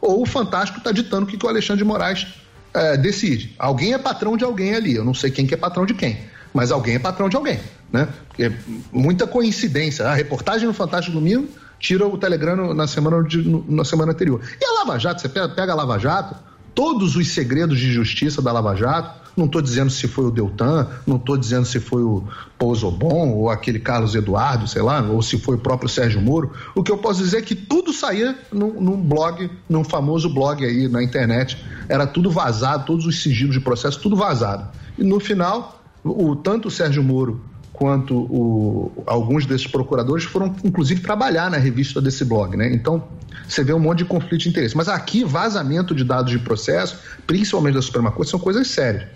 ou 0.00 0.22
o 0.22 0.26
Fantástico 0.26 0.78
está 0.78 0.92
ditando 0.92 1.24
o 1.24 1.26
que, 1.26 1.36
que 1.36 1.46
o 1.46 1.48
Alexandre 1.48 1.82
de 1.82 1.88
Moraes 1.88 2.26
uh, 2.74 2.98
decide. 2.98 3.54
Alguém 3.58 3.94
é 3.94 3.98
patrão 3.98 4.36
de 4.36 4.44
alguém 4.44 4.74
ali, 4.74 4.94
eu 4.94 5.04
não 5.04 5.14
sei 5.14 5.30
quem 5.30 5.46
que 5.46 5.54
é 5.54 5.56
patrão 5.56 5.86
de 5.86 5.94
quem, 5.94 6.18
mas 6.52 6.70
alguém 6.70 6.96
é 6.96 6.98
patrão 6.98 7.28
de 7.28 7.36
alguém. 7.36 7.60
Né? 7.92 8.08
Porque 8.28 8.52
muita 8.92 9.26
coincidência. 9.26 10.06
A 10.06 10.14
reportagem 10.14 10.66
no 10.66 10.74
Fantástico 10.74 11.16
Domingo 11.16 11.48
tira 11.78 12.06
o 12.06 12.18
Telegram 12.18 12.74
na 12.74 12.86
semana, 12.86 13.22
de, 13.22 13.42
na 13.68 13.84
semana 13.84 14.12
anterior. 14.12 14.40
E 14.60 14.64
a 14.64 14.72
Lava 14.80 14.98
Jato, 14.98 15.20
você 15.20 15.28
pega, 15.28 15.48
pega 15.48 15.72
a 15.72 15.74
Lava 15.76 15.98
Jato, 15.98 16.34
todos 16.76 17.16
os 17.16 17.28
segredos 17.28 17.78
de 17.78 17.90
justiça 17.90 18.42
da 18.42 18.52
Lava 18.52 18.76
Jato, 18.76 19.26
não 19.34 19.46
estou 19.46 19.62
dizendo 19.62 19.90
se 19.90 20.06
foi 20.06 20.26
o 20.26 20.30
Deltan, 20.30 20.88
não 21.06 21.16
estou 21.16 21.36
dizendo 21.36 21.64
se 21.64 21.80
foi 21.80 22.02
o 22.02 22.22
Pouzobon 22.58 23.32
ou 23.32 23.50
aquele 23.50 23.78
Carlos 23.78 24.14
Eduardo, 24.14 24.68
sei 24.68 24.82
lá, 24.82 25.00
ou 25.02 25.22
se 25.22 25.38
foi 25.38 25.56
o 25.56 25.58
próprio 25.58 25.88
Sérgio 25.88 26.20
Moro. 26.20 26.52
O 26.74 26.82
que 26.82 26.92
eu 26.92 26.98
posso 26.98 27.22
dizer 27.22 27.38
é 27.38 27.42
que 27.42 27.54
tudo 27.54 27.92
saía 27.94 28.38
num, 28.52 28.78
num 28.80 29.02
blog, 29.02 29.50
num 29.68 29.82
famoso 29.82 30.28
blog 30.32 30.64
aí 30.64 30.86
na 30.86 31.02
internet. 31.02 31.56
Era 31.88 32.06
tudo 32.06 32.30
vazado, 32.30 32.84
todos 32.84 33.06
os 33.06 33.22
sigilos 33.22 33.54
de 33.54 33.60
processo, 33.60 33.98
tudo 34.00 34.14
vazado. 34.14 34.68
E 34.98 35.04
no 35.04 35.18
final, 35.18 35.82
o, 36.04 36.36
tanto 36.36 36.68
o 36.68 36.70
Sérgio 36.70 37.02
Moro 37.02 37.40
quanto 37.72 38.14
o, 38.16 39.04
alguns 39.06 39.44
desses 39.44 39.66
procuradores 39.66 40.24
foram, 40.24 40.54
inclusive, 40.64 41.00
trabalhar 41.00 41.50
na 41.50 41.58
revista 41.58 42.00
desse 42.00 42.24
blog, 42.24 42.56
né? 42.56 42.72
Então, 42.72 43.04
você 43.48 43.62
vê 43.64 43.72
um 43.72 43.78
monte 43.78 43.98
de 43.98 44.04
conflito 44.04 44.38
de 44.38 44.48
interesse. 44.48 44.76
Mas 44.76 44.88
aqui, 44.88 45.24
vazamento 45.24 45.94
de 45.94 46.04
dados 46.04 46.30
de 46.30 46.38
processo, 46.38 46.98
principalmente 47.26 47.74
da 47.74 47.82
Suprema 47.82 48.10
Corte, 48.10 48.30
são 48.30 48.40
coisas 48.40 48.68
sérias. 48.68 49.08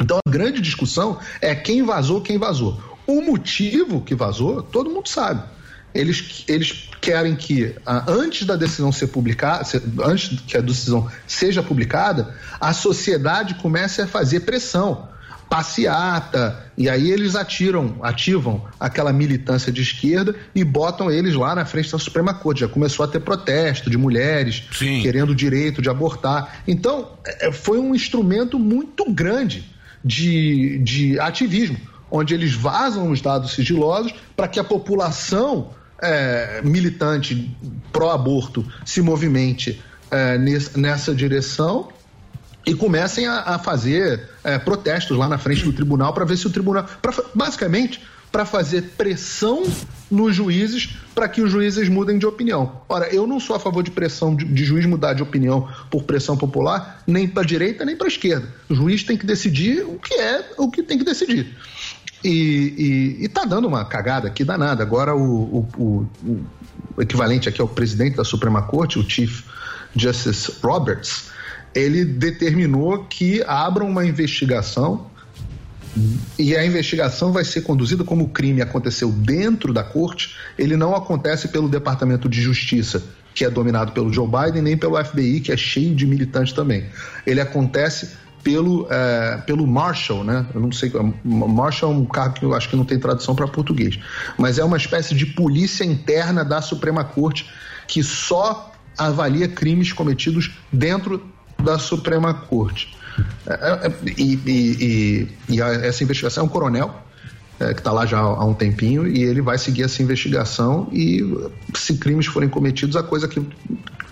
Então 0.00 0.18
a 0.24 0.30
grande 0.30 0.60
discussão 0.60 1.18
é 1.40 1.54
quem 1.54 1.82
vazou, 1.82 2.20
quem 2.20 2.38
vazou. 2.38 2.80
O 3.06 3.20
motivo 3.20 4.00
que 4.00 4.14
vazou, 4.14 4.62
todo 4.62 4.90
mundo 4.90 5.08
sabe. 5.08 5.42
eles, 5.94 6.44
eles 6.46 6.88
querem 7.00 7.34
que, 7.34 7.74
ah, 7.84 8.04
antes 8.06 8.46
da 8.46 8.54
decisão 8.54 8.92
ser 8.92 9.08
publicada, 9.08 9.64
antes 10.04 10.38
que 10.40 10.56
a 10.56 10.60
decisão 10.60 11.10
seja 11.26 11.62
publicada, 11.62 12.34
a 12.60 12.72
sociedade 12.72 13.54
comece 13.54 14.02
a 14.02 14.06
fazer 14.06 14.40
pressão, 14.40 15.08
passeata, 15.48 16.70
e 16.76 16.88
aí 16.88 17.10
eles 17.10 17.34
atiram, 17.34 17.96
ativam 18.02 18.64
aquela 18.78 19.12
militância 19.12 19.72
de 19.72 19.82
esquerda 19.82 20.34
e 20.54 20.62
botam 20.62 21.10
eles 21.10 21.34
lá 21.34 21.54
na 21.54 21.64
frente 21.64 21.90
da 21.90 21.98
Suprema 21.98 22.34
Corte. 22.34 22.60
Já 22.60 22.68
começou 22.68 23.04
a 23.04 23.08
ter 23.08 23.20
protesto 23.20 23.90
de 23.90 23.96
mulheres 23.96 24.64
querendo 25.02 25.30
o 25.30 25.34
direito 25.34 25.80
de 25.80 25.88
abortar. 25.88 26.62
Então, 26.66 27.12
é, 27.24 27.50
foi 27.50 27.78
um 27.78 27.94
instrumento 27.94 28.58
muito 28.58 29.10
grande 29.10 29.64
de, 30.04 30.78
de 30.78 31.18
ativismo, 31.20 31.78
onde 32.10 32.34
eles 32.34 32.52
vazam 32.54 33.10
os 33.10 33.20
dados 33.20 33.52
sigilosos 33.52 34.14
para 34.36 34.48
que 34.48 34.60
a 34.60 34.64
população 34.64 35.70
é, 36.00 36.60
militante 36.62 37.50
pró-aborto 37.92 38.64
se 38.84 39.02
movimente 39.02 39.82
é, 40.10 40.38
nes- 40.38 40.74
nessa 40.76 41.14
direção 41.14 41.88
e 42.68 42.74
comecem 42.74 43.26
a, 43.26 43.40
a 43.40 43.58
fazer 43.58 44.28
é, 44.44 44.58
protestos 44.58 45.16
lá 45.16 45.28
na 45.28 45.38
frente 45.38 45.64
do 45.64 45.72
tribunal 45.72 46.12
para 46.12 46.24
ver 46.24 46.36
se 46.36 46.46
o 46.46 46.50
tribunal. 46.50 46.86
pra 47.02 47.12
basicamente, 47.34 48.00
para 48.30 48.44
fazer 48.44 48.82
pressão 48.98 49.62
nos 50.10 50.34
juízes 50.34 50.90
para 51.14 51.26
que 51.28 51.40
os 51.40 51.50
juízes 51.50 51.88
mudem 51.88 52.18
de 52.18 52.26
opinião. 52.26 52.82
Ora, 52.88 53.08
eu 53.08 53.26
não 53.26 53.40
sou 53.40 53.56
a 53.56 53.58
favor 53.58 53.82
de 53.82 53.90
pressão 53.90 54.36
de, 54.36 54.44
de 54.44 54.64
juiz 54.64 54.84
mudar 54.84 55.14
de 55.14 55.22
opinião 55.22 55.66
por 55.90 56.02
pressão 56.02 56.36
popular, 56.36 57.02
nem 57.06 57.26
para 57.26 57.42
direita 57.42 57.84
nem 57.86 57.96
para 57.96 58.06
esquerda. 58.06 58.46
O 58.68 58.74
juiz 58.74 59.02
tem 59.02 59.16
que 59.16 59.24
decidir 59.24 59.82
o 59.82 59.98
que 59.98 60.12
é 60.14 60.44
o 60.58 60.70
que 60.70 60.82
tem 60.82 60.98
que 60.98 61.04
decidir. 61.04 61.56
E, 62.22 63.16
e, 63.18 63.24
e 63.24 63.28
tá 63.28 63.44
dando 63.44 63.66
uma 63.66 63.84
cagada 63.86 64.28
aqui 64.28 64.44
danada. 64.44 64.82
Agora 64.82 65.14
o, 65.14 65.22
o, 65.22 65.68
o- 65.78 66.06
o 66.96 67.02
equivalente 67.02 67.48
aqui 67.48 67.60
ao 67.62 67.68
presidente 67.68 68.16
da 68.16 68.24
Suprema 68.24 68.60
Corte, 68.62 68.98
o 68.98 69.08
Chief 69.08 69.42
Justice 69.96 70.52
Roberts, 70.62 71.30
ele 71.74 72.04
determinou 72.04 73.04
que 73.04 73.42
abram 73.46 73.88
uma 73.88 74.04
investigação 74.04 75.06
e 76.38 76.56
a 76.56 76.64
investigação 76.64 77.32
vai 77.32 77.44
ser 77.44 77.62
conduzida 77.62 78.04
como 78.04 78.24
o 78.24 78.28
crime 78.28 78.62
aconteceu 78.62 79.10
dentro 79.10 79.72
da 79.72 79.82
corte, 79.82 80.36
ele 80.58 80.76
não 80.76 80.94
acontece 80.94 81.48
pelo 81.48 81.68
Departamento 81.68 82.28
de 82.28 82.40
Justiça, 82.40 83.02
que 83.34 83.44
é 83.44 83.50
dominado 83.50 83.92
pelo 83.92 84.12
Joe 84.12 84.28
Biden, 84.28 84.62
nem 84.62 84.76
pelo 84.76 85.02
FBI, 85.02 85.40
que 85.40 85.52
é 85.52 85.56
cheio 85.56 85.94
de 85.94 86.06
militantes 86.06 86.52
também. 86.52 86.86
Ele 87.26 87.40
acontece 87.40 88.10
pelo, 88.42 88.86
eh, 88.90 89.42
pelo 89.46 89.66
Marshall, 89.66 90.22
né? 90.22 90.46
Eu 90.54 90.60
não 90.60 90.70
sei, 90.70 90.92
Marshall 91.24 91.92
é 91.92 91.96
um 91.96 92.04
cargo 92.04 92.34
que 92.34 92.44
eu 92.44 92.54
acho 92.54 92.68
que 92.68 92.76
não 92.76 92.84
tem 92.84 92.98
tradução 92.98 93.34
para 93.34 93.48
português, 93.48 93.98
mas 94.36 94.58
é 94.58 94.64
uma 94.64 94.76
espécie 94.76 95.14
de 95.14 95.26
polícia 95.26 95.84
interna 95.84 96.44
da 96.44 96.62
Suprema 96.62 97.04
Corte 97.04 97.50
que 97.86 98.02
só 98.02 98.72
avalia 98.96 99.48
crimes 99.48 99.92
cometidos 99.92 100.52
dentro 100.72 101.24
da 101.62 101.78
Suprema 101.78 102.32
Corte. 102.34 102.96
É, 103.46 103.52
é, 103.52 103.92
e 104.16 104.34
e- 104.46 105.28
e- 105.48 105.54
e 105.56 105.62
a- 105.62 105.68
essa 105.86 106.04
investigação 106.04 106.44
é 106.44 106.46
um 106.46 106.48
coronel 106.48 106.94
é, 107.60 107.74
que 107.74 107.80
está 107.80 107.90
lá 107.90 108.06
já 108.06 108.18
há 108.20 108.44
um 108.44 108.54
tempinho 108.54 109.04
e 109.08 109.22
ele 109.24 109.42
vai 109.42 109.58
seguir 109.58 109.82
essa 109.82 110.00
investigação 110.00 110.88
e 110.92 111.20
se 111.74 111.96
crimes 111.98 112.26
forem 112.26 112.48
cometidos 112.48 112.94
a 112.94 113.02
coisa 113.02 113.26
que 113.26 113.44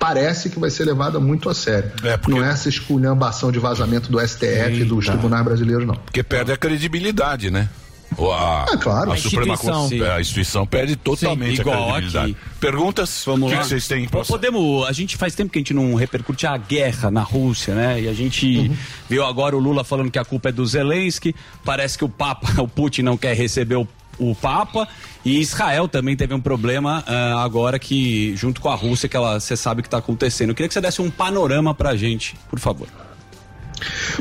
parece 0.01 0.51
que 0.51 0.59
vai 0.59 0.68
ser 0.70 0.84
levada 0.84 1.20
muito 1.20 1.49
a 1.49 1.55
sério. 1.55 1.92
Não 2.28 2.44
é 2.44 2.51
essa 2.51 2.68
esculhambação 2.68 3.53
de 3.53 3.61
vazamento 3.61 4.11
do 4.11 4.18
STF 4.20 4.80
e 4.80 4.84
dos 4.84 5.07
tribunais 5.07 5.44
brasileiros 5.44 5.86
não. 5.86 5.94
Porque 5.94 6.24
perde 6.24 6.51
a 6.51 6.57
credibilidade, 6.57 7.49
né? 7.51 7.68
O- 8.16 8.30
A, 8.32 8.64
Ah, 8.64 8.76
claro. 8.78 9.11
a 9.11 9.14
A 9.14 9.16
Suprema. 9.16 9.57
Corte, 9.59 10.02
a 10.02 10.20
instituição 10.20 10.66
perde 10.66 10.96
totalmente 10.96 11.57
Sim, 11.57 11.61
igual 11.62 11.90
a 11.90 11.92
credibilidade. 11.94 12.32
aqui. 12.32 12.40
Perguntas? 12.61 13.22
Vamos 13.26 13.46
o 13.48 13.50
que 13.50 13.57
lá. 13.57 13.62
que 13.62 13.68
vocês 13.68 13.86
têm 13.88 14.09
pra 14.09 14.24
Podemos, 14.24 14.86
a 14.88 14.92
gente 14.92 15.16
faz 15.16 15.34
tempo 15.34 15.52
que 15.52 15.59
a 15.59 15.61
gente 15.61 15.74
não 15.74 15.94
repercute 15.94 16.46
a 16.46 16.57
guerra 16.57 17.11
na 17.11 17.22
Rússia, 17.22 17.74
né? 17.74 18.00
E 18.00 18.09
a 18.09 18.12
gente 18.14 18.46
Uhum. 18.59 18.76
viu 19.09 19.24
agora 19.24 19.57
o 19.57 19.59
Lula 19.59 19.84
falando 19.84 20.11
que 20.11 20.18
a 20.18 20.24
culpa 20.24 20.48
é 20.48 20.52
do 20.52 20.64
Zelensky. 20.64 21.34
Parece 21.64 21.98
que 21.98 22.04
o 22.04 22.09
Papa, 22.09 22.46
o 22.62 22.68
Putin 22.68 23.02
não 23.02 23.16
quer 23.16 23.34
receber 23.36 23.76
o, 23.76 23.86
o 24.18 24.34
Papa. 24.34 24.88
E 25.24 25.40
Israel 25.40 25.88
também 25.88 26.16
teve 26.16 26.32
um 26.32 26.40
problema 26.40 27.02
ah, 27.07 27.42
agora 27.42 27.78
que, 27.78 28.34
junto 28.36 28.61
com 28.61 28.68
a 28.70 28.74
Rússia, 28.76 29.09
que 29.09 29.16
ela, 29.16 29.38
você 29.40 29.57
sabe 29.57 29.80
o 29.80 29.82
que 29.82 29.88
está 29.88 29.98
acontecendo. 29.98 30.50
Eu 30.50 30.54
queria 30.54 30.68
que 30.68 30.74
você 30.74 30.80
desse 30.80 31.02
um 31.02 31.11
panorama 31.11 31.74
pra 31.74 31.96
gente, 31.96 32.34
por 32.48 32.59
favor. 32.61 32.86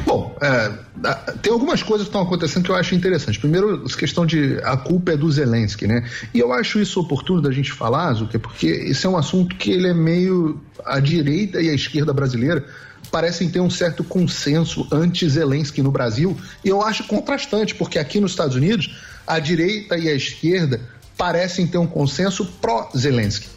Bom, 0.06 0.36
é, 0.42 0.72
a- 1.08 1.14
tem 1.42 1.52
algumas 1.52 1.82
coisas 1.82 2.06
que 2.08 2.10
estão 2.10 2.22
acontecendo 2.22 2.64
que 2.64 2.72
eu 2.72 2.76
acho 2.76 2.94
interessantes. 2.94 3.40
Primeiro, 3.40 3.86
essa 3.86 3.98
questão 3.98 4.26
de 4.26 4.60
a 4.64 4.76
culpa 4.76 5.14
é 5.14 5.18
do 5.18 5.32
Zelensky, 5.32 5.88
né? 5.88 6.08
E 6.34 6.40
eu 6.40 6.52
acho 6.52 6.80
isso 6.80 7.00
oportuno 7.00 7.42
da 7.42 7.52
gente 7.52 7.72
falar, 7.72 8.14
Zucker, 8.14 8.40
porque 8.40 8.68
esse 8.68 9.06
é 9.06 9.10
um 9.10 9.18
assunto 9.18 9.56
que 9.56 9.72
ele 9.72 9.88
é 9.88 9.94
meio 9.94 10.60
a 10.86 11.00
direita 11.00 11.62
e 11.62 11.70
a 11.70 11.74
esquerda 11.74 12.14
brasileira 12.14 12.66
parecem 13.12 13.50
ter 13.50 13.60
um 13.60 13.70
certo 13.70 14.04
consenso 14.04 14.88
anti-Zelensky 14.92 15.82
no 15.82 15.92
Brasil, 15.92 16.36
e 16.64 16.70
eu 16.70 16.82
acho 16.82 17.04
contrastante, 17.06 17.74
porque 17.76 17.98
aqui 18.00 18.20
nos 18.20 18.32
Estados 18.32 18.56
Unidos 18.56 18.98
a 19.26 19.40
direita 19.40 19.98
e 19.98 20.10
a 20.10 20.14
esquerda 20.14 20.82
parecem 21.18 21.66
ter 21.66 21.78
um 21.78 21.88
consenso 21.88 22.46
pró-Zelensky. 22.60 23.48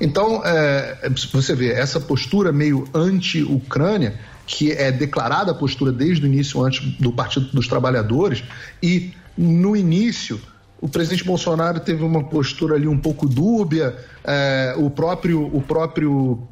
Então, 0.00 0.40
é, 0.44 1.10
você 1.32 1.54
vê 1.54 1.72
essa 1.72 2.00
postura 2.00 2.52
meio 2.52 2.88
anti-Ucrânia, 2.94 4.18
que 4.46 4.72
é 4.72 4.92
declarada 4.92 5.50
a 5.50 5.54
postura 5.54 5.90
desde 5.92 6.24
o 6.24 6.26
início 6.26 6.62
antes 6.62 6.80
do 6.98 7.12
Partido 7.12 7.46
dos 7.52 7.66
Trabalhadores, 7.66 8.44
e 8.82 9.12
no 9.36 9.76
início 9.76 10.40
o 10.80 10.88
presidente 10.88 11.24
Bolsonaro 11.24 11.80
teve 11.80 12.04
uma 12.04 12.22
postura 12.24 12.74
ali 12.74 12.86
um 12.86 12.98
pouco 12.98 13.26
dúbia, 13.28 13.96
é, 14.22 14.74
o 14.76 14.90
próprio 14.90 15.46
o 15.46 15.60
próprio 15.60 16.46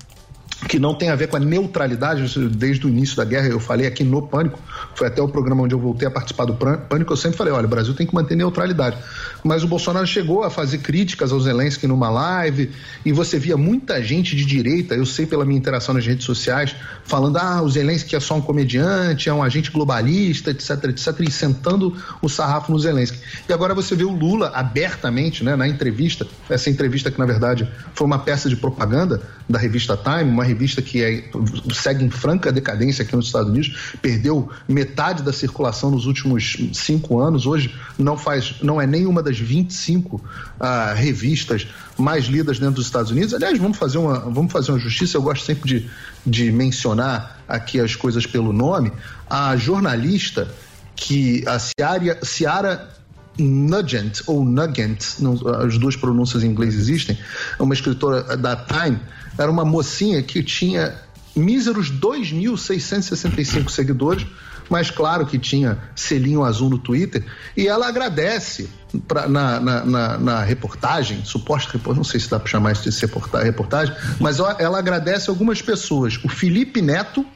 que 0.69 0.79
não 0.79 0.95
tem 0.95 1.11
a 1.11 1.17
ver 1.17 1.29
com 1.29 1.37
a 1.37 1.41
neutralidade, 1.41 2.39
desde 2.49 2.87
o 2.87 2.89
início 2.89 3.17
da 3.17 3.25
guerra, 3.25 3.49
eu 3.49 3.61
falei 3.61 3.87
aqui 3.87 4.03
no 4.03 4.23
Pânico, 4.23 4.59
foi 4.95 5.07
até 5.07 5.21
o 5.21 5.29
programa 5.29 5.63
onde 5.63 5.75
eu 5.75 5.79
voltei 5.79 6.09
a 6.09 6.11
participar 6.11 6.47
do 6.47 6.55
Pânico, 6.55 7.13
eu 7.13 7.17
sempre 7.17 7.37
falei, 7.37 7.53
olha, 7.53 7.67
o 7.67 7.69
Brasil 7.69 7.95
tem 7.95 8.07
que 8.07 8.15
manter 8.15 8.35
neutralidade. 8.35 8.97
Mas 9.43 9.63
o 9.63 9.69
Bolsonaro 9.69 10.07
chegou 10.07 10.43
a 10.43 10.51
fazer 10.51 10.79
críticas 10.79 11.33
ao 11.33 11.41
Zelensky 11.41 11.87
numa 11.87 12.09
live, 12.11 12.71
e 13.05 13.13
você 13.13 13.39
via 13.39 13.57
muita 13.57 14.03
gente 14.03 14.35
de 14.35 14.45
direita, 14.45 14.95
eu 14.95 15.05
sei 15.05 15.27
pela 15.27 15.45
minha 15.45 15.59
interação 15.59 15.95
nas 15.95 16.07
redes 16.07 16.25
sociais, 16.25 16.75
falando, 17.05 17.37
ah, 17.37 17.63
o 17.63 17.69
Zelensky 17.69 18.17
é 18.17 18.21
só 18.21 18.35
um 18.35 18.41
comediante, 18.41 19.29
é 19.29 19.35
um 19.35 19.43
agente 19.43 19.71
globalista, 19.71 20.51
etc, 20.51 20.85
etc, 20.85 21.21
e 21.21 21.31
sentando 21.31 21.95
o 22.23 22.29
sarrafo 22.29 22.73
no 22.73 22.79
Zelensky. 22.79 23.19
E 23.49 23.53
agora 23.53 23.75
você 23.75 23.95
vê 23.95 24.05
o 24.05 24.13
Lula 24.13 24.51
abertamente, 24.55 25.45
né, 25.45 25.57
na 25.57 25.69
entrevista, 25.69 26.27
essa 26.49 26.71
entrevista 26.71 27.11
que 27.11 27.19
na 27.19 27.27
verdade 27.27 27.69
foi 27.95 28.07
uma 28.07 28.19
peça 28.19 28.49
de 28.49 28.57
propaganda 28.57 29.23
da 29.49 29.59
revista 29.59 29.97
Time, 29.97 30.31
uma 30.31 30.43
revista 30.43 30.54
que 30.83 31.03
é- 31.03 31.25
segue 31.73 32.05
em 32.05 32.11
franca 32.11 32.53
decadência 32.53 33.05
aqui 33.05 33.15
nos 33.15 33.27
Estados 33.27 33.51
Unidos, 33.51 33.97
perdeu 34.01 34.49
metade 34.69 35.23
da 35.23 35.33
circulação 35.33 35.91
nos 35.91 36.07
últimos 36.07 36.57
cinco 36.73 37.21
anos, 37.21 37.47
hoje 37.47 37.75
não 37.99 38.17
faz, 38.17 38.57
não 38.63 38.81
é 38.81 38.87
nenhuma 38.87 39.23
das 39.23 39.39
25 39.39 40.23
ah, 40.59 40.95
revistas 40.95 41.67
mais 41.99 42.25
lidas 42.25 42.59
dentro 42.59 42.77
dos 42.77 42.87
Estados 42.87 43.11
Unidos. 43.11 43.35
Aliás, 43.35 43.59
vamos 43.59 43.79
fazer 43.79 43.99
uma, 43.99 44.19
vamos 44.19 44.53
fazer 44.53 44.73
uma 44.73 44.79
justiça, 44.79 45.17
eu 45.17 45.23
gosto 45.23 45.45
sempre 45.45 45.69
de, 45.69 45.91
de 46.27 46.51
mencionar 46.51 47.43
aqui 47.49 47.81
as 47.81 47.95
coisas 47.95 48.27
pelo 48.27 48.53
nome. 48.53 48.93
A 49.29 49.57
jornalista 49.57 50.49
que 50.97 51.45
a 51.47 51.59
Ciara, 51.59 52.21
Ciara 52.25 52.95
Nugent, 53.39 54.23
ou 54.27 54.45
Nugent, 54.45 55.17
as 55.65 55.79
duas 55.79 55.97
pronúncias 55.97 56.45
em 56.45 56.49
inglês 56.49 56.75
existem, 56.75 57.19
é 57.59 57.63
uma 57.63 57.75
escritora 57.75 58.37
da 58.37 58.57
Time, 58.57 58.99
era 59.39 59.51
uma 59.51 59.65
mocinha 59.65 60.23
que 60.23 60.43
tinha 60.43 60.95
míseros 61.37 61.91
2.665 61.91 63.69
seguidores, 63.71 64.27
mas 64.71 64.91
claro 64.91 65.27
que 65.27 65.39
tinha 65.39 65.79
selinho 65.95 66.43
azul 66.45 66.71
no 66.71 66.79
Twitter, 66.79 67.25
e 67.57 67.67
ela 67.69 67.87
agradece 67.89 68.69
pra- 69.07 69.29
na, 69.29 69.61
na, 69.61 69.85
na- 69.85 70.19
na 70.19 70.43
reportagem, 70.43 71.23
suposta 71.25 71.73
reportagem, 71.73 71.97
não 71.99 72.05
sei 72.05 72.21
se 72.21 72.31
dá 72.31 72.39
para 72.39 72.49
chamar 72.49 72.73
isso 72.73 72.89
de 72.89 72.99
reporta- 73.01 73.43
reportagem, 73.43 73.95
mas 74.21 74.41
ó, 74.41 74.55
ela 74.59 74.79
agradece 74.79 75.29
algumas 75.29 75.61
pessoas. 75.61 76.19
O 76.25 76.29
Felipe 76.29 76.81
Neto, 76.81 77.27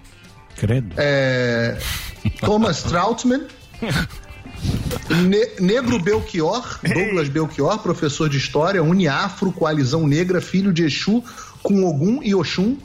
Credo. 0.57 0.95
é, 0.97 1.77
Thomas 2.41 2.83
Troutman, 2.83 3.43
Ne- 5.27 5.51
Negro 5.61 5.99
Belchior, 6.03 6.79
Douglas 6.83 7.29
Belchior, 7.29 7.79
professor 7.79 8.29
de 8.29 8.37
história, 8.39 8.83
Uniafro, 8.83 9.53
Coalizão 9.53 10.07
Negra, 10.07 10.41
filho 10.41 10.73
de 10.73 10.85
Exu, 10.85 11.23
com 11.63 11.85
Ogum 11.85 12.21
e 12.23 12.35
Oxum. 12.35 12.77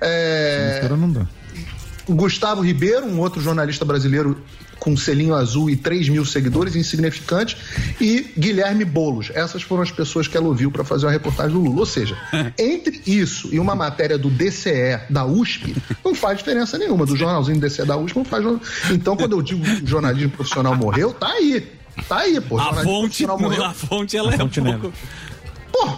É, 0.00 0.86
não 0.90 1.10
dá. 1.10 1.26
Gustavo 2.08 2.60
Ribeiro, 2.60 3.06
um 3.06 3.18
outro 3.18 3.40
jornalista 3.40 3.84
brasileiro 3.84 4.42
com 4.78 4.94
selinho 4.94 5.34
azul 5.34 5.70
e 5.70 5.76
3 5.76 6.10
mil 6.10 6.26
seguidores, 6.26 6.76
insignificante, 6.76 7.56
e 7.98 8.32
Guilherme 8.36 8.84
Bolos. 8.84 9.30
Essas 9.32 9.62
foram 9.62 9.82
as 9.82 9.90
pessoas 9.90 10.28
que 10.28 10.36
ela 10.36 10.46
ouviu 10.46 10.70
para 10.70 10.84
fazer 10.84 11.06
uma 11.06 11.12
reportagem 11.12 11.52
do 11.52 11.60
Lula. 11.60 11.80
Ou 11.80 11.86
seja, 11.86 12.14
entre 12.58 13.00
isso 13.06 13.48
e 13.50 13.58
uma 13.58 13.74
matéria 13.74 14.18
do 14.18 14.28
DCE 14.28 15.00
da 15.08 15.24
USP, 15.24 15.74
não 16.04 16.14
faz 16.14 16.38
diferença 16.38 16.76
nenhuma. 16.76 17.06
Do 17.06 17.16
jornalzinho 17.16 17.58
do 17.58 17.66
DCE 17.66 17.86
da 17.86 17.96
USP 17.96 18.18
não 18.18 18.24
faz. 18.26 18.44
Então, 18.90 19.16
quando 19.16 19.32
eu 19.32 19.40
digo 19.40 19.64
que 19.64 19.84
o 19.84 19.86
jornalismo 19.86 20.30
profissional 20.30 20.76
morreu, 20.76 21.14
tá 21.14 21.28
aí. 21.28 21.66
Tá 22.06 22.18
aí, 22.18 22.38
pô. 22.40 22.58
A 22.58 22.74
fonte, 22.74 23.24
a 23.24 23.72
fonte 23.72 24.16
ela 24.16 24.34
é 24.34 24.42
um 24.42 24.48
pouco... 24.48 24.92
Pô, 25.74 25.88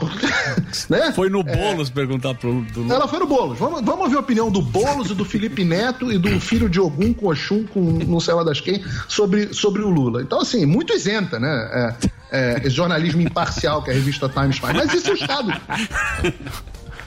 né? 0.88 1.12
Foi 1.12 1.28
no 1.28 1.42
Boulos 1.42 1.90
perguntar 1.90 2.32
pro. 2.34 2.62
Do... 2.62 2.90
Ela 2.90 3.06
foi 3.06 3.18
no 3.18 3.26
Boulos. 3.26 3.58
Vamos, 3.58 3.82
vamos 3.82 4.04
ouvir 4.04 4.16
a 4.16 4.20
opinião 4.20 4.50
do 4.50 4.62
Boulos 4.62 5.10
e 5.10 5.14
do 5.14 5.24
Felipe 5.24 5.64
Neto 5.64 6.10
e 6.10 6.16
do 6.16 6.40
filho 6.40 6.66
de 6.66 6.80
Ogum 6.80 7.12
com 7.12 7.26
Oxum, 7.26 7.64
com 7.66 7.80
não 7.80 8.18
sei 8.18 8.32
lá 8.32 8.42
das 8.42 8.58
quem, 8.58 8.82
sobre, 9.06 9.52
sobre 9.52 9.82
o 9.82 9.90
Lula. 9.90 10.22
Então, 10.22 10.40
assim, 10.40 10.64
muito 10.64 10.94
isenta, 10.94 11.38
né? 11.38 11.48
É, 11.50 11.96
é, 12.30 12.58
esse 12.60 12.70
jornalismo 12.70 13.20
imparcial 13.20 13.82
que 13.82 13.90
a 13.90 13.92
revista 13.92 14.30
Times 14.30 14.56
faz. 14.56 14.74
Mas 14.74 14.94
isso 14.94 15.10
é 15.10 15.12
o 15.12 15.16
Estado. 15.16 15.52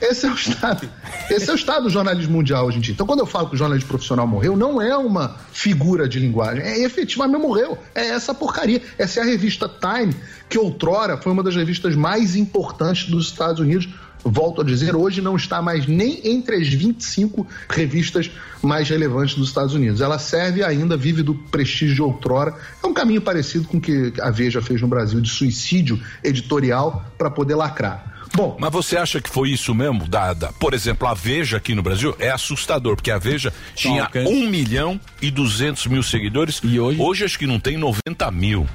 Esse 0.00 0.26
é 0.26 0.30
o 0.30 0.34
Estado. 0.34 0.88
Esse 1.30 1.50
é 1.50 1.52
o 1.52 1.56
Estado 1.56 1.84
do 1.84 1.90
jornalismo 1.90 2.32
mundial 2.32 2.66
hoje 2.66 2.78
em 2.78 2.80
dia. 2.80 2.94
Então, 2.94 3.06
quando 3.06 3.20
eu 3.20 3.26
falo 3.26 3.48
que 3.48 3.54
o 3.54 3.58
jornalismo 3.58 3.88
profissional 3.88 4.26
morreu, 4.26 4.56
não 4.56 4.80
é 4.80 4.96
uma 4.96 5.36
figura 5.52 6.08
de 6.08 6.18
linguagem. 6.18 6.62
É 6.64 6.80
efetivamente 6.80 7.40
morreu. 7.40 7.78
É 7.94 8.08
essa 8.08 8.32
porcaria. 8.32 8.82
Essa 8.98 9.20
é 9.20 9.22
a 9.22 9.26
revista 9.26 9.68
Time, 9.68 10.14
que 10.48 10.58
outrora 10.58 11.16
foi 11.16 11.32
uma 11.32 11.42
das 11.42 11.54
revistas 11.54 11.94
mais 11.94 12.34
importantes 12.34 13.08
dos 13.08 13.26
Estados 13.26 13.60
Unidos. 13.60 13.88
Volto 14.22 14.60
a 14.60 14.64
dizer, 14.64 14.94
hoje 14.94 15.22
não 15.22 15.34
está 15.34 15.62
mais 15.62 15.86
nem 15.86 16.20
entre 16.24 16.56
as 16.56 16.68
25 16.68 17.46
revistas 17.68 18.30
mais 18.62 18.88
relevantes 18.88 19.34
dos 19.34 19.48
Estados 19.48 19.74
Unidos. 19.74 20.00
Ela 20.00 20.18
serve 20.18 20.62
ainda, 20.62 20.96
vive 20.96 21.22
do 21.22 21.34
prestígio 21.34 21.94
de 21.94 22.02
outrora. 22.02 22.54
É 22.82 22.86
um 22.86 22.92
caminho 22.92 23.22
parecido 23.22 23.66
com 23.66 23.78
o 23.78 23.80
que 23.80 24.12
a 24.20 24.30
Veja 24.30 24.60
fez 24.60 24.80
no 24.82 24.88
Brasil, 24.88 25.20
de 25.20 25.30
suicídio 25.30 25.98
editorial 26.22 27.04
para 27.16 27.30
poder 27.30 27.54
lacrar. 27.54 28.09
Bom, 28.34 28.56
mas 28.60 28.70
você 28.72 28.96
acha 28.96 29.20
que 29.20 29.28
foi 29.28 29.50
isso 29.50 29.74
mesmo? 29.74 30.06
Da, 30.08 30.32
da- 30.32 30.52
por 30.52 30.72
exemplo, 30.74 31.06
a 31.08 31.14
Veja 31.14 31.56
aqui 31.56 31.74
no 31.74 31.82
Brasil 31.82 32.14
é 32.18 32.30
assustador, 32.30 32.94
porque 32.96 33.10
a 33.10 33.18
Veja 33.18 33.52
tinha 33.74 34.04
ok. 34.04 34.24
1 34.24 34.48
milhão 34.48 35.00
e 35.20 35.30
200 35.30 35.86
mil 35.86 36.02
seguidores. 36.02 36.60
E 36.62 36.78
hoje? 36.78 37.00
Hoje 37.00 37.24
acho 37.24 37.38
que 37.38 37.46
não 37.46 37.58
tem 37.58 37.76
90 37.76 38.30
mil. 38.30 38.66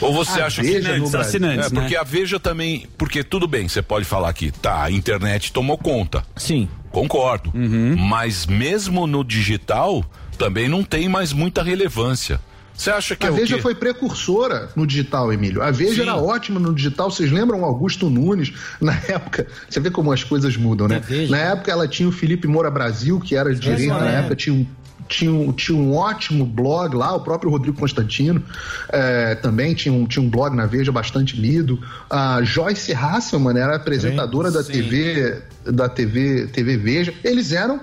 Ou 0.00 0.12
você 0.14 0.40
A 0.40 0.46
acha 0.46 0.62
Veja 0.62 0.98
que. 1.00 1.16
Assinantes, 1.16 1.66
é, 1.66 1.74
porque 1.74 1.94
né? 1.94 2.00
a 2.00 2.04
Veja 2.04 2.38
também. 2.38 2.86
Porque 2.96 3.24
tudo 3.24 3.48
bem, 3.48 3.68
você 3.68 3.82
pode 3.82 4.04
falar 4.04 4.32
que 4.32 4.50
tá, 4.52 4.84
a 4.84 4.90
internet 4.90 5.52
tomou 5.52 5.76
conta. 5.76 6.24
Sim. 6.36 6.68
Concordo. 6.90 7.52
Mas 7.98 8.46
mesmo 8.46 9.06
no 9.06 9.24
digital, 9.24 10.04
também 10.38 10.68
não 10.68 10.84
tem 10.84 11.08
mais 11.08 11.32
muita 11.32 11.62
relevância. 11.62 12.40
Você 12.74 12.90
acha 12.90 13.14
que 13.14 13.26
a 13.26 13.28
é 13.28 13.32
o 13.32 13.34
Veja 13.34 13.56
quê? 13.56 13.62
foi 13.62 13.74
precursora 13.74 14.70
no 14.74 14.86
digital, 14.86 15.32
Emílio. 15.32 15.62
A 15.62 15.70
Veja 15.70 15.96
Sim. 15.96 16.00
era 16.02 16.16
ótima 16.16 16.58
no 16.58 16.74
digital. 16.74 17.10
Vocês 17.10 17.30
lembram 17.30 17.64
Augusto 17.64 18.08
Nunes? 18.08 18.52
Na 18.80 18.94
época, 19.08 19.46
você 19.68 19.80
vê 19.80 19.90
como 19.90 20.12
as 20.12 20.24
coisas 20.24 20.56
mudam, 20.56 20.88
né? 20.88 21.02
Na 21.28 21.38
época 21.38 21.70
ela 21.70 21.86
tinha 21.86 22.08
o 22.08 22.12
Felipe 22.12 22.48
Moura 22.48 22.70
Brasil, 22.70 23.20
que 23.20 23.36
era 23.36 23.54
de 23.54 23.60
direita, 23.60 23.98
na 23.98 24.10
é. 24.10 24.18
época 24.20 24.36
tinha 24.36 24.54
um. 24.54 24.66
Tinha 25.08 25.32
um, 25.32 25.52
tinha 25.52 25.76
um 25.76 25.94
ótimo 25.94 26.46
blog 26.46 26.96
lá, 26.96 27.14
o 27.14 27.20
próprio 27.20 27.50
Rodrigo 27.50 27.76
Constantino 27.76 28.42
eh, 28.88 29.34
também 29.42 29.74
tinha 29.74 29.92
um, 29.92 30.06
tinha 30.06 30.24
um 30.24 30.30
blog 30.30 30.56
na 30.56 30.64
Veja 30.64 30.90
bastante 30.90 31.38
lido. 31.38 31.78
A 32.08 32.42
Joyce 32.42 32.94
Hasselman 32.94 33.58
era 33.58 33.76
apresentadora 33.76 34.50
da 34.50 34.62
TV 34.64 35.42
da 35.64 35.88
TV, 35.88 36.46
TV 36.46 36.76
Veja. 36.76 37.12
Eles 37.22 37.52
eram 37.52 37.80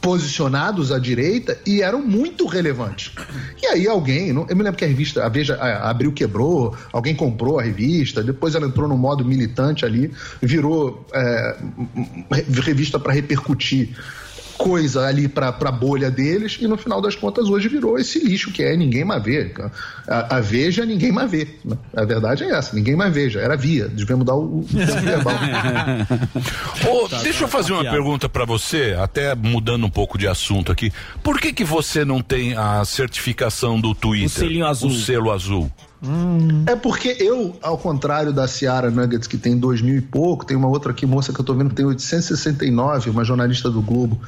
posicionados 0.00 0.90
à 0.90 0.98
direita 0.98 1.58
e 1.66 1.82
eram 1.82 2.00
muito 2.02 2.46
relevantes. 2.46 3.12
E 3.62 3.66
aí 3.66 3.86
alguém, 3.86 4.28
eu 4.28 4.56
me 4.56 4.62
lembro 4.62 4.74
que 4.76 4.84
a 4.84 4.88
revista, 4.88 5.24
a 5.24 5.28
Veja 5.28 5.56
abriu, 5.56 6.12
quebrou, 6.12 6.76
alguém 6.92 7.14
comprou 7.14 7.58
a 7.58 7.62
revista, 7.62 8.22
depois 8.22 8.54
ela 8.54 8.66
entrou 8.66 8.88
no 8.88 8.96
modo 8.96 9.24
militante 9.24 9.84
ali, 9.84 10.10
virou 10.40 11.06
é, 11.12 11.56
re- 12.30 12.60
revista 12.62 12.98
para 12.98 13.12
repercutir 13.12 13.90
coisa 14.56 15.06
ali 15.06 15.28
para 15.28 15.48
a 15.48 15.72
bolha 15.72 16.10
deles 16.10 16.58
e 16.60 16.66
no 16.66 16.76
final 16.76 17.00
das 17.00 17.14
contas 17.14 17.48
hoje 17.48 17.68
virou 17.68 17.98
esse 17.98 18.18
lixo 18.18 18.50
que 18.52 18.62
é 18.62 18.76
ninguém 18.76 19.04
mais 19.04 19.22
vê. 19.22 19.52
A, 20.08 20.36
a 20.36 20.40
Veja 20.40 20.84
ninguém 20.84 21.12
mais 21.12 21.30
vê. 21.30 21.48
né? 21.64 21.76
A 21.94 22.04
verdade 22.04 22.44
é 22.44 22.50
essa, 22.50 22.74
ninguém 22.74 22.96
mais 22.96 23.12
veja. 23.12 23.40
Era 23.40 23.56
via, 23.56 23.88
devia 23.88 24.16
mudar 24.16 24.34
o, 24.34 24.60
o 24.60 24.66
verbal. 25.02 25.34
Tá, 27.08 27.22
deixa 27.22 27.40
tá, 27.40 27.44
eu 27.44 27.48
fazer 27.48 27.68
tá 27.72 27.80
uma 27.80 27.90
pergunta 27.90 28.28
pra 28.28 28.44
você, 28.44 28.96
até 28.98 29.34
mudando 29.34 29.86
um 29.86 29.90
pouco 29.90 30.18
de 30.18 30.26
assunto 30.26 30.72
aqui. 30.72 30.92
Por 31.22 31.40
que 31.40 31.52
que 31.52 31.64
você 31.64 32.04
não 32.04 32.20
tem 32.20 32.56
a 32.56 32.84
certificação 32.84 33.80
do 33.80 33.94
Twitter? 33.94 34.26
O 34.26 34.30
selinho 34.30 34.66
azul. 34.66 34.90
O 34.90 34.94
selo 34.94 35.32
azul. 35.32 35.70
É 36.66 36.76
porque 36.76 37.16
eu, 37.18 37.56
ao 37.62 37.78
contrário 37.78 38.32
da 38.32 38.46
Ciara 38.46 38.90
Nuggets, 38.90 39.26
que 39.26 39.38
tem 39.38 39.56
dois 39.58 39.80
mil 39.80 39.96
e 39.96 40.00
pouco, 40.00 40.44
tem 40.44 40.56
uma 40.56 40.68
outra 40.68 40.90
aqui, 40.92 41.06
moça, 41.06 41.32
que 41.32 41.40
eu 41.40 41.44
tô 41.44 41.54
vendo 41.54 41.70
que 41.70 41.74
tem 41.76 41.86
869, 41.86 43.10
uma 43.10 43.24
jornalista 43.24 43.70
do 43.70 43.80
Globo, 43.80 44.20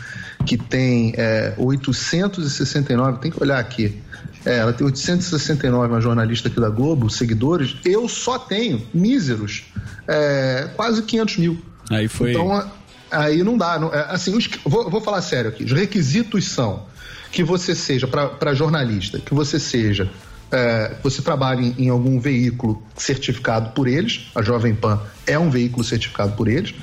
que 0.46 0.56
tem 0.56 1.12
é, 1.16 1.54
869, 1.58 3.18
tem 3.18 3.30
que 3.30 3.42
olhar 3.42 3.58
aqui. 3.58 4.00
É, 4.44 4.58
ela 4.58 4.72
tem 4.72 4.86
869, 4.86 5.88
uma 5.92 6.00
jornalista 6.00 6.48
aqui 6.48 6.60
da 6.60 6.70
Globo, 6.70 7.10
seguidores. 7.10 7.76
Eu 7.84 8.08
só 8.08 8.38
tenho 8.38 8.82
míseros, 8.94 9.64
é, 10.06 10.68
quase 10.74 11.02
500 11.02 11.36
mil. 11.38 11.62
Aí 11.90 12.08
foi. 12.08 12.30
Então, 12.32 12.70
aí 13.10 13.42
não 13.42 13.56
dá. 13.58 13.78
não- 13.78 13.92
é, 13.92 14.06
assim, 14.10 14.34
os- 14.36 14.48
vou, 14.64 14.88
vou 14.90 15.00
falar 15.00 15.20
sério 15.22 15.50
aqui. 15.50 15.64
Os 15.64 15.72
requisitos 15.72 16.46
são 16.48 16.86
que 17.30 17.44
você 17.44 17.74
seja, 17.74 18.06
para 18.06 18.54
jornalista, 18.54 19.18
que 19.18 19.34
você 19.34 19.60
seja, 19.60 20.08
é, 20.50 20.94
você 21.02 21.20
trabalhe 21.22 21.74
em, 21.78 21.86
em 21.86 21.88
algum 21.88 22.18
veículo 22.18 22.82
certificado 22.96 23.70
por 23.70 23.86
eles, 23.86 24.30
a 24.34 24.42
Jovem 24.42 24.74
Pan 24.74 25.00
é 25.26 25.38
um 25.38 25.50
veículo 25.50 25.84
certificado 25.84 26.32
por 26.32 26.48
eles, 26.48 26.74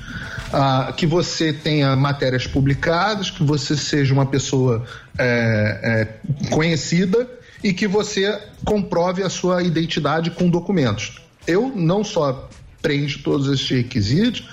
ah, 0.52 0.92
que 0.96 1.06
você 1.06 1.52
tenha 1.52 1.96
matérias 1.96 2.46
publicadas, 2.46 3.30
que 3.30 3.42
você 3.42 3.76
seja 3.76 4.14
uma 4.14 4.26
pessoa 4.26 4.84
é, 5.18 6.08
é, 6.42 6.48
conhecida 6.50 7.28
e 7.62 7.72
que 7.72 7.88
você 7.88 8.40
comprove 8.64 9.22
a 9.22 9.28
sua 9.28 9.62
identidade 9.62 10.30
com 10.30 10.48
documentos. 10.48 11.20
Eu 11.46 11.72
não 11.74 12.04
só 12.04 12.48
preencho 12.80 13.20
todos 13.22 13.48
esses 13.48 13.68
requisitos, 13.68 14.48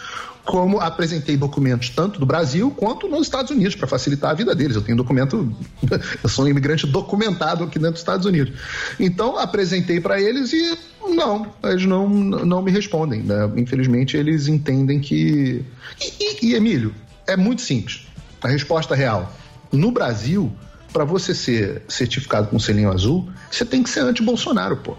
como 0.46 0.80
apresentei 0.80 1.38
documentos 1.38 1.90
tanto 1.90 2.20
do 2.20 2.26
Brasil 2.26 2.70
quanto 2.72 3.08
nos 3.08 3.22
Estados 3.22 3.50
Unidos 3.52 3.76
para 3.76 3.88
facilitar 3.88 4.32
a 4.32 4.34
vida 4.34 4.54
deles. 4.54 4.76
Eu 4.76 4.82
tenho 4.82 4.98
documento, 4.98 5.56
eu 6.22 6.30
sou 6.30 6.46
um 6.46 6.48
imigrante 6.50 6.86
documentado 6.86 7.64
aqui 7.64 7.80
dentro 7.80 7.94
dos 7.94 8.02
Estados 8.02 8.26
Unidos. 8.26 8.54
Então 9.00 9.38
apresentei 9.38 10.02
para 10.02 10.22
eles 10.22 10.52
e 10.52 10.78
não, 11.16 11.48
eles 11.64 11.86
não, 11.86 12.10
não 12.10 12.62
me 12.62 12.72
respondem. 12.72 13.22
né? 13.24 13.50
Infelizmente 13.56 14.18
eles 14.18 14.48
entendem 14.48 15.00
que 15.00 15.64
e, 16.02 16.14
e- 16.24 16.46
e, 16.52 16.56
Emílio 16.56 16.94
é 17.26 17.38
muito 17.38 17.62
simples. 17.62 18.08
A 18.42 18.48
resposta 18.50 18.94
real 18.96 19.32
no 19.72 19.92
Brasil 19.92 20.52
para 20.92 21.06
você 21.06 21.34
ser 21.34 21.82
certificado 21.88 22.48
com 22.50 22.60
selinho 22.60 22.92
azul, 22.92 23.28
você 23.50 23.66
tem 23.66 23.82
que 23.82 23.90
ser 23.90 24.02
anti-Bolsonaro, 24.02 24.78
pô. 24.78 24.96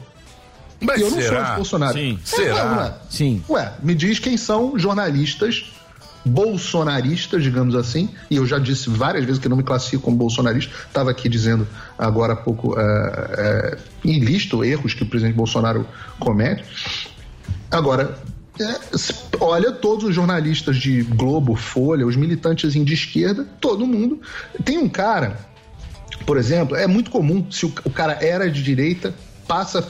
Mas 0.84 1.00
eu 1.00 1.10
não 1.10 1.18
será? 1.18 1.30
sou 1.30 1.44
anti-Bolsonaro. 1.44 1.98
Sim. 1.98 2.18
É, 2.22 2.26
Será? 2.26 2.64
não, 2.64 2.74
não 2.74 2.82
é. 2.82 2.94
Sim. 3.08 3.44
Ué, 3.48 3.72
me 3.82 3.94
diz 3.94 4.18
quem 4.18 4.36
são 4.36 4.78
jornalistas 4.78 5.64
bolsonaristas, 6.24 7.42
digamos 7.42 7.74
assim, 7.74 8.08
e 8.30 8.36
eu 8.36 8.46
já 8.46 8.58
disse 8.58 8.88
várias 8.88 9.24
vezes 9.24 9.40
que 9.40 9.48
não 9.48 9.56
me 9.56 9.62
classifico 9.62 10.04
como 10.04 10.16
bolsonarista, 10.16 10.72
estava 10.86 11.10
aqui 11.10 11.28
dizendo 11.28 11.68
agora 11.98 12.32
há 12.32 12.36
pouco, 12.36 12.78
é, 12.78 12.82
é, 12.82 13.78
e 14.02 14.18
listo 14.18 14.64
erros 14.64 14.94
que 14.94 15.02
o 15.02 15.06
presidente 15.06 15.36
Bolsonaro 15.36 15.86
comete. 16.18 16.64
Agora, 17.70 18.16
é, 18.58 18.80
olha 19.38 19.72
todos 19.72 20.04
os 20.04 20.14
jornalistas 20.14 20.76
de 20.76 21.02
Globo, 21.02 21.54
Folha, 21.56 22.06
os 22.06 22.16
militantes 22.16 22.72
de 22.72 22.94
esquerda, 22.94 23.46
todo 23.60 23.86
mundo. 23.86 24.20
Tem 24.64 24.78
um 24.78 24.88
cara, 24.88 25.38
por 26.24 26.38
exemplo, 26.38 26.74
é 26.74 26.86
muito 26.86 27.10
comum, 27.10 27.46
se 27.50 27.66
o, 27.66 27.72
o 27.84 27.90
cara 27.90 28.18
era 28.22 28.50
de 28.50 28.62
direita, 28.62 29.12
passa 29.46 29.82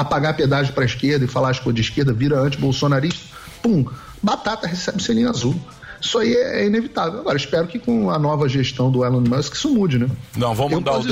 a 0.00 0.04
pagar 0.04 0.34
pedágio 0.34 0.72
para 0.72 0.84
a 0.84 0.86
esquerda 0.86 1.24
e 1.24 1.28
falar 1.28 1.50
as 1.50 1.58
coisas 1.58 1.74
de 1.74 1.88
esquerda, 1.88 2.12
vira 2.12 2.38
anti-bolsonarista, 2.38 3.20
pum, 3.62 3.84
batata 4.22 4.66
recebe 4.66 5.02
selinho 5.02 5.28
azul. 5.28 5.54
Isso 6.00 6.16
aí 6.18 6.32
é, 6.32 6.62
é 6.62 6.66
inevitável. 6.66 7.18
Agora, 7.20 7.36
espero 7.36 7.66
que 7.66 7.78
com 7.78 8.08
a 8.10 8.18
nova 8.18 8.48
gestão 8.48 8.88
do 8.90 9.04
Elon 9.04 9.20
Musk 9.20 9.54
isso 9.54 9.68
mude, 9.68 9.98
né? 9.98 10.06
Não, 10.36 10.54
vamos 10.54 10.74
mandar, 10.74 10.96
o, 10.96 11.02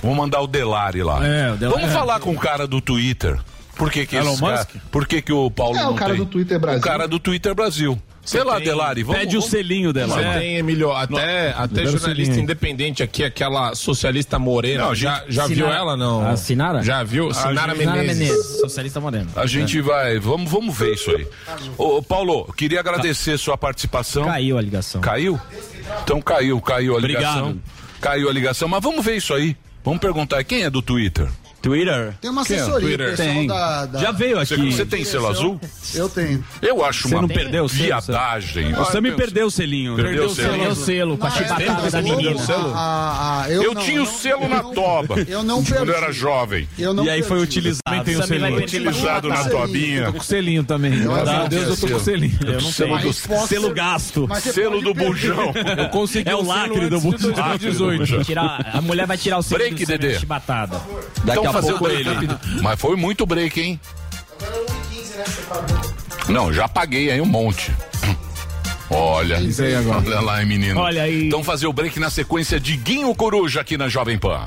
vamos 0.00 0.16
mandar 0.16 0.40
o 0.40 0.46
Delari 0.46 1.02
lá. 1.02 1.26
É, 1.26 1.52
o 1.52 1.56
Delari- 1.56 1.80
Vamos 1.80 1.92
falar 1.94 2.20
com 2.20 2.30
o 2.30 2.38
cara 2.38 2.64
do 2.66 2.80
Twitter. 2.80 3.40
Por 3.74 3.90
que 3.90 4.06
que 4.06 4.14
Elon 4.16 4.32
esse 4.34 4.40
cara- 4.40 4.56
Musk? 4.58 4.70
Por 4.90 5.06
que 5.06 5.20
que 5.20 5.32
o 5.32 5.50
Paulo 5.50 5.76
É, 5.76 5.82
não 5.82 5.92
o 5.92 5.94
cara 5.96 6.14
tem? 6.14 6.24
do 6.24 6.26
Twitter 6.30 6.58
Brasil. 6.60 6.78
O 6.78 6.82
cara 6.82 7.08
do 7.08 7.18
Twitter 7.18 7.54
Brasil. 7.54 7.98
Sei 8.26 8.42
lá, 8.42 8.58
Delari, 8.58 9.02
vamos... 9.04 9.20
Pede 9.20 9.36
o 9.36 9.40
vamos- 9.40 9.50
selinho 9.50 9.92
dela. 9.92 10.14
Você 10.16 10.20
É. 10.24 10.38
tem, 10.38 10.56
Emílio, 10.56 10.92
até, 10.92 11.50
até 11.56 11.82
o 11.82 11.86
jornalista 11.86 12.02
selinho. 12.34 12.40
independente 12.42 13.02
aqui, 13.02 13.22
aquela 13.24 13.74
socialista 13.74 14.38
morena. 14.38 14.84
Não, 14.86 14.94
já 14.94 15.24
já 15.28 15.46
viu 15.46 15.56
Sinara- 15.56 15.76
ela, 15.76 15.96
não? 15.96 16.26
A 16.28 16.36
Sinara? 16.36 16.82
Já 16.82 17.02
viu? 17.04 17.30
A 17.30 17.34
Sinara 17.34 17.74
gente- 17.74 17.86
Menezes. 17.86 18.60
Socialista 18.60 19.00
moreno. 19.00 19.30
A 19.36 19.46
gente 19.46 19.80
vai, 19.80 20.18
vamos, 20.18 20.50
vamos 20.50 20.76
ver 20.76 20.94
isso 20.94 21.10
aí. 21.12 21.26
Ô, 21.78 22.02
Paulo, 22.02 22.52
queria 22.56 22.80
agradecer 22.80 23.38
sua 23.38 23.56
participação. 23.56 24.24
Caiu 24.24 24.58
a 24.58 24.60
ligação. 24.62 25.00
Caiu? 25.00 25.40
Então 26.02 26.20
caiu, 26.20 26.60
caiu 26.60 26.96
a 26.96 27.00
ligação. 27.00 27.50
Obrigado. 27.50 27.62
Caiu 28.00 28.28
a 28.28 28.32
ligação, 28.32 28.68
mas 28.68 28.82
vamos 28.82 29.04
ver 29.04 29.16
isso 29.16 29.32
aí. 29.32 29.56
Vamos 29.84 30.00
perguntar 30.00 30.42
quem 30.42 30.64
é 30.64 30.70
do 30.70 30.82
Twitter. 30.82 31.28
Twitter? 31.66 32.14
Tem 32.20 32.30
uma 32.30 32.40
é? 32.40 32.44
assessoria, 32.44 32.88
Twitter? 32.88 33.10
pessoal 33.10 33.28
Tem. 33.28 33.46
da, 33.46 33.86
da- 33.86 33.98
Já 33.98 34.12
veio 34.12 34.36
Você, 34.38 34.54
aqui. 34.54 34.72
você 34.72 34.86
tem 34.86 35.04
selo 35.04 35.28
azul? 35.28 35.60
Eu 35.94 36.08
tenho. 36.08 36.44
Eu 36.62 36.84
acho 36.84 37.08
Você 37.08 37.14
uma 37.14 37.22
não 37.22 37.28
perdeu 37.28 37.64
o 37.64 37.68
selo, 37.68 37.84
viadagem. 37.84 38.74
O 38.74 38.84
Sammy 38.86 39.12
perdeu 39.12 39.46
o 39.46 39.50
selinho. 39.50 39.96
Perdeu 39.96 40.26
o 40.26 40.28
selo. 40.34 40.50
Perdeu 40.50 40.70
o 40.70 40.74
selo 40.76 41.18
com 41.18 41.26
a 41.26 41.30
Na 41.30 41.34
chibatada 41.36 41.90
da 41.90 42.02
menina. 42.02 42.40
Eu, 43.48 43.74
não, 43.74 43.82
tinha 43.82 44.02
o 44.02 44.04
não, 44.04 44.12
selo 44.12 44.48
na 44.48 44.62
não- 44.62 44.72
toba. 44.72 45.16
Eu 45.28 45.42
não 45.42 45.62
Quando 45.62 45.74
eu 45.78 45.86
perdi. 45.86 46.02
era 46.04 46.12
jovem. 46.12 46.68
Eu 46.78 46.94
não 46.94 47.04
E 47.04 47.10
aí 47.10 47.22
foi 47.22 47.40
utilizado. 47.40 47.82
Também 47.84 48.04
tem 48.04 48.16
o 48.16 48.22
selinho. 48.26 48.56
Utilizado 48.58 49.28
na 49.28 49.44
tobinha. 49.44 50.06
Tô 50.06 50.12
com 50.14 50.20
selinho 50.22 50.64
também. 50.64 51.00
Graças 51.02 51.28
a 51.28 51.46
Deus 51.48 51.62
eu 51.68 51.76
tô 51.76 51.80
com 51.82 51.86
selo. 51.88 52.00
selinho. 52.00 52.38
Eu 52.46 52.52
não 52.52 52.60
Selo 52.60 52.98
tenho. 52.98 53.12
Selo 53.46 53.74
gasto. 53.74 54.26
Você 54.26 54.52
selo 54.52 54.80
do 54.82 54.94
bujão. 54.94 55.52
Eu 55.78 55.88
consegui 55.88 56.28
É 56.30 56.34
o 56.34 56.38
selo 56.38 56.48
lacre 56.48 56.88
do 56.88 57.00
Bujão. 57.00 57.32
2018. 57.32 58.24
Tirar, 58.24 58.70
a 58.72 58.80
mulher 58.80 59.06
vai 59.06 59.16
tirar 59.16 59.38
o 59.38 59.42
selo 59.42 59.58
Break, 59.58 59.84
do 59.84 59.88
Dedê. 59.88 60.18
chibatada. 60.18 60.80
Daqui 61.24 61.46
a 61.46 61.52
fazer 61.60 61.72
o 61.74 61.78
break 61.78 62.00
ele. 62.00 62.10
rápido. 62.14 62.40
Mas 62.62 62.80
foi 62.80 62.96
muito 62.96 63.26
break, 63.26 63.60
hein? 63.60 63.80
Não, 66.28 66.52
já 66.52 66.68
paguei 66.68 67.10
aí 67.10 67.20
um 67.20 67.26
monte. 67.26 67.72
Olha, 68.88 69.40
Isso 69.40 69.62
aí 69.62 69.74
agora. 69.74 69.98
olha 69.98 70.20
lá, 70.20 70.40
hein, 70.42 70.46
menino. 70.48 70.80
Olha 70.80 71.02
aí. 71.02 71.26
Então 71.26 71.42
fazer 71.42 71.66
o 71.66 71.72
break 71.72 71.98
na 71.98 72.08
sequência 72.10 72.58
de 72.60 72.76
Guinho 72.76 73.12
Coruja 73.14 73.60
aqui 73.60 73.76
na 73.76 73.88
Jovem 73.88 74.16
Pan. 74.18 74.46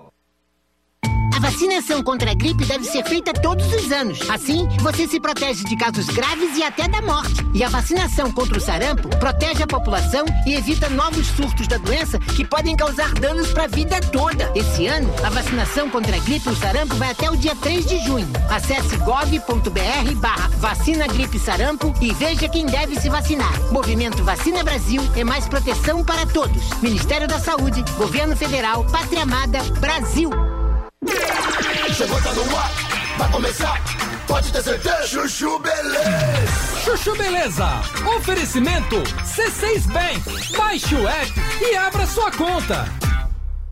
Vacinação 1.41 2.03
contra 2.03 2.29
a 2.29 2.33
gripe 2.35 2.63
deve 2.65 2.85
ser 2.85 3.03
feita 3.03 3.33
todos 3.33 3.65
os 3.73 3.91
anos. 3.91 4.19
Assim, 4.29 4.67
você 4.79 5.07
se 5.07 5.19
protege 5.19 5.63
de 5.63 5.75
casos 5.75 6.05
graves 6.05 6.55
e 6.55 6.61
até 6.61 6.87
da 6.87 7.01
morte. 7.01 7.43
E 7.51 7.63
a 7.63 7.67
vacinação 7.67 8.31
contra 8.31 8.59
o 8.59 8.61
sarampo 8.61 9.09
protege 9.17 9.63
a 9.63 9.67
população 9.67 10.23
e 10.45 10.53
evita 10.53 10.87
novos 10.87 11.25
surtos 11.29 11.67
da 11.67 11.79
doença 11.79 12.19
que 12.19 12.45
podem 12.45 12.75
causar 12.75 13.11
danos 13.15 13.51
para 13.51 13.63
a 13.63 13.67
vida 13.67 13.99
toda. 14.11 14.51
Esse 14.53 14.85
ano, 14.85 15.11
a 15.23 15.31
vacinação 15.31 15.89
contra 15.89 16.15
a 16.15 16.19
gripe 16.19 16.47
e 16.47 16.51
o 16.51 16.55
sarampo 16.55 16.93
vai 16.95 17.09
até 17.09 17.31
o 17.31 17.35
dia 17.35 17.55
3 17.55 17.87
de 17.87 17.97
junho. 18.05 18.27
Acesse 18.47 18.95
gov.br 18.97 20.15
barra 20.17 20.47
vacina 20.59 21.07
gripe 21.07 21.39
sarampo 21.39 21.91
e 21.99 22.13
veja 22.13 22.47
quem 22.47 22.67
deve 22.67 22.99
se 22.99 23.09
vacinar. 23.09 23.59
Movimento 23.71 24.23
Vacina 24.23 24.63
Brasil 24.63 25.01
é 25.15 25.23
mais 25.23 25.47
proteção 25.47 26.03
para 26.03 26.23
todos. 26.27 26.69
Ministério 26.83 27.27
da 27.27 27.39
Saúde, 27.39 27.83
Governo 27.97 28.35
Federal, 28.35 28.85
Pátria 28.85 29.23
Amada, 29.23 29.63
Brasil. 29.79 30.29
Chegou, 32.01 32.19
tá 32.19 32.33
no 32.33 32.57
ar, 32.57 32.71
vai 33.15 33.31
começar, 33.31 33.79
pode 34.25 34.51
ter 34.51 34.63
certeza. 34.63 35.07
Chuchu 35.07 35.59
Beleza. 35.59 36.81
Chuchu 36.83 37.15
Beleza. 37.15 37.67
Oferecimento 38.17 39.03
C6 39.23 39.85
Bank. 39.93 40.57
Baixe 40.57 40.95
o 40.95 41.07
app 41.07 41.31
e 41.61 41.75
abra 41.75 42.07
sua 42.07 42.31
conta. 42.31 42.87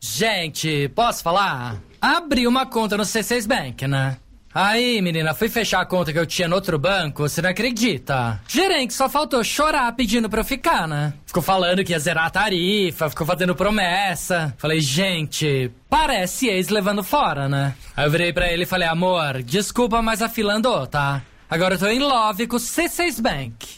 Gente, 0.00 0.88
posso 0.94 1.22
falar? 1.22 1.76
Abri 2.00 2.46
uma 2.46 2.64
conta 2.64 2.96
no 2.96 3.02
C6 3.02 3.46
Bank, 3.46 3.86
né? 3.86 4.16
Aí, 4.52 5.00
menina, 5.00 5.34
fui 5.34 5.48
fechar 5.48 5.80
a 5.80 5.86
conta 5.86 6.12
que 6.12 6.18
eu 6.18 6.26
tinha 6.26 6.48
no 6.48 6.56
outro 6.56 6.76
banco, 6.78 7.28
você 7.28 7.40
não 7.42 7.50
acredita? 7.50 8.40
Gerente 8.48 8.94
só 8.94 9.08
faltou 9.08 9.44
chorar 9.44 9.92
pedindo 9.92 10.28
pra 10.28 10.40
eu 10.40 10.44
ficar, 10.44 10.88
né? 10.88 11.12
Ficou 11.26 11.42
falando 11.42 11.84
que 11.84 11.92
ia 11.92 11.98
zerar 11.98 12.24
a 12.24 12.30
tarifa, 12.30 13.10
ficou 13.10 13.26
fazendo 13.26 13.54
promessa. 13.54 14.52
Falei, 14.56 14.80
gente, 14.80 15.70
parece 15.88 16.48
ex 16.48 16.68
levando 16.68 17.04
fora, 17.04 17.48
né? 17.48 17.74
Aí 17.94 18.06
eu 18.06 18.10
virei 18.10 18.32
pra 18.32 18.50
ele 18.50 18.64
e 18.64 18.66
falei, 18.66 18.88
amor, 18.88 19.42
desculpa, 19.42 20.02
mas 20.02 20.22
a 20.22 20.28
fila 20.28 20.54
andou, 20.54 20.84
tá? 20.86 21.22
Agora 21.48 21.74
eu 21.74 21.78
tô 21.78 21.86
em 21.86 22.00
love 22.00 22.46
com 22.46 22.56
o 22.56 22.60
C6 22.60 23.20
Bank. 23.20 23.68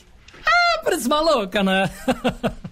Ah, 0.47 0.81
parece 0.85 1.09
maluca, 1.09 1.63
né? 1.63 1.91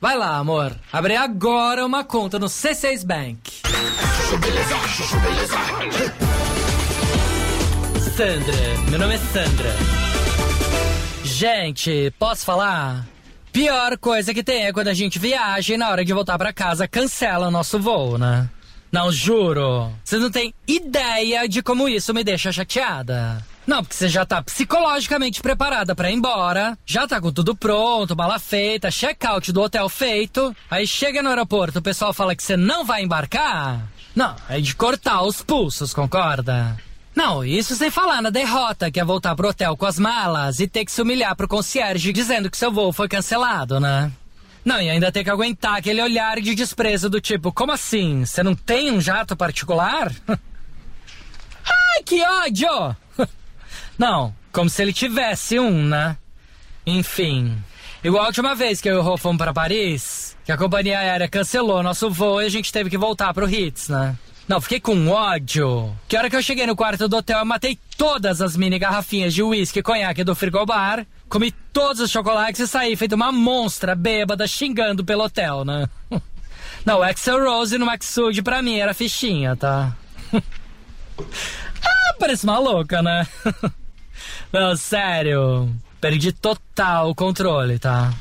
Vai 0.00 0.16
lá, 0.16 0.38
amor. 0.38 0.74
Abre 0.90 1.14
agora 1.14 1.84
uma 1.84 2.02
conta 2.02 2.38
no 2.38 2.46
C6 2.46 3.04
Bank. 3.04 3.60
Sandra, 8.16 8.56
meu 8.88 8.98
nome 8.98 9.14
é 9.14 9.18
Sandra. 9.18 9.70
Gente, 11.22 12.12
posso 12.18 12.46
falar? 12.46 13.06
Pior 13.52 13.98
coisa 13.98 14.32
que 14.32 14.42
tem 14.42 14.64
é 14.64 14.72
quando 14.72 14.88
a 14.88 14.94
gente 14.94 15.18
viaja 15.18 15.74
e 15.74 15.76
na 15.76 15.90
hora 15.90 16.02
de 16.02 16.14
voltar 16.14 16.38
pra 16.38 16.52
casa 16.52 16.88
cancela 16.88 17.48
o 17.48 17.50
nosso 17.50 17.78
voo, 17.78 18.16
né? 18.16 18.48
Não, 18.90 19.12
juro. 19.12 19.92
Você 20.02 20.16
não 20.16 20.30
tem 20.30 20.54
ideia 20.66 21.46
de 21.46 21.62
como 21.62 21.88
isso 21.88 22.14
me 22.14 22.24
deixa 22.24 22.50
chateada. 22.50 23.44
Não, 23.66 23.82
porque 23.82 23.94
você 23.94 24.08
já 24.08 24.24
tá 24.24 24.42
psicologicamente 24.42 25.40
preparada 25.40 25.94
pra 25.94 26.10
ir 26.10 26.14
embora, 26.14 26.76
já 26.84 27.06
tá 27.06 27.20
com 27.20 27.32
tudo 27.32 27.54
pronto, 27.54 28.16
mala 28.16 28.38
feita, 28.38 28.90
check-out 28.90 29.52
do 29.52 29.62
hotel 29.62 29.88
feito. 29.88 30.54
Aí 30.70 30.86
chega 30.86 31.22
no 31.22 31.28
aeroporto, 31.28 31.78
o 31.78 31.82
pessoal 31.82 32.12
fala 32.12 32.34
que 32.34 32.42
você 32.42 32.56
não 32.56 32.84
vai 32.84 33.02
embarcar. 33.02 33.86
Não, 34.14 34.34
é 34.48 34.60
de 34.60 34.74
cortar 34.74 35.22
os 35.22 35.40
pulsos, 35.42 35.94
concorda? 35.94 36.76
Não, 37.14 37.44
isso 37.44 37.76
sem 37.76 37.90
falar 37.90 38.22
na 38.22 38.30
derrota, 38.30 38.90
que 38.90 39.00
é 39.00 39.04
voltar 39.04 39.34
pro 39.34 39.48
hotel 39.48 39.76
com 39.76 39.86
as 39.86 39.98
malas 39.98 40.58
e 40.60 40.66
ter 40.66 40.84
que 40.84 40.92
se 40.92 41.02
humilhar 41.02 41.36
pro 41.36 41.48
concierge 41.48 42.12
dizendo 42.12 42.50
que 42.50 42.56
seu 42.56 42.72
voo 42.72 42.92
foi 42.92 43.08
cancelado, 43.08 43.78
né? 43.78 44.10
Não, 44.64 44.80
e 44.80 44.90
ainda 44.90 45.10
ter 45.10 45.24
que 45.24 45.30
aguentar 45.30 45.76
aquele 45.76 46.02
olhar 46.02 46.40
de 46.40 46.54
desprezo 46.54 47.08
do 47.08 47.20
tipo, 47.20 47.52
como 47.52 47.72
assim? 47.72 48.24
Você 48.24 48.42
não 48.42 48.54
tem 48.54 48.90
um 48.90 49.00
jato 49.00 49.36
particular? 49.36 50.12
Ai, 51.66 52.02
que 52.04 52.22
ódio! 52.22 52.96
Não, 54.00 54.34
como 54.50 54.70
se 54.70 54.80
ele 54.80 54.94
tivesse 54.94 55.60
um, 55.60 55.84
né? 55.84 56.16
Enfim. 56.86 57.54
Igual 58.02 58.24
a 58.24 58.28
última 58.28 58.54
vez 58.54 58.80
que 58.80 58.88
eu 58.88 58.94
e 58.94 58.98
o 58.98 59.02
Rô 59.02 59.18
fomos 59.18 59.36
pra 59.36 59.52
Paris, 59.52 60.34
que 60.42 60.50
a 60.50 60.56
companhia 60.56 61.00
aérea 61.00 61.28
cancelou 61.28 61.82
nosso 61.82 62.08
voo 62.08 62.40
e 62.40 62.46
a 62.46 62.48
gente 62.48 62.72
teve 62.72 62.88
que 62.88 62.96
voltar 62.96 63.34
pro 63.34 63.44
Ritz, 63.44 63.90
né? 63.90 64.16
Não, 64.48 64.58
fiquei 64.58 64.80
com 64.80 65.08
ódio. 65.08 65.94
Que 66.08 66.16
hora 66.16 66.30
que 66.30 66.34
eu 66.34 66.42
cheguei 66.42 66.66
no 66.66 66.74
quarto 66.74 67.06
do 67.08 67.18
hotel, 67.18 67.40
eu 67.40 67.44
matei 67.44 67.78
todas 67.98 68.40
as 68.40 68.56
mini 68.56 68.78
garrafinhas 68.78 69.34
de 69.34 69.42
uísque 69.42 69.80
e 69.80 69.82
conhaque 69.82 70.24
do 70.24 70.34
frigobar, 70.34 71.06
comi 71.28 71.52
todos 71.70 72.00
os 72.00 72.10
chocolates 72.10 72.62
e 72.62 72.66
saí 72.66 72.96
feito 72.96 73.14
uma 73.14 73.30
monstra 73.30 73.94
bêbada 73.94 74.46
xingando 74.46 75.04
pelo 75.04 75.24
hotel, 75.24 75.62
né? 75.62 75.86
Não, 76.86 77.02
Axel 77.02 77.44
Rose 77.44 77.76
no 77.76 77.84
Maxud 77.84 78.40
pra 78.42 78.62
mim 78.62 78.78
era 78.78 78.94
fichinha, 78.94 79.54
tá? 79.56 79.94
ah, 80.32 82.14
parece 82.18 82.44
uma 82.44 82.58
louca, 82.58 83.02
né? 83.02 83.28
Não, 84.52 84.76
sério. 84.76 85.70
Perdi 86.00 86.32
total 86.32 87.10
o 87.10 87.14
controle, 87.14 87.78
tá? 87.78 88.12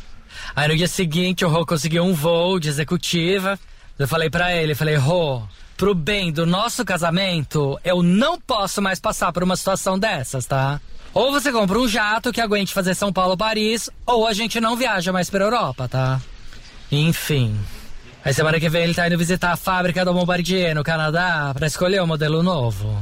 Aí 0.56 0.68
no 0.68 0.76
dia 0.76 0.88
seguinte 0.88 1.46
o 1.46 1.50
Rô 1.50 1.66
conseguiu 1.66 2.04
um 2.04 2.14
voo 2.14 2.60
de 2.60 2.70
executiva. 2.70 3.58
Eu 3.98 4.08
falei 4.08 4.30
pra 4.30 4.56
ele, 4.56 4.76
falei, 4.76 4.96
Rô, 4.96 5.42
pro 5.76 5.96
bem 5.96 6.32
do 6.32 6.46
nosso 6.46 6.86
casamento, 6.86 7.80
eu 7.84 8.04
não 8.04 8.40
posso 8.40 8.82
mais 8.82 9.00
passar 9.00 9.32
por 9.32 9.44
uma 9.44 9.56
situação 9.56 9.98
dessas, 9.98 10.46
tá? 10.46 10.80
Ou 11.14 11.32
você 11.32 11.52
compra 11.52 11.80
um 11.80 11.88
jato 11.88 12.32
que 12.32 12.42
aguente 12.42 12.74
fazer 12.74 12.94
São 12.94 13.12
Paulo-Paris, 13.12 13.90
ou 14.06 14.28
a 14.28 14.34
gente 14.34 14.60
não 14.60 14.76
viaja 14.76 15.12
mais 15.12 15.30
pra 15.30 15.44
Europa, 15.44 15.88
tá? 15.88 16.22
Enfim. 16.92 17.58
Aí 18.24 18.34
semana 18.34 18.60
que 18.60 18.70
vem 18.70 18.84
ele 18.84 18.94
tá 18.94 19.08
indo 19.08 19.18
visitar 19.18 19.52
a 19.52 19.58
fábrica 19.58 20.04
do 20.06 20.14
Bombardier 20.14 20.76
no 20.76 20.84
Canadá 20.84 21.54
pra 21.54 21.68
escolher 21.68 22.02
o 22.02 22.08
modelo 22.08 22.44
novo. 22.44 23.02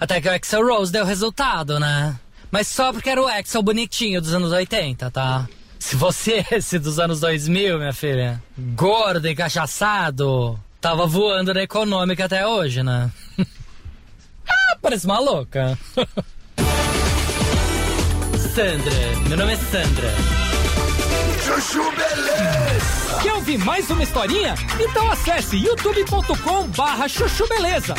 Até 0.00 0.20
que 0.20 0.28
o 0.28 0.32
Axel 0.32 0.66
Rose 0.66 0.90
deu 0.90 1.04
resultado, 1.04 1.78
né? 1.78 2.18
Mas 2.50 2.66
só 2.66 2.90
porque 2.90 3.10
era 3.10 3.22
o 3.22 3.28
Axel 3.28 3.62
bonitinho 3.62 4.20
dos 4.20 4.32
anos 4.32 4.50
80, 4.50 5.10
tá? 5.10 5.46
Se 5.78 5.94
fosse 5.96 6.44
esse 6.50 6.78
dos 6.78 6.98
anos 6.98 7.20
2000, 7.20 7.78
minha 7.78 7.92
filha, 7.92 8.42
gordo 8.58 9.28
e 9.28 9.34
cachaçado, 9.34 10.58
tava 10.80 11.06
voando 11.06 11.52
na 11.52 11.62
econômica 11.62 12.24
até 12.24 12.46
hoje, 12.46 12.82
né? 12.82 13.10
ah, 14.48 14.76
parece 14.80 15.04
uma 15.04 15.20
louca. 15.20 15.78
Sandra, 18.54 18.92
meu 19.28 19.36
nome 19.36 19.52
é 19.52 19.56
Sandra. 19.56 20.14
Chuchu 21.44 21.90
Beleza! 21.92 23.20
Quer 23.22 23.34
ouvir 23.34 23.58
mais 23.58 23.88
uma 23.90 24.02
historinha? 24.02 24.54
Então 24.80 25.10
acesse 25.10 25.56
youtube.com 25.56 26.68
barra 26.68 27.06
chuchu 27.06 27.46
beleza. 27.48 27.94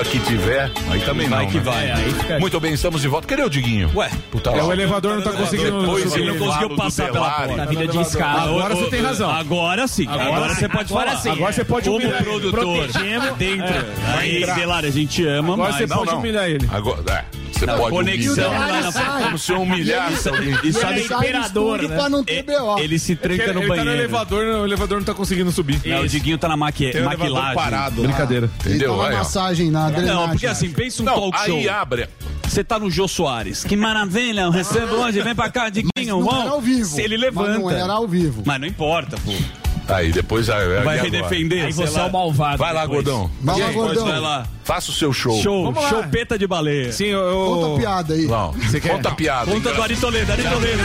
Aqui 0.00 0.18
tiver, 0.20 0.70
aí 0.90 1.00
também 1.02 1.28
Vai 1.28 1.44
não. 1.44 1.50
que 1.50 1.58
né? 1.58 1.62
vai. 1.62 1.88
É, 1.88 1.92
aí 1.92 2.10
fica- 2.14 2.38
Muito 2.40 2.58
bem, 2.58 2.72
estamos 2.72 3.02
de 3.02 3.08
volta. 3.08 3.26
Cadê 3.28 3.42
o 3.42 3.50
Diguinho? 3.50 3.90
Ué, 3.94 4.10
puta 4.30 4.50
É, 4.50 4.62
o 4.62 4.72
elevador 4.72 5.16
não 5.16 5.22
tá 5.22 5.30
conseguindo 5.32 5.80
Depois 5.80 6.04
subir. 6.08 6.22
ele 6.22 6.32
Não 6.38 6.46
conseguiu 6.46 6.76
passar 6.76 7.12
pela 7.12 7.30
porta. 7.30 7.54
Tá 7.56 7.64
vida 7.66 7.86
de 7.86 7.98
escada. 7.98 8.40
Agora 8.42 8.74
você 8.74 8.90
tem 8.90 9.02
razão. 9.02 9.30
Agora 9.30 9.86
sim. 9.86 10.06
Agora 10.08 10.54
você 10.54 10.68
pode 10.68 10.92
Agora 10.92 11.06
falar. 11.10 11.20
sim. 11.20 11.30
Agora 11.30 11.52
você 11.52 11.64
pode 11.64 11.84
Como 11.84 11.96
humilhar 11.98 12.16
ele. 12.22 12.24
produtor. 12.30 12.88
Dentro. 13.36 13.66
É. 13.74 14.18
Aí. 14.18 14.46
Delari, 14.54 14.86
a 14.86 14.90
gente 14.90 15.26
ama, 15.26 15.52
Agora 15.52 15.68
mas... 15.72 15.76
você 15.76 15.86
pode 15.94 16.14
humilhar 16.14 16.48
ele. 16.48 16.68
Agora, 16.72 17.02
é, 17.10 17.24
você 17.52 17.66
Não, 17.66 17.76
pode 17.76 17.90
conexão 17.90 18.48
humilhar. 18.50 18.82
lá 18.82 18.90
na. 18.90 19.22
Como 19.24 19.38
se 19.38 19.52
eu 19.52 19.60
humilhasse 19.62 20.28
alguém. 20.30 20.56
E 20.64 20.72
sabe, 20.72 21.00
Ele 21.00 21.08
sai 21.08 21.32
do 21.32 21.38
estúdio 21.40 21.88
pra 21.90 22.08
não 22.08 22.24
ter 22.24 22.42
BO. 22.42 22.78
Ele 22.78 22.98
se 22.98 23.14
tranca 23.16 23.42
Ele 23.42 23.52
no 23.52 23.60
tá 23.60 23.66
no 23.66 23.68
banheiro. 23.68 23.90
elevador, 23.90 24.44
o 24.44 24.64
elevador 24.64 24.98
não 24.98 25.04
tá 25.04 25.12
conseguindo 25.14 25.52
subir. 25.52 25.78
Não, 25.84 26.00
o 26.02 26.08
Diguinho 26.08 26.38
tá 26.38 26.48
na 26.48 26.56
maqui... 26.56 26.90
Maquilagem. 27.00 27.54
parado. 27.54 28.02
Brincadeira. 28.02 28.50
Entendeu? 28.64 28.94
Uma 28.94 29.08
Aí, 29.08 29.14
ó. 29.14 29.18
massagem 29.18 29.70
na 29.70 29.89
drenagem. 29.90 30.14
Não, 30.20 30.28
porque 30.30 30.46
assim, 30.46 30.70
pensa 30.70 31.02
um 31.02 31.04
Não, 31.06 31.14
talk 31.14 31.38
show. 31.46 31.56
aí 31.58 31.68
abre. 31.68 32.08
Você 32.44 32.64
tá 32.64 32.78
no 32.78 32.90
Jô 32.90 33.06
Soares. 33.06 33.62
Que 33.64 33.76
maravilha, 33.76 34.42
eu 34.42 34.50
recebo 34.50 34.96
hoje, 34.96 35.20
vem 35.22 35.34
pra 35.34 35.48
cá, 35.50 35.68
Diguinho, 35.68 36.16
não 36.18 36.24
vamos. 36.24 36.40
era 36.42 36.50
ao 36.50 36.60
vivo. 36.60 36.84
Se 36.88 37.00
ele 37.02 37.16
Mas 37.16 37.24
levanta. 37.24 37.58
não 37.58 37.70
era 37.70 37.92
ao 37.92 38.08
vivo. 38.08 38.42
Mas 38.44 38.60
não 38.60 38.66
importa, 38.66 39.16
pô. 39.24 39.32
Aí, 39.92 40.12
depois 40.12 40.48
aí, 40.48 40.82
Vai 40.84 40.98
e 40.98 41.02
me 41.02 41.10
defender. 41.10 41.64
Aí 41.64 41.72
você 41.72 41.98
é 41.98 42.02
o 42.04 42.12
malvado 42.12 42.58
Vai 42.58 42.72
lá, 42.72 42.82
depois. 42.82 43.04
gordão. 43.04 43.30
Vai 43.40 43.58
lá, 43.60 43.72
gordão. 43.72 44.04
Vai 44.06 44.20
lá. 44.20 44.46
Faça 44.70 44.92
o 44.92 44.94
seu 44.94 45.12
show. 45.12 45.36
Show, 45.42 45.74
chopeta 45.88 46.38
de 46.38 46.46
baleia. 46.46 46.92
Sim, 46.92 47.06
eu... 47.06 47.20
Conta 47.58 47.74
a 47.74 47.78
piada 47.80 48.14
aí. 48.14 48.26
Não, 48.26 48.54
conta 48.88 49.08
a 49.08 49.14
piada. 49.16 49.50
Conta 49.50 49.72
do 49.74 49.82
Ari 49.82 49.96
Toledo, 49.96 50.30
Ari 50.32 50.42
Toledo. 50.44 50.82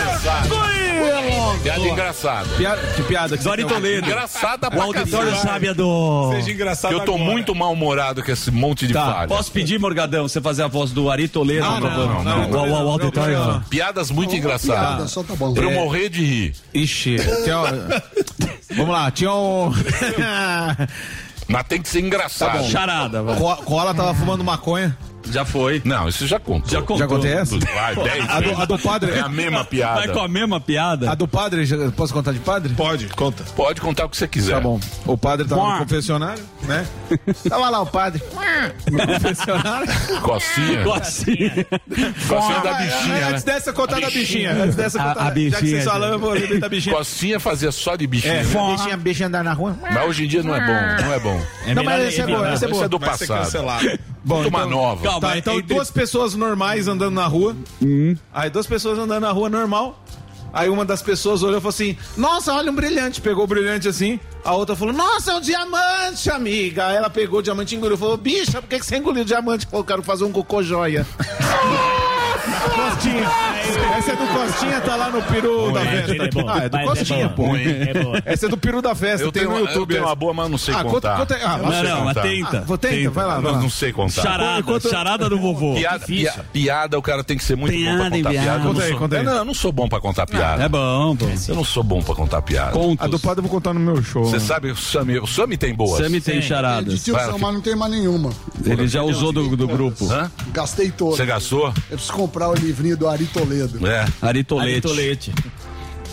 Piada 1.61 1.87
engraçada. 1.87 2.49
Piada, 2.57 2.81
que 2.95 3.03
piada? 3.03 3.37
Do 3.37 3.51
Ari 3.51 3.63
Toledo. 3.65 4.07
Engraçada 4.07 4.67
O 4.67 4.71
pra 4.71 4.83
auditório 4.85 5.29
cacete. 5.29 5.47
sabe 5.47 5.69
a 5.69 5.73
do... 5.73 6.31
Seja 6.31 6.51
engraçado 6.51 6.89
Que 6.95 6.95
eu 6.99 7.05
tô 7.05 7.13
agora. 7.13 7.31
muito 7.31 7.53
mal-humorado 7.53 8.23
com 8.23 8.31
esse 8.31 8.49
monte 8.49 8.87
de 8.87 8.93
Tá, 8.93 9.05
falha. 9.13 9.27
posso 9.27 9.51
pedir, 9.51 9.79
Morgadão, 9.79 10.27
você 10.27 10.41
fazer 10.41 10.63
a 10.63 10.67
voz 10.67 10.89
do 10.91 11.07
Ari 11.11 11.27
Toledo? 11.27 11.63
Não, 11.65 11.79
por 11.79 11.89
favor? 11.91 12.07
não, 12.07 12.23
não, 12.23 12.49
não, 12.49 12.59
O- 12.63 12.67
o- 12.67 12.85
o 12.87 12.91
auditório. 12.91 13.37
não. 13.37 13.61
Piadas 13.63 14.09
muito 14.09 14.29
Piada, 14.31 14.39
engraçadas. 14.47 15.11
só 15.11 15.21
tá 15.21 15.35
bom. 15.35 15.53
Pra 15.53 15.63
eu 15.63 15.69
É. 15.69 15.73
morrer 15.75 16.09
de 16.09 16.23
rir. 16.25 16.55
Ixi. 16.73 17.17
Vamos 18.75 18.91
lá, 18.91 19.11
tinha 19.11 19.31
um... 19.31 19.71
Mas 21.47 21.63
tem 21.67 21.81
que 21.81 21.87
ser 21.89 21.99
engraçado. 22.01 22.63
Charada, 22.69 23.21
vai. 23.21 23.37
Co- 23.37 23.57
Cola 23.57 23.93
tava 23.93 24.13
fumando 24.13 24.43
maconha. 24.43 24.97
Já 25.31 25.43
foi. 25.45 25.81
Não, 25.85 26.07
isso 26.07 26.25
já 26.27 26.39
contou. 26.39 26.69
Já 26.71 26.79
contou. 26.81 26.97
Já 26.97 27.07
contei 27.07 27.33
essa? 27.33 27.57
Vai, 27.57 27.95
dez 27.95 28.29
A 28.29 28.39
do, 28.41 28.61
a 28.61 28.65
do 28.65 28.79
padre. 28.79 29.11
É 29.11 29.19
a 29.19 29.29
mesma 29.29 29.63
piada. 29.65 29.99
Vai 30.01 30.07
com 30.09 30.19
a 30.19 30.27
mesma 30.27 30.59
piada? 30.59 31.11
A 31.11 31.15
do 31.15 31.27
padre, 31.27 31.65
já- 31.65 31.91
posso 31.91 32.13
contar 32.13 32.31
de 32.31 32.39
padre? 32.39 32.73
Pode, 32.73 33.07
conta. 33.09 33.43
Pode 33.55 33.81
contar 33.81 34.05
o 34.05 34.09
que 34.09 34.17
você 34.17 34.27
quiser. 34.27 34.53
Tá 34.55 34.61
bom. 34.61 34.79
O 35.05 35.17
padre 35.17 35.47
tava 35.47 35.61
Quá. 35.61 35.73
no 35.73 35.79
confessionário, 35.79 36.43
né? 36.63 36.85
Tava 37.49 37.69
lá 37.69 37.81
o 37.81 37.85
padre. 37.85 38.21
No 38.91 38.97
confessionário. 39.07 39.87
Cocinha. 40.21 40.83
Cocinha. 40.83 41.65
Cocinha 42.27 42.59
da 42.61 42.71
Ah, 42.71 42.81
bichinha, 42.81 43.27
Antes 43.29 43.45
né? 43.45 43.53
dessa, 43.53 43.73
contar 43.73 43.99
da 43.99 44.09
bichinha. 44.09 44.51
Antes 44.53 44.75
dessa, 44.75 45.01
A- 45.01 45.07
contar. 45.09 45.21
a 45.21 45.23
Já 45.25 45.31
que 45.31 45.35
bichinha, 45.39 45.59
vocês 45.71 45.83
falaram, 45.85 46.13
eu 46.13 46.19
vou 46.19 46.59
da 46.59 46.69
bichinha. 46.69 46.95
Cocinha 46.95 47.39
fazia 47.39 47.71
só 47.71 47.95
de 47.95 48.07
bichinha. 48.07 48.33
É, 48.35 48.43
né? 48.43 48.71
bichinha, 48.71 48.97
bichinha 48.97 49.27
andar 49.27 49.43
na 49.43 49.53
rua. 49.53 49.75
Mas 49.81 50.07
hoje 50.07 50.25
em 50.25 50.27
dia 50.27 50.43
não 50.43 50.55
é 50.55 50.59
bom, 50.59 51.03
não 51.05 51.13
é 51.13 51.19
bom. 51.19 51.41
não, 51.75 51.83
mas 51.83 52.03
essa 52.05 52.21
é 52.21 52.27
boa, 52.27 52.49
essa 52.49 52.65
é 52.65 52.67
Isso 52.67 52.73
boa. 52.75 52.85
é 52.85 52.87
do 52.87 52.99
passado. 52.99 53.39
cancelado. 53.43 53.99
Bom, 54.23 54.39
uma 54.39 54.47
então- 54.47 54.69
nova. 54.69 55.01
Tá, 55.19 55.37
então 55.37 55.55
entre- 55.59 55.75
duas 55.75 55.89
pessoas 55.91 56.35
normais 56.35 56.87
andando 56.87 57.13
na 57.13 57.25
rua. 57.27 57.55
Aí 58.33 58.49
duas 58.49 58.67
pessoas 58.67 58.97
andando 58.99 59.21
na 59.23 59.31
rua 59.31 59.49
normal. 59.49 60.01
Aí 60.53 60.69
uma 60.69 60.85
das 60.85 61.01
pessoas 61.01 61.43
olhou 61.43 61.57
e 61.57 61.61
falou 61.61 61.69
assim: 61.69 61.97
Nossa, 62.15 62.53
olha 62.53 62.71
um 62.71 62.75
brilhante. 62.75 63.19
Pegou 63.19 63.43
o 63.43 63.47
brilhante 63.47 63.89
assim. 63.89 64.19
A 64.43 64.53
outra 64.53 64.73
falou: 64.75 64.93
Nossa, 64.93 65.31
é 65.33 65.35
um 65.35 65.41
diamante, 65.41 66.29
amiga. 66.29 66.87
Aí 66.87 66.95
ela 66.95 67.09
pegou 67.09 67.39
o 67.39 67.43
diamante 67.43 67.75
e 67.75 67.77
engoliu. 67.77 67.97
Falou: 67.97 68.15
Bicha, 68.15 68.61
por 68.61 68.69
que 68.69 68.79
que 68.79 68.85
você 68.85 68.95
engoliu 68.97 69.23
o 69.23 69.25
diamante? 69.25 69.65
Falou: 69.65 69.83
Quero 69.85 70.01
fazer 70.01 70.23
um 70.23 70.31
cocô 70.31 70.63
joia. 70.63 71.05
Costinha. 72.45 73.29
Essa 73.97 74.11
é 74.11 74.15
do 74.15 74.27
Costinha, 74.27 74.81
tá 74.81 74.95
lá 74.95 75.09
no 75.09 75.21
peru 75.23 75.71
da 75.71 75.81
é, 75.81 75.85
festa. 76.03 76.23
é 76.23 76.29
bom. 76.31 76.49
ah, 76.49 76.57
é 76.63 76.69
do 76.69 76.77
Mas 76.77 76.85
é 76.85 76.85
Costinha, 76.89 77.27
bom. 77.29 77.49
pô. 77.49 77.55
É 77.55 78.03
boa. 78.03 78.21
Essa 78.25 78.45
é 78.45 78.49
do 78.49 78.57
peru 78.57 78.81
da 78.81 78.93
festa, 78.95 79.25
Eu 79.25 79.31
tem 79.31 79.43
tenho, 79.43 79.53
no 79.53 79.59
eu 79.61 79.65
YouTube. 79.67 79.87
tenho 79.89 79.99
essa. 80.01 80.09
uma 80.09 80.15
boa, 80.15 80.33
mas 80.33 80.51
não 80.51 80.57
sei 80.57 80.73
Ah, 80.73 80.83
contar. 80.83 81.17
conta, 81.17 81.35
conta, 81.35 81.47
ah, 81.47 81.57
Não 81.57 81.71
sei 81.71 81.83
Não, 81.83 81.89
não, 81.97 82.05
mas 82.05 82.13
contar. 82.15 82.27
tenta. 82.27 82.57
Ah, 82.57 82.61
vou 82.65 82.77
tenta, 82.77 82.95
tenta. 82.95 83.09
vai 83.11 83.25
lá, 83.25 83.33
vai 83.35 83.41
Mas 83.43 83.51
lá. 83.53 83.59
não 83.61 83.69
sei 83.69 83.91
contar. 83.93 84.21
Charada, 84.21 84.59
Enquanto- 84.59 84.89
charada 84.89 85.29
do 85.29 85.39
vovô. 85.39 85.75
Piada, 85.75 86.05
pia- 86.05 86.45
piada, 86.53 86.97
o 86.99 87.01
cara 87.01 87.23
tem 87.23 87.37
que 87.37 87.43
ser 87.43 87.55
muito 87.55 87.73
Piada, 87.73 87.91
bom 87.91 87.97
pra 88.09 88.09
contar 88.17 88.29
piada. 88.29 88.45
piada. 88.45 88.57
Eu 88.59 88.63
não 88.63 88.73
Conta 88.73 88.83
aí, 88.83 88.89
sou- 88.89 88.99
conta 88.99 89.15
aí. 89.15 89.21
Eu 89.21 89.25
Não, 89.31 89.37
eu 89.37 89.45
não 89.45 89.53
sou 89.53 89.71
bom 89.71 89.89
pra 89.89 89.99
contar 89.99 90.25
piada. 90.27 90.63
É 90.63 90.69
bom, 90.69 91.15
pô. 91.15 91.25
Eu 91.47 91.55
não 91.55 91.63
sou 91.63 91.83
bom 91.83 92.01
pra 92.01 92.15
contar 92.15 92.41
piada. 92.41 92.71
Contos. 92.71 93.05
A 93.05 93.07
do 93.07 93.19
padre 93.19 93.39
eu 93.39 93.43
vou 93.43 93.51
contar 93.51 93.73
no 93.73 93.79
meu 93.79 94.01
show. 94.03 94.25
Você 94.25 94.39
sabe, 94.39 94.71
o 94.71 94.75
Sami, 94.75 95.19
o 95.19 95.27
Sami 95.27 95.57
tem 95.57 95.73
boas. 95.73 96.03
Sami 96.03 96.21
tem 96.21 96.39
De 96.39 96.45
charadas. 96.47 97.03
tio 97.03 97.13
Vai, 97.15 97.25
Samar 97.25 97.51
não 97.53 97.61
tem 97.61 97.75
mais 97.75 97.91
nenhuma. 97.91 98.31
Ele 98.65 98.87
já 98.87 99.01
usou 99.01 99.31
do, 99.31 99.55
do 99.55 99.67
grupo. 99.67 100.11
Hã? 100.11 100.29
Gastei 100.51 100.91
todo. 100.91 101.15
Você 101.15 101.25
gastou? 101.25 101.67
Eu 101.67 101.73
preciso 101.97 102.13
comprar 102.35 102.49
o 102.49 102.53
livrinho 102.53 102.97
do 102.97 103.07
Ari 103.07 103.25
Toledo. 103.27 103.87
É. 103.87 104.05
Ari 104.21 104.43
Tolete. 104.43 104.81
Tolete. 104.81 105.33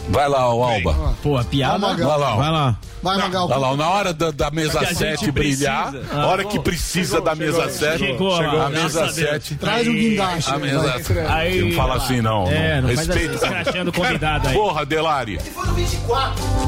Vai 0.08 0.28
lá, 0.28 0.52
o 0.52 0.62
Alba. 0.62 1.14
Pô, 1.22 1.36
a 1.38 1.44
piada. 1.44 1.78
Vai, 1.78 1.90
Magal. 1.92 2.08
Vai 2.10 2.18
lá. 2.18 2.36
Vai 2.36 2.50
lá. 2.50 2.76
Vai, 3.02 3.16
Magal. 3.18 3.48
Vai 3.48 3.58
lá, 3.58 3.76
na 3.76 3.88
hora 3.88 4.12
da, 4.12 4.30
da 4.30 4.50
mesa 4.50 4.78
Que 4.78 4.84
a 4.84 4.88
gente 4.88 4.98
7 4.98 5.30
brilhar, 5.32 5.90
precisa. 5.90 6.14
a 6.20 6.26
hora 6.26 6.44
que 6.44 6.58
precisa 6.60 7.20
da 7.20 7.34
mesa 7.34 7.68
7, 7.68 7.98
Chegou, 7.98 8.34
a 8.36 8.68
mesa 8.68 8.68
graças 8.70 8.96
a 8.96 9.00
Deus. 9.02 9.14
7. 9.14 9.54
Traz 9.56 9.88
um 9.88 9.92
guindaste. 9.92 10.50
A 10.50 10.54
aí, 10.54 10.60
mesa 10.60 10.78
vai. 10.80 11.02
7. 11.02 11.18
Aí, 11.32 11.62
Não 11.70 11.76
fala 11.76 11.94
assim, 11.96 12.20
não. 12.20 12.46
É, 12.46 12.80
não 12.80 12.88
faz 12.94 13.06
Respeita. 13.08 13.34
assim, 13.34 13.44
escrachando 13.44 13.90
o 13.90 13.92
convidado 13.92 14.48
aí. 14.48 14.54
Porra, 14.54 14.86
Delari. 14.86 15.38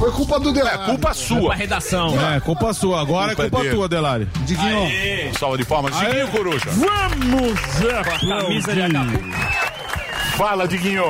Foi 0.01 0.11
culpa 0.12 0.40
do 0.40 0.48
É 0.51 0.52
Delari. 0.52 0.78
culpa 0.85 1.01
Pra 1.01 1.15
sua. 1.15 1.55
redação. 1.55 2.15
É, 2.35 2.40
culpa 2.40 2.73
sua. 2.73 3.01
Agora 3.01 3.32
é 3.32 3.35
Culpa 3.35 3.51
culpa 3.51 3.62
dele. 3.65 3.74
tua, 3.77 3.89
Delari. 3.89 4.28
Diguinho, 4.44 5.35
Salva 5.39 5.56
de 5.59 5.65
palmas. 5.65 5.97
Diguinho, 5.98 6.28
coruja. 6.28 6.66
Vamos 6.70 7.61
Camisa 8.20 8.73
de 8.74 8.82
Acapulco. 8.82 9.73
Fala, 10.36 10.66
Diguinho. 10.66 11.05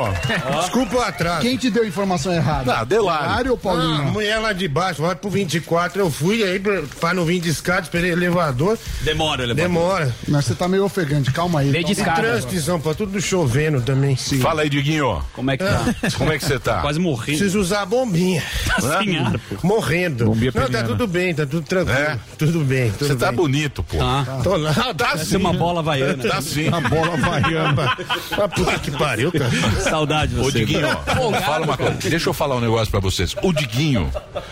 Desculpa 0.61 0.97
o 0.97 1.01
atraso. 1.01 1.41
quem 1.43 1.57
te 1.57 1.71
deu 1.71 1.83
a 1.83 1.87
informação 1.87 2.33
errada? 2.33 2.79
Ah, 2.81 2.85
Delari. 2.85 3.23
Delari 3.23 3.49
ou 3.49 3.55
Ah, 3.55 3.59
a 3.59 3.63
Paulinho? 3.63 4.05
mulher 4.13 4.39
lá 4.39 4.53
de 4.53 4.69
baixo, 4.69 5.01
vai 5.03 5.15
pro 5.15 5.31
24, 5.31 6.01
eu 6.03 6.11
fui 6.11 6.43
aí 6.43 6.59
pra, 6.59 6.83
pra 7.01 7.15
não 7.15 7.25
vir 7.25 7.41
de 7.41 7.49
escada, 7.49 7.83
esperei 7.83 8.11
elevador, 8.13 8.79
Demora, 9.03 9.43
ele 9.43 9.55
demora. 9.55 10.15
Mas 10.29 10.45
você 10.45 10.55
tá 10.55 10.69
meio 10.69 10.85
ofegante, 10.85 11.31
calma 11.33 11.61
aí. 11.61 11.71
Meio 11.71 11.85
de 11.85 11.93
E 11.93 11.95
escada. 11.95 12.21
trânsito 12.21 12.61
São 12.61 12.79
Paulo, 12.81 12.97
tudo 12.97 13.21
chovendo 13.21 13.81
também. 13.81 14.17
Sim. 14.17 14.41
Fala 14.41 14.63
aí, 14.63 14.69
Diguinho. 14.69 15.23
Como 15.33 15.51
é 15.51 15.57
que 15.57 15.65
tá? 15.65 15.85
Como 16.19 16.33
é 16.33 16.39
que 16.39 16.45
você 16.45 16.59
tá? 16.59 16.81
Quase 16.81 16.99
morrendo. 16.99 17.39
Preciso 17.39 17.59
usar 17.61 17.83
a 17.83 17.87
bombinha. 17.87 18.43
Tá 18.75 18.99
sem 18.99 19.17
ar, 19.19 19.33
pô. 19.39 19.57
Morrendo. 19.67 20.25
Bombinha 20.27 20.53
não, 20.55 20.69
tá 20.69 20.83
tudo 20.83 21.07
bem, 21.07 21.33
tá 21.35 21.47
tudo 21.47 21.63
tranquilo. 21.65 21.97
É? 21.99 22.19
Tudo 22.37 22.61
bem, 22.65 22.91
Você 22.91 23.15
tá 23.15 23.31
bonito, 23.31 23.83
pô. 23.85 23.99
Tá. 23.99 24.25
Tô 24.43 24.57
lá, 24.57 24.73
tá 24.75 24.95
Parece 25.15 25.37
uma 25.37 25.53
bola 25.53 25.81
havaiana. 25.81 26.23
Tá 26.25 26.43
sim. 26.43 26.69
A 26.69 26.81
bola 26.81 27.17
vaiana. 27.17 27.97
Ah, 28.37 28.49
puta 28.49 28.79
que 28.79 28.91
pariu, 28.91 29.14
cara. 29.33 29.51
Saudade 29.83 30.35
Ô, 30.39 30.45
você. 30.45 30.59
Diguinho, 30.59 30.87
ó, 30.87 31.33
fala 31.41 31.65
uma 31.65 31.77
coisa. 31.77 31.93
Deixa 31.95 32.29
eu 32.29 32.35
falar 32.35 32.57
um 32.57 32.61
negócio 32.61 32.91
pra 32.91 33.01
vocês. 33.01 33.35
O 33.43 33.53
Diguinho, 33.53 34.11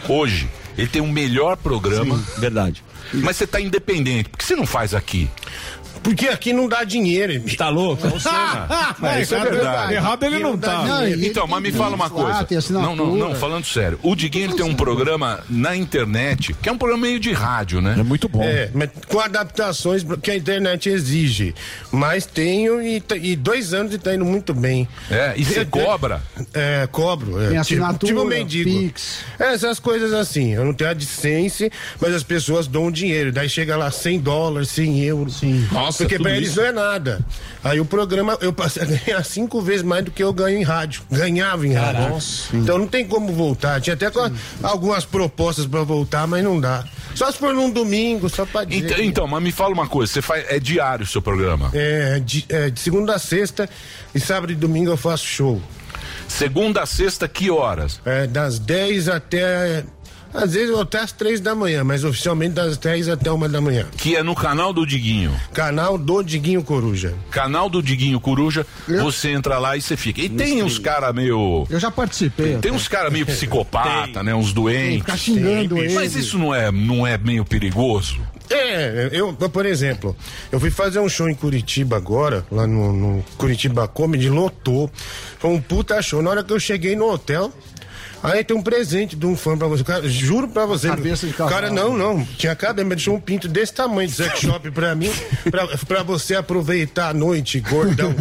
hoje, 0.09 0.48
ele 0.76 0.89
tem 0.89 1.02
o 1.02 1.09
melhor 1.09 1.56
programa. 1.56 2.16
Verdade. 2.39 2.82
Mas 3.12 3.36
você 3.36 3.47
tá 3.47 3.60
independente. 3.60 4.28
Por 4.28 4.39
que 4.39 4.44
você 4.44 4.56
não 4.56 4.66
faz 4.66 4.94
aqui? 4.94 5.30
Porque 6.02 6.28
aqui 6.28 6.52
não 6.52 6.68
dá 6.68 6.84
dinheiro. 6.84 7.40
Tá 7.56 7.68
louco? 7.68 8.02
É, 9.02 9.22
isso 9.22 9.34
é 9.34 9.40
verdade. 9.40 9.94
Errado 9.94 10.24
ele 10.24 10.38
não 10.38 10.56
tá. 10.56 10.84
Não, 10.84 11.08
então, 11.08 11.46
mas 11.46 11.62
me 11.62 11.72
fala 11.72 11.94
uma 11.94 12.08
coisa. 12.08 12.44
tem 12.44 12.58
Não, 12.70 12.94
não, 12.94 13.16
não, 13.16 13.34
falando 13.34 13.64
sério. 13.64 13.98
O 14.02 14.14
Diguinho 14.14 14.54
tem 14.54 14.64
um 14.64 14.74
programa 14.74 15.40
na 15.48 15.74
internet, 15.76 16.54
que 16.54 16.68
é 16.68 16.72
um 16.72 16.78
programa 16.78 17.06
meio 17.06 17.18
de 17.18 17.32
rádio, 17.32 17.80
né? 17.80 17.96
É 17.98 18.02
muito 18.02 18.28
bom. 18.28 18.42
É, 18.42 18.70
mas 18.72 18.90
com 19.08 19.18
adaptações 19.20 20.04
que 20.22 20.30
a 20.30 20.36
internet 20.36 20.88
exige. 20.88 21.54
Mas 21.90 22.26
tenho 22.26 22.80
e, 22.80 23.02
e 23.20 23.36
dois 23.36 23.74
anos 23.74 23.92
e 23.92 23.98
tá 23.98 24.14
indo 24.14 24.24
muito 24.24 24.54
bem. 24.54 24.88
É, 25.10 25.34
e 25.36 25.44
você 25.44 25.64
cobra? 25.64 26.22
É, 26.54 26.88
cobro. 26.90 27.40
É, 27.40 27.48
Tem 27.48 27.48
tipo, 27.48 27.60
assinatura, 27.60 28.12
tipo 28.12 28.24
mendigo. 28.24 28.70
Pix. 28.70 29.18
É, 29.38 29.52
Essas 29.54 29.78
coisas 29.78 30.12
assim. 30.12 30.54
Eu 30.54 30.64
não 30.64 30.72
tenho 30.72 30.90
a 30.90 30.94
licença, 30.94 31.68
mas 32.00 32.14
as 32.14 32.22
pessoas 32.22 32.66
dão 32.66 32.90
dinheiro. 32.90 33.32
Daí 33.32 33.48
chega 33.48 33.76
lá 33.76 33.90
100 33.90 34.20
dólares, 34.20 34.68
100 34.70 35.00
euros. 35.04 35.36
Sim. 35.36 35.66
Nossa, 35.70 35.91
Porque 35.98 36.16
tudo 36.16 36.24
pra 36.24 36.36
eles 36.36 36.51
isso? 36.51 36.60
não 36.60 36.66
é 36.66 36.73
nada. 36.73 37.20
Aí 37.64 37.78
o 37.81 37.85
programa, 37.85 38.36
eu 38.40 38.52
passei 38.52 38.82
a 38.82 38.86
ganhar 38.86 39.23
cinco 39.24 39.60
vezes 39.60 39.82
mais 39.82 40.05
do 40.05 40.10
que 40.10 40.23
eu 40.23 40.32
ganho 40.32 40.59
em 40.59 40.62
rádio. 40.62 41.02
Ganhava 41.10 41.66
em 41.66 41.73
rádio. 41.73 42.09
Nossa. 42.09 42.56
Então 42.56 42.78
não 42.78 42.86
tem 42.86 43.06
como 43.06 43.32
voltar. 43.32 43.81
Tinha 43.81 43.94
até 43.94 44.10
co- 44.10 44.31
algumas 44.62 45.05
propostas 45.05 45.66
pra 45.66 45.82
voltar, 45.82 46.27
mas 46.27 46.43
não 46.43 46.60
dá. 46.60 46.85
Só 47.14 47.31
se 47.31 47.39
for 47.39 47.52
num 47.55 47.70
domingo, 47.70 48.28
só 48.28 48.47
pra 48.47 48.64
dizer. 48.64 48.86
Então, 48.86 48.98
então, 49.05 49.27
mas 49.27 49.43
me 49.43 49.52
fala 49.52 49.74
uma 49.74 49.86
coisa, 49.86 50.12
você 50.12 50.23
faz. 50.23 50.44
É 50.48 50.59
diário 50.59 51.05
o 51.05 51.06
seu 51.09 51.20
programa? 51.20 51.70
É, 51.74 52.19
de, 52.20 52.44
é, 52.48 52.70
de 52.70 52.81
segunda 52.81 53.14
a 53.14 53.19
sexta 53.19 53.69
e 54.14 54.19
sábado 54.20 54.52
e 54.52 54.56
domingo 54.56 54.90
eu 54.90 54.97
faço 54.97 55.24
show. 55.27 55.60
Segunda 56.27 56.82
a 56.82 56.86
sexta, 56.86 57.28
que 57.28 57.51
horas? 57.51 58.01
É, 58.05 58.27
das 58.27 58.59
10 58.59 59.09
até. 59.09 59.85
Às 60.34 60.54
vezes 60.54 60.74
até 60.78 60.98
às 60.98 61.12
3 61.12 61.40
da 61.40 61.54
manhã, 61.54 61.84
mas 61.84 62.04
oficialmente 62.04 62.54
das 62.54 62.76
10 62.76 63.09
até 63.09 63.30
uma 63.30 63.48
da 63.48 63.60
manhã. 63.60 63.86
Que 63.96 64.16
é 64.16 64.22
no 64.22 64.34
canal 64.34 64.72
do 64.72 64.86
Diguinho. 64.86 65.34
Canal 65.52 65.98
do 65.98 66.22
Diguinho 66.22 66.62
Coruja. 66.62 67.14
Canal 67.30 67.68
do 67.68 67.82
Diguinho 67.82 68.18
Coruja, 68.18 68.66
você 68.86 69.30
entra 69.30 69.59
lá 69.59 69.76
e 69.76 69.82
você 69.82 69.96
fica. 69.96 70.20
E 70.20 70.28
tem 70.28 70.62
uns 70.62 70.78
caras 70.78 71.14
meio. 71.14 71.66
Eu 71.68 71.78
já 71.78 71.90
participei. 71.90 72.56
Tem 72.59 72.72
uns 72.72 72.88
caras 72.88 73.12
meio 73.12 73.26
psicopata, 73.26 74.22
né? 74.22 74.34
Uns 74.34 74.52
doentes. 74.52 75.00
Ficar 75.00 75.16
xingando 75.16 75.74
Tem, 75.74 75.84
ele. 75.84 75.94
Mas 75.94 76.16
isso 76.16 76.38
não 76.38 76.54
é, 76.54 76.72
não 76.72 77.06
é 77.06 77.18
meio 77.18 77.44
perigoso? 77.44 78.20
É, 78.50 79.09
eu, 79.12 79.32
por 79.34 79.64
exemplo, 79.64 80.14
eu 80.50 80.60
fui 80.60 80.70
fazer 80.70 80.98
um 80.98 81.09
show 81.09 81.28
em 81.28 81.34
Curitiba 81.34 81.96
agora, 81.96 82.44
lá 82.50 82.66
no, 82.66 82.92
no 82.92 83.24
Curitiba 83.38 83.88
Comedy, 83.88 84.28
lotou. 84.28 84.90
Foi 85.38 85.50
um 85.50 85.60
puta 85.60 86.00
show. 86.02 86.22
Na 86.22 86.30
hora 86.30 86.44
que 86.44 86.52
eu 86.52 86.60
cheguei 86.60 86.94
no 86.96 87.10
hotel. 87.10 87.52
Aí 88.23 88.44
tem 88.44 88.57
um 88.57 88.62
presente 88.62 89.16
de 89.16 89.27
um 89.27 89.36
fã 89.36 89.57
pra 89.57 89.66
você. 89.66 89.82
Cara, 89.85 90.09
juro 90.09 90.49
pra 90.49 90.65
você. 90.66 90.89
Cabeça 90.89 91.27
de 91.27 91.32
cavalo. 91.32 91.55
Cara, 91.55 91.70
não, 91.70 91.97
não. 91.97 92.24
Tinha 92.39 92.55
cabelo, 92.55 92.89
mas 92.89 92.97
deixou 92.99 93.16
um 93.16 93.20
pinto 93.20 93.49
desse 93.49 93.73
tamanho 93.74 94.09
de 94.09 94.15
sex 94.15 94.40
shop 94.40 94.70
pra 94.70 94.94
mim, 94.94 95.11
pra, 95.51 95.66
pra 95.86 96.03
você 96.03 96.35
aproveitar 96.35 97.09
a 97.11 97.15
noite, 97.15 97.61
gordão. 97.61 98.15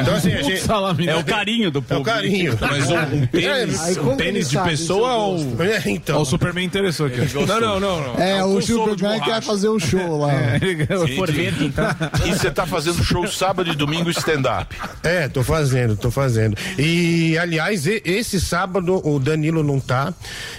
Então, 0.00 0.14
assim, 0.14 0.32
a 0.32 0.42
gente. 0.42 0.62
É 1.08 1.16
o 1.16 1.24
carinho 1.24 1.70
do 1.70 1.78
É 1.78 1.82
povo. 1.82 2.00
o 2.00 2.04
carinho. 2.04 2.58
Mas 2.60 2.90
um, 2.90 2.96
um 2.98 3.26
tênis, 3.26 3.96
É, 3.96 4.00
um 4.00 4.16
tênis 4.16 4.50
de 4.50 4.58
pessoa 4.60 5.12
ou. 5.14 5.38
É, 5.62 5.82
então. 5.90 6.18
Ó, 6.18 6.22
o 6.22 6.24
Superman 6.24 6.64
interessou 6.64 7.06
aqui. 7.06 7.20
Não, 7.34 7.60
não, 7.60 7.80
não, 7.80 8.00
não. 8.14 8.14
É, 8.22 8.44
o 8.44 8.60
Superman 8.60 9.20
quer 9.20 9.42
fazer 9.42 9.68
um 9.68 9.78
show 9.78 10.18
lá. 10.18 10.32
Sorvete, 11.16 11.64
então. 11.64 11.84
E 12.26 12.32
você 12.32 12.50
tá 12.50 12.66
fazendo 12.66 13.02
show 13.04 13.26
sábado 13.28 13.70
e 13.70 13.74
domingo 13.76 14.10
stand-up. 14.10 14.74
É, 15.02 15.28
tô 15.28 15.42
fazendo, 15.42 15.96
tô 15.96 16.10
fazendo. 16.10 16.56
E, 16.78 17.36
aliás, 17.38 17.86
esse 17.86 18.40
sábado 18.40 19.00
o 19.04 19.18
Danilo 19.28 19.62
não 19.62 19.78
tá. 19.80 20.12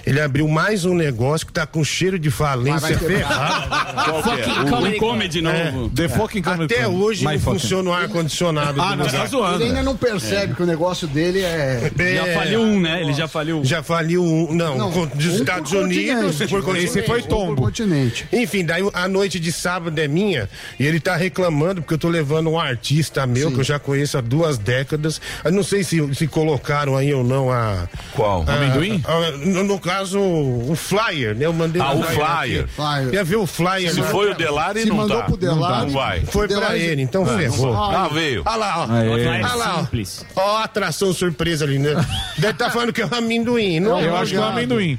Ele 0.06 0.20
abriu 0.22 0.48
mais 0.48 0.86
um 0.86 0.94
negócio 0.94 1.46
que 1.48 1.54
tá 1.54 1.66
com 1.66 1.84
cheiro 1.84 2.18
de 2.20 2.30
falência 2.32 2.98
ferrado. 2.98 3.70
É? 4.10 4.22
Fucking 4.22 4.52
O- 4.62 4.70
comedy, 4.70 4.98
comedy 4.98 5.42
novo. 5.42 5.90
The 5.90 6.10
fucking 6.10 6.42
Comedy 6.42 6.74
Até 6.74 6.88
hoje 6.88 7.24
não 7.24 7.40
funciona 7.40 7.90
o 7.90 7.94
ar-condicionado 7.94 8.82
Ah, 8.82 8.92
do 8.96 9.04
não, 9.04 9.06
tá 9.08 9.26
zoando. 9.26 9.56
Ele 9.56 9.66
ainda 9.66 9.84
não 9.84 9.96
percebe 9.96 10.54
que 10.56 10.64
o 10.64 10.66
negócio 10.66 11.08
dele 11.08 11.42
é. 11.42 11.92
Já 11.98 12.28
É, 12.28 12.34
faliu 12.36 12.62
um, 12.62 12.80
né? 12.80 13.02
Ele 13.02 13.14
já 13.14 13.28
faliu 13.28 13.60
um. 13.60 13.66
Já 13.66 13.84
faliu 13.84 14.24
um. 14.24 14.54
Não, 14.54 15.08
dos 15.16 15.26
Estados. 15.26 15.72
Unidos. 15.72 16.38
Por 16.50 16.64
continente. 16.64 16.86
Esse 16.86 17.04
foi 17.04 17.22
tombo. 17.22 17.62
continente. 17.62 18.28
Enfim, 18.32 18.66
daí 18.66 18.84
a 18.94 19.08
noite 19.08 19.40
de 19.40 19.52
sábado 19.52 19.98
é 20.00 20.08
minha 20.08 20.50
e 20.80 20.86
ele 20.86 21.00
tá 21.00 21.16
reclamando 21.16 21.82
porque 21.82 21.94
eu 21.94 21.98
tô 21.98 22.10
levando 22.10 22.50
um 22.50 22.60
artista 22.60 23.26
meu 23.28 23.52
que 23.52 23.60
eu 23.60 23.64
já 23.64 23.78
conheço 23.80 24.18
há 24.18 24.22
duas 24.22 24.58
décadas. 24.58 25.22
Eu 25.44 25.52
não 25.52 25.64
sei 25.64 25.84
se, 25.84 26.14
se 26.16 26.28
colocaram 26.28 26.96
aí 26.98 27.14
ou 27.14 27.24
não 27.24 27.52
a. 27.52 27.88
Qual? 28.14 28.44
a- 28.48 28.59
Amendoim? 28.60 29.04
a- 29.08 29.32
no, 29.38 29.64
no 29.64 29.80
caso, 29.80 30.20
o 30.20 30.76
flyer, 30.76 31.36
né? 31.36 31.46
Eu 31.46 31.54
mandei 31.54 31.82
Ah, 31.82 31.94
o 31.94 32.04
flyer. 32.04 32.68
Flyer. 32.68 33.10
Quer 33.12 33.24
ver 33.26 33.36
o 33.38 33.46
flyer? 33.48 33.94
Se 33.94 34.02
foi 34.04 34.32
o 34.32 34.36
Delari, 34.36 34.86
não 34.86 34.96
mandou 34.96 35.18
tá. 35.20 35.24
pro 35.26 35.38
Delari, 35.38 35.86
Não 35.88 35.90
vai. 35.94 36.22
Foi 36.22 36.48
pra 36.48 36.78
ele, 36.78 37.02
então 37.02 37.26
ferrou. 37.26 37.74
Ah, 37.76 38.08
veio. 38.12 38.44
Olha 38.46 38.56
lá, 38.56 38.80
ó. 38.80 38.88
Olha 38.94 39.56
lá, 39.56 39.76
ó. 39.76 39.80
Simples. 39.82 40.26
Ó, 40.36 40.58
a 40.58 40.64
atração 40.64 41.14
surpresa 41.14 41.66
ali, 41.66 41.80
né? 41.80 41.94
Deve 42.38 42.54
estar 42.54 42.70
falando 42.70 42.94
que 42.94 43.02
é 43.02 43.06
um 43.06 43.14
amendoim, 43.14 43.80
não 43.80 44.00
Eu 44.00 44.16
é? 44.16 44.20
acho 44.20 44.32
que 44.32 44.38
é 44.38 44.42
um 44.42 44.44
amendoim. 44.46 44.98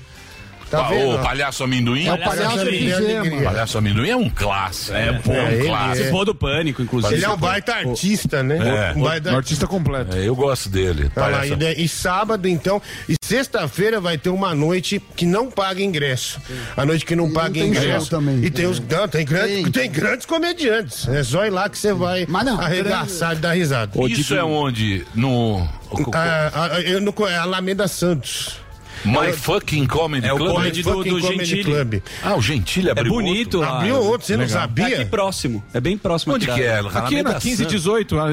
Tá 0.70 0.86
Ah, 0.86 0.88
vendo? 0.88 1.16
Ô, 1.16 1.18
palhaço 1.18 1.64
amendoim? 1.64 2.06
É 2.06 2.12
o 2.12 2.18
palhaço 2.18 2.60
alegria. 2.60 2.96
Palhaço 3.44 3.76
amendoim 3.78 4.08
é 4.08 4.16
um 4.16 4.30
clássico. 4.30 4.96
É, 4.96 5.12
pô, 5.14 5.32
É, 5.32 5.42
um 5.42 5.48
ele 5.48 5.64
clássico. 5.66 5.86
Participou 5.90 6.24
do 6.24 6.34
pânico, 6.34 6.82
inclusive. 6.82 7.14
Ele 7.14 7.24
é 7.24 7.28
um 7.28 7.36
baita 7.36 7.74
artista, 7.74 8.42
né? 8.42 8.92
É. 8.92 8.98
Um 8.98 9.02
baita 9.02 9.32
Um 9.32 9.36
artista 9.36 9.66
completo. 9.66 10.16
É, 10.16 10.28
eu 10.28 10.36
gosto 10.36 10.68
dele. 10.68 11.04
Lá, 11.04 11.10
Palhaço- 11.24 11.54
e, 11.60 11.84
e 11.84 11.88
sábado, 11.88 12.46
então, 12.46 12.80
e 13.08 13.14
sexta-feira 13.20 14.00
vai 14.00 14.16
ter 14.16 14.28
uma 14.30 14.54
noite 14.54 15.02
que 15.16 15.26
não 15.26 15.50
paga 15.50 15.82
ingresso. 15.82 16.40
A 16.76 16.86
noite 16.86 17.04
que 17.04 17.16
não 17.16 17.28
E 17.28 17.32
paga 17.32 17.58
não 17.60 17.66
ingresso. 17.66 18.08
também. 18.10 18.44
E 18.44 18.50
tem 18.50 18.66
os. 18.66 18.78
Não, 18.78 19.08
tem, 19.08 19.24
grandes, 19.24 19.62
Tem. 19.64 19.72
tem. 19.72 19.90
grandes 19.90 20.24
comediantes. 20.26 21.08
É 21.08 21.24
só 21.24 21.44
ir 21.46 21.50
lá 21.50 21.68
que 21.68 21.76
você 21.78 21.92
vai 21.92 22.26
Mas 22.28 22.44
não, 22.44 22.60
arregaçar 22.60 23.32
e 23.32 23.36
dar 23.40 23.52
risada. 23.54 23.90
Isso 24.08 24.34
é 24.34 24.44
onde? 24.44 25.04
No. 25.14 25.68
Ah, 26.14 26.50
ah, 26.74 26.80
eu 26.80 27.00
não, 27.00 27.10
co- 27.12 27.26
é 27.28 27.36
Alameda 27.36 27.88
Santos. 27.88 28.56
My 29.04 29.32
Fucking 29.32 29.86
Comedy 29.86 30.26
É 30.26 30.32
o 30.32 30.36
Club? 30.36 30.54
comedy 30.54 30.82
do, 30.82 30.90
do 31.04 31.20
Comedy 31.20 31.44
Gentili. 31.44 31.64
Club. 31.64 32.02
Ah, 32.22 32.36
o 32.36 32.42
Gentili 32.42 32.88
É 32.88 32.92
abriu 32.92 33.12
bonito 33.12 33.58
outro? 33.58 33.74
Abriu 33.74 33.96
outro, 33.96 34.26
você 34.26 34.36
não 34.36 34.44
Legal. 34.44 34.58
É 34.58 34.60
sabia? 34.60 34.86
aqui 34.86 35.04
próximo. 35.06 35.64
É 35.72 35.80
bem 35.80 35.96
próximo. 35.96 36.34
Onde 36.34 36.46
da- 36.46 36.54
que 36.54 36.62
é? 36.62 36.78
Aqui 36.80 37.22
na 37.22 37.34
15 37.34 37.56
Santos. 37.56 37.72
18, 37.72 38.18
ah, 38.18 38.24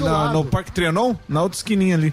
lado. 0.00 0.32
no 0.34 0.44
Parque 0.44 0.70
Trianon, 0.72 1.14
na 1.28 1.42
outra 1.42 1.56
esquininha 1.56 1.96
ali. 1.96 2.12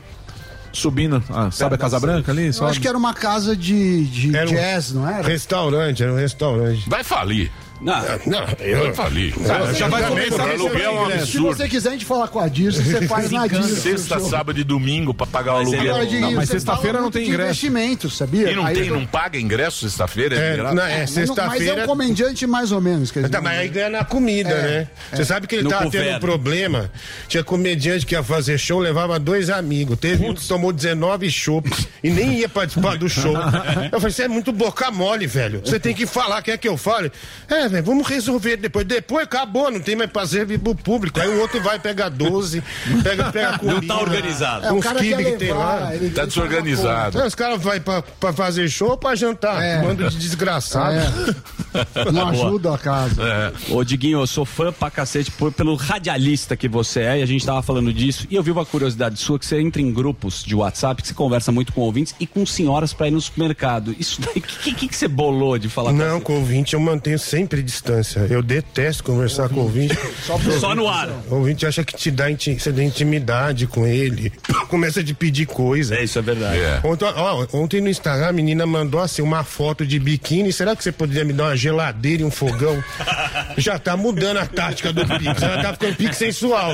Subindo. 0.72 1.24
Ah, 1.30 1.50
sabe 1.50 1.76
a 1.76 1.78
Casa 1.78 2.00
Branca 2.00 2.32
ali? 2.32 2.48
Eu 2.48 2.54
Só... 2.54 2.68
acho 2.68 2.80
que 2.80 2.88
era 2.88 2.98
uma 2.98 3.14
casa 3.14 3.56
de, 3.56 4.06
de 4.06 4.36
Era 4.36 4.48
um 4.50 4.54
jazz, 4.54 4.92
não 4.92 5.10
era? 5.10 5.28
Restaurante, 5.28 6.04
era 6.04 6.14
um 6.14 6.18
restaurante. 6.18 6.88
Vai 6.88 7.04
falir. 7.04 7.52
Não, 7.80 7.94
Não, 8.26 8.46
eu 8.60 8.94
falir. 8.96 9.34
já 9.76 9.88
vai 9.88 10.04
começar 10.08 10.50
aluguel 10.50 10.82
é 10.82 10.90
um 11.00 11.04
ingresso. 11.06 11.26
Se 11.28 11.38
absurdo. 11.38 11.58
você 11.58 11.68
quiser 11.70 11.90
a 11.90 11.92
gente 11.92 12.06
falar 12.06 12.28
com 12.28 12.40
a 12.40 12.48
Dirce, 12.48 12.82
você 12.82 13.08
faz 13.08 13.30
na 13.30 13.46
Dirce. 13.46 13.76
Sexta, 13.82 14.20
sábado 14.20 14.60
e 14.60 14.64
domingo 14.64 15.14
pra 15.14 15.28
pagar 15.28 15.54
o 15.54 15.58
aluguel. 15.58 15.98
Não, 16.20 16.32
mas 16.34 16.50
sexta-feira 16.50 17.00
não 17.00 17.12
tem 17.12 17.24
ingresso. 17.28 17.44
investimento, 17.68 18.10
sabia? 18.10 18.52
E 18.52 18.56
não 18.56 18.66
Aí 18.66 18.76
tem, 18.76 18.88
eu- 18.88 18.96
não 18.96 19.06
paga 19.06 19.40
ingresso 19.40 19.88
sexta-feira? 19.88 20.36
É, 20.36 20.54
É, 20.54 20.58
não, 20.58 20.64
é 20.64 20.74
Mas 20.74 20.76
não- 20.76 20.86
Mas 20.88 21.02
é 21.02 21.06
sexta-feira. 21.08 21.84
um 21.84 21.86
comediante 21.88 22.48
mais 22.48 22.72
ou 22.72 22.82
menos. 22.82 23.12
Quer 23.12 23.20
dizer, 23.22 23.32
Tá, 23.32 23.42
mas 23.42 23.60
aí 23.60 23.68
ganha 23.68 23.90
na 23.90 24.04
comida, 24.04 24.50
É, 24.50 24.62
né? 24.80 24.88
Você 25.14 25.26
sabe 25.26 25.46
que 25.48 25.56
ele 25.56 25.64
No 25.66 25.70
tava 25.70 25.84
couvert. 25.84 26.04
tendo 26.06 26.18
um 26.18 26.20
problema. 26.20 26.92
Tinha 27.28 27.44
comediante 27.44 28.06
que 28.06 28.16
ia 28.16 28.24
fazer 28.24 28.58
show, 28.58 28.80
levava 28.80 29.20
dois 29.20 29.50
amigos. 29.50 29.98
Teve 30.00 30.26
um 30.26 30.34
que 30.34 30.46
tomou 30.48 30.74
19 30.74 31.30
chopps 31.30 31.88
e 32.04 32.10
nem 32.10 32.40
ia 32.40 32.50
participar 32.50 32.98
do 32.98 33.08
show. 33.08 33.34
Eu 33.92 34.00
falei, 34.00 34.14
você 34.14 34.24
é 34.24 34.28
muito 34.28 34.52
boca 34.52 34.90
mole, 34.90 35.28
velho. 35.28 35.62
Você 35.64 35.80
tem 35.80 35.94
que 35.94 36.06
falar, 36.08 36.42
quer 36.42 36.58
que 36.58 36.68
eu 36.68 36.78
fale? 36.78 37.12
É, 37.50 37.67
velho, 37.70 37.84
vamos 37.84 38.08
resolver 38.08 38.58
depois. 38.58 38.86
Depois 38.86 39.24
acabou, 39.26 39.70
não 39.72 39.80
tem 39.80 39.96
mais 39.96 40.10
pra 40.10 40.26
servir 40.26 40.60
pro 40.60 40.74
público. 40.76 41.20
Aí 41.20 41.28
o 41.28 41.40
outro 41.42 41.62
vai 41.62 41.80
pegar 41.80 42.10
12, 42.10 42.64
pega, 43.04 43.32
pega 43.32 43.58
comida. 43.60 43.82
Não 43.82 43.88
tá 43.88 44.00
organizado. 44.00 44.66
É, 44.66 44.72
o 44.72 44.76
Uns 44.76 44.84
cara 44.84 45.00
quibe 45.00 45.24
quer 45.24 45.32
que 45.32 45.38
tem 45.38 45.54
lá. 45.54 45.96
ele- 45.96 46.10
Tá 46.12 46.26
desorganizado. 46.26 47.20
Aí 47.22 47.28
os 47.28 47.36
caras 47.36 47.62
vão 47.62 47.80
pra, 47.80 48.02
pra 48.02 48.34
fazer 48.34 48.68
show 48.70 48.92
ou 48.92 48.98
pra 48.98 49.16
jantar? 49.16 49.62
É. 49.62 49.82
Bando 49.82 50.10
de 50.10 50.18
desgraçado. 50.18 50.96
É. 50.96 52.12
Não 52.12 52.28
ajuda 52.30 52.74
a 52.74 52.78
casa. 52.78 53.22
É. 53.24 53.74
Ô, 53.74 53.84
Diguinho, 53.84 54.20
eu 54.20 54.28
sou 54.28 54.46
fã 54.46 54.72
pra 54.72 54.90
cacete 54.90 55.32
por- 55.32 55.52
pelo 55.52 55.76
radialista 55.76 56.56
que 56.56 56.68
você 56.68 57.02
é, 57.02 57.20
e 57.20 57.24
a 57.24 57.26
gente 57.26 57.46
tava 57.46 57.62
falando 57.62 57.94
disso. 57.94 58.26
E 58.30 58.36
eu 58.36 58.44
vi 58.44 58.52
uma 58.52 58.66
curiosidade 58.66 59.18
sua 59.20 59.38
que 59.38 59.46
você 59.46 59.60
entra 59.60 59.82
em 59.82 59.92
grupos 59.92 60.44
de 60.44 60.56
WhatsApp, 60.56 61.02
que 61.02 61.08
você 61.08 61.14
conversa 61.14 61.52
muito 61.52 61.74
com 61.74 61.82
ouvintes 61.82 62.16
e 62.20 62.26
com 62.28 62.46
senhoras 62.46 62.94
pra 62.94 63.08
ir 63.08 63.12
no 63.12 63.22
supermercado. 63.22 63.96
Isso 64.00 64.22
daí, 64.22 64.38
o 64.38 64.42
que, 64.42 64.74
que, 64.74 64.88
que 64.88 64.96
você 64.96 65.08
bolou 65.08 65.58
de 65.58 65.70
falar 65.70 65.92
Não, 65.94 66.20
com 66.20 66.34
ouvinte 66.38 66.74
eu 66.74 66.80
mantenho 66.80 67.20
sempre 67.20 67.57
distância. 67.64 68.22
Eu 68.30 68.42
detesto 68.42 69.04
conversar 69.04 69.50
com 69.50 69.62
ouvinte. 69.62 69.98
Só, 70.26 70.38
Só 70.60 70.76
no 70.76 70.88
ar. 70.88 71.10
O 71.30 71.36
ouvinte 71.36 71.66
acha 71.66 71.84
que 71.84 71.96
te 71.96 72.10
dá 72.12 72.30
inti- 72.30 72.60
você 72.60 72.72
dá 72.72 72.84
intimidade 72.84 73.68
com 73.68 73.86
ele. 73.86 74.32
Começa 74.70 75.00
a 75.00 75.04
te 75.04 75.14
pedir 75.14 75.46
coisa. 75.46 75.96
É, 75.96 76.04
isso 76.04 76.18
é 76.20 76.22
verdade. 76.22 76.60
É. 76.60 76.80
Ontem, 76.84 77.06
ó, 77.06 77.46
ontem 77.54 77.82
no 77.82 77.90
Instagram 77.90 78.28
a 78.28 78.32
menina 78.34 78.66
mandou 78.66 79.00
assim 79.00 79.22
uma 79.22 79.44
foto 79.44 79.86
de 79.86 80.00
biquíni. 80.00 80.52
Será 80.52 80.76
que 80.76 80.84
você 80.84 80.92
poderia 80.92 81.24
me 81.26 81.34
dar 81.34 81.46
uma 81.46 81.56
geladeira 81.56 82.22
e 82.22 82.26
um 82.26 82.32
fogão? 82.32 82.84
Já 83.58 83.80
tá 83.80 83.96
mudando 83.98 84.38
a 84.38 84.46
tática 84.46 84.92
do 84.94 85.06
Pix. 85.06 85.42
Ela 85.42 85.62
tá 85.62 85.74
ficando 85.74 85.96
Pix 85.96 86.18
sensual. 86.18 86.72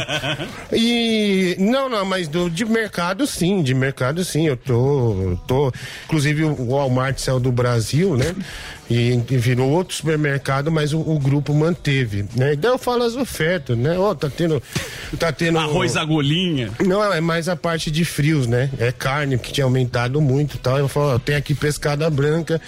E 0.72 1.56
não, 1.60 1.90
não, 1.90 2.06
mas 2.06 2.28
do, 2.28 2.50
de 2.50 2.66
mercado 2.66 3.26
sim, 3.28 3.62
de 3.62 3.74
mercado 3.74 4.24
sim. 4.24 4.48
Eu 4.48 4.58
tô, 4.58 5.38
tô. 5.48 5.72
Inclusive 6.06 6.44
o 6.44 6.70
Walmart 6.72 7.18
saiu 7.20 7.40
do 7.40 7.52
Brasil, 7.52 8.16
né? 8.18 8.34
E, 8.90 9.14
e 9.30 9.38
virou 9.38 9.70
outro 9.70 9.96
supermercado, 9.96 10.72
mas 10.72 10.94
o, 10.94 11.00
o 11.00 11.18
grupo 11.18 11.54
manteve, 11.54 12.26
né? 12.36 12.54
Então 12.54 12.74
eu 12.74 12.78
falo 12.78 13.04
as 13.04 13.16
ofertas, 13.16 13.78
né? 13.78 13.98
Ó, 13.98 14.14
tá 14.14 14.30
tendo... 14.30 14.62
Tá 15.18 15.32
tendo... 15.32 15.58
Arroz 15.58 15.96
agulhinha. 15.96 16.70
Não, 16.86 17.02
é 17.14 17.22
mais 17.22 17.48
a 17.48 17.56
parte 17.56 17.90
de 17.90 18.04
frios, 18.04 18.46
né? 18.46 18.70
É 18.78 18.92
carne 18.92 19.38
que 19.38 19.52
tinha 19.52 19.64
aumentado 19.64 20.22
muito 20.22 20.56
e 20.56 20.60
tal. 20.60 20.78
Eu 20.78 20.88
falo, 20.88 21.16
ó, 21.16 21.20
tem 21.20 21.36
aqui 21.36 21.54
pescada 21.56 22.10
branca, 22.10 22.62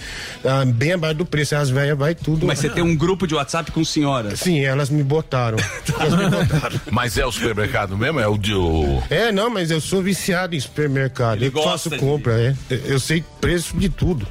ah, 0.44 0.64
bem 0.64 0.92
abaixo 0.92 1.16
do 1.18 1.26
preço. 1.26 1.54
As 1.54 1.70
velhas 1.70 1.96
vai 1.98 2.14
tudo. 2.14 2.46
Mas 2.46 2.58
você 2.58 2.68
tem 2.70 2.82
um 2.82 2.96
grupo 2.96 3.26
de 3.26 3.34
WhatsApp 3.34 3.70
com 3.70 3.84
senhoras? 3.84 4.40
Sim, 4.40 4.64
elas 4.64 4.90
me 4.90 5.02
botaram. 5.02 5.58
Elas 5.98 6.14
me 6.14 6.28
botaram. 6.28 6.80
Mas 6.90 7.16
é 7.16 7.24
o 7.24 7.32
supermercado 7.32 7.96
mesmo? 7.96 8.20
É 8.20 8.26
o 8.26 8.36
de. 8.36 8.52
O... 8.54 9.02
É, 9.08 9.30
não, 9.32 9.48
mas 9.48 9.70
eu 9.70 9.80
sou 9.80 10.02
viciado 10.02 10.54
em 10.54 10.60
supermercado. 10.60 11.42
Ele 11.42 11.52
eu 11.54 11.62
faço 11.62 11.88
de- 11.90 11.96
compra, 11.98 12.32
é. 12.40 12.54
Eu 12.86 12.98
sei 13.00 13.24
preço 13.40 13.76
de 13.76 13.88
tudo. 13.88 14.26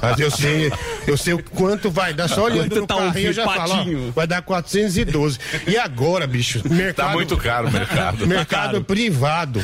Mas 0.00 0.18
eu 0.20 0.30
sei, 0.30 0.72
eu 1.06 1.16
sei 1.16 1.34
o 1.34 1.42
quanto 1.42 1.90
vai 1.90 2.12
dar. 2.12 2.28
Só 2.28 2.44
olhando 2.44 2.68
Quanto 2.70 2.80
no 2.80 2.86
tá 2.86 2.96
um 2.96 2.98
carrinho 3.10 3.28
eu 3.28 3.32
já 3.32 3.44
falo, 3.44 3.72
ó, 3.74 4.10
vai 4.12 4.26
dar 4.26 4.42
412. 4.42 5.38
E 5.66 5.76
agora, 5.76 6.26
bicho? 6.26 6.60
Mercado, 6.68 7.06
Tá 7.08 7.12
muito 7.12 7.36
caro 7.36 7.68
o 7.68 7.72
mercado. 7.72 8.26
Mercado 8.26 8.78
Tá 8.78 8.84
privado. 8.84 9.62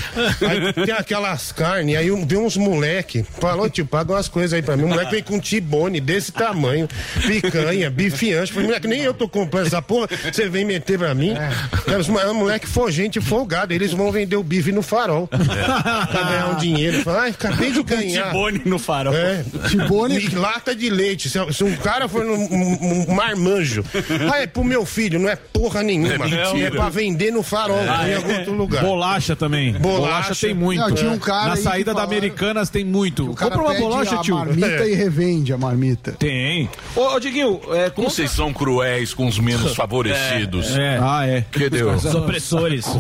Aí 0.49 0.85
tem 0.85 0.95
aquelas 0.95 1.53
carnes, 1.53 1.97
aí 1.97 2.11
um- 2.11 2.27
vem 2.27 2.39
uns 2.39 2.57
moleque, 2.57 3.25
falou, 3.41 3.69
tio, 3.69 3.85
paga 3.87 4.13
umas 4.13 4.29
coisas 4.29 4.53
aí 4.53 4.63
pra 4.63 4.77
mim. 4.77 4.85
O 4.85 4.89
moleque 4.89 5.11
vem 5.13 5.23
com 5.23 5.35
um 5.37 5.41
tibone 5.41 6.01
desse 6.01 6.31
tamanho, 6.33 6.89
picanha, 7.27 7.91
bife 7.91 8.33
ancho. 8.33 8.53
Falei, 8.53 8.69
moleque, 8.69 8.87
nem 8.89 9.01
eu 9.03 9.13
tô 9.15 9.29
comprando 9.29 9.67
essa 9.67 9.83
porra, 9.83 10.09
você 10.33 10.49
vem 10.49 10.65
meter 10.65 10.99
pra 10.99 11.15
mim. 11.15 11.35
É 11.35 12.31
um 12.31 12.35
moleque 12.35 12.67
for 12.67 12.91
gente 12.91 13.21
folgado, 13.21 13.73
eles 13.73 13.93
vão 13.93 14.11
vender 14.13 14.37
o 14.37 14.43
bife 14.43 14.73
no 14.73 14.83
farol. 14.83 15.27
pra 15.29 16.23
ganhar 16.29 16.49
um 16.51 16.57
dinheiro. 16.57 17.03
Fala, 17.03 17.23
Ai, 17.23 17.31
acabei 17.31 17.73
de 17.73 17.83
ganhar. 17.83 18.27
Tibone 18.29 18.63
no 18.65 18.79
farol. 18.79 19.15
É. 19.15 19.45
Tibone. 19.69 20.12
E 20.19 20.35
lata 20.35 20.75
de 20.75 20.89
leite. 20.91 21.29
Se, 21.31 21.39
se 21.53 21.65
um 21.65 21.75
cara 21.77 22.09
for 22.09 22.25
num 22.25 22.35
um, 22.35 23.07
um 23.11 23.15
marmanjo, 23.15 23.85
ah, 24.33 24.39
é 24.41 24.47
pro 24.47 24.63
meu 24.65 24.85
filho, 24.87 25.19
não 25.19 25.29
é 25.29 25.37
porra 25.37 25.83
nenhuma. 25.83 26.27
É. 26.27 26.63
É 26.63 26.71
pra 26.71 26.89
vender 26.89 27.31
no 27.33 27.43
farol, 27.43 27.79
Ah, 27.89 28.09
em 28.09 28.13
é. 28.13 28.17
algum 28.17 28.35
outro 28.39 28.53
lugar. 28.53 28.83
Bolacha 28.83 29.35
também. 29.37 29.73
Bolacha. 29.75 30.01
Bolacha, 30.03 30.35
tem 30.47 30.55
muito. 30.55 30.81
Não, 30.81 30.93
tinha 30.95 31.11
um 31.11 31.19
cara 31.19 31.47
Na 31.49 31.55
aí 31.55 31.63
saída 31.63 31.95
da 31.95 32.03
Americanas 32.03 32.69
tem 32.71 32.85
muito. 32.85 33.31
O 33.31 33.35
cara 33.35 33.51
Compra 33.53 33.67
uma 33.69 33.75
pede 33.75 33.83
bolacha, 33.89 34.15
a 34.17 34.23
tio. 34.23 34.35
marmita 34.37 34.87
e 34.89 34.95
revende 34.95 35.53
a 35.53 35.59
marmita. 35.59 36.13
Tem. 36.13 36.69
Ô, 36.97 37.15
ô 37.15 37.21
Diguinho, 37.21 37.61
é, 37.73 37.91
Como 37.91 38.09
vocês 38.11 38.31
são 38.31 38.53
cruéis 38.53 39.13
com 39.15 39.27
os 39.27 39.39
menos 39.39 39.75
favorecidos. 39.77 40.77
É. 40.77 40.99
Ah, 41.01 41.27
é. 41.27 41.45
Que 41.51 41.69
Deus. 41.71 42.05
Os 42.05 42.15
opressores. 42.15 42.85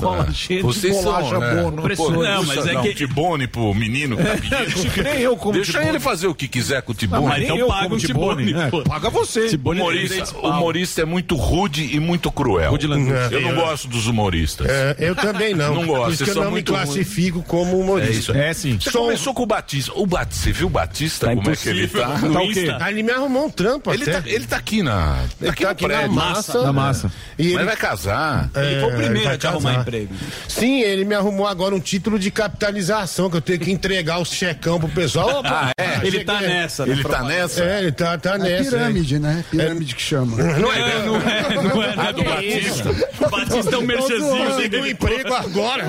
É. 0.51 0.61
Vocês 0.63 0.97
são, 0.97 1.41
né? 1.41 1.71
Pô, 1.97 2.11
Não, 2.11 2.45
mas 2.45 2.67
é 2.67 2.75
que- 2.83 2.95
Tibone 2.95 3.47
pro 3.47 3.73
menino 3.75 4.17
que 4.17 4.23
tá 4.23 4.31
pedindo. 4.59 5.03
Nem 5.03 5.21
eu 5.21 5.37
como 5.37 5.55
Deixa 5.55 5.83
ele 5.85 5.99
fazer 5.99 6.27
o 6.27 6.35
que 6.35 6.47
quiser 6.49 6.83
com 6.83 6.93
o 6.93 6.95
Tibone. 7.07 7.27
mas 7.27 7.39
nem 7.49 7.59
eu 7.59 7.67
como 7.67 7.99
Tibone. 7.99 8.53
É, 8.55 8.71
paga 8.89 9.11
você. 9.11 9.41
O 9.41 9.49
Tibone 9.51 9.81
é 9.81 9.83
humorista, 9.83 10.09
300 10.17 10.33
o 10.43 10.47
humorista 10.49 11.03
é 11.03 11.05
muito 11.05 11.35
rude 11.37 11.95
e 11.95 12.01
muito 12.01 12.31
cruel. 12.33 12.71
Rude 12.71 12.87
Landucci. 12.87 13.35
eu 13.35 13.41
não 13.43 13.51
É. 13.51 13.55
gosto 13.55 13.89
dos 13.89 14.07
humoristas. 14.07 14.67
É, 14.69 14.97
eu 14.99 15.15
também 15.15 15.55
não. 15.55 15.75
Não 15.75 15.87
gosto, 15.87 16.03
Por 16.05 16.13
isso 16.13 16.19
que 16.25 16.31
vocês 16.31 16.37
eu 16.37 16.45
não 16.45 16.51
me 16.53 16.63
classifico 16.63 17.43
como 17.43 17.79
humorista. 17.79 18.33
É 18.37 18.51
isso. 18.51 18.81
Você 18.81 18.91
começou 18.91 19.35
com 19.35 19.43
o 19.43 19.47
Batista. 19.47 19.93
O 19.95 20.07
Batista, 20.07 20.45
você 20.45 20.53
viu 20.53 20.67
o 20.67 20.71
Batista? 20.71 21.27
como 21.35 21.51
é 21.51 21.57
que 21.57 21.69
ele 21.69 21.89
tá? 21.89 22.09
Tá 22.33 22.43
o 22.43 22.53
quê? 22.53 22.75
Ah, 22.81 22.91
ele 22.91 23.03
me 23.03 23.13
arrumou 23.13 23.47
um 23.47 23.51
trampo 23.51 23.93
Ele 23.93 24.03
até. 24.03 24.21
tá, 24.21 24.29
ele 24.29 24.47
tá 24.47 24.57
aqui 24.57 24.83
na. 24.83 25.25
Ele 25.41 25.51
aqui 25.51 25.63
tá 25.65 25.71
aqui 25.71 25.87
na 25.87 26.09
massa. 26.09 26.63
Na 26.63 26.73
massa. 26.73 27.13
E 27.39 27.45
Mas 27.45 27.55
ele- 27.55 27.65
vai 27.65 27.77
casar. 27.77 28.51
É, 28.55 28.81
vai 29.25 29.39
casar. 29.39 29.81
emprego. 29.81 30.15
Sim, 30.49 30.81
ele 30.83 31.05
me 31.05 31.15
arrumou 31.15 31.47
agora 31.47 31.75
um 31.75 31.81
título 31.81 32.19
de 32.19 32.31
capitalização 32.31 33.29
que 33.31 33.37
eu 33.37 33.41
tenho 33.41 33.59
que 33.59 33.71
entregar 33.71 34.19
o 34.19 34.25
checão 34.25 34.79
pro 34.79 34.89
pessoal. 34.89 35.41
Opa, 35.41 35.49
Ah, 35.69 35.73
é? 35.77 35.95
cheguei. 35.95 36.09
Ele 36.09 36.25
tá 36.25 36.41
nessa, 36.41 36.87
né, 36.87 36.92
Ele 36.93 37.05
tá 37.05 37.23
nessa? 37.23 37.65
É, 37.65 37.79
ele 37.81 37.93
tá, 37.93 38.19
tá 38.19 38.35
É 38.35 38.39
nessa. 38.39 38.71
pirâmide, 38.71 39.19
né? 39.19 39.45
Pirâmide 39.51 39.95
que 39.95 40.03
chama. 40.03 40.37
Não 40.63 40.73
é, 40.73 41.05
não 41.07 41.17
é, 41.17 41.63
não 41.63 41.83
é. 41.83 41.95
Ah, 41.97 42.13
do 42.13 42.23
Batista. 42.25 42.91
O 43.27 43.31
Batista 43.31 43.75
é 43.75 43.79
um 43.79 43.83
merchanzinho. 43.83 44.47
Consegui 44.47 44.77
um 44.77 44.87
emprego 44.87 45.35
agora. 45.35 45.85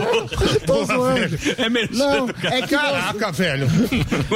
Tô 0.65 0.73
Porra, 0.73 0.85
zoando. 0.95 1.19
velho. 1.37 1.39
É 1.57 1.69
merchan. 1.69 1.93
Não, 1.97 2.29
é 2.43 2.61
que 2.61 2.67
Caraca, 2.67 3.31
velho. 3.31 3.67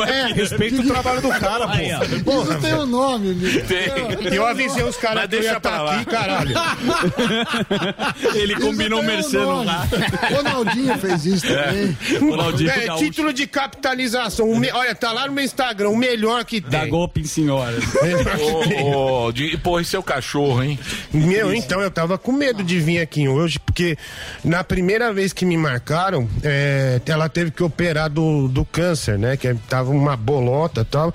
É, 0.08 0.34
Respeita 0.34 0.82
o 0.82 0.86
trabalho 0.88 1.22
do 1.22 1.30
cara, 1.30 1.68
pô. 1.68 2.20
Porra, 2.24 2.56
tem 2.60 2.74
o 2.74 2.86
nome, 2.86 3.32
amigo. 3.32 3.62
Tem. 3.68 4.34
Eu 4.36 4.46
avisei 4.46 4.84
os 4.84 4.96
caras 4.98 5.20
que 5.28 5.36
eu 5.36 5.40
deixa 5.40 5.54
ia 5.56 5.60
pra 5.60 5.72
estar 5.72 5.82
lá. 5.84 5.96
aqui, 5.96 6.06
caralho. 6.06 6.56
Ele 8.36 8.56
combinou 8.56 9.00
Isso 9.00 9.08
tem 9.08 9.18
merchan 9.18 9.40
o 9.40 9.42
no 9.46 9.52
nome. 9.56 9.66
lá. 9.66 9.88
Ronaldinho 10.36 10.98
fez 10.98 11.26
isso 11.26 11.48
também. 11.48 11.98
Ronaldinho 12.20 12.70
É, 12.70 12.96
título 12.98 13.34
de 13.34 13.48
capitalização. 13.48 14.48
Olha, 14.74 14.96
tá 14.96 15.12
lá 15.12 15.28
no 15.28 15.34
meu 15.34 15.44
Instagram, 15.44 15.90
o 15.90 15.98
melhor 15.98 16.44
que 16.46 16.57
Da 16.62 16.82
tem. 16.82 16.90
golpe 16.90 17.22
em 17.22 17.26
senhoras. 17.26 17.84
Ô, 18.84 19.26
ô, 19.28 19.32
de- 19.32 19.58
pô, 19.58 19.80
esse 19.80 19.96
é 19.96 20.00
o 20.00 20.04
cachorro, 20.04 20.64
hein? 20.64 20.80
Meu, 21.14 21.54
então, 21.54 21.82
eu 21.82 21.90
tava 21.92 22.18
com 22.18 22.32
medo 22.32 22.64
de 22.64 22.80
vir 22.80 23.00
aqui 23.00 23.28
hoje, 23.28 23.60
porque 23.60 23.98
na 24.44 24.64
primeira 24.64 25.12
vez 25.14 25.34
que 25.34 25.46
me 25.46 25.58
marcaram, 25.58 26.28
é, 26.44 27.02
ela 27.06 27.28
teve 27.30 27.52
que 27.52 27.64
operar 27.64 28.10
do, 28.10 28.48
do 28.48 28.64
câncer, 28.66 29.18
né? 29.18 29.36
Que 29.38 29.54
tava 29.68 29.92
uma 29.92 30.16
bolota 30.16 30.82
e 30.82 30.86
tal. 30.86 31.14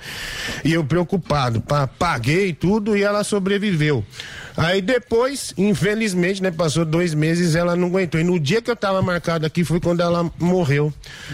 E 0.63 0.73
eu 0.73 0.83
preocupado, 0.83 1.61
pa- 1.61 1.87
paguei 1.87 2.53
tudo 2.53 2.95
e 2.97 3.03
ela 3.03 3.23
sobreviveu. 3.23 4.03
Aí 4.55 4.83
depois, 4.83 5.51
infelizmente, 5.57 6.39
né, 6.43 6.51
passou 6.51 6.85
dois 6.85 7.15
meses 7.15 7.55
ela 7.55 7.75
não 7.75 7.87
aguentou. 7.87 8.21
E 8.21 8.23
no 8.23 8.39
dia 8.39 8.61
que 8.61 8.69
eu 8.69 8.75
tava 8.75 9.01
marcado 9.01 9.47
aqui 9.47 9.63
foi 9.63 9.79
quando 9.79 10.01
ela 10.01 10.31
morreu. 10.39 10.93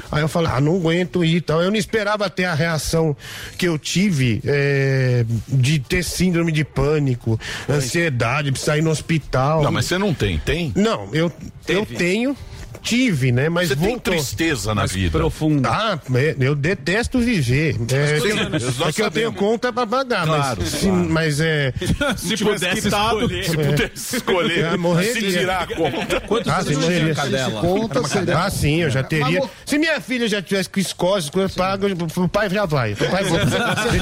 Aí 0.09 0.21
eu 0.21 0.29
falei, 0.29 0.49
ah, 0.53 0.61
não 0.61 0.77
aguento 0.77 1.21
ir 1.25 1.35
e 1.35 1.41
tal. 1.41 1.61
Eu 1.61 1.69
não 1.69 1.75
esperava 1.75 2.29
ter 2.29 2.45
a 2.45 2.53
reação 2.53 3.13
que 3.57 3.67
eu 3.67 3.77
tive 3.77 3.98
é, 4.45 5.25
de 5.47 5.79
ter 5.79 6.03
síndrome 6.03 6.51
de 6.51 6.63
pânico, 6.63 7.39
ansiedade, 7.69 8.51
precisar 8.51 8.77
ir 8.77 8.81
no 8.81 8.91
hospital. 8.91 9.63
Não, 9.63 9.71
mas 9.71 9.85
você 9.85 9.97
não 9.97 10.13
tem, 10.13 10.37
tem? 10.37 10.71
Não, 10.75 11.09
eu, 11.13 11.31
eu 11.67 11.85
tenho, 11.85 12.35
tive, 12.81 13.31
né? 13.31 13.49
Mas 13.49 13.69
Você 13.69 13.75
tem 13.75 13.89
voltou. 13.89 14.13
tristeza 14.13 14.73
na 14.75 14.85
vida. 14.85 15.17
Profundo. 15.17 15.67
Ah, 15.67 15.99
é, 16.15 16.35
eu 16.39 16.55
detesto 16.55 17.19
viver. 17.19 17.75
É, 17.91 18.19
Sim, 18.19 18.83
é 18.83 18.91
que 18.91 19.01
eu 19.01 19.11
tenho 19.11 19.31
conta 19.33 19.71
pra 19.71 19.85
pagar, 19.85 20.25
Claro, 20.25 20.57
mas, 20.61 20.75
claro. 20.75 20.95
mas 21.09 21.39
é. 21.39 21.73
Se 22.17 22.35
tivesse 22.35 22.43
pudesse 22.43 22.81
quitado, 22.83 23.19
escolher. 23.33 23.43
Se 23.45 23.55
pudesse 23.57 24.15
escolher, 24.17 24.65
É, 24.73 24.77
morreria. 24.77 25.13
se 25.31 25.37
tirar 25.39 25.63
a 25.63 25.67
conta. 25.75 26.21
Quantos 26.21 26.51
Ah, 26.51 26.57
você 26.61 26.69
tinha 26.69 26.79
morreria. 26.79 27.15
cadela? 27.15 27.61
Conta, 27.61 28.07
seria. 28.07 28.37
Ah, 28.37 28.49
sim, 28.49 28.81
eu 28.81 28.89
já 28.89 29.03
teria. 29.03 29.39
Mas, 29.41 29.49
Se 29.65 29.77
minha 29.77 29.99
filha 30.01 30.27
já 30.27 30.41
tivesse 30.41 30.69
com 30.69 30.79
escócia, 30.79 31.31
coisa 31.31 31.53
paga, 31.53 31.87
o 32.17 32.27
pai 32.29 32.49
já 32.49 32.65
vai. 32.65 32.93
O 32.93 32.97
pai, 32.97 33.23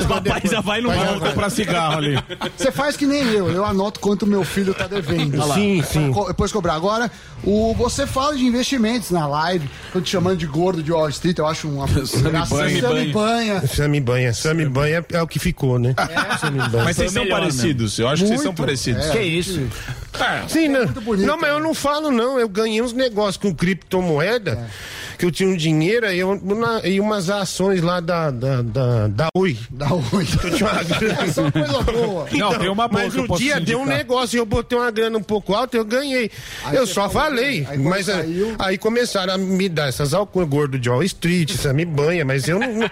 papai 0.07 0.41
já 0.49 0.61
vai 0.61 0.81
no 0.81 0.89
vai. 0.89 1.19
Comprar 1.19 1.49
cigarro 1.49 1.97
ali. 1.97 2.17
Você 2.57 2.71
faz 2.71 2.95
que 2.97 3.05
nem 3.05 3.23
eu, 3.33 3.49
eu 3.49 3.65
anoto 3.65 3.99
quanto 3.99 4.25
meu 4.25 4.43
filho 4.43 4.73
tá 4.73 4.87
devendo. 4.87 5.41
Sim, 5.53 5.81
sim. 5.83 6.11
Depois 6.27 6.51
cobrar. 6.51 6.73
Agora, 6.75 7.09
o, 7.43 7.73
você 7.73 8.05
fala 8.05 8.35
de 8.35 8.45
investimentos 8.67 9.11
na 9.11 9.25
live, 9.25 9.69
tô 9.93 10.01
te 10.01 10.09
chamando 10.09 10.37
de 10.37 10.45
gordo 10.45 10.83
de 10.83 10.91
Wall 10.91 11.07
Street, 11.09 11.37
eu 11.37 11.47
acho 11.47 11.69
uma 11.69 11.87
Banha. 12.49 12.81
Sammy 12.81 13.11
Banha. 13.11 13.67
Sami 13.67 14.01
Banha. 14.01 14.33
Sami 14.33 14.65
Banha 14.65 15.05
é 15.11 15.21
o 15.21 15.27
que 15.27 15.39
ficou, 15.39 15.79
né? 15.79 15.95
Sami 16.39 16.57
Banha. 16.57 16.83
Mas 16.83 16.97
vocês 16.97 17.11
são 17.11 17.23
melhor, 17.23 17.39
parecidos. 17.39 17.97
Eu 17.97 18.09
acho 18.09 18.23
que 18.23 18.27
vocês 18.27 18.41
são 18.41 18.51
Muito. 18.51 18.59
parecidos. 18.59 19.05
É. 19.05 19.11
Que 19.11 19.21
isso? 19.21 19.67
Sim, 20.47 20.67
não. 20.67 20.83
muito 20.85 21.01
bonito, 21.01 21.27
não, 21.27 21.37
mas 21.39 21.49
eu 21.49 21.59
não 21.59 21.73
falo, 21.73 22.11
não. 22.11 22.39
Eu 22.39 22.49
ganhei 22.49 22.81
uns 22.81 22.93
negócios 22.93 23.37
com 23.37 23.53
criptomoeda, 23.53 24.67
que 25.17 25.25
eu 25.25 25.31
tinha 25.31 25.49
um 25.49 25.55
dinheiro 25.55 26.05
aí, 26.05 26.19
eu, 26.19 26.39
na- 26.43 26.81
e 26.87 26.99
umas 26.99 27.29
ações 27.29 27.81
lá 27.81 27.99
da, 27.99 28.29
da, 28.31 28.61
da, 28.61 29.07
da 29.07 29.27
Oi. 29.35 29.57
Dá 29.69 29.87
oi. 29.93 30.27
Eu 30.43 30.51
tinha 30.55 30.69
uma 30.71 30.83
grana. 30.83 31.17
É 31.27 31.31
só 31.31 31.51
coisa 31.51 31.81
boa. 31.83 32.27
Não, 32.31 32.57
tem 32.59 32.69
uma 32.69 32.87
boa 32.87 33.03
mas 33.03 33.15
eu 33.15 33.23
um 33.23 33.35
dia 33.37 33.55
te 33.59 33.65
deu 33.65 33.79
um 33.79 33.81
indicar. 33.81 33.97
negócio 33.97 34.37
e 34.37 34.39
eu 34.39 34.45
botei 34.45 34.77
uma 34.77 34.91
grana 34.91 35.17
um 35.17 35.23
pouco 35.23 35.53
alta 35.53 35.75
eu 35.77 35.83
ganhei. 35.85 36.29
Aí 36.63 36.75
eu 36.75 36.85
só 36.85 37.09
falei. 37.09 37.65
aí 37.69 37.77
mas 37.77 38.07
é, 38.07 38.13
saiu- 38.21 38.55
aí 38.59 38.77
começaram 38.77 39.33
a 39.33 39.37
me 39.37 39.67
dar 39.67 39.87
essas 39.89 40.13
alcunhas, 40.13 40.49
gordo 40.49 40.77
de 40.77 40.89
Wall 40.89 41.03
Street, 41.03 41.51
essa 41.53 41.73
me 41.73 41.85
banha, 41.85 42.23
mas 42.23 42.47
eu 42.47 42.59
não, 42.59 42.89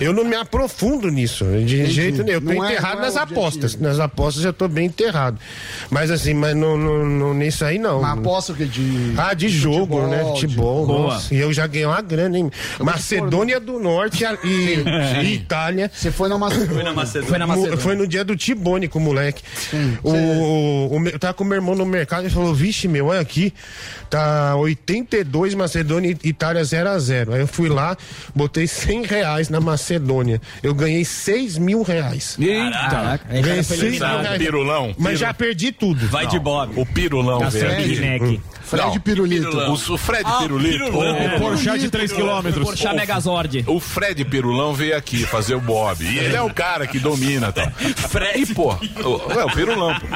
eu 0.00 0.12
não 0.12 0.24
me 0.24 0.34
aprofundo 0.36 1.08
nisso. 1.10 1.44
De 1.64 1.86
jeito 1.86 2.22
nenhum. 2.24 2.38
Eu 2.38 2.40
tô 2.40 2.52
Não 2.54 2.64
é- 2.64 2.72
enterrado 2.72 2.96
não 2.96 3.02
é 3.02 3.06
nas 3.06 3.14
o 3.14 3.18
apostas. 3.20 3.64
objetivo. 3.74 3.82
Nas 3.84 4.00
apostas 4.00 4.44
eu 4.44 4.52
tô 4.52 4.66
bem 4.68 4.86
enterrado. 4.86 5.38
Mas 5.90 6.10
assim, 6.10 6.34
mas 6.34 6.56
no, 6.56 6.76
no, 6.76 7.04
no- 7.06 7.34
nisso 7.34 7.64
aí 7.64 7.78
não. 7.78 8.00
Mas 8.02 8.18
aposta 8.18 8.52
o 8.52 8.56
que? 8.56 8.64
De. 8.66 9.14
Ah, 9.16 9.34
de 9.34 9.48
jogo, 9.48 9.96
futebol, 10.00 10.08
né? 10.08 10.18
de- 10.24 10.28
Futebol. 10.30 10.86
Boa. 10.86 11.02
nossa. 11.14 11.32
E 11.34 11.38
eu 11.38 11.52
já 11.52 11.66
ganhei 11.68 11.86
uma 11.86 12.00
grana, 12.00 12.38
hein? 12.38 12.50
Macedônia 12.80 13.60
do 13.60 13.78
Norte 13.78 14.24
e, 14.44 15.24
e 15.24 15.34
Itália. 15.34 15.90
Você 15.94 16.10
foi 16.10 16.28
na 16.28 16.36
Macedônia. 16.38 16.74
Foi 16.74 16.82
na 16.82 16.92
Macedônia. 16.92 17.28
Foi 17.28 17.38
na 17.38 17.46
Macedônia. 17.46 17.76
Foi 17.78 17.94
no 17.96 18.06
dia 18.06 18.24
do 18.24 18.36
Tibone 18.36 18.88
com 18.88 18.98
o 18.98 19.02
moleque. 19.02 19.42
O, 20.02 20.10
o, 20.10 20.94
o 20.96 21.00
meu- 21.00 21.12
eu 21.12 21.18
tava 21.18 21.34
com 21.34 21.44
meu 21.44 21.56
irmão 21.56 21.74
no 21.74 21.86
mercado 21.86 22.26
e 22.26 22.30
falou: 22.30 22.54
Vixe, 22.54 22.88
meu, 22.88 23.06
olha 23.06 23.20
aqui, 23.20 23.52
tá 24.10 24.54
82 24.56 25.54
Macedônia 25.54 26.16
e 26.24 26.28
Itália 26.28 26.62
0 26.64 26.88
a 26.88 26.98
0 26.98 27.32
Aí 27.34 27.40
eu 27.40 27.46
fui 27.46 27.68
lá, 27.68 27.96
botei 28.34 28.66
100 28.66 29.04
reais 29.04 29.48
na 29.48 29.60
Macedônia. 29.60 30.40
Eu 30.62 30.74
ganhei 30.74 31.04
6 31.04 31.58
mil 31.58 31.82
reais. 31.82 32.36
Eita. 32.38 33.20
Ganhei 33.42 33.62
6 33.62 33.82
mil 33.82 34.04
um 34.04 34.22
reais. 34.22 34.38
pirulão. 34.38 34.94
Mas 34.98 35.18
já 35.18 35.32
perdi 35.34 35.72
tudo. 35.72 36.06
Vai 36.08 36.26
de 36.26 36.38
bola. 36.38 36.58
Bob. 36.68 36.80
O 36.80 36.86
Pirulão 36.86 37.38
Tá 37.40 37.50
Fred 38.68 38.84
Não, 38.86 39.00
Pirulito. 39.00 39.56
O, 39.58 39.72
o 39.94 39.98
Fred 39.98 40.22
Ah, 40.26 40.38
Pirulito. 40.38 40.84
Pirulão. 40.84 41.18
O- 41.18 41.26
O 41.28 41.38
Porsche 41.40 41.78
de 41.78 41.90
3 41.90 42.12
quilômetros. 42.12 42.62
O 42.62 42.66
Porsche 42.66 42.92
Megazord. 42.92 43.64
O 43.66 43.80
Fred 43.80 44.24
Pirulão 44.24 44.74
veio 44.74 44.96
aqui 44.96 45.24
fazer 45.24 45.54
o 45.54 45.60
Bob. 45.60 46.04
E 46.04 46.18
ele 46.18 46.36
é 46.36 46.42
o 46.42 46.52
cara 46.52 46.86
que 46.86 46.98
domina, 46.98 47.50
tá? 47.52 47.70
Fred. 47.70 48.40
E, 48.42 48.46
pô, 48.54 48.72
o, 48.74 49.32
é 49.32 49.44
o 49.44 49.50
Pirulão, 49.52 49.94
pô. 49.98 50.06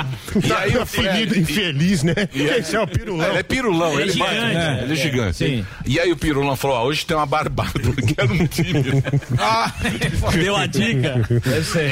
E 0.46 0.52
aí 0.52 0.76
o 0.76 0.84
Fred... 0.86 1.38
infeliz, 1.40 2.02
né? 2.02 2.14
E 2.34 2.48
aí- 2.48 2.60
Esse 2.60 2.76
é 2.76 2.80
o 2.80 2.86
pirulão. 2.86 3.26
Ele 3.28 3.38
é 3.38 3.42
pirulão, 3.42 3.92
Ele 4.00 4.02
ele, 4.02 4.12
é 4.12 4.16
bate, 4.16 4.34
gigante. 4.34 4.54
né? 4.54 4.80
Ele 4.82 4.92
é 4.92 4.96
gigante. 4.96 5.36
Sim. 5.36 5.66
E 5.86 5.98
aí 6.00 6.12
o 6.12 6.16
pirulão 6.16 6.54
falou: 6.56 6.76
ó, 6.76 6.84
hoje 6.84 7.04
tem 7.06 7.16
uma 7.16 7.26
barbada, 7.26 7.70
porque 7.80 8.14
era 8.16 8.32
um 8.32 8.46
time. 8.46 8.82
Ah, 9.38 9.72
deu 10.32 10.56
a 10.56 10.66
dica. 10.66 11.20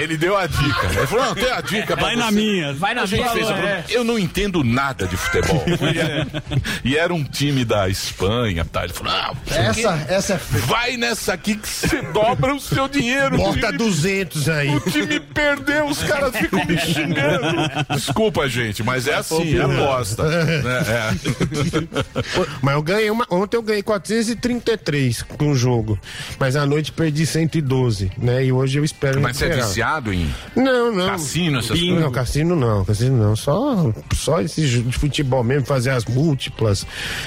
Ele 0.01 0.17
deu 0.17 0.37
a 0.37 0.47
dica. 0.47 0.87
Ele 0.97 1.07
falou: 1.07 1.25
não, 1.27 1.35
tem 1.35 1.51
a 1.51 1.61
dica. 1.61 1.97
Vai 1.97 2.15
na 2.17 2.27
você. 2.27 2.35
minha. 2.35 2.73
Vai 2.75 2.95
na 2.95 3.07
minha. 3.07 3.27
é. 3.27 3.85
Eu 3.89 4.05
não 4.05 4.19
entendo 4.19 4.63
nada 4.63 5.07
de 5.07 5.17
futebol. 5.17 5.65
e 6.85 6.97
era 6.97 7.13
um 7.13 7.23
time 7.25 7.65
da 7.65 7.89
Espanha, 7.89 8.65
tá? 8.65 8.85
Ele 8.85 8.93
falou: 8.93 9.13
ah, 9.13 9.33
Essa, 9.49 10.07
essa 10.09 10.33
é 10.35 10.37
vai 10.67 10.97
nessa 10.97 11.33
aqui 11.35 11.57
que 11.57 11.69
você 11.69 12.03
dobra 12.03 12.55
o 12.55 12.61
seu 12.61 12.89
dinheiro. 12.89 13.37
Bota 13.37 13.67
time- 13.69 13.79
200 13.79 14.49
aí. 14.49 14.75
O 14.75 14.81
time 14.81 15.21
perdeu, 15.21 15.87
os 15.87 16.03
caras 16.03 16.35
ficam 16.37 16.65
me 16.65 16.79
xingando. 16.79 17.57
Desculpa, 17.95 18.49
gente, 18.49 18.83
mas 18.83 19.07
é 19.07 19.15
assim, 19.15 19.57
é 19.59 19.63
aposta. 19.63 20.25
né? 20.25 20.61
É. 20.89 21.11
Mas 22.63 22.75
eu 22.75 22.83
ganhei 22.83 23.11
uma. 23.11 23.27
Ontem 23.31 23.57
eu 23.57 23.63
ganhei 23.63 23.83
433 23.83 25.23
com 25.23 25.51
o 25.51 25.55
jogo. 25.55 25.99
Mas 26.39 26.57
à 26.57 26.67
noite 26.67 26.93
perdi 26.93 27.27
112, 27.27 28.11
né? 28.19 28.45
E 28.45 28.53
hoje 28.53 28.79
eu 28.79 28.85
espero. 28.85 29.21
Mas 29.21 29.37
você 29.37 29.45
é 29.45 29.49
recuperar. 29.49 29.69
viciado 29.69 30.13
em 30.13 30.33
Não, 30.57 30.93
não. 30.93 31.07
cassino, 31.07 31.59
essas 31.59 31.71
Bingo. 31.79 31.87
coisas? 31.87 32.05
Não, 32.05 32.13
cassino 32.13 32.57
não, 32.57 32.85
cassino 32.85 33.17
não. 33.17 33.37
Só, 33.37 33.93
só 34.15 34.41
esse 34.41 34.67
de 34.67 34.93
futebol 34.99 35.43
mesmo, 35.45 35.67
fazer 35.67 35.91
as 35.91 36.05
múltiplas, 36.45 36.87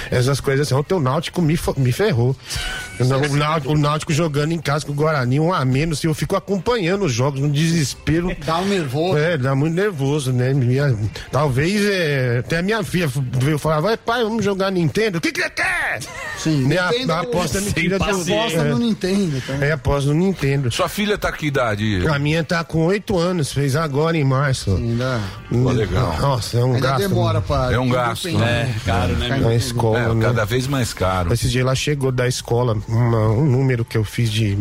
essas 0.10 0.40
coisas 0.40 0.65
assim. 0.68 0.76
Ontem 0.76 0.95
o 0.95 0.99
Náutico 0.99 1.41
me, 1.41 1.57
me 1.77 1.91
ferrou. 1.91 2.35
O 2.99 3.35
Náutico, 3.35 3.73
o 3.73 3.77
Náutico 3.77 4.14
jogando 4.14 4.52
em 4.52 4.60
casa 4.60 4.85
com 4.85 4.91
o 4.91 4.95
Guarani, 4.95 5.40
um 5.40 5.53
a 5.53 5.64
menos, 5.64 6.03
e 6.03 6.07
eu 6.07 6.14
fico 6.14 6.35
acompanhando 6.35 7.06
os 7.06 7.14
jogos 7.14 7.40
no 7.40 7.49
desespero. 7.49 8.35
Dá 8.45 8.57
um 8.57 8.65
nervoso. 8.65 9.18
É, 9.18 9.38
dá 9.38 9.56
muito 9.56 9.76
nervoso, 9.76 10.31
né? 10.34 10.53
Minha- 10.53 10.95
talvez 11.31 11.84
é, 11.85 12.40
até 12.40 12.57
a 12.57 12.61
minha 12.61 12.84
filha 12.84 13.07
veio 13.40 13.60
falar, 13.60 13.80
vai 13.81 13.98
pai, 13.98 14.23
vamos 14.23 14.44
jogar 14.44 14.72
Nintendo. 14.72 15.19
O 15.19 15.22
que 15.22 15.31
que 15.31 15.41
você 15.41 15.49
quer? 15.52 15.99
Sim, 16.38 16.68
Né, 16.68 16.77
a, 16.77 16.90
Nintendo- 16.91 17.14
a 17.14 17.19
aposta 17.22 17.61
me 17.61 17.72
tira 17.72 17.99
de. 17.99 18.03
Aposta 18.10 18.64
no 18.64 18.80
Nintendo 18.80 19.41
também. 19.45 19.69
É, 19.69 19.72
aposta 19.73 20.10
no 20.10 20.15
Nintendo. 20.15 20.72
Sua 20.72 20.90
filha 20.90 21.18
tá 21.18 21.31
que 21.31 21.45
idade? 21.48 22.07
A 22.07 22.18
minha 22.19 22.44
tá 22.44 22.64
com 22.64 22.85
8 22.85 23.18
anos, 23.18 23.52
fez 23.52 23.76
agora 23.76 24.18
em 24.18 24.23
março. 24.23 24.76
Ainda, 24.76 25.19
Pô, 25.49 25.72
legal. 25.72 26.18
Nossa, 26.19 26.57
é 26.60 26.64
um 26.64 26.76
ainda 26.76 26.88
gasto. 26.88 26.99
demora 27.07 27.41
pra. 27.41 27.72
É 27.72 27.80
um 27.80 27.90
gasto, 27.90 28.30
né? 28.38 28.73
É, 28.85 28.90
caro, 29.07 29.15
né? 29.19 29.38
Na 29.39 29.55
escola, 29.55 29.99
É, 29.99 30.13
né? 30.13 30.21
cada 30.25 30.45
vez 30.45 30.67
mais 30.67 30.93
caro. 30.93 31.34
Esse 31.34 31.49
dia 31.49 31.61
ela 31.61 31.75
chegou 31.75 32.11
da 32.11 32.27
escola, 32.27 32.77
uma- 32.88 33.30
um 33.31 33.45
número 33.45 33.84
que 33.85 33.97
eu 33.97 34.03
fiz 34.03 34.31
de 34.31 34.57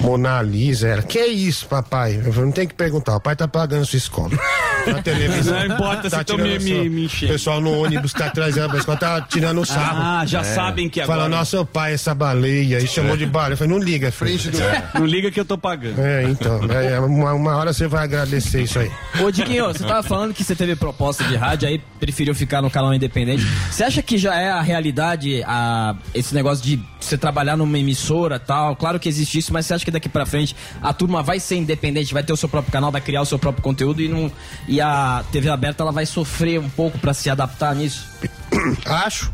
Mona 0.00 0.40
Lisa, 0.42 0.88
era, 0.88 1.02
que 1.02 1.18
é 1.18 1.26
isso, 1.28 1.66
papai? 1.66 2.16
Eu 2.16 2.32
falei, 2.32 2.44
não 2.46 2.52
tem 2.52 2.66
que 2.66 2.74
perguntar, 2.74 3.16
o 3.16 3.20
pai 3.20 3.36
tá 3.36 3.46
pagando 3.48 3.84
sua 3.86 3.96
escola. 3.96 4.30
Na 4.84 5.00
televisão. 5.00 5.56
Não 5.60 5.74
importa 5.76 6.10
se 6.10 6.24
tão 6.24 6.36
tirando 6.36 6.60
me- 6.60 6.80
me- 6.82 6.88
me 6.88 7.04
enchendo. 7.04 7.30
O 7.32 7.34
pessoal 7.36 7.60
no 7.60 7.70
ônibus 7.84 8.12
tá 8.12 8.28
trazendo 8.30 8.68
pra 8.70 8.78
escola, 8.78 8.98
tá 8.98 9.20
tirando 9.20 9.60
o 9.60 9.64
sarro. 9.66 9.98
Ah, 10.02 10.24
já 10.26 10.42
sabem 10.42 10.88
que 10.88 11.00
agora. 11.00 11.20
Fala, 11.20 11.28
nossa, 11.28 11.64
pai, 11.64 11.92
essa 11.94 12.12
baleia, 12.14 12.80
e 12.80 12.86
chamou 12.88 13.16
de 13.16 13.24
baleia. 13.24 13.52
Eu 13.52 13.56
falei, 13.58 13.72
não 13.72 13.78
liga. 13.80 14.10
Frente 14.10 14.50
do. 14.50 14.58
Não 14.94 15.06
liga 15.06 15.30
que 15.30 15.38
eu 15.38 15.44
tô 15.44 15.56
pagando. 15.56 16.00
É, 16.00 16.24
então, 16.24 16.60
é, 16.68 16.98
uma, 16.98 17.32
uma 17.32 17.56
hora 17.56 17.72
você 17.72 17.86
vai 17.86 18.02
agradecer 18.02 18.62
isso 18.62 18.80
aí. 18.80 18.90
Ô, 19.20 19.30
Diquinho, 19.30 19.66
você 19.66 19.84
tava 19.84 20.02
falando 20.02 20.34
que 20.34 20.42
você 20.42 20.56
teve 20.56 20.74
proposta 20.74 21.22
de 21.24 21.36
rádio, 21.36 21.68
aí 21.68 21.80
preferiu 22.00 22.34
ficar 22.34 22.60
no 22.60 22.68
canal 22.68 22.92
independente. 22.92 23.46
Você 23.70 23.84
acha 23.84 24.02
que 24.02 24.18
já 24.18 24.34
é 24.34 24.50
a 24.50 24.60
realidade 24.60 25.42
a, 25.46 25.96
esse 26.14 26.34
negócio 26.34 26.62
de 26.64 26.82
você 27.00 27.16
trabalhar 27.16 27.56
numa 27.56 27.78
emissora 27.78 28.38
tal? 28.38 28.76
Claro 28.76 29.00
que 29.00 29.08
existe 29.08 29.38
isso, 29.38 29.52
mas 29.52 29.66
você 29.66 29.74
acha 29.74 29.84
que 29.84 29.90
daqui 29.90 30.08
pra 30.08 30.26
frente 30.26 30.54
a 30.82 30.92
turma 30.92 31.22
vai 31.22 31.40
ser 31.40 31.56
independente, 31.56 32.12
vai 32.12 32.22
ter 32.22 32.32
o 32.32 32.36
seu 32.36 32.48
próprio 32.48 32.72
canal, 32.72 32.92
vai 32.92 33.00
criar 33.00 33.22
o 33.22 33.26
seu 33.26 33.38
próprio 33.38 33.62
conteúdo 33.62 34.02
e, 34.02 34.08
não, 34.08 34.30
e 34.68 34.80
a 34.80 35.24
TV 35.32 35.48
aberta 35.48 35.82
ela 35.82 35.92
vai 35.92 36.06
sofrer 36.06 36.60
um 36.60 36.68
pouco 36.68 36.98
pra 36.98 37.14
se 37.14 37.30
adaptar 37.30 37.74
nisso? 37.74 38.06
Acho. 38.84 39.32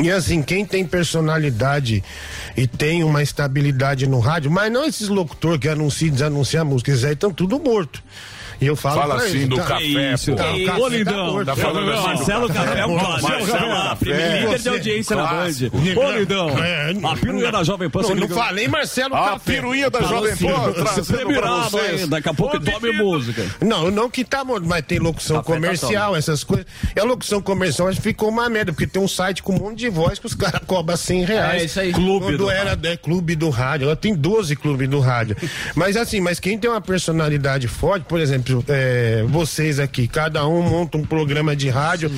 E 0.00 0.10
assim, 0.12 0.42
quem 0.42 0.64
tem 0.64 0.86
personalidade 0.86 2.04
e 2.56 2.66
tem 2.68 3.02
uma 3.02 3.20
estabilidade 3.20 4.06
no 4.06 4.20
rádio, 4.20 4.50
mas 4.50 4.70
não 4.70 4.84
esses 4.84 5.08
locutores 5.08 5.58
que 5.58 5.68
anunciam 5.68 6.08
e 6.08 6.12
desanunciam 6.12 6.64
música, 6.64 6.92
esses 6.92 7.04
aí 7.04 7.14
estão 7.14 7.32
tudo 7.32 7.58
morto. 7.58 8.02
E 8.60 8.66
eu 8.66 8.74
falo 8.74 9.00
Fala 9.00 9.16
assim 9.16 9.46
do 9.46 9.56
tá- 9.56 9.62
café, 9.64 10.14
Tá, 10.36 10.44
café 10.66 10.80
Ô, 10.80 10.88
lindão. 10.88 11.44
Tá 11.44 11.54
falando 11.56 11.92
assim 11.92 12.02
Marcelo 12.08 12.48
Café 12.52 12.80
é 12.80 12.86
um 12.86 12.98
clássico. 12.98 13.32
Líder 14.04 14.48
de 14.48 14.62
Você- 14.62 14.68
audiência 14.68 15.16
na 15.16 15.26
Band. 15.26 15.50
Ô, 15.96 16.10
lindão. 16.18 16.58
É, 16.58 16.92
A 17.04 17.16
piruinha 17.16 17.52
da 17.52 17.62
Jovem 17.62 17.88
Pan. 17.88 18.00
Não, 18.00 18.08
você 18.08 18.14
não 18.14 18.22
ligou? 18.22 18.36
falei 18.36 18.68
Marcelo 18.68 19.14
Ah, 19.14 19.26
a 19.26 19.30
Café. 19.32 19.54
piruinha 19.54 19.90
da 19.90 20.00
Jovem 20.02 20.32
assim, 20.32 20.46
Pan 20.48 20.72
trazendo 20.72 21.28
pra 21.34 21.50
vocês. 21.68 22.08
Daqui 22.08 22.28
a 22.28 22.34
pouco 22.34 22.58
tome 22.60 22.92
música. 22.92 23.44
Não, 23.60 23.90
não 23.90 24.10
que 24.10 24.24
tá, 24.24 24.42
mas 24.44 24.84
tem 24.86 24.98
locução 24.98 25.36
tá 25.36 25.42
comercial, 25.42 26.16
essas 26.16 26.42
coisas. 26.42 26.66
E 26.96 26.98
a 27.00 27.04
locução 27.04 27.40
comercial 27.40 27.88
acho 27.88 27.98
que 27.98 28.02
ficou 28.02 28.28
uma 28.28 28.48
merda, 28.48 28.72
porque 28.72 28.86
tem 28.86 29.00
um 29.00 29.08
site 29.08 29.42
com 29.42 29.54
um 29.54 29.58
monte 29.58 29.78
de 29.78 29.88
voz 29.88 30.18
que 30.18 30.26
os 30.26 30.34
caras 30.34 30.60
cobram 30.66 30.96
100 30.96 31.24
reais. 31.24 31.62
É, 31.62 31.64
isso 31.64 31.80
aí. 31.80 31.92
Clube 31.92 32.26
Quando 32.26 32.38
do 32.38 32.50
era 32.50 32.78
é, 32.82 32.96
clube 32.96 33.36
do 33.36 33.50
rádio, 33.50 33.84
ela 33.86 33.96
tem 33.96 34.14
12 34.14 34.56
clubes 34.56 34.88
do 34.88 34.98
rádio. 35.00 35.36
mas 35.74 35.96
assim, 35.96 36.20
mas 36.20 36.40
quem 36.40 36.58
tem 36.58 36.68
uma 36.70 36.80
personalidade 36.80 37.68
forte, 37.68 38.04
por 38.04 38.18
exemplo, 38.20 38.47
é, 38.68 39.24
vocês 39.28 39.78
aqui, 39.78 40.06
cada 40.08 40.46
um 40.46 40.62
monta 40.62 40.96
um 40.98 41.04
programa 41.04 41.54
de 41.56 41.68
rádio 41.68 42.10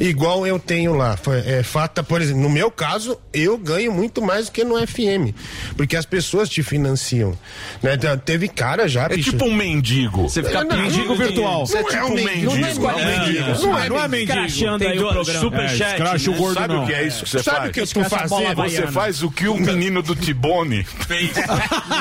igual 0.00 0.46
eu 0.46 0.58
tenho 0.58 0.94
lá. 0.94 1.16
É, 1.46 1.62
Fata, 1.62 2.02
por 2.02 2.20
exemplo, 2.20 2.42
no 2.42 2.50
meu 2.50 2.70
caso, 2.70 3.18
eu 3.32 3.56
ganho 3.58 3.92
muito 3.92 4.20
mais 4.22 4.46
do 4.46 4.52
que 4.52 4.64
no 4.64 4.74
FM, 4.86 5.34
porque 5.76 5.96
as 5.96 6.04
pessoas 6.06 6.48
te 6.48 6.62
financiam. 6.62 7.36
Né? 7.82 7.96
Te- 7.96 8.16
Teve 8.24 8.48
cara 8.48 8.86
já, 8.88 9.04
É 9.06 9.08
bicho. 9.16 9.30
tipo 9.32 9.44
um 9.46 9.54
mendigo. 9.54 10.22
Você 10.28 10.42
fica 10.42 10.58
É, 10.60 10.64
não, 10.64 10.76
mendigo 10.76 11.08
não- 11.08 11.16
virtual. 11.16 11.64
Não 11.68 11.78
é 11.80 11.84
tipo 11.84 12.04
um 12.04 12.06
um 12.10 12.14
mendigo. 12.14 12.52
mendigo. 12.52 12.82
Não 12.82 12.90
é 12.98 13.02
É, 13.02 13.18
mendigo. 13.18 13.38
é. 13.44 13.58
Não 13.58 13.78
é, 13.78 13.88
Não 13.88 14.00
é 14.04 14.08
mendigo. 14.08 14.32
Crachando 14.32 14.86
aí 14.86 14.98
o 14.98 15.08
programa. 15.08 15.40
Superchat. 15.40 16.30
O 16.30 16.34
gordo 16.34 16.54
Sabe 16.60 16.74
não. 16.74 16.84
o 16.84 16.86
que 16.86 16.92
é 16.94 17.06
isso 17.06 17.24
que 17.24 17.30
você 17.30 17.42
Sabe 17.42 17.56
faz? 17.58 17.70
o 17.70 17.72
que 17.72 17.80
eu 17.80 18.28
bola 18.28 18.54
fazendo? 18.54 18.86
Você 18.86 18.86
faz 18.92 19.22
o 19.22 19.30
que 19.30 19.48
o 19.48 19.56
menino 19.56 20.02
do 20.02 20.14
Tibone 20.14 20.84
fez. 20.84 21.32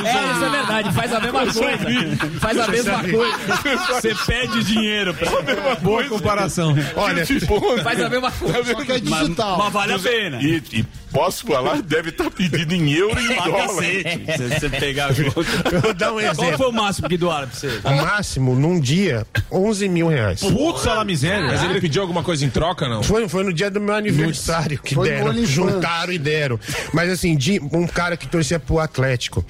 É, 0.02 0.32
isso 0.34 0.46
é 0.46 0.50
verdade, 0.50 0.94
faz 0.94 1.14
a 1.14 1.20
mesma 1.20 1.40
coisa. 1.54 2.40
Faz 2.40 2.60
a 2.60 2.68
mesma 2.68 3.04
coisa. 3.04 3.71
Você 3.78 4.16
pede 4.26 4.64
dinheiro 4.64 5.14
pra. 5.14 5.76
Boa 5.76 6.04
comparação. 6.06 6.76
Olha, 6.96 7.26
Tibone. 7.26 7.84
Faz 7.84 8.02
a 8.02 8.10
mesma 8.10 8.32
coisa. 8.32 8.64
Só 8.64 8.84
que 8.84 8.92
é 8.92 9.00
digital. 9.00 9.58
Mas 9.58 9.74
vale 9.74 9.94
a 9.94 10.00
pena. 10.00 10.42
E, 10.42 10.62
e 10.74 10.86
posso 11.12 11.46
falar, 11.46 11.82
deve 11.82 12.10
estar 12.10 12.30
pedindo 12.32 12.74
em 12.74 12.92
euro 12.94 13.20
e 13.20 13.32
em 13.32 13.36
dólar. 13.36 13.68
cacete. 13.68 14.38
Se 14.38 14.60
você 14.60 14.70
pegar 14.70 15.12
vou 15.14 15.94
dar 15.94 16.14
um 16.14 16.20
Qual 16.20 16.20
exemplo. 16.20 16.58
foi 16.58 16.68
o 16.68 16.72
máximo 16.72 17.10
que 17.10 17.18
doaram 17.18 17.48
pra 17.48 17.58
você? 17.58 17.80
O 17.84 17.90
máximo, 17.92 18.56
num 18.56 18.80
dia, 18.80 19.26
11 19.52 19.90
mil 19.90 20.08
reais. 20.08 20.42
Putz, 20.42 20.88
a 20.88 21.04
miséria. 21.04 21.48
Mas 21.48 21.64
ele 21.64 21.80
pediu 21.80 22.02
alguma 22.02 22.24
coisa 22.24 22.46
em 22.46 22.50
troca, 22.50 22.88
não? 22.88 23.04
Foi, 23.04 23.28
foi 23.28 23.44
no 23.44 23.54
dia 23.54 23.70
do 23.70 23.80
meu 23.80 23.96
aniversário 23.96 24.80
que 24.82 24.96
Foi 24.96 25.10
deram, 25.10 25.46
juntaram 25.46 26.14
e 26.14 26.18
deram. 26.18 26.60
Mas 26.94 27.10
assim, 27.10 27.36
de 27.36 27.60
um 27.72 27.86
cara 27.88 28.16
que 28.18 28.28
torcia 28.28 28.60
pro 28.60 28.80
Atlético. 28.80 29.46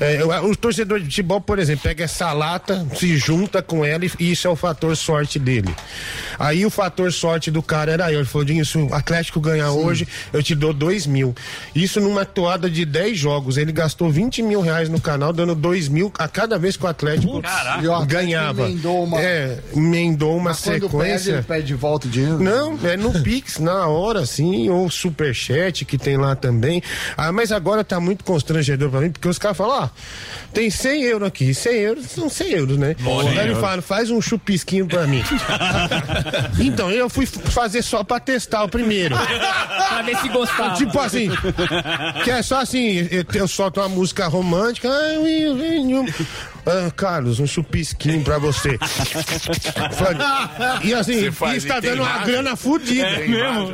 É, 0.00 0.24
o, 0.24 0.50
o 0.50 0.56
torcedor 0.56 0.98
de 0.98 1.06
futebol, 1.06 1.40
por 1.40 1.58
exemplo, 1.58 1.82
pega 1.82 2.04
essa 2.04 2.32
lata, 2.32 2.86
se 2.94 3.16
junta 3.16 3.62
com 3.62 3.84
ela 3.84 4.04
e 4.18 4.30
isso 4.32 4.46
é 4.46 4.50
o 4.50 4.56
fator 4.56 4.96
sorte 4.96 5.38
dele. 5.38 5.74
Aí 6.38 6.64
o 6.64 6.70
fator 6.70 7.12
sorte 7.12 7.50
do 7.50 7.62
cara 7.62 7.92
era 7.92 8.12
eu. 8.12 8.20
Ele 8.20 8.28
falou, 8.28 8.44
Dinho, 8.44 8.64
se 8.64 8.78
o 8.78 8.92
Atlético 8.94 9.40
ganhar 9.40 9.70
hoje, 9.72 10.06
eu 10.32 10.42
te 10.42 10.54
dou 10.54 10.72
dois 10.72 11.01
mil. 11.06 11.34
Isso 11.74 12.00
numa 12.00 12.24
toada 12.24 12.68
de 12.70 12.84
10 12.84 13.18
jogos. 13.18 13.56
Ele 13.56 13.72
gastou 13.72 14.10
20 14.10 14.42
mil 14.42 14.60
reais 14.60 14.88
no 14.88 15.00
canal, 15.00 15.32
dando 15.32 15.54
dois 15.54 15.88
mil 15.88 16.12
a 16.18 16.26
cada 16.28 16.58
vez 16.58 16.76
que 16.76 16.84
o 16.84 16.88
Atlético 16.88 17.38
Atlético 17.38 18.06
ganhava. 18.06 18.62
emendou 18.62 19.04
uma- 19.04 19.20
É, 19.20 19.58
emendou 19.74 20.36
uma 20.36 20.54
sequência. 20.54 21.32
ele 21.32 21.42
pede 21.42 21.66
de 21.68 21.74
volta 21.74 22.06
o 22.06 22.10
dinheiro. 22.10 22.38
Não, 22.38 22.78
é 22.84 22.96
no 22.96 23.12
Pix, 23.22 23.58
na 23.60 23.86
hora, 23.86 24.24
sim, 24.26 24.68
ou 24.70 24.88
Superchat, 24.90 25.84
que 25.84 25.96
tem 25.98 26.16
lá 26.16 26.34
também. 26.34 26.82
Ah, 27.16 27.32
mas 27.32 27.52
agora 27.52 27.84
tá 27.84 27.98
muito 28.00 28.24
constrangedor 28.24 28.90
pra 28.90 29.00
mim, 29.00 29.10
porque 29.10 29.28
os 29.28 29.38
caras 29.38 29.56
falam, 29.56 29.84
ó, 29.84 29.88
tem 30.52 30.70
100 30.70 31.02
euros 31.04 31.28
aqui, 31.28 31.52
100 31.54 31.74
euros 31.78 32.06
são 32.06 32.28
100 32.28 32.50
euros, 32.52 32.76
né? 32.78 32.94
Aí 33.30 33.38
ele 33.46 33.54
fala, 33.56 33.80
faz 33.82 34.10
um 34.10 34.20
chupisquinho 34.20 34.86
pra 34.86 35.06
mim. 35.06 35.22
então, 36.58 36.90
eu 36.90 37.08
fui 37.08 37.26
fazer 37.26 37.82
só 37.82 38.02
pra 38.04 38.20
testar 38.20 38.64
o 38.64 38.68
primeiro. 38.68 39.14
Pra 39.16 40.02
ver 40.02 40.16
se 40.18 40.28
gostava. 40.28 40.74
Tipo, 40.74 40.91
tipo 40.92 41.00
assim, 41.00 41.30
que 42.24 42.30
é 42.30 42.42
só 42.42 42.60
assim, 42.60 43.08
eu, 43.34 43.48
solto 43.48 43.80
uma 43.80 43.88
música 43.88 44.26
romântica. 44.28 44.88
Ah, 46.64 46.92
Carlos, 46.94 47.40
um 47.40 47.46
chupisquinho 47.46 48.22
pra 48.22 48.38
você. 48.38 48.78
e 50.84 50.94
assim, 50.94 51.30
faz 51.32 51.56
isso 51.58 51.66
tá 51.66 51.80
dando 51.80 52.02
uma 52.02 52.10
imagem? 52.10 52.26
grana 52.26 52.56
fodida. 52.56 53.04
É 53.04 53.26
mesmo? 53.26 53.72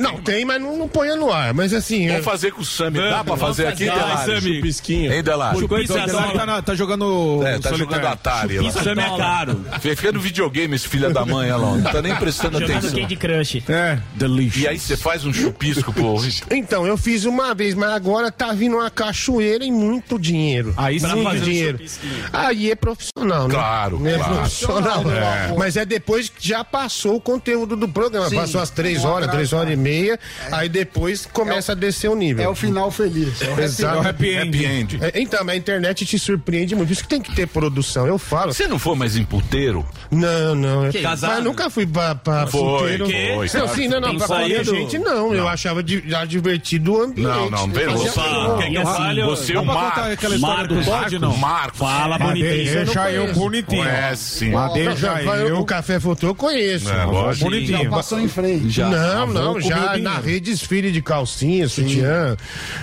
Não, 0.00 0.16
tem, 0.22 0.44
mas 0.44 0.60
não, 0.60 0.78
não 0.78 0.88
ponha 0.88 1.14
no 1.14 1.30
ar. 1.30 1.52
Mas 1.52 1.74
assim. 1.74 2.06
Vamos 2.06 2.20
é- 2.20 2.22
fazer 2.22 2.52
com 2.52 2.62
o 2.62 2.64
Sami. 2.64 2.98
Dá 2.98 3.22
pra 3.22 3.36
fazer 3.36 3.66
aqui, 3.66 3.84
Vai, 3.84 3.98
Delário? 3.98 4.40
Sami. 4.40 4.56
Chupisquinho. 4.56 5.12
Hein, 5.12 5.22
Delário? 5.22 5.60
Chupisco, 5.60 5.92
o 5.92 6.06
Delário 6.06 6.38
tá, 6.38 6.46
na- 6.46 6.62
tá 6.62 6.74
jogando. 6.74 7.42
É, 7.44 7.58
tá 7.58 7.68
solitário. 7.68 7.78
jogando 7.78 8.06
Atari 8.06 8.58
lá. 8.58 8.70
Chupisco 8.72 8.88
é 8.88 9.18
caro. 9.18 9.64
Fica 9.80 10.12
no 10.12 10.20
videogame 10.20 10.74
esse 10.74 10.88
filho 10.88 11.12
da 11.12 11.26
mãe, 11.26 11.52
olha 11.52 11.56
lá. 11.56 11.76
Não 11.76 11.82
tá 11.92 12.00
nem 12.00 12.16
prestando 12.16 12.58
Jogando 12.58 12.78
atenção. 12.78 12.98
Candy 12.98 13.16
Crush. 13.16 13.62
É, 13.68 13.98
delícia. 14.14 14.60
E 14.60 14.68
aí 14.68 14.78
você 14.78 14.96
faz 14.96 15.24
um 15.26 15.34
chupisco, 15.34 15.92
pô. 15.92 16.16
Então, 16.52 16.86
eu 16.86 16.96
fiz 16.96 17.24
uma 17.24 17.54
vez, 17.54 17.74
mas 17.74 17.90
agora 17.90 18.30
tá 18.30 18.52
vindo 18.52 18.76
uma 18.76 18.90
cachoeira 18.90 19.64
e 19.64 19.70
muito 19.72 20.18
dinheiro. 20.18 20.74
Aí 20.76 21.00
sim. 21.00 21.06
muito 21.06 21.40
dinheiro. 21.40 21.80
Aí 22.32 22.70
é 22.70 22.74
profissional, 22.74 23.48
né? 23.48 23.54
Claro, 23.54 24.06
É 24.06 24.16
claro. 24.16 24.34
profissional. 24.34 25.02
É. 25.10 25.54
Mas 25.56 25.76
é 25.76 25.84
depois 25.84 26.28
que 26.28 26.46
já 26.46 26.62
passou 26.64 27.16
o 27.16 27.20
conteúdo 27.20 27.76
do 27.76 27.88
programa. 27.88 28.28
Sim. 28.28 28.36
Passou 28.36 28.60
as 28.60 28.70
três 28.70 29.04
horas, 29.04 29.30
três 29.30 29.52
horas 29.52 29.72
e 29.72 29.76
meia. 29.76 30.18
Aí 30.50 30.68
depois 30.68 31.26
começa 31.26 31.72
a 31.72 31.74
descer 31.74 32.08
o 32.08 32.14
nível. 32.14 32.44
É 32.44 32.48
o 32.48 32.54
final 32.54 32.90
feliz. 32.90 33.40
É 33.40 33.48
o 33.48 33.52
happy 33.52 33.62
Exato. 33.62 33.98
end. 33.98 34.08
Happy 34.08 34.64
end. 34.64 34.98
É, 35.00 35.20
então, 35.20 35.44
mas 35.44 35.54
a 35.54 35.58
internet 35.58 36.04
te 36.04 36.18
surpreende 36.18 36.74
muito. 36.74 36.88
Por 36.88 36.92
isso 36.92 37.02
que 37.02 37.08
tem 37.08 37.20
que 37.20 37.34
ter 37.34 37.46
produção. 37.46 38.06
Eu 38.06 38.18
falo. 38.18 38.52
Você 38.52 38.66
não 38.66 38.78
foi 38.78 38.96
mais 38.96 39.16
em 39.16 39.24
puteiro? 39.24 39.86
Não, 40.10 40.54
não. 40.54 40.90
Que? 40.90 41.00
Mas 41.00 41.20
Casado? 41.20 41.42
nunca 41.42 41.70
fui 41.70 41.86
pra, 41.86 42.14
pra 42.14 42.46
Foi, 42.46 42.98
puteiro. 42.98 43.06
que? 43.06 43.56
Não, 43.56 43.68
sim, 43.68 43.88
não, 43.88 44.00
não. 44.00 44.16
Pra 44.18 44.48
gente, 44.62 44.98
não. 44.98 45.34
Eu 45.34 45.48
achava 45.48 45.82
já 45.86 46.24
divertido 46.42 46.92
o 46.94 47.02
ambiente. 47.02 47.26
Não, 47.28 47.50
não, 47.50 47.70
pera, 47.70 47.92
Fazia- 47.92 48.10
opa. 48.10 48.22
Não, 48.28 48.52
Assim, 48.82 49.20
você 49.22 49.52
é 49.54 49.60
o 49.60 49.64
Marcos. 49.64 50.68
do 50.68 50.84
Todd, 50.84 51.18
não? 51.18 51.36
Marcos. 51.36 51.78
Fala 51.78 52.18
bonitinho. 52.18 52.74
deixa 52.84 53.10
eu 53.12 53.32
bonitinho. 53.34 53.84
É, 53.84 54.14
sim. 54.16 54.50
Mas 54.50 54.72
deixa 54.74 55.22
Não, 55.22 55.34
eu. 55.34 55.58
O 55.60 55.64
Café 55.64 56.00
Futuro 56.00 56.32
eu 56.32 56.34
conheço. 56.34 56.88
É, 56.90 57.04
lógico. 57.04 57.44
Bonitinho. 57.50 57.84
Já 57.84 57.90
passou 57.90 58.20
em 58.20 58.28
frente. 58.28 58.80
Não, 58.80 58.90
vamos 58.90 59.34
não, 59.34 59.52
com 59.54 59.60
já 59.60 59.96
narrei 59.98 60.40
desfile 60.40 60.90
de 60.90 61.00
calcinha, 61.02 61.68
sutiã, 61.68 62.36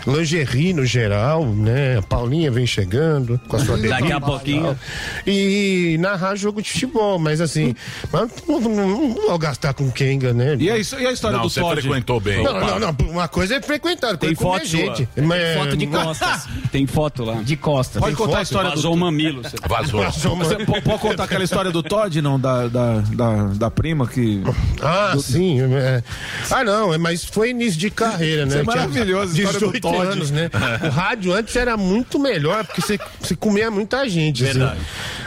lingerie 0.08 0.74
no 0.74 0.86
geral, 0.86 1.46
né? 1.46 1.98
A 1.98 2.02
Paulinha 2.02 2.50
vem 2.52 2.66
chegando 2.66 3.40
com 3.48 3.56
a 3.56 3.60
sua 3.60 3.78
Daqui 3.78 4.12
a 4.12 4.20
pouquinho. 4.22 4.78
E 5.26 5.98
narrar 6.00 6.36
jogo 6.36 6.62
de 6.62 6.70
futebol, 6.72 7.18
mas 7.20 7.42
assim, 7.42 7.76
mas 8.12 8.30
não, 8.48 8.60
não- 8.60 8.88
não 8.88 9.14
vou 9.14 9.38
gastar 9.38 9.74
com 9.74 9.90
Kenga, 9.92 10.34
né? 10.34 10.56
E 10.60 10.70
a, 10.70 10.78
e 10.78 10.80
a 11.08 11.12
história 11.12 11.38
Não, 11.38 11.44
do 11.44 11.50
você 11.50 11.60
Todd? 11.62 11.82
frequentou 11.82 12.20
bem. 12.20 12.44
Não, 12.44 12.54
não, 12.60 12.80
não, 12.80 12.96
uma 13.10 13.28
coisa 13.28 13.49
é 13.52 13.62
frequentar, 13.62 14.18
Tem 14.18 14.36
foto 14.36 14.66
gente. 14.66 15.08
Mas- 15.16 15.58
Foto 15.58 15.78
de 15.78 15.88
costas. 15.88 16.48
Tem 16.72 16.86
foto 16.88 17.24
lá. 17.26 17.34
De 17.42 17.56
costas. 17.56 18.00
Pode 18.02 18.16
Tem 18.16 18.26
contar 18.26 18.38
a 18.38 18.40
foto? 18.40 18.44
história 18.46 18.70
do- 18.72 18.76
Vazou 18.76 18.94
o 18.94 18.98
mamilo. 18.98 19.42
você- 19.44 19.58
Vazou. 19.68 20.36
Você 20.38 20.56
po- 20.66 20.82
pode 20.82 21.00
contar 21.00 21.24
aquela 21.26 21.44
história 21.44 21.72
do 21.72 21.82
Todd, 21.84 22.22
não? 22.22 22.40
Da, 22.40 22.68
da, 22.68 22.94
da, 23.00 23.44
da 23.56 23.72
prima 23.72 24.08
que. 24.08 24.42
Ah, 24.82 25.16
sim. 25.20 25.60
é. 25.62 26.04
Ah, 26.52 26.64
não, 26.64 26.94
é, 26.94 26.98
mas 26.98 27.24
foi 27.26 27.50
início 27.52 27.80
de 27.80 27.90
carreira, 27.90 28.44
né? 28.46 28.50
Isso 28.52 28.60
é 28.60 28.64
maravilhoso, 28.64 29.34
a 29.34 29.38
história 29.38 29.60
do 29.60 29.72
18 29.72 29.82
Todd. 29.82 30.08
anos, 30.12 30.32
né? 30.32 30.50
O 30.86 30.90
rádio 30.90 31.34
antes 31.34 31.56
era 31.56 31.76
muito 31.78 32.20
melhor, 32.20 32.66
porque 32.66 32.82
você, 32.82 33.00
você 33.20 33.36
comia 33.36 33.70
muita 33.72 34.08
gente. 34.08 34.44
assim. 34.44 34.60
Verdade. 34.60 34.80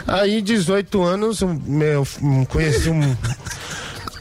Aí, 0.07 0.41
18 0.41 1.01
anos, 1.01 1.41
eu, 1.41 1.49
um, 2.21 2.45
conheci 2.45 2.89
um. 2.89 3.15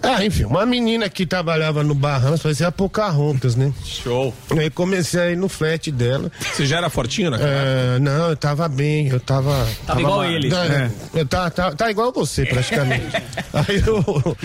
Ah, 0.03 0.25
enfim, 0.25 0.45
uma 0.45 0.67
menina 0.67 1.09
que 1.09 1.25
trabalhava 1.25 1.85
no 1.85 1.95
Bahamas, 1.95 2.43
fazia 2.43 2.73
Pocahontas, 2.73 3.55
né? 3.55 3.73
Show. 3.85 4.35
Aí 4.59 4.69
comecei 4.69 5.21
a 5.21 5.31
ir 5.31 5.37
no 5.37 5.49
flat 5.49 5.91
dela. 5.93 6.31
Você 6.53 6.67
já 6.67 6.79
era 6.79 6.91
fortinho 6.91 7.31
naquela? 7.31 7.51
É, 7.51 7.99
não, 8.01 8.31
eu 8.31 8.37
tava 8.37 8.69
bem, 8.69 9.09
eu 9.09 9.21
tava. 9.21 9.67
Tava 9.87 10.01
igual 10.01 10.19
ma- 10.19 10.27
ele. 10.27 10.51
Tá, 10.51 10.65
É. 10.67 10.91
eu 11.15 11.27
tá, 11.27 11.49
tá, 11.51 11.71
tá 11.73 11.91
igual 11.91 12.13
você, 12.13 12.45
praticamente. 12.45 13.07
aí, 13.55 13.83
eu, 13.87 14.37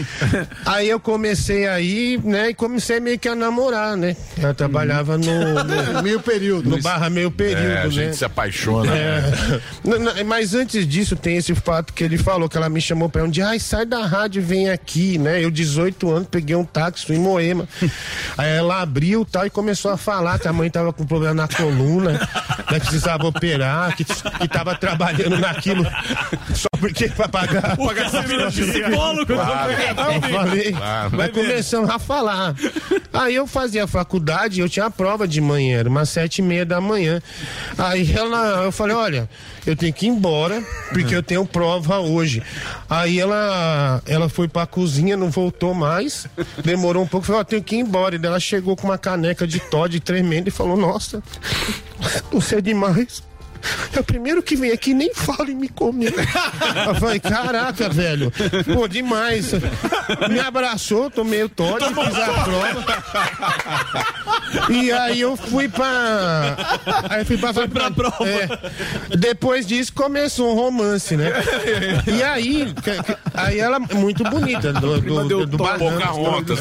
aí 0.66 0.90
eu 0.90 1.00
comecei 1.00 1.68
aí, 1.68 2.20
né, 2.24 2.50
e 2.50 2.54
comecei 2.54 3.00
meio 3.00 3.18
que 3.18 3.28
a 3.28 3.36
namorar, 3.36 3.98
né? 3.98 4.16
Eu 4.42 4.54
trabalhava 4.54 5.18
no, 5.18 5.64
no, 5.64 6.04
Meio 6.04 6.20
período. 6.20 6.70
no 6.70 6.82
barra 6.82 7.10
meio 7.10 7.32
período, 7.32 7.68
É, 7.72 7.82
a 7.82 7.84
né? 7.86 7.90
gente 7.90 8.16
se 8.18 8.24
apaixona. 8.26 8.96
É. 8.96 9.22
Não, 9.84 10.24
mas 10.26 10.54
antes 10.54 10.88
disso 10.88 11.16
tem 11.16 11.38
esse 11.38 11.56
fato 11.56 11.94
que 11.94 12.04
ele 12.04 12.18
falou, 12.18 12.48
que 12.48 12.58
ela 12.58 12.70
me 12.70 12.80
chamou 12.82 13.10
pra 13.10 13.24
um 13.24 13.30
dia, 13.30 13.48
ai, 13.48 13.60
sai 13.60 13.86
da 13.86 14.06
rádio 14.06 14.40
e 14.42 14.46
vem 14.46 14.70
aqui, 14.70 15.18
né? 15.18 15.44
Eu, 15.44 15.47
18 15.52 16.10
anos, 16.10 16.28
peguei 16.30 16.56
um 16.56 16.66
táxi, 16.66 17.14
em 17.14 17.20
Moema. 17.20 17.68
Aí 18.38 18.50
ela 18.50 18.82
abriu 18.82 19.26
tal 19.26 19.46
e 19.46 19.50
começou 19.50 19.92
a 19.92 19.98
falar 19.98 20.40
que 20.40 20.48
a 20.48 20.54
mãe 20.54 20.70
tava 20.70 20.94
com 20.94 21.06
problema 21.06 21.34
na 21.34 21.48
coluna, 21.48 22.14
né? 22.14 22.80
Precisava 22.80 23.26
operar, 23.28 23.96
que, 23.96 24.04
que 24.04 24.48
tava 24.48 24.76
trabalhando 24.76 25.38
naquilo 25.38 25.84
só 26.54 26.67
porque 26.80 27.08
pra 27.10 27.28
pagar. 27.28 27.76
Pagar 27.78 28.06
essa 28.06 28.22
mina 28.24 28.50
de 28.50 28.62
psicólogo. 28.64 29.26
Claro. 29.34 29.72
Eu 29.72 30.22
falei, 30.32 30.72
Claro. 30.72 31.18
vai 31.18 31.30
começando 31.30 31.90
a 31.90 32.00
falar. 32.00 32.56
Aí 33.14 33.36
eu 33.36 33.48
fazia 33.48 33.88
faculdade, 33.88 34.60
eu 34.62 34.70
tinha 34.70 34.86
a 34.86 34.92
prova 34.92 35.28
de 35.28 35.42
manhã, 35.42 35.80
era 35.80 35.90
umas 35.90 36.10
sete 36.10 36.40
e 36.40 36.42
meia 36.42 36.66
da 36.66 36.80
manhã. 36.80 37.22
Aí 37.78 38.12
ela, 38.16 38.64
eu 38.64 38.72
falei, 38.72 38.96
olha, 38.96 39.30
eu 39.66 39.76
tenho 39.76 39.94
que 39.94 40.06
ir 40.06 40.10
embora, 40.10 40.62
porque 40.94 41.16
eu 41.16 41.24
tenho 41.24 41.46
prova 41.46 42.00
hoje. 42.00 42.42
Aí 42.90 43.20
ela, 43.20 44.02
ela 44.06 44.30
foi 44.30 44.48
pra 44.48 44.66
cozinha, 44.66 45.18
não 45.18 45.30
voltou 45.30 45.74
mais, 45.74 46.28
demorou 46.64 47.04
um 47.04 47.08
pouco, 47.08 47.26
falou, 47.26 47.42
ó, 47.42 47.44
tenho 47.44 47.64
que 47.64 47.76
ir 47.76 47.80
embora. 47.80 48.16
E 48.16 48.18
daí 48.18 48.30
ela 48.30 48.40
chegou 48.40 48.76
com 48.76 48.88
uma 48.88 48.98
caneca 48.98 49.48
de 49.48 49.60
Todd 49.60 50.00
tremenda 50.00 50.50
e 50.50 50.52
falou, 50.52 50.78
nossa, 50.78 51.22
você 52.32 52.58
é 52.58 52.62
demais. 52.62 53.24
É 53.94 54.00
o 54.00 54.04
primeiro 54.04 54.42
que 54.44 54.56
vem 54.56 54.72
aqui 54.72 54.94
nem 54.94 55.14
fala 55.14 55.50
em 55.50 55.56
me 55.56 55.70
comer. 55.70 56.14
Eu 56.88 56.96
falei, 56.96 57.20
caraca, 57.20 57.90
velho. 57.90 58.32
Pô, 58.74 58.88
demais. 58.88 59.52
Me 60.30 60.40
abraçou, 60.40 61.10
tomei 61.10 61.44
o 61.44 61.50
Todd, 61.50 61.84
fiz 61.86 62.16
a 62.20 62.44
prova. 62.44 62.86
E 64.70 64.92
aí 64.92 65.20
eu 65.22 65.36
fui 65.36 65.68
pra. 65.68 66.56
Aí 67.10 67.22
eu 67.22 67.26
fui 67.26 67.38
pra, 67.38 67.54
foi 67.54 67.68
pra 67.68 67.92
prova. 67.92 68.18
Depois 69.18 69.66
disso 69.66 69.92
começou 69.94 70.52
um 70.52 70.56
romance, 70.56 71.16
né? 71.18 71.32
E 72.08 72.24
aí, 72.24 72.74
aí 73.34 73.60
ela 73.60 73.78
é 73.78 73.96
muito 73.96 74.24
bonita, 74.24 74.72
do, 74.74 75.02
do, 75.02 75.24
do, 75.28 75.46
do 75.46 75.68
é, 75.68 75.78
do- 75.78 75.94
Pocahontas. 75.94 76.60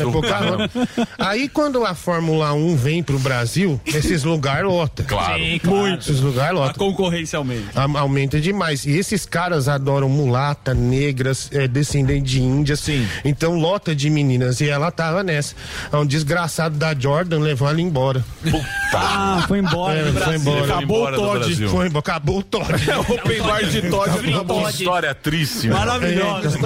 Aí 1.18 1.48
quando 1.48 1.84
a 1.84 1.94
Fórmula 1.94 2.52
1 2.52 2.76
vem 2.76 3.02
pro 3.02 3.18
Brasil, 3.18 3.80
esses 3.86 4.24
lugares 4.24 4.64
lotam. 4.68 5.04
Claro. 5.06 5.38
Sim, 5.38 5.58
claro. 5.62 5.76
Muitos 5.78 6.20
lugares 6.20 6.54
lotam. 6.54 6.74
Concorrência 6.92 7.36
aumenta. 7.38 7.80
Am- 7.82 7.96
Aumenta 7.98 8.40
demais. 8.40 8.84
E 8.86 8.90
esses 8.96 9.24
caras 9.26 9.68
adoram 9.68 10.08
mulata, 10.08 10.72
negras, 10.74 11.48
é, 11.52 11.66
descendente 11.66 12.22
de 12.22 12.42
índias. 12.42 12.80
Sim. 12.80 13.06
Então 13.24 13.54
lota 13.58 13.94
de 13.94 14.08
meninas. 14.10 14.60
E 14.60 14.68
ela 14.68 14.90
tava 14.90 15.22
nessa. 15.22 15.54
Um 15.92 16.04
desgraçado 16.06 16.76
da 16.76 16.94
Jordan 16.94 17.38
levou 17.40 17.68
ela 17.68 17.80
embora. 17.80 18.24
Ah, 18.94 19.44
foi 19.48 19.58
embora. 19.58 19.98
É, 19.98 20.04
do 20.10 20.20
foi 20.20 20.36
embora. 20.36 20.64
Acabou 20.64 21.06
Acabou 21.06 21.34
o 21.34 21.38
Todd. 21.40 21.68
Foi 21.68 21.86
embora. 21.86 21.98
Acabou 21.98 22.38
o 22.38 22.42
Todd. 22.42 22.66
Open 23.08 23.42
bar 23.42 23.64
de 23.64 23.82
Todd. 23.82 24.10
Que 24.20 24.70
história 24.78 25.14
triste. 25.14 25.68
mano. 25.68 25.80
Maravilhosa. 25.80 26.58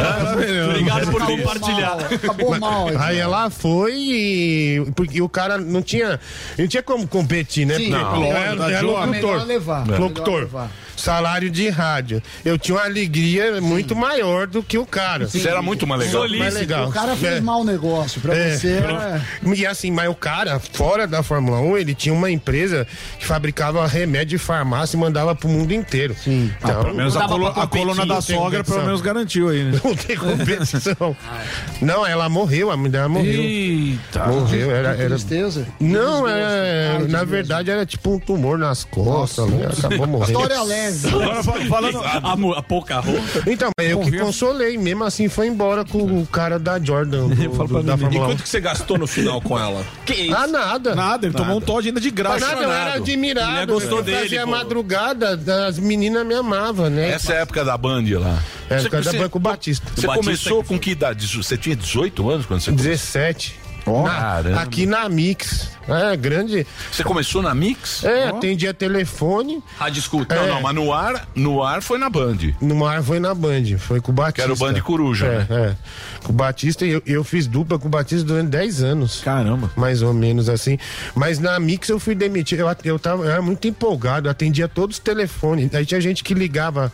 Obrigado 0.69 1.11
por 1.11 1.23
compartilhar. 1.27 1.97
Acabou 2.13 2.59
mal. 2.59 2.89
Aí 2.99 3.19
ela 3.19 3.51
foi 3.51 3.95
e. 3.95 4.93
Porque 4.95 5.21
o 5.23 5.29
cara 5.29 5.59
não 5.59 5.83
tinha. 5.83 6.21
Não 6.59 6.67
tinha 6.67 6.83
como 6.83 7.07
competir, 7.07 7.67
né? 7.67 7.75
Sim, 7.77 7.91
Porque 7.91 8.19
não. 8.19 8.25
era, 8.25 8.39
era 8.39 8.57
da 8.57 8.81
Jordan. 8.81 9.07
locutor. 9.07 9.45
Levar. 9.47 9.87
Locutor. 10.15 10.71
Salário 11.01 11.51
de 11.51 11.69
rádio. 11.69 12.23
Eu 12.45 12.59
tinha 12.59 12.77
uma 12.77 12.85
alegria 12.85 13.61
muito 13.61 13.97
maior 13.97 14.47
do 14.47 14.63
que 14.63 14.77
o 14.79 14.87
cara. 14.87 15.27
Você 15.27 15.49
era 15.49 15.63
muito 15.63 15.87
mais 15.87 16.03
legal. 16.03 16.29
Mais 16.39 16.55
legal. 16.55 16.89
O 16.89 16.93
cara 16.93 17.17
fez 17.17 17.35
É. 17.37 17.41
mau 17.41 17.65
negócio. 17.65 18.21
Pra 18.21 18.35
É. 18.37 18.57
você 18.57 18.69
é... 18.79 19.21
E 19.55 19.67
assim, 19.67 19.91
mas 19.91 20.09
o 20.09 20.15
cara, 20.15 20.61
fora 20.61 21.07
da 21.07 21.23
Fórmula 21.23 21.59
1, 21.61 21.77
ele 21.79 21.95
tinha 21.95 22.15
uma 22.15 22.31
empresa 22.31 22.87
que 23.19 23.27
fabricava 23.27 23.87
remédio 23.87 24.21
de 24.31 24.39
farmácia 24.39 24.97
e 24.97 25.01
mandava 25.01 25.35
pro 25.35 25.49
mundo 25.49 25.73
inteiro. 25.73 26.15
Sim. 26.23 26.53
Então, 26.63 26.83
Pelo 26.83 26.95
menos 26.95 27.17
a, 27.17 27.27
colo- 27.27 27.47
a 27.49 27.67
coluna 27.67 28.05
da 28.07 28.21
sogra, 28.21 28.63
pelo 28.63 28.85
menos 28.85 29.01
garantiu 29.01 29.49
aí, 29.49 29.65
né? 29.65 29.81
não 29.83 29.95
tem 29.95 30.17
competição. 30.17 31.17
não, 31.81 32.07
ela 32.07 32.29
morreu, 32.29 32.71
a 32.71 32.77
mulher 32.77 33.09
morreu. 33.09 33.43
Eita. 33.43 34.27
Morreu, 34.27 34.71
era. 34.71 34.89
era... 34.91 35.09
Tristeza. 35.09 35.67
Não, 35.81 36.25
Desgosto. 36.25 36.29
é, 36.29 36.97
Ai, 37.01 37.07
na 37.09 37.25
verdade 37.25 37.71
era 37.71 37.85
tipo 37.87 38.15
um 38.15 38.19
tumor 38.19 38.59
nas 38.59 38.85
costas, 38.85 39.49
né? 39.49 39.69
acabou 39.77 40.07
morrendo. 40.07 40.33
História 40.39 40.63
leve. 40.63 40.90
Agora 41.07 41.43
fa- 41.43 41.61
falando. 41.69 41.99
A, 42.03 42.59
a 42.59 42.63
pouca 42.63 43.01
roupa. 43.01 43.43
Então, 43.47 43.71
eu 43.81 44.01
que 44.01 44.19
consolei, 44.19 44.77
mesmo 44.79 45.05
assim 45.05 45.29
foi 45.29 45.47
embora 45.47 45.85
com 45.85 45.99
o 46.21 46.27
cara 46.27 46.59
da 46.59 46.79
Jordan, 46.79 47.29
do, 47.29 47.35
do, 47.35 47.83
da 47.83 47.95
E 47.95 47.99
Fórmula 47.99 48.25
1. 48.25 48.29
quanto 48.29 48.43
que 48.43 48.49
você 48.49 48.61
gastou 48.61 48.99
no 48.99 49.07
final 49.07 49.41
com 49.41 49.59
ela? 49.59 49.85
Que 50.07 50.33
Ah, 50.33 50.47
nada. 50.47 50.95
Nada, 50.95 51.27
ele 51.27 51.35
tomou 51.35 51.59
um 51.59 51.61
Todd 51.61 51.87
ainda 51.89 52.01
de 52.01 52.11
graça. 52.11 52.47
Nada, 52.47 52.63
eu 52.63 52.73
era 52.73 52.95
admirado. 52.95 53.51
Mulher 53.51 53.67
gostou 53.67 53.99
eu 53.99 54.05
dele, 54.05 54.21
fazia 54.23 54.45
pô. 54.45 54.51
madrugada, 54.51 55.39
as 55.69 55.79
meninas 55.79 56.27
me 56.27 56.35
amavam, 56.35 56.89
né? 56.91 57.11
Essa 57.11 57.35
é 57.35 57.37
a 57.39 57.41
época 57.41 57.65
da 57.65 57.77
Band 57.77 58.05
lá. 58.19 58.39
É, 58.69 58.79
Você- 58.79 58.85
por 58.85 58.91
causa 58.93 59.05
da 59.07 59.11
você- 59.13 59.19
Banco 59.25 59.39
Batista. 59.39 59.87
Você 59.95 60.07
Batista 60.07 60.25
começou 60.25 60.63
que 60.63 60.69
com 60.69 60.79
que 60.79 60.91
idade? 60.91 61.27
Você 61.37 61.57
tinha 61.57 61.75
18 61.77 62.29
anos 62.31 62.47
quando 62.47 62.61
você 62.61 62.71
começou? 62.71 62.91
17. 62.91 63.59
Ó. 63.87 64.03
Na- 64.05 64.11
Caramba. 64.15 64.61
aqui 64.61 64.87
na 64.87 65.09
Mix. 65.09 65.71
É, 65.89 66.17
grande. 66.17 66.67
Você 66.91 67.03
começou 67.03 67.43
na 67.43 67.55
Mix? 67.55 68.05
É, 68.05 68.31
Ó. 68.31 68.37
atendia 68.37 68.73
telefone. 68.73 69.63
Rádio 69.79 70.01
escuta. 70.01 70.35
É. 70.35 70.41
Não, 70.41 70.55
não, 70.55 70.63
mas 70.63 70.75
no 70.75 70.93
ar, 70.93 71.29
no 71.35 71.63
ar 71.63 71.83
foi 71.83 71.99
na 71.99 72.09
Band. 72.09 72.39
No 72.61 72.87
ar 72.87 73.03
foi 73.03 73.19
na 73.19 73.35
Band, 73.35 73.79
foi 73.79 74.01
com 74.01 74.13
o 74.13 74.15
Batista. 74.15 74.35
Que 74.35 74.41
era 74.43 74.53
o 74.53 74.57
Band 74.57 74.81
Coruja, 74.81 75.27
é, 75.27 75.39
né? 75.39 75.47
É. 75.51 75.77
Com 76.23 76.33
o 76.33 76.37
Batista, 76.37 76.85
eu, 76.85 77.03
eu 77.07 77.25
fiz 77.25 77.47
dupla 77.47 77.79
com 77.79 77.89
o 77.89 77.91
Batista 77.91 78.25
durante 78.25 78.49
10 78.49 78.83
anos. 78.83 79.21
Caramba. 79.23 79.71
Mais 79.77 80.03
ou 80.03 80.13
menos 80.13 80.49
assim. 80.49 80.79
Mas 81.15 81.39
na 81.39 81.59
Mix 81.59 81.89
eu 81.89 81.99
fui 81.99 82.15
demitido. 82.15 82.61
Eu, 82.61 82.77
eu, 82.85 82.99
tava, 82.99 83.25
eu 83.25 83.31
era 83.31 83.43
muito 83.43 83.67
empolgado, 83.67 84.29
atendia 84.29 84.69
todos 84.69 84.97
os 84.97 85.01
telefones. 85.01 85.75
Aí 85.75 85.85
tinha 85.85 86.01
gente 86.01 86.23
que 86.23 86.35
ligava 86.35 86.93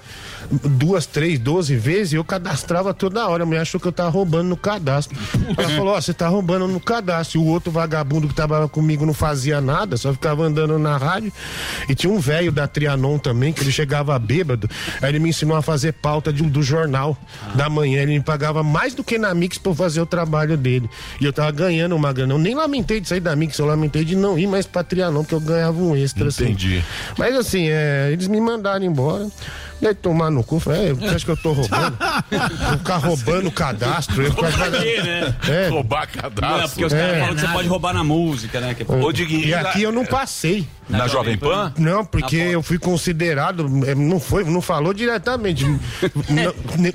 duas, 0.64 1.06
três, 1.06 1.38
doze 1.38 1.76
vezes 1.76 2.12
e 2.12 2.16
eu 2.16 2.24
cadastrava 2.24 2.94
toda 2.94 3.26
hora. 3.26 3.42
A 3.42 3.46
mulher 3.46 3.60
achou 3.60 3.80
que 3.80 3.86
eu 3.86 3.92
tava 3.92 4.10
roubando 4.10 4.48
no 4.48 4.56
cadastro. 4.56 5.16
Ela 5.56 5.68
falou: 5.70 5.94
Ó, 5.94 6.00
você 6.00 6.14
tá 6.14 6.28
roubando 6.28 6.66
no 6.68 6.80
cadastro. 6.80 7.40
E 7.40 7.42
o 7.42 7.46
outro 7.46 7.70
vagabundo 7.70 8.28
que 8.28 8.34
trabalhava 8.34 8.68
comigo 8.68 8.85
não 9.06 9.14
fazia 9.14 9.60
nada, 9.60 9.96
só 9.96 10.12
ficava 10.12 10.44
andando 10.44 10.78
na 10.78 10.96
rádio. 10.96 11.32
E 11.88 11.94
tinha 11.94 12.12
um 12.12 12.18
velho 12.18 12.52
da 12.52 12.66
Trianon 12.68 13.18
também, 13.18 13.52
que 13.52 13.62
ele 13.62 13.72
chegava 13.72 14.18
bêbado. 14.18 14.68
Aí 15.00 15.10
ele 15.10 15.18
me 15.18 15.30
ensinou 15.30 15.56
a 15.56 15.62
fazer 15.62 15.92
pauta 15.92 16.32
de, 16.32 16.42
do 16.42 16.62
jornal 16.62 17.16
da 17.54 17.68
manhã. 17.68 18.02
Ele 18.02 18.12
me 18.12 18.20
pagava 18.20 18.62
mais 18.62 18.94
do 18.94 19.02
que 19.02 19.18
na 19.18 19.34
Mix 19.34 19.60
eu 19.64 19.74
fazer 19.74 20.00
o 20.00 20.06
trabalho 20.06 20.56
dele. 20.56 20.88
E 21.20 21.24
eu 21.24 21.32
tava 21.32 21.50
ganhando 21.50 21.96
uma 21.96 22.12
grana. 22.12 22.34
Eu 22.34 22.38
nem 22.38 22.54
lamentei 22.54 23.00
de 23.00 23.08
sair 23.08 23.20
da 23.20 23.34
Mix, 23.34 23.58
eu 23.58 23.66
lamentei 23.66 24.04
de 24.04 24.14
não 24.14 24.38
ir 24.38 24.46
mais 24.46 24.66
pra 24.66 24.84
Trianon, 24.84 25.22
porque 25.22 25.34
eu 25.34 25.40
ganhava 25.40 25.78
um 25.80 25.96
extra. 25.96 26.28
assim. 26.28 26.44
Entendi. 26.44 26.84
Mas 27.16 27.34
assim, 27.34 27.68
é, 27.68 28.10
eles 28.12 28.28
me 28.28 28.40
mandaram 28.40 28.84
embora. 28.84 29.28
Daí 29.80 29.94
tomar 29.94 30.30
no 30.30 30.42
cu, 30.42 30.58
falei, 30.58 30.88
é, 30.88 30.92
você 30.94 31.04
acha 31.14 31.24
que 31.24 31.30
eu 31.30 31.36
tô 31.36 31.52
roubando? 31.52 31.98
Vou 32.68 32.78
ficar 32.78 32.96
roubando 32.96 33.48
o 33.48 33.52
cadastro. 33.52 34.22
Eu, 34.22 34.32
Pra 34.34 34.50
quê, 34.70 35.02
né? 35.02 35.36
É. 35.48 35.68
Roubar 35.68 36.08
cadastro. 36.08 36.40
Não, 36.48 36.60
é 36.60 36.68
porque 36.68 36.84
os 36.86 36.92
caras 36.92 37.08
É. 37.16 37.20
falam 37.20 37.34
que 37.34 37.40
você 37.42 37.48
pode 37.48 37.68
roubar 37.68 37.92
na 37.92 38.02
música, 38.04 38.60
né? 38.60 38.74
Que 38.74 38.82
é- 38.82 38.86
Ô, 38.94 39.12
Diguinho, 39.12 39.44
E 39.44 39.48
e 39.48 39.54
aqui 39.54 39.82
eu 39.82 39.92
não 39.92 40.06
passei. 40.06 40.66
Na 40.88 41.08
Jovem 41.08 41.36
Pan? 41.36 41.72
Não, 41.78 42.04
porque 42.04 42.36
eu 42.36 42.62
fui 42.62 42.78
considerado, 42.78 43.66
é, 43.86 43.94
não 43.94 44.20
foi, 44.20 44.44
não 44.44 44.60
falou 44.62 44.92
diretamente. 44.94 45.64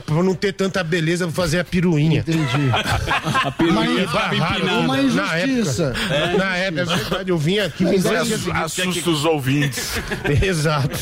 não, 0.10 0.24
não 0.24 0.34
ter 0.34 0.54
tanta 0.54 0.84
beleza, 0.84 1.26
vou 1.26 1.34
fazer 1.34 1.60
a 1.60 1.64
piruinha. 1.64 2.20
Entendi. 2.22 2.72
A 3.44 3.52
piruinha 3.52 4.08
barraram, 4.08 4.80
Uma 4.82 4.98
na 4.98 5.04
injustiça. 5.04 5.94
época. 5.96 6.38
Na 6.38 6.56
época, 6.58 6.82
é 6.82 6.86
verdade, 6.86 7.30
eu 7.30 7.38
vim 7.38 7.60
aqui 7.60 7.84
Mas 7.84 8.06
assu- 8.06 8.52
assusta 8.52 9.10
os 9.10 9.26
ouvintes. 9.26 10.00
Exato. 10.42 10.98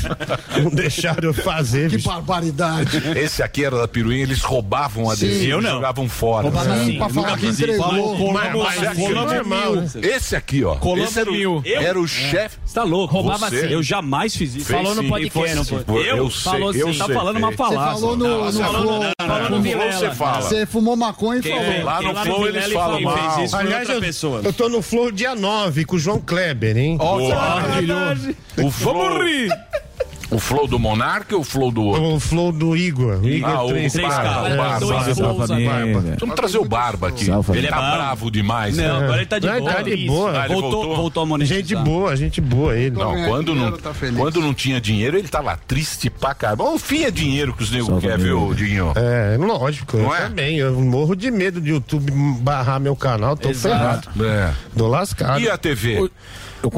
Não 0.63 0.69
deixaram 0.71 1.23
eu 1.29 1.33
fazer. 1.33 1.89
Que 1.89 1.97
bicho. 1.97 2.07
barbaridade. 2.07 3.01
Esse 3.17 3.43
aqui 3.43 3.63
era 3.65 3.77
da 3.77 3.87
piruinha, 3.87 4.23
eles 4.23 4.41
roubavam 4.41 5.09
adesivo 5.09 5.51
eu 5.51 5.59
e 5.59 5.63
não. 5.63 5.71
jogavam 5.71 6.07
fora. 6.09 6.43
Roubava 6.43 6.77
Sim, 6.79 6.85
sim, 6.85 6.97
pra 6.97 7.09
falar 7.09 7.37
que 7.37 7.45
entregou. 7.47 7.85
É 7.85 8.49
Colombo 8.49 9.13
normal, 9.13 9.71
mil. 9.75 9.83
Esse 10.03 10.35
aqui, 10.35 10.63
ó. 10.63 10.75
Colombo 10.75 11.03
esse 11.03 11.19
era, 11.19 11.29
o- 11.29 11.33
mil. 11.33 11.61
Eu? 11.65 11.81
era 11.81 11.99
o 11.99 12.05
É. 12.05 12.07
chefe. 12.07 12.57
Você 12.65 12.78
tá 12.79 12.83
louco? 12.83 13.13
Roubava 13.13 13.49
Você. 13.49 13.67
sim. 13.67 13.73
Eu 13.73 13.83
jamais 13.83 14.35
fiz 14.35 14.55
isso. 14.55 14.71
Falou 14.71 14.95
no 14.95 15.03
podcast, 15.07 15.31
Foi, 15.31 15.55
não 15.55 15.65
foi? 15.85 15.99
Eu, 16.09 16.17
Eu? 16.17 16.29
sei, 16.31 16.51
Falou 16.51 16.73
eu 16.73 16.93
sim. 16.93 16.99
Tá 16.99 17.05
sei. 17.05 17.15
falando 17.15 17.37
uma 17.37 17.47
Você 17.51 17.57
falácia. 17.57 17.93
falou 18.01 18.17
no, 18.17 18.27
Não, 18.27 18.37
no 18.45 18.51
você 18.51 18.63
falou- 18.63 18.81
Flow. 18.81 18.99
não, 18.99 19.27
não, 19.27 19.49
no 19.59 19.63
Flow 19.71 19.91
você 19.91 20.11
fala. 20.11 20.41
Você 20.41 20.65
fumou 20.65 20.95
maconha 20.95 21.39
e 21.39 21.43
Quem 21.43 21.51
falou. 21.55 21.83
lá 21.83 22.01
no 22.01 22.13
no 22.13 22.15
Flow 22.23 22.47
eles 22.47 22.63
Vilela 22.65 22.73
falam 22.83 23.01
falou, 23.01 23.17
mal. 23.17 23.31
fez 23.35 23.43
isso. 23.45 23.55
foi 23.55 23.59
Aliás, 23.65 23.81
outra 23.81 23.95
eu, 23.95 24.01
pessoa. 24.01 24.41
eu 24.43 24.53
tô 24.53 24.69
no 24.69 24.81
Flow 24.81 25.11
dia 25.11 25.35
9 25.35 25.85
com 25.85 25.95
o 25.95 25.99
João 25.99 26.19
Kleber, 26.19 26.77
hein? 26.77 26.97
Ó, 26.99 27.17
Boa. 27.17 27.35
maravilhoso. 27.35 28.35
O 28.63 28.71
Flow, 28.71 29.19
o 30.31 30.39
flow 30.39 30.67
do 30.67 30.77
Monarca 30.77 31.35
ou 31.35 31.41
o 31.41 31.43
Flow 31.43 31.71
do 31.71 31.83
outro? 31.83 32.03
O 32.15 32.19
Flow 32.19 32.51
do 32.51 32.75
Igor. 32.75 33.19
O 33.21 33.27
Igor 33.27 33.49
Ah, 33.49 33.63
o 33.63 33.67
três 33.69 33.95
Barba, 33.95 34.49
Barba. 34.55 34.79
Agora. 34.79 36.15
Vamos 36.19 36.35
trazer 36.35 36.57
o 36.57 36.65
Barba 36.65 37.07
aqui. 37.07 37.25
Salve, 37.25 37.57
Ele 37.57 37.67
tá 37.67 37.75
bravo 37.91 38.29
demais. 38.31 38.77
Não, 38.77 38.83
né? 38.99 39.03
agora 39.05 39.17
ele 39.17 39.25
tá 39.25 39.39
de 39.39 39.47
Não, 39.47 39.59
boa. 39.59 39.73
tá 39.73 39.81
de 39.81 39.97
boa. 40.07 40.43
Ah, 40.43 40.47
voltou, 40.47 40.95
voltou 40.95 41.23
a 41.23 41.25
monetizar. 41.25 41.57
Gente 41.59 41.75
boa, 41.75 42.15
gente 42.15 42.41
boa 42.41 42.75
ele. 42.77 42.95
Não, 42.95 43.25
quando 43.25 43.55
não, 43.55 43.71
tá 43.77 43.91
quando 44.17 44.39
não 44.41 44.53
tinha 44.53 44.79
dinheiro, 44.79 45.17
ele 45.17 45.27
tava 45.27 45.57
triste 45.67 46.09
pra 46.09 46.33
caramba. 46.33 46.63
O 46.65 46.77
fim 46.77 47.03
é 47.03 47.11
dinheiro 47.11 47.53
que 47.53 47.63
os 47.63 47.71
negros 47.71 47.99
querem, 47.99 48.17
viu, 48.25 48.53
Diguinho? 48.53 48.93
É, 48.95 49.37
lógico, 49.37 49.97
eu 49.97 50.03
Não 50.03 50.15
é? 50.15 50.21
também. 50.21 50.57
Eu 50.57 50.79
morro 50.79 51.15
de 51.15 51.31
medo 51.31 51.59
de 51.59 51.69
YouTube 51.71 52.11
barrar 52.39 52.79
meu 52.79 52.95
canal, 52.95 53.35
tô 53.35 53.53
ferrado. 53.53 54.07
É. 54.23 54.51
Tô 54.77 54.87
lascado. 54.87 55.39
E 55.39 55.49
a 55.49 55.57
TV? 55.57 56.09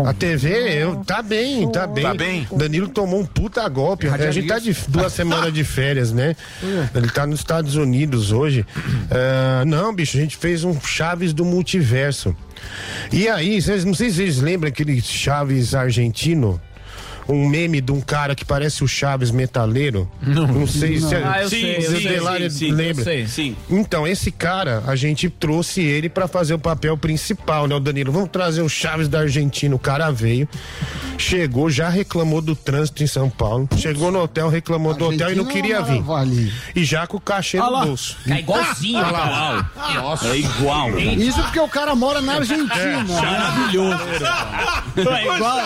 A 0.06 0.14
TV, 0.14 0.84
eu, 0.84 0.98
tá 0.98 1.22
bem, 1.22 1.70
tá 1.72 1.88
bem. 1.88 2.03
Tá 2.03 2.14
bem? 2.14 2.48
Danilo 2.56 2.88
tomou 2.88 3.20
um 3.20 3.26
puta 3.26 3.68
golpe. 3.68 4.08
A 4.08 4.32
gente 4.32 4.48
tá 4.48 4.60
de 4.60 4.76
duas 4.88 5.12
semanas 5.14 5.52
de 5.53 5.64
férias, 5.64 6.12
né? 6.12 6.36
Ele 6.94 7.10
tá 7.10 7.26
nos 7.26 7.40
Estados 7.40 7.76
Unidos 7.76 8.32
hoje. 8.32 8.66
Ah, 9.10 9.64
não, 9.68 9.94
bicho, 9.94 10.18
a 10.18 10.22
gente 10.22 10.38
fez 10.38 10.64
um 10.64 10.80
Chaves 10.80 11.34
do 11.34 11.44
multiverso. 11.44 12.36
E 13.12 13.28
aí, 13.28 13.62
vocês, 13.62 13.84
não 13.84 13.94
sei 13.94 14.10
se 14.10 14.18
vocês 14.18 14.40
lembram 14.40 14.70
aquele 14.70 15.02
Chaves 15.02 15.74
argentino. 15.74 16.62
Um 17.30 17.48
meme 17.48 17.80
de 17.81 17.91
um 17.91 18.02
cara 18.02 18.35
que 18.35 18.43
parece 18.43 18.84
o 18.84 18.88
Chaves 18.88 19.31
metaleiro. 19.31 20.10
Não, 20.22 20.68
sei 20.68 20.99
se 20.99 21.15
Ah, 21.15 21.43
eu 21.43 21.49
Sim, 21.49 21.61
sei, 21.61 21.77
o 21.77 21.91
sei, 21.91 22.07
Delário 22.07 22.49
sim, 22.52 22.57
sim, 22.57 22.72
lembra. 22.72 23.02
eu 23.02 23.03
sei, 23.06 23.27
sim. 23.27 23.56
Então, 23.69 24.07
esse 24.07 24.31
cara, 24.31 24.84
a 24.88 24.95
gente 24.95 25.30
trouxe 25.30 25.81
ele 25.81 26.10
pra 26.10 26.27
fazer 26.27 26.53
o 26.53 26.60
papel 26.60 26.98
principal, 26.98 27.68
né? 27.68 27.76
O 27.76 27.80
Danilo, 27.80 28.11
vamos 28.11 28.30
trazer 28.30 28.61
o 28.61 28.69
Chaves 28.69 29.07
da 29.07 29.19
Argentina. 29.19 29.73
O 29.76 29.80
cara 29.80 30.11
veio, 30.11 30.48
chegou, 31.18 31.69
já 31.69 31.89
reclamou 31.89 32.41
do 32.41 32.56
trânsito 32.56 33.03
em 33.03 33.07
São 33.07 33.30
Paulo. 33.30 33.68
Chegou 33.77 34.11
no 34.11 34.19
hotel, 34.22 34.49
reclamou 34.49 34.93
do 34.93 35.06
hotel 35.06 35.31
e 35.31 35.35
não 35.35 35.45
queria 35.45 35.77
é 35.77 35.84
vir. 35.84 36.03
E 36.76 36.84
já 36.84 37.07
com 37.07 37.18
o 37.18 37.22
cachê 37.22 37.57
Ah 37.57 37.69
no 37.69 37.85
bolso. 37.85 38.18
É 38.27 38.39
igualzinho, 38.39 38.99
Ah 39.06 39.11
lá. 39.11 39.72
igual. 39.76 40.03
Nossa. 40.03 40.27
É 40.27 40.38
igual. 40.38 40.99
Isso 40.99 41.41
porque 41.43 41.60
o 41.60 41.68
cara 41.68 41.95
mora 41.95 42.22
na 42.22 42.34
Argentina. 42.35 43.03
Maravilhoso. 43.07 44.03
É 44.98 45.35
igual. 45.35 45.60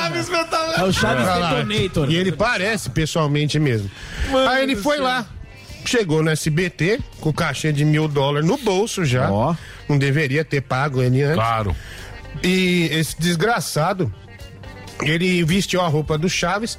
É 0.78 0.84
o 0.84 0.92
Chaves 0.94 1.28
Olha 1.28 1.45
lá. 1.52 1.64
Detonator. 1.64 2.12
E 2.12 2.16
ele 2.16 2.32
parece 2.32 2.90
pessoalmente 2.90 3.60
mesmo. 3.60 3.90
Aí 4.50 4.64
ele 4.64 4.76
foi 4.76 5.00
lá, 5.00 5.26
chegou 5.86 6.24
no 6.24 6.30
SBT 6.30 7.00
com 7.20 7.30
o 7.30 7.34
cachê 7.34 7.72
de 7.72 7.86
mil 7.86 8.08
dólares 8.08 8.48
no 8.48 8.58
bolso 8.58 9.06
já. 9.06 9.30
Ó. 9.32 9.56
Não 9.88 9.98
deveria 9.98 10.44
ter 10.44 10.62
pago 10.62 11.02
ele 11.02 11.22
antes. 11.22 11.36
Claro. 11.36 11.76
E 12.44 12.90
esse 12.92 13.20
desgraçado, 13.20 14.14
ele 15.02 15.44
vestiu 15.44 15.82
a 15.82 15.88
roupa 15.88 16.18
do 16.18 16.30
Chaves. 16.30 16.78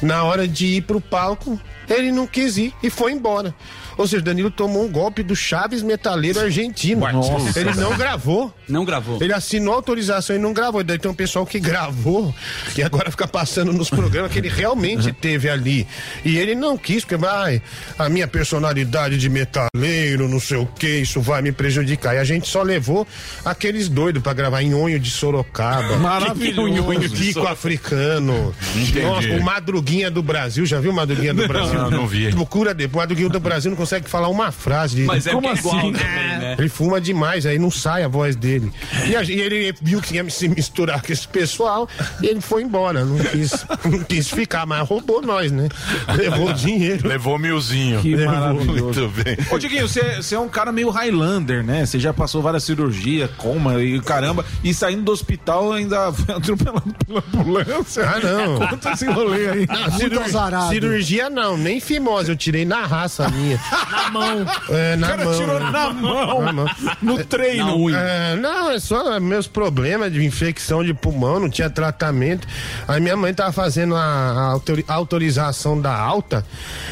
Na 0.00 0.24
hora 0.24 0.48
de 0.48 0.66
ir 0.66 0.82
pro 0.82 1.00
palco, 1.00 1.60
ele 1.92 2.12
não 2.12 2.26
quis 2.26 2.56
ir 2.56 2.74
e 2.82 2.90
foi 2.90 3.12
embora. 3.12 3.54
Ou 3.96 4.06
seja, 4.06 4.22
Danilo 4.22 4.50
tomou 4.50 4.84
um 4.84 4.90
golpe 4.90 5.22
do 5.22 5.36
Chaves 5.36 5.82
Metaleiro 5.82 6.40
argentino. 6.40 7.06
Nossa. 7.12 7.60
Ele 7.60 7.74
não 7.74 7.96
gravou. 7.96 8.52
Não 8.68 8.84
gravou. 8.84 9.18
Ele 9.20 9.32
assinou 9.32 9.74
autorização 9.74 10.34
e 10.34 10.38
não 10.38 10.52
gravou. 10.52 10.82
Daí 10.82 10.98
tem 10.98 11.10
um 11.10 11.14
pessoal 11.14 11.44
que 11.44 11.60
gravou 11.60 12.34
e 12.76 12.82
agora 12.82 13.10
fica 13.10 13.28
passando 13.28 13.72
nos 13.72 13.90
programas 13.90 14.32
que 14.32 14.38
ele 14.38 14.48
realmente 14.48 15.12
teve 15.12 15.48
ali. 15.48 15.86
E 16.24 16.38
ele 16.38 16.54
não 16.54 16.78
quis, 16.78 17.04
porque 17.04 17.16
vai, 17.16 17.60
a 17.98 18.08
minha 18.08 18.26
personalidade 18.26 19.18
de 19.18 19.28
metaleiro, 19.28 20.28
não 20.28 20.40
sei 20.40 20.56
o 20.56 20.66
que, 20.66 21.00
isso 21.00 21.20
vai 21.20 21.42
me 21.42 21.52
prejudicar. 21.52 22.14
E 22.14 22.18
a 22.18 22.24
gente 22.24 22.48
só 22.48 22.62
levou 22.62 23.06
aqueles 23.44 23.88
doidos 23.88 24.22
pra 24.22 24.32
gravar 24.32 24.62
em 24.62 24.74
Onho 24.74 24.98
de 24.98 25.10
Sorocaba. 25.10 25.96
Maravilhoso. 25.96 27.08
Tico 27.14 27.46
africano. 27.46 28.54
Entendi. 28.74 29.02
Nossa, 29.02 29.28
o 29.28 29.42
Madruguinha 29.42 30.10
do 30.10 30.22
Brasil. 30.22 30.64
Já 30.64 30.80
viu 30.80 30.92
o 30.92 30.94
Madruguinha 30.94 31.34
do 31.34 31.46
Brasil? 31.46 31.78
Não, 31.90 31.98
não 32.02 32.06
vi. 32.06 32.30
Procura 32.30 32.72
depois. 32.74 32.92
O 32.92 32.98
Madruguinha 32.98 33.28
do 33.28 33.40
Brasil 33.40 33.70
não 33.70 33.76
consegue 33.76 34.08
falar 34.08 34.28
uma 34.28 34.50
frase. 34.52 34.96
de- 34.96 35.02
Mas 35.04 35.26
é 35.26 35.30
Como 35.32 35.42
que 35.42 35.48
é 35.48 35.58
igual 35.58 35.78
assim? 35.78 35.92
também, 35.92 36.38
né? 36.38 36.56
ele 36.58 36.68
fuma 36.68 37.00
demais, 37.00 37.46
aí 37.46 37.58
não 37.58 37.70
sai 37.70 38.02
a 38.04 38.08
voz 38.08 38.36
dele. 38.36 38.70
E, 39.06 39.16
a- 39.16 39.22
e 39.22 39.40
ele 39.40 39.74
viu 39.80 40.00
que 40.00 40.14
ia 40.16 40.28
se 40.30 40.48
misturar 40.48 41.00
com 41.02 41.12
esse 41.12 41.26
pessoal 41.26 41.88
e 42.22 42.26
ele 42.26 42.40
foi 42.40 42.62
embora. 42.62 43.04
Não 43.04 43.18
quis, 43.18 43.66
não 43.84 43.98
quis 44.04 44.28
ficar, 44.28 44.66
mas 44.66 44.86
roubou 44.86 45.22
nós, 45.22 45.50
né? 45.50 45.68
Levou 46.16 46.50
o 46.50 46.52
dinheiro. 46.54 47.08
Levou 47.08 47.38
milzinho. 47.38 48.00
Que 48.00 48.14
Levou. 48.14 48.34
maravilhoso. 48.34 49.00
Muito 49.00 49.22
bem. 49.24 49.36
Ô, 49.50 49.58
Diguinho, 49.58 49.88
você 49.88 50.34
é 50.34 50.38
um 50.38 50.48
cara 50.48 50.70
meio 50.72 50.90
Highlander, 50.90 51.64
né? 51.64 51.84
Você 51.86 51.98
já 51.98 52.12
passou 52.12 52.42
várias 52.42 52.64
cirurgias, 52.64 53.30
coma 53.36 53.82
e 53.82 54.00
caramba, 54.00 54.44
e 54.62 54.72
saindo 54.74 55.02
do 55.02 55.12
hospital 55.12 55.72
ainda 55.72 56.12
foi 56.12 56.34
atropelado 56.34 56.94
pela 57.06 57.22
ambulância. 57.34 58.02
Ah, 58.08 58.20
não. 58.20 58.68
Conta 58.68 58.92
esse 58.92 59.06
rolê 59.06 59.48
aí. 59.48 59.66
Não, 60.12 60.22
azarado. 60.22 60.68
cirurgia 60.70 61.28
não, 61.30 61.56
nem 61.62 61.80
fimose, 61.80 62.30
eu 62.30 62.36
tirei 62.36 62.64
na 62.64 62.84
raça 62.86 63.28
minha. 63.30 63.58
Na 63.90 64.10
mão. 64.10 64.46
É, 64.70 64.96
na 64.96 65.06
O 65.06 65.10
cara 65.10 65.24
mão. 65.24 65.34
tirou 65.38 65.60
né? 65.60 65.70
na 65.70 65.90
mão, 65.90 66.42
Na 66.42 66.52
mão. 66.52 66.66
no 67.00 67.24
treino. 67.24 67.90
É, 67.90 68.36
não, 68.36 68.70
é 68.70 68.78
só 68.80 69.18
meus 69.20 69.46
problemas 69.46 70.12
de 70.12 70.24
infecção 70.24 70.84
de 70.84 70.92
pulmão, 70.92 71.38
não 71.40 71.48
tinha 71.48 71.70
tratamento. 71.70 72.46
Aí 72.88 73.00
minha 73.00 73.16
mãe 73.16 73.32
tava 73.32 73.52
fazendo 73.52 73.94
a, 73.96 74.00
a 74.02 74.40
autori- 74.52 74.84
autorização 74.88 75.80
da 75.80 75.94
alta 75.96 76.44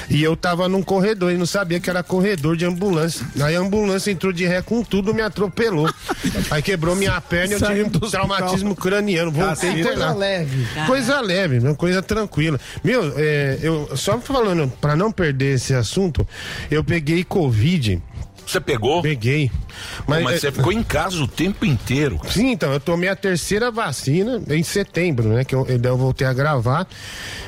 e 0.08 0.22
eu 0.22 0.36
tava 0.36 0.68
num 0.68 0.82
corredor 0.82 1.32
e 1.32 1.36
não 1.36 1.46
sabia 1.46 1.80
que 1.80 1.90
era 1.90 2.02
corredor 2.02 2.56
de 2.56 2.64
ambulância. 2.64 3.26
Aí 3.42 3.56
a 3.56 3.60
ambulância 3.60 4.10
entrou 4.10 4.32
de 4.32 4.46
ré 4.46 4.62
com 4.62 4.82
tudo, 4.82 5.12
me 5.14 5.22
atropelou. 5.22 5.92
Aí 6.50 6.62
quebrou 6.62 6.94
minha 6.94 7.20
perna 7.20 7.54
e 7.54 7.60
eu 7.60 7.66
tive 7.66 7.82
um 7.84 7.90
traumatismo 8.10 8.74
craniano. 8.76 9.30
Voltei. 9.30 9.82
Coisa 9.82 10.12
leve. 10.14 10.66
Coisa 10.86 11.20
leve, 11.20 11.74
coisa 11.74 12.02
tranquila. 12.02 12.58
Meu, 12.84 13.12
é, 13.16 13.58
eu 13.62 13.90
só 13.96 14.18
falando, 14.20 14.59
pra 14.68 14.96
não 14.96 15.10
perder 15.12 15.54
esse 15.56 15.74
assunto, 15.74 16.26
eu 16.70 16.82
peguei 16.84 17.24
Covid 17.24 18.00
Você 18.46 18.60
pegou? 18.60 19.00
Peguei. 19.00 19.50
Mas, 20.06 20.24
Mas, 20.24 20.40
você 20.40 20.48
é- 20.48 20.52
ficou 20.52 20.72
em 20.72 20.82
casa 20.82 21.22
o 21.22 21.28
tempo 21.28 21.64
inteiro. 21.64 22.20
Sim, 22.28 22.50
então, 22.50 22.72
eu 22.72 22.80
tomei 22.80 23.08
a 23.08 23.14
terceira 23.16 23.70
vacina 23.70 24.42
em 24.50 24.62
setembro, 24.62 25.28
né? 25.28 25.44
Que 25.44 25.54
eu, 25.54 25.66
eu 25.66 25.96
voltei 25.96 26.26
a 26.26 26.32
gravar 26.32 26.86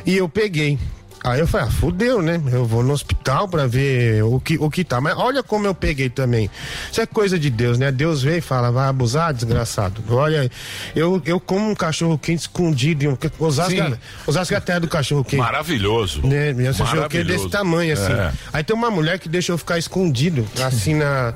e 0.06 0.16
eu 0.16 0.28
peguei. 0.28 0.78
Aí 1.24 1.38
eu 1.38 1.46
falei, 1.46 1.68
ah, 1.68 1.70
fudeu, 1.70 2.20
né? 2.20 2.40
Eu 2.50 2.64
vou 2.64 2.82
no 2.82 2.92
hospital 2.92 3.46
pra 3.46 3.64
ver 3.66 4.24
o 4.24 4.40
que, 4.40 4.56
o 4.58 4.68
que 4.68 4.82
tá. 4.82 5.00
Mas 5.00 5.16
olha 5.16 5.40
como 5.40 5.66
eu 5.66 5.74
peguei 5.74 6.10
também. 6.10 6.50
Isso 6.90 7.00
é 7.00 7.06
coisa 7.06 7.38
de 7.38 7.48
Deus, 7.48 7.78
né? 7.78 7.92
Deus 7.92 8.22
veio 8.22 8.38
e 8.38 8.40
fala, 8.40 8.72
vai 8.72 8.88
abusar, 8.88 9.32
desgraçado. 9.32 10.02
Olha, 10.08 10.50
eu, 10.96 11.22
eu 11.24 11.38
como 11.38 11.70
um 11.70 11.76
cachorro 11.76 12.18
quente 12.18 12.40
escondido. 12.40 13.04
em 13.04 13.08
um- 13.08 13.18
Osasco, 13.38 13.70
Sim. 13.70 13.94
Osasco 14.26 14.52
é 14.52 14.56
a 14.56 14.60
terra 14.60 14.80
do 14.80 14.88
cachorro 14.88 15.22
quente. 15.22 15.36
Maravilhoso. 15.38 16.26
Né? 16.26 16.52
Meu 16.52 16.74
cachorro 16.74 17.08
quente 17.08 17.24
desse 17.24 17.48
tamanho, 17.48 17.92
assim. 17.92 18.12
É. 18.12 18.32
Aí 18.52 18.64
tem 18.64 18.74
uma 18.74 18.90
mulher 18.90 19.20
que 19.20 19.28
deixa 19.28 19.52
eu 19.52 19.58
ficar 19.58 19.78
escondido, 19.78 20.44
assim, 20.64 20.94
na, 20.94 21.34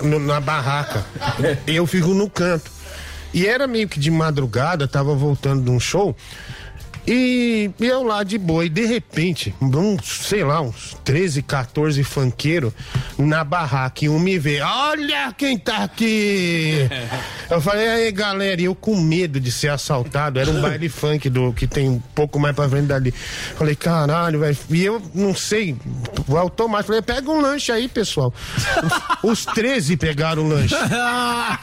na, 0.00 0.18
na 0.20 0.40
barraca. 0.40 1.04
E 1.66 1.74
eu 1.74 1.86
fico 1.88 2.08
no 2.14 2.30
canto. 2.30 2.70
E 3.32 3.48
era 3.48 3.66
meio 3.66 3.88
que 3.88 3.98
de 3.98 4.12
madrugada, 4.12 4.86
tava 4.86 5.12
voltando 5.12 5.64
de 5.64 5.70
um 5.70 5.80
show. 5.80 6.16
E 7.06 7.70
eu 7.80 8.02
lá 8.02 8.22
de 8.22 8.38
boa, 8.38 8.64
e 8.64 8.68
de 8.68 8.84
repente, 8.86 9.54
um, 9.60 9.96
sei 10.02 10.42
lá, 10.44 10.60
uns 10.60 10.96
13, 11.04 11.42
14 11.42 12.02
funkeiros 12.02 12.72
na 13.18 13.44
barraca, 13.44 14.04
e 14.04 14.08
um 14.08 14.18
me 14.18 14.38
vê, 14.38 14.60
olha 14.60 15.32
quem 15.36 15.58
tá 15.58 15.84
aqui! 15.84 16.88
Eu 17.50 17.60
falei, 17.60 17.86
aí 17.86 18.10
galera, 18.10 18.60
e 18.60 18.64
eu 18.64 18.74
com 18.74 18.96
medo 18.96 19.38
de 19.38 19.52
ser 19.52 19.68
assaltado, 19.68 20.40
era 20.40 20.50
um 20.50 20.62
baile 20.62 20.88
funk 20.88 21.28
do, 21.28 21.52
que 21.52 21.66
tem 21.66 21.90
um 21.90 22.00
pouco 22.14 22.40
mais 22.40 22.56
pra 22.56 22.66
frente 22.68 22.86
dali. 22.86 23.12
Falei, 23.12 23.76
caralho, 23.76 24.40
velho, 24.40 24.56
e 24.70 24.82
eu 24.82 25.00
não 25.14 25.34
sei, 25.34 25.76
o 26.26 26.36
automático, 26.38 26.86
falei, 26.86 27.02
pega 27.02 27.30
um 27.30 27.40
lanche 27.40 27.70
aí, 27.70 27.86
pessoal. 27.86 28.32
Os, 29.22 29.44
os 29.44 29.44
13 29.44 29.96
pegaram 29.96 30.44
o 30.44 30.48
lanche. 30.48 30.74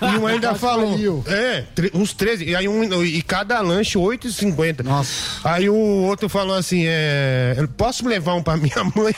E 0.01 0.17
um 0.17 0.27
ainda 0.27 0.53
falou. 0.55 0.97
É, 1.27 1.63
uns 1.93 2.13
13. 2.13 2.45
E 2.45 2.55
aí 2.55 2.67
um, 2.67 3.03
e 3.03 3.21
cada 3.21 3.59
lanche 3.61 3.97
8,50. 3.97 4.83
Nossa. 4.83 5.20
Aí 5.43 5.69
o 5.69 5.75
outro 5.75 6.29
falou 6.29 6.55
assim: 6.55 6.83
é. 6.85 7.55
eu 7.57 7.67
Posso 7.67 8.07
levar 8.07 8.35
um 8.35 8.43
pra 8.43 8.57
minha 8.57 8.83
mãe? 8.95 9.13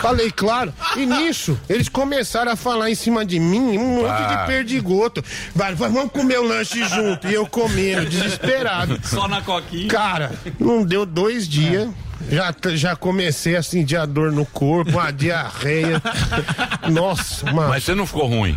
Falei, 0.00 0.30
claro. 0.30 0.72
E 0.96 1.06
nisso, 1.06 1.58
eles 1.68 1.88
começaram 1.88 2.52
a 2.52 2.56
falar 2.56 2.90
em 2.90 2.94
cima 2.94 3.24
de 3.24 3.38
mim 3.38 3.78
um 3.78 3.96
monte 4.02 4.10
Ah. 4.10 4.34
de 4.42 4.46
perdigoto. 4.46 5.22
Vai, 5.54 5.74
vai, 5.74 5.90
vamos 5.90 6.12
comer 6.12 6.38
o 6.38 6.46
lanche 6.46 6.84
junto. 6.88 7.26
E 7.28 7.34
eu 7.34 7.46
comendo, 7.46 8.08
desesperado. 8.08 8.98
Só 9.04 9.26
na 9.28 9.40
coquinha. 9.42 9.88
Cara, 9.88 10.32
não 10.58 10.84
deu 10.84 11.04
dois 11.06 11.48
dias. 11.48 11.88
Já, 12.30 12.54
já 12.74 12.94
comecei 12.94 13.56
a 13.56 13.62
sentir 13.64 13.96
a 13.96 14.06
dor 14.06 14.30
no 14.30 14.46
corpo, 14.46 14.92
uma 14.92 15.10
diarreia. 15.10 16.00
Nossa, 16.90 17.50
mano. 17.52 17.70
Mas 17.70 17.82
você 17.84 17.94
não 17.94 18.06
ficou 18.06 18.26
ruim. 18.28 18.56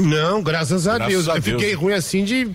Não, 0.00 0.42
graças 0.42 0.88
a 0.88 0.94
Graças 0.98 1.14
Deus. 1.14 1.28
a 1.28 1.36
eu 1.36 1.40
Deus. 1.42 1.60
fiquei 1.60 1.74
ruim 1.74 1.92
assim 1.94 2.24
de, 2.24 2.50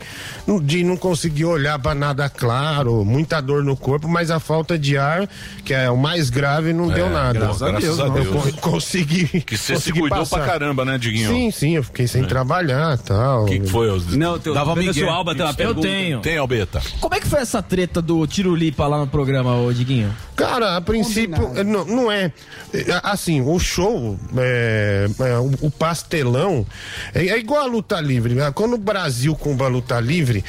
de 0.64 0.84
não 0.84 0.98
conseguir 0.98 1.45
olhar 1.45 1.80
pra 1.80 1.95
nada 1.95 2.30
claro, 2.30 3.06
muita 3.06 3.40
dor 3.41 3.64
no 3.64 3.78
corpo, 3.78 4.07
mas 4.07 4.30
a 4.30 4.40
falta 4.40 4.78
de 4.78 4.98
ar, 4.98 5.28
que 5.64 5.74
é 5.74 5.90
o 5.90 5.95
mais 5.98 6.30
grave, 6.30 6.74
não 6.74 6.91
É, 6.91 6.95
deu 6.95 7.10
nada. 7.10 7.40
graças 7.40 7.61
a 7.61 7.72
Deus, 7.72 7.99
Eu 7.99 8.10
Deus. 8.11 8.28
co- 8.56 8.72
consegui. 8.72 9.28
Que 9.49 9.57
você 9.57 9.66
se 9.68 9.74
consegui 9.74 9.99
cuidou 10.02 10.20
passar. 10.20 10.38
pra 10.40 10.45
caramba, 10.48 10.84
né, 10.86 10.98
Diguinho? 10.98 11.30
Sim, 11.32 11.52
sim, 11.52 11.76
eu 11.76 11.84
fiquei 11.84 12.07
sem 12.07 12.24
trabalhar 12.26 12.95
e 12.95 13.03
tal. 13.03 13.44
O 13.44 13.45
que, 13.45 13.60
que 13.61 13.68
foi? 13.70 13.88
Não, 14.18 14.38
teu, 14.38 14.53
Dava 14.53 14.76
migué. 14.76 15.07
Alba 15.07 15.34
tem 15.34 15.45
uma 15.45 15.56
Eu 15.57 15.76
tenho. 15.76 16.20
Tem, 16.20 16.38
Albeta. 16.38 16.82
Como 16.99 17.16
é 17.16 17.20
que 17.20 17.28
foi 17.28 17.40
essa 17.40 17.61
treta 17.61 18.02
do 18.02 18.26
Tiro 18.28 18.53
Lipa 18.56 18.86
lá 18.86 18.98
no 18.99 19.07
programa, 19.07 19.56
ô 19.56 19.72
Diguinho? 19.72 20.14
Cara, 20.36 20.78
a 20.78 20.82
princípio, 20.82 21.52
é, 21.56 21.64
não, 21.64 21.84
não 21.86 22.11
é. 22.11 22.32
é, 22.74 22.99
Assim, 23.03 23.41
o 23.41 23.60
show, 23.60 24.18
é, 24.38 25.07
é, 25.20 25.38
o, 25.38 25.52
o 25.68 25.72
pastelão, 25.72 26.66
é, 27.14 27.29
é 27.30 27.38
igual 27.38 27.62
a 27.62 27.66
luta 27.66 28.00
livre. 28.02 28.34
né? 28.36 28.52
Quando 28.54 28.74
o 28.74 28.78
Brasil 28.78 29.36
compra 29.36 29.66
a 29.68 29.70
luta 29.70 30.00
livre, 30.00 30.44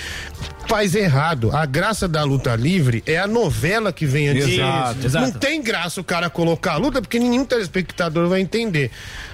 faz 0.69 0.95
errado. 0.95 1.51
A 1.55 1.67
graça 1.67 2.07
da 2.09 2.23
luta 2.25 2.55
livre 2.57 3.03
é 3.07 3.19
a 3.19 3.27
novela 3.27 3.93
que 3.93 4.07
vem 4.07 4.29
antes. 4.29 4.49
Exato, 4.49 5.07
exato. 5.07 5.25
Não 5.27 5.33
tem 5.33 5.63
graça 5.63 6.01
o 6.01 6.05
cara 6.05 6.29
colocar 6.31 6.73
a 6.73 6.77
luta, 6.77 7.01
porque 7.01 7.19
nenhum 7.19 7.45
telespectador 7.45 8.29
vai 8.29 8.41
entender. 8.41 8.91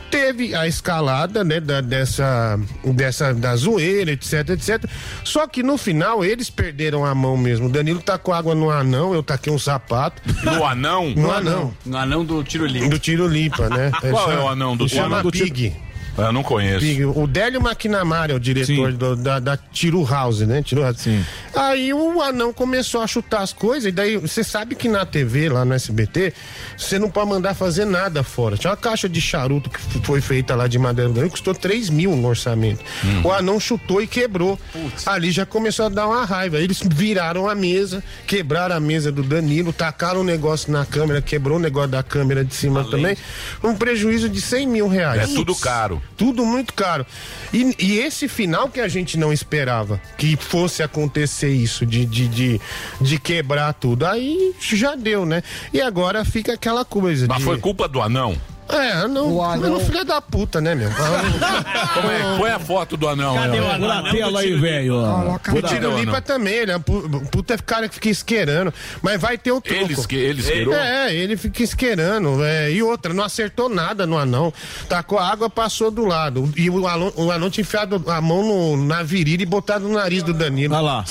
Teve 0.09 0.55
a 0.55 0.68
escalada, 0.68 1.43
né, 1.43 1.59
da, 1.59 1.81
dessa, 1.81 2.56
dessa, 2.85 3.35
da 3.35 3.56
zoeira, 3.56 4.12
etc, 4.12 4.51
etc. 4.51 4.85
Só 5.24 5.48
que 5.48 5.64
no 5.64 5.77
final 5.77 6.24
eles 6.24 6.48
perderam 6.48 7.05
a 7.05 7.12
mão 7.12 7.36
mesmo. 7.36 7.66
O 7.66 7.68
Danilo 7.68 8.01
tacou 8.01 8.32
água 8.32 8.55
no 8.55 8.70
anão, 8.70 9.12
eu 9.12 9.20
taquei 9.23 9.52
um 9.52 9.59
sapato. 9.59 10.23
No 10.44 10.62
anão? 10.64 11.10
No 11.10 11.32
anão. 11.32 11.74
No 11.85 11.97
anão 11.97 12.24
do 12.24 12.44
tiro 12.44 12.64
limpo. 12.66 12.89
Do 12.89 13.01
tiro 13.01 13.27
limpa, 13.27 13.68
né? 13.68 13.90
Qual 14.12 14.31
é 14.31 14.39
o 14.39 14.48
anão 14.48 14.77
do 14.77 14.85
Ele 14.85 14.90
chama 14.90 15.02
o 15.02 15.12
anão 15.14 15.23
do 15.24 15.31
tiro- 15.32 15.47
Pig. 15.47 15.74
Eu 16.18 16.32
não 16.32 16.43
conheço. 16.43 16.80
Pig. 16.80 17.05
O 17.05 17.26
Délio 17.26 17.60
McNamara 17.60 18.32
é 18.32 18.36
o 18.36 18.40
diretor 18.40 18.93
do- 18.93 19.16
da, 19.16 19.38
da 19.38 19.56
Tiro 19.56 20.05
House, 20.05 20.40
né? 20.40 20.62
Tiro 20.62 20.82
House. 20.82 21.06
Aí 21.55 21.93
o 21.93 22.22
anão 22.22 22.52
começou 22.52 23.02
a 23.02 23.06
chutar 23.06 23.43
as 23.43 23.52
coisas, 23.52 23.86
e 23.88 23.93
daí 23.93 24.16
você 24.16 24.43
sabe 24.43 24.74
que 24.74 24.88
na 24.88 25.05
TV, 25.05 25.48
lá 25.48 25.64
no 25.64 25.74
SBT, 25.74 26.32
você 26.76 26.98
não 26.98 27.10
pode 27.10 27.28
mandar 27.28 27.55
fazer 27.55 27.84
nada 27.84 28.22
fora. 28.22 28.56
Tinha 28.56 28.70
uma 28.70 28.76
caixa 28.76 29.09
de 29.09 29.20
charuto 29.20 29.68
que 29.68 29.78
foi 30.06 30.20
feita 30.20 30.55
lá 30.55 30.66
de 30.66 30.78
madeira 30.78 31.10
grande, 31.10 31.30
custou 31.30 31.55
3 31.55 31.90
mil 31.90 32.14
no 32.16 32.28
orçamento. 32.28 32.82
O 33.22 33.30
anão 33.30 33.60
chutou 33.60 34.01
e 34.01 34.06
quebrou. 34.06 34.59
Ali 35.05 35.30
já 35.30 35.44
começou 35.44 35.86
a 35.86 35.88
dar 35.88 36.06
uma 36.06 36.24
raiva. 36.24 36.59
Eles 36.59 36.80
viraram 36.82 37.48
a 37.48 37.55
mesa, 37.55 38.02
quebraram 38.26 38.74
a 38.76 38.80
mesa 38.80 39.12
do 39.12 39.22
Danilo, 39.22 39.72
tacaram 39.72 40.20
o 40.20 40.24
negócio 40.24 40.72
na 40.72 40.86
câmera, 40.86 41.20
quebrou 41.20 41.59
o 41.59 41.60
negócio 41.60 41.90
da 41.90 42.02
câmera 42.02 42.44
de 42.44 42.55
cima 42.55 42.84
também. 42.84 43.16
Um 43.62 43.74
prejuízo 43.74 44.28
de 44.28 44.40
100 44.40 44.66
mil 44.66 44.88
reais. 44.88 45.30
É 45.30 45.34
tudo 45.34 45.55
caro. 45.55 46.02
Tudo 46.16 46.44
muito 46.44 46.72
caro. 46.74 47.06
E, 47.52 47.74
e 47.78 47.98
esse 47.98 48.28
final 48.28 48.68
que 48.68 48.80
a 48.80 48.88
gente 48.88 49.18
não 49.18 49.32
esperava 49.32 50.00
que 50.16 50.36
fosse 50.36 50.82
acontecer 50.82 51.50
isso, 51.50 51.84
de, 51.86 52.04
de, 52.04 52.28
de, 52.28 52.60
de 53.00 53.18
quebrar 53.18 53.72
tudo. 53.74 54.06
Aí 54.06 54.54
já 54.60 54.94
deu, 54.94 55.26
né? 55.26 55.42
E 55.72 55.80
agora 55.80 56.24
fica 56.24 56.54
aquela 56.54 56.84
coisa. 56.84 57.26
Mas 57.28 57.38
de... 57.38 57.44
foi 57.44 57.58
culpa 57.58 57.88
do 57.88 58.00
anão? 58.00 58.36
É, 58.68 59.06
não. 59.09 59.32
O 59.32 59.43
anão- 59.43 59.70
Não, 59.70 59.80
filho 59.80 60.05
da 60.05 60.20
puta, 60.20 60.60
né, 60.60 60.74
meu? 60.74 60.90
Como 61.94 62.10
é? 62.10 62.36
Põe 62.38 62.51
a 62.51 62.59
foto 62.59 62.97
do 62.97 63.09
anão. 63.09 63.34
Cadê 63.34 63.60
o 63.60 63.70
anão? 63.70 63.88
Na 63.88 64.10
tela 64.10 64.40
aí, 64.40 64.55
velho. 64.56 64.94
O 64.97 65.62
Tiro 65.62 65.98
Lipa 65.98 66.20
também, 66.20 66.55
ele 66.55 66.72
é 66.72 66.76
um 66.76 66.80
pu- 66.80 67.09
puta 67.30 67.56
cara 67.59 67.88
que 67.88 67.94
fica 67.94 68.09
isqueirando. 68.09 68.72
Mas 69.02 69.20
vai 69.20 69.38
ter 69.38 69.52
o 69.52 69.60
troco. 69.60 69.82
Ele 69.84 69.93
esque- 69.93 70.16
ele 70.16 70.40
isqueirou? 70.40 70.74
É, 70.74 71.14
ele 71.14 71.36
fica 71.36 71.62
isqueirando. 71.62 72.43
é, 72.44 72.70
e 72.72 72.82
outra, 72.82 73.12
não 73.14 73.22
acertou 73.24 73.68
nada 73.68 74.06
no 74.06 74.18
anão. 74.18 74.52
Tacou 74.88 75.18
a 75.18 75.28
água, 75.30 75.48
passou 75.48 75.90
do 75.90 76.05
lado. 76.05 76.51
E 76.56 76.68
o 76.68 76.86
anão, 76.86 77.12
o 77.16 77.30
anão 77.30 77.48
tinha 77.51 77.62
enfiado 77.62 78.02
a 78.09 78.20
mão 78.20 78.43
no- 78.43 78.76
na 78.84 79.02
virilha 79.02 79.43
e 79.43 79.47
botado 79.47 79.88
no 79.88 79.94
nariz 79.94 80.22
do 80.22 80.32
Danilo. 80.34 80.74
Olha 80.74 80.82
lá. 80.82 81.05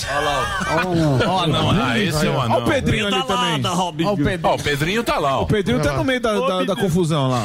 Olha 0.86 1.30
Ó, 1.30 1.44
anão. 1.44 1.72
Ah, 1.72 1.99
esse 1.99 2.26
é 2.26 2.30
o 2.30 2.40
anão. 2.40 2.57
Olha 2.57 2.65
o 2.65 2.68
Pedrinho 2.69 3.07
ali 3.07 3.23
também. 3.26 3.61
Ó, 4.06 4.14
o 4.14 4.18
Pedrinho. 4.18 4.40
Ó, 4.44 4.56
o 4.56 4.64
Pedrinho 4.64 5.03
tá 5.03 5.18
lá, 5.19 5.40
ó. 5.40 5.44
O 5.44 5.48
Pedrinho 5.48 5.80
tá 5.82 5.94
no 5.94 6.03
meio 6.03 6.19
da, 6.19 6.34
da, 6.40 6.64
da 6.64 6.76
confusão 6.76 7.30
lá. 7.30 7.44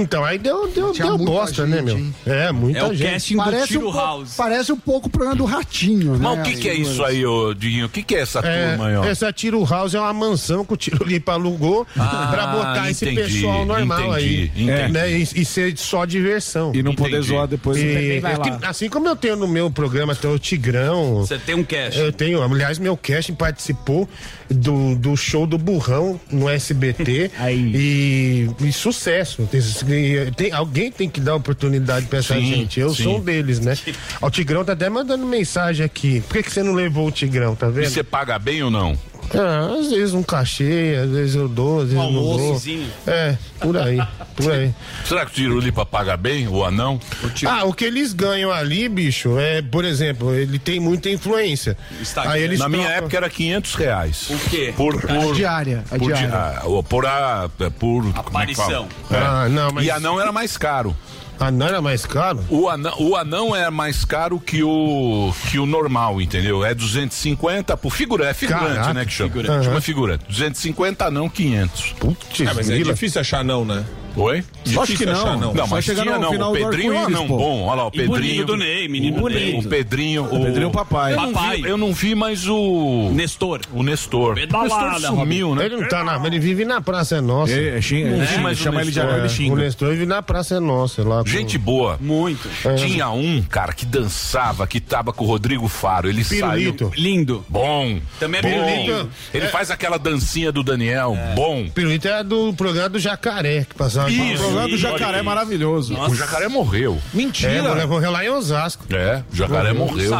Então, 0.00 0.24
aí 0.24 0.38
deu, 0.38 0.68
deu, 0.68 0.92
Tinha 0.92 1.06
deu 1.06 1.16
muita 1.18 1.32
bosta, 1.32 1.66
né, 1.66 1.76
gente, 1.78 1.84
meu? 1.86 1.98
hein? 1.98 2.14
É, 2.26 2.52
muita 2.52 2.78
É 2.80 2.84
o 2.84 2.94
gente. 2.94 3.10
casting 3.12 3.36
do 3.36 3.44
Parece 3.44 3.66
Tiro 3.68 3.88
um, 3.88 3.92
po- 3.92 3.98
House. 3.98 4.34
parece 4.36 4.72
um 4.72 4.76
pouco 4.76 5.06
o 5.06 5.10
programa 5.10 5.36
do 5.36 5.44
Ratinho, 5.44 6.12
né? 6.12 6.18
Mas 6.20 6.38
o 6.38 6.42
que, 6.42 6.56
que 6.60 6.68
é 6.68 6.74
isso 6.74 7.04
aí, 7.04 7.24
ô 7.24 7.54
Diguinho? 7.54 7.86
O 7.86 7.88
que, 7.88 8.02
que 8.02 8.14
é 8.16 8.20
essa 8.20 8.40
É, 8.40 8.70
turma 8.70 8.88
aí, 8.88 8.96
ó? 8.96 9.04
essa 9.04 9.32
Tiro 9.32 9.64
House 9.64 9.94
é 9.94 10.00
uma 10.00 10.12
mansão 10.12 10.64
que 10.64 10.72
o 10.74 10.76
Tiro 10.76 11.04
Lipa 11.04 11.32
alugou 11.32 11.86
Ah, 11.96 12.28
pra 12.32 12.46
botar 12.48 12.90
esse 12.90 13.04
entendi, 13.08 13.34
pessoal 13.34 13.64
normal 13.64 14.16
entendi, 14.16 14.52
aí. 14.56 14.62
entendi. 14.64 14.92
Né? 14.92 15.10
E, 15.12 15.22
e 15.22 15.44
ser 15.44 15.76
só 15.78 16.04
diversão. 16.04 16.72
E 16.74 16.82
não 16.82 16.94
poder 16.94 17.16
Entendi. 17.18 17.28
zoar 17.28 17.46
depois. 17.46 17.76
E- 17.78 18.20
vai 18.20 18.32
é 18.34 18.36
lá. 18.38 18.58
que, 18.58 18.66
assim 18.66 18.88
como 18.88 19.08
eu 19.08 19.16
tenho 19.16 19.36
no 19.36 19.46
meu 19.48 19.70
programa, 19.70 20.14
tem 20.14 20.30
o 20.30 20.38
Tigrão. 20.38 21.18
Você 21.18 21.38
tem 21.38 21.54
um 21.54 21.62
cash. 21.64 21.96
Eu 21.96 22.12
tenho, 22.12 22.42
aliás, 22.42 22.78
meu 22.78 22.96
casting 22.96 23.34
participou 23.34 24.08
do, 24.50 24.94
do 24.96 25.16
show 25.16 25.46
do 25.46 25.58
Burrão 25.58 26.20
no 26.30 26.48
SBT. 26.48 27.30
e, 27.52 28.48
e 28.60 28.72
sucesso. 28.72 29.48
Tem, 29.50 30.32
tem- 30.32 30.52
alguém 30.52 30.90
tem 30.90 31.08
que 31.08 31.20
dar 31.20 31.34
oportunidade 31.34 32.06
pra 32.06 32.18
essa 32.18 32.34
Sim, 32.34 32.46
gente. 32.46 32.80
Eu 32.80 32.94
sim. 32.94 33.04
sou 33.04 33.18
um 33.18 33.20
deles, 33.20 33.60
né? 33.60 33.76
O 34.20 34.30
Tigrão 34.30 34.64
tá 34.64 34.72
até 34.72 34.88
mandando 34.88 35.26
mensagem 35.26 35.84
aqui. 35.84 36.20
Por 36.22 36.34
que, 36.38 36.42
que 36.44 36.50
você 36.52 36.62
não 36.62 36.72
levou 36.74 37.08
o 37.08 37.10
Tigrão, 37.10 37.54
tá 37.54 37.68
E 37.68 37.70
vendo? 37.72 37.88
você 37.90 38.02
paga 38.02 38.38
bem 38.38 38.62
ou 38.62 38.70
não? 38.70 38.96
Ah, 39.32 39.76
às 39.80 39.90
vezes 39.90 40.12
um 40.14 40.22
cachê, 40.22 40.96
às 41.02 41.10
vezes 41.10 41.34
eu 41.34 41.48
dou, 41.48 41.78
às 41.82 41.88
vezes 41.88 41.96
eu 41.98 42.10
não 42.10 42.12
dou. 42.22 42.32
almoçozinho. 42.32 42.88
É, 43.06 43.36
por 43.60 43.76
aí, 43.76 43.98
por 44.36 44.52
aí. 44.52 44.72
Será 45.04 45.24
que 45.24 45.32
o 45.32 45.34
Tirulipa 45.34 45.84
paga 45.86 46.16
bem, 46.16 46.46
o 46.48 46.64
anão? 46.64 47.00
Ah, 47.46 47.64
o 47.64 47.72
que 47.72 47.84
eles 47.84 48.12
ganham 48.12 48.52
ali, 48.52 48.88
bicho, 48.88 49.38
é, 49.38 49.62
por 49.62 49.84
exemplo, 49.84 50.34
ele 50.34 50.58
tem 50.58 50.78
muita 50.78 51.08
influência. 51.10 51.76
Instagram. 52.00 52.32
Aí 52.32 52.42
eles 52.42 52.58
Na 52.58 52.68
minha 52.68 52.88
época 52.88 53.16
era 53.16 53.28
500 53.30 53.74
reais. 53.74 54.30
O 54.30 54.38
quê? 54.50 54.72
Por, 54.76 55.00
por, 55.00 55.10
A 55.30 55.32
diária, 55.32 55.84
a 55.90 55.98
por, 55.98 56.06
diária. 56.06 56.28
di- 56.28 56.34
ah, 56.34 56.60
ou 56.64 56.82
por 56.82 57.06
a. 57.06 57.48
Por. 57.78 58.02
como 58.02 58.16
é 58.16 58.20
Aparição. 58.20 58.88
É. 59.10 59.16
Ah, 59.16 59.48
não, 59.48 59.70
mas- 59.72 59.86
E 59.86 59.90
anão 59.90 60.20
era 60.20 60.30
mais 60.32 60.56
caro. 60.56 60.94
Ah, 61.38 61.50
não 61.50 61.66
era 61.66 61.82
mais 61.82 62.06
caro? 62.06 62.44
O 62.48 62.68
anão, 62.68 62.94
o 62.98 63.16
anão 63.16 63.54
é 63.56 63.68
mais 63.70 64.04
caro 64.04 64.38
que 64.38 64.62
o 64.62 65.32
que 65.50 65.58
o 65.58 65.66
normal, 65.66 66.20
entendeu? 66.20 66.64
É 66.64 66.72
250 66.74 67.76
por 67.76 67.90
figura, 67.92 68.26
é 68.28 68.34
figurante, 68.34 68.66
Caraca, 68.74 68.94
né, 68.94 69.04
que 69.04 69.12
chama. 69.12 69.30
figurante. 69.30 69.64
Chama 69.64 69.72
Aham. 69.76 69.80
figurante. 69.80 70.24
250 70.28 71.04
anão, 71.06 71.28
500. 71.28 71.94
Putz, 71.98 72.40
Ah, 72.46 72.52
mas 72.54 72.70
é 72.70 72.78
difícil 72.78 73.20
achar 73.20 73.44
não, 73.44 73.64
né? 73.64 73.84
Oi? 74.16 74.44
Lógico 74.72 74.98
que 74.98 75.06
não. 75.06 75.38
Não, 75.38 75.54
Só 75.54 75.66
mas 75.66 75.84
chegar 75.84 76.02
tinha 76.02 76.14
no 76.14 76.20
não. 76.20 76.30
final 76.32 76.52
O 76.52 76.54
Pedrinho 76.54 76.94
é 76.94 77.06
um 77.18 77.26
pô. 77.26 77.36
bom. 77.36 77.62
Olha 77.64 77.74
lá, 77.82 77.84
o 77.86 77.90
E 77.92 77.98
Pedrinho. 77.98 78.44
do 78.46 78.56
Ney, 78.56 78.88
menino 78.88 79.22
o, 79.24 79.28
Ney. 79.28 79.58
O 79.58 79.62
Pedrinho. 79.68 80.24
O 80.24 80.40
Pedrinho 80.44 80.70
papai. 80.70 81.12
Eu 81.12 81.16
não, 81.16 81.32
Papai. 81.32 81.56
Vi, 81.62 81.68
eu 81.68 81.76
não 81.76 81.92
vi 81.92 82.14
mais 82.14 82.48
o. 82.48 83.10
Nestor. 83.12 83.60
O 83.72 83.82
Nestor. 83.82 84.32
O 84.32 84.34
Nestor 84.34 85.00
sumiu, 85.00 85.54
né? 85.54 85.66
Ele 85.66 85.76
não 85.76 85.88
tá 85.88 86.04
na, 86.04 86.24
ele 86.26 86.38
vive 86.38 86.64
na 86.64 86.80
Praça 86.80 87.16
é 87.16 87.20
Nossa. 87.20 87.52
É, 87.52 87.78
é, 87.78 87.80
xinga- 87.80 88.10
Não 88.10 88.22
é, 88.48 88.54
chama 88.54 88.78
o 88.78 88.80
ele 88.82 88.90
de 88.90 88.98
Nestor. 88.98 89.02
anão, 89.04 89.16
ele 89.18 89.26
É, 89.26 89.28
xinga. 89.28 89.52
O 89.52 89.56
Nestor 89.56 89.90
vive 89.90 90.06
na 90.06 90.22
Praça 90.22 90.54
é 90.56 90.60
Nossa. 90.60 91.02
Lá 91.02 91.22
Gente 91.26 91.58
boa. 91.58 91.98
Muito. 92.00 92.48
Tinha 92.76 93.10
um, 93.10 93.42
cara, 93.42 93.72
que 93.72 93.84
dançava, 93.84 94.66
que 94.66 94.80
tava 94.80 95.12
com 95.12 95.24
o 95.24 95.26
Rodrigo 95.26 95.66
Faro. 95.68 96.08
Ele 96.08 96.24
Pirulito. 96.24 96.90
saiu. 96.90 96.92
Lindo. 97.04 97.44
Bom. 97.48 97.98
Também 98.20 98.40
é 98.40 98.42
pirulito. 98.42 99.10
Ele 99.32 99.46
É. 99.46 99.48
faz 99.48 99.70
aquela 99.70 99.98
dancinha 99.98 100.52
do 100.52 100.62
Daniel. 100.62 101.16
Bom. 101.34 101.66
Pirulito 101.74 102.06
é 102.08 102.22
do 102.22 102.52
programa 102.54 102.88
do 102.88 102.98
Jacaré, 102.98 103.66
que 103.68 103.74
passava 103.74 104.03
Isso, 104.08 104.42
O 104.42 104.46
programa 104.46 104.68
do. 104.68 104.76
Jacaré 104.76 105.18
é 105.18 105.22
maravilhoso. 105.22 105.94
O 105.94 106.14
jacaré 106.14 106.48
morreu. 106.48 107.00
É, 107.44 107.62
morreu, 107.62 107.88
morreu 107.88 108.10
lá 108.10 108.24
em 108.24 108.30
Osasco. 108.30 108.84
É, 108.90 109.22
o 109.32 109.36
jacaré 109.36 109.72
morreu. 109.72 110.10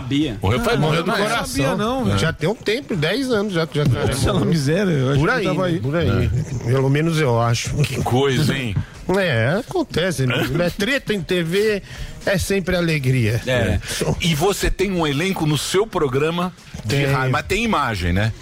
Morreu 0.40 0.60
faz 0.60 0.78
morreu 0.78 1.04
muito 1.04 1.10
do 1.10 1.12
tempo. 1.16 1.28
coração. 1.28 1.64
Sabia 1.64 1.76
não, 1.76 2.04
velho. 2.04 2.18
Já 2.18 2.32
tem 2.32 2.48
um 2.48 2.54
tempo, 2.54 2.96
10 2.96 3.30
anos 3.30 3.52
já 3.52 3.66
que 3.66 3.78
o 3.78 3.84
jacaré. 3.84 4.06
Nossa, 4.06 4.32
morreu. 4.32 4.46
miséria, 4.48 4.90
eu 4.90 5.10
acho 5.10 5.18
por 5.20 5.28
que 5.28 5.34
aí, 5.34 5.44
tava 5.44 5.66
aí. 5.66 5.78
por 5.80 5.96
aí. 5.96 6.30
Pelo 6.64 6.90
menos 6.90 7.20
eu 7.20 7.40
acho. 7.40 7.74
Que 7.82 8.02
coisa, 8.02 8.56
hein? 8.56 8.74
É, 9.18 9.60
acontece. 9.60 10.26
Né? 10.26 10.34
Treta 10.78 11.12
em 11.12 11.20
TV 11.20 11.82
é 12.24 12.38
sempre 12.38 12.74
alegria. 12.76 13.40
É. 13.46 13.78
E 14.20 14.34
você 14.34 14.70
tem 14.70 14.90
um 14.92 15.06
elenco 15.06 15.44
no 15.46 15.58
seu 15.58 15.86
programa 15.86 16.52
Tem. 16.88 17.06
rádio, 17.06 17.32
mas 17.32 17.46
tem 17.46 17.64
imagem, 17.64 18.12
né? 18.12 18.32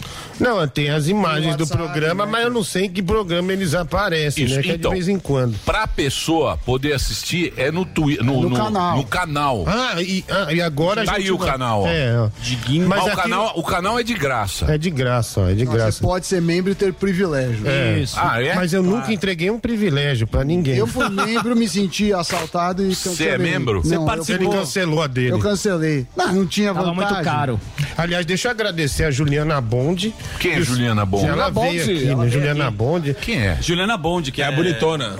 Não, 0.40 0.66
tem 0.66 0.90
as 0.90 1.06
imagens 1.06 1.55
do 1.55 1.66
programa, 1.69 2.27
mas 2.27 2.43
eu 2.43 2.51
não 2.51 2.64
sei 2.64 2.86
em 2.86 2.90
que 2.90 3.01
programa 3.02 3.52
eles 3.52 3.74
aparecem, 3.74 4.44
Isso, 4.44 4.56
né? 4.56 4.62
Que 4.62 4.70
é 4.73 4.74
então. 4.74 4.90
de 4.90 4.97
vez 4.97 5.06
em 5.09 5.19
quando. 5.19 5.56
Pra 5.64 5.86
pessoa 5.86 6.56
poder 6.56 6.94
assistir 6.94 7.52
é 7.56 7.70
no, 7.70 7.85
twi 7.85 8.16
no, 8.16 8.40
No 8.43 8.48
no- 8.48 8.56
canal. 8.56 8.97
no 8.97 9.05
canal. 9.05 9.64
Ah, 9.69 10.02
e, 10.02 10.24
ah, 10.28 10.52
e 10.52 10.60
agora 10.60 11.02
a 11.02 11.05
Tá 11.05 11.12
gente 11.14 11.27
aí 11.27 11.31
o 11.31 11.39
vai- 11.39 11.48
canal, 11.51 11.82
ó. 11.82 11.86
É, 11.89 12.19
ó. 12.19 12.28
Diguinho. 12.43 12.89
Mas 12.89 12.98
Mas 13.01 13.06
o, 13.06 13.10
aquilo- 13.12 13.23
canal, 13.23 13.52
o 13.56 13.62
canal 13.62 13.98
é 14.01 14.02
de 14.02 14.14
graça. 14.14 14.64
É 14.73 14.78
de 14.78 14.90
graça, 14.90 15.40
ó, 15.43 15.48
é 15.48 15.55
de 15.55 15.64
Não, 15.64 15.73
graça. 15.73 15.93
Você 15.93 16.01
pode 16.02 16.27
ser 16.27 16.43
membro 16.43 16.73
e 16.73 16.74
ter 16.74 16.93
privilégio. 16.93 17.62
É. 17.69 18.02
Ah, 18.16 18.43
é? 18.43 18.55
Mas 18.56 18.73
eu 18.73 18.82
nunca 18.82 19.12
entreguei 19.12 19.48
um 19.51 19.60
privilégio 19.60 20.27
pra 20.27 20.43
ninguém. 20.43 20.77
Eu 20.77 20.86
fui 20.89 21.09
membro, 21.09 21.55
me 21.55 21.69
senti 21.69 22.12
assaltado 22.12 22.82
e 22.85 22.97
cancelei. 22.97 23.35
é 23.35 23.39
membro? 23.39 23.81
Você 23.82 23.97
participou? 23.98 24.47
Ele 24.48 24.59
cancelou 24.59 25.02
a 25.02 25.06
dele. 25.06 25.31
Eu 25.32 25.39
cancelei. 25.39 26.05
Não, 26.16 26.32
não 26.32 26.47
tinha 26.47 26.73
Tava 26.74 26.86
vantagem. 26.93 27.14
muito 27.14 27.24
caro. 27.24 27.60
Aliás, 27.97 28.27
deixa 28.32 28.48
eu 28.48 28.52
agradecer 28.52 29.04
a 29.04 29.10
Juliana 29.10 29.60
Bonde. 29.60 30.14
Quem 30.40 30.52
é 30.52 30.60
Juliana 30.62 31.04
Bonde? 31.04 31.26
Ela 31.26 31.50
Juliana 31.50 31.50
veio 31.50 31.84
Bonde, 31.84 31.92
aqui, 31.92 32.04
ela 32.06 32.16
né? 32.16 32.20
veio 32.20 32.32
Juliana 32.32 32.66
aqui. 32.68 32.76
Bonde. 32.76 33.14
Quem 33.20 33.46
é? 33.46 33.59
Juliana 33.60 33.96
Bonde, 33.96 34.32
que 34.32 34.42
é, 34.42 34.46
a 34.46 34.52
bonitona. 34.52 35.16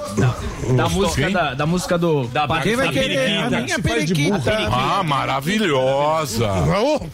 Da 0.77 0.89
música, 0.89 1.23
Quem? 1.25 1.33
da, 1.33 1.55
da 1.55 1.67
música 1.67 1.99
do. 1.99 2.27
Da 2.29 2.47
Quem 2.63 2.77
vai 2.77 2.89
querer? 2.91 3.37
A 3.39 3.51
minha 3.51 3.79
periquita. 3.79 4.53
Ah, 4.71 5.03
maravilhosa. 5.03 6.49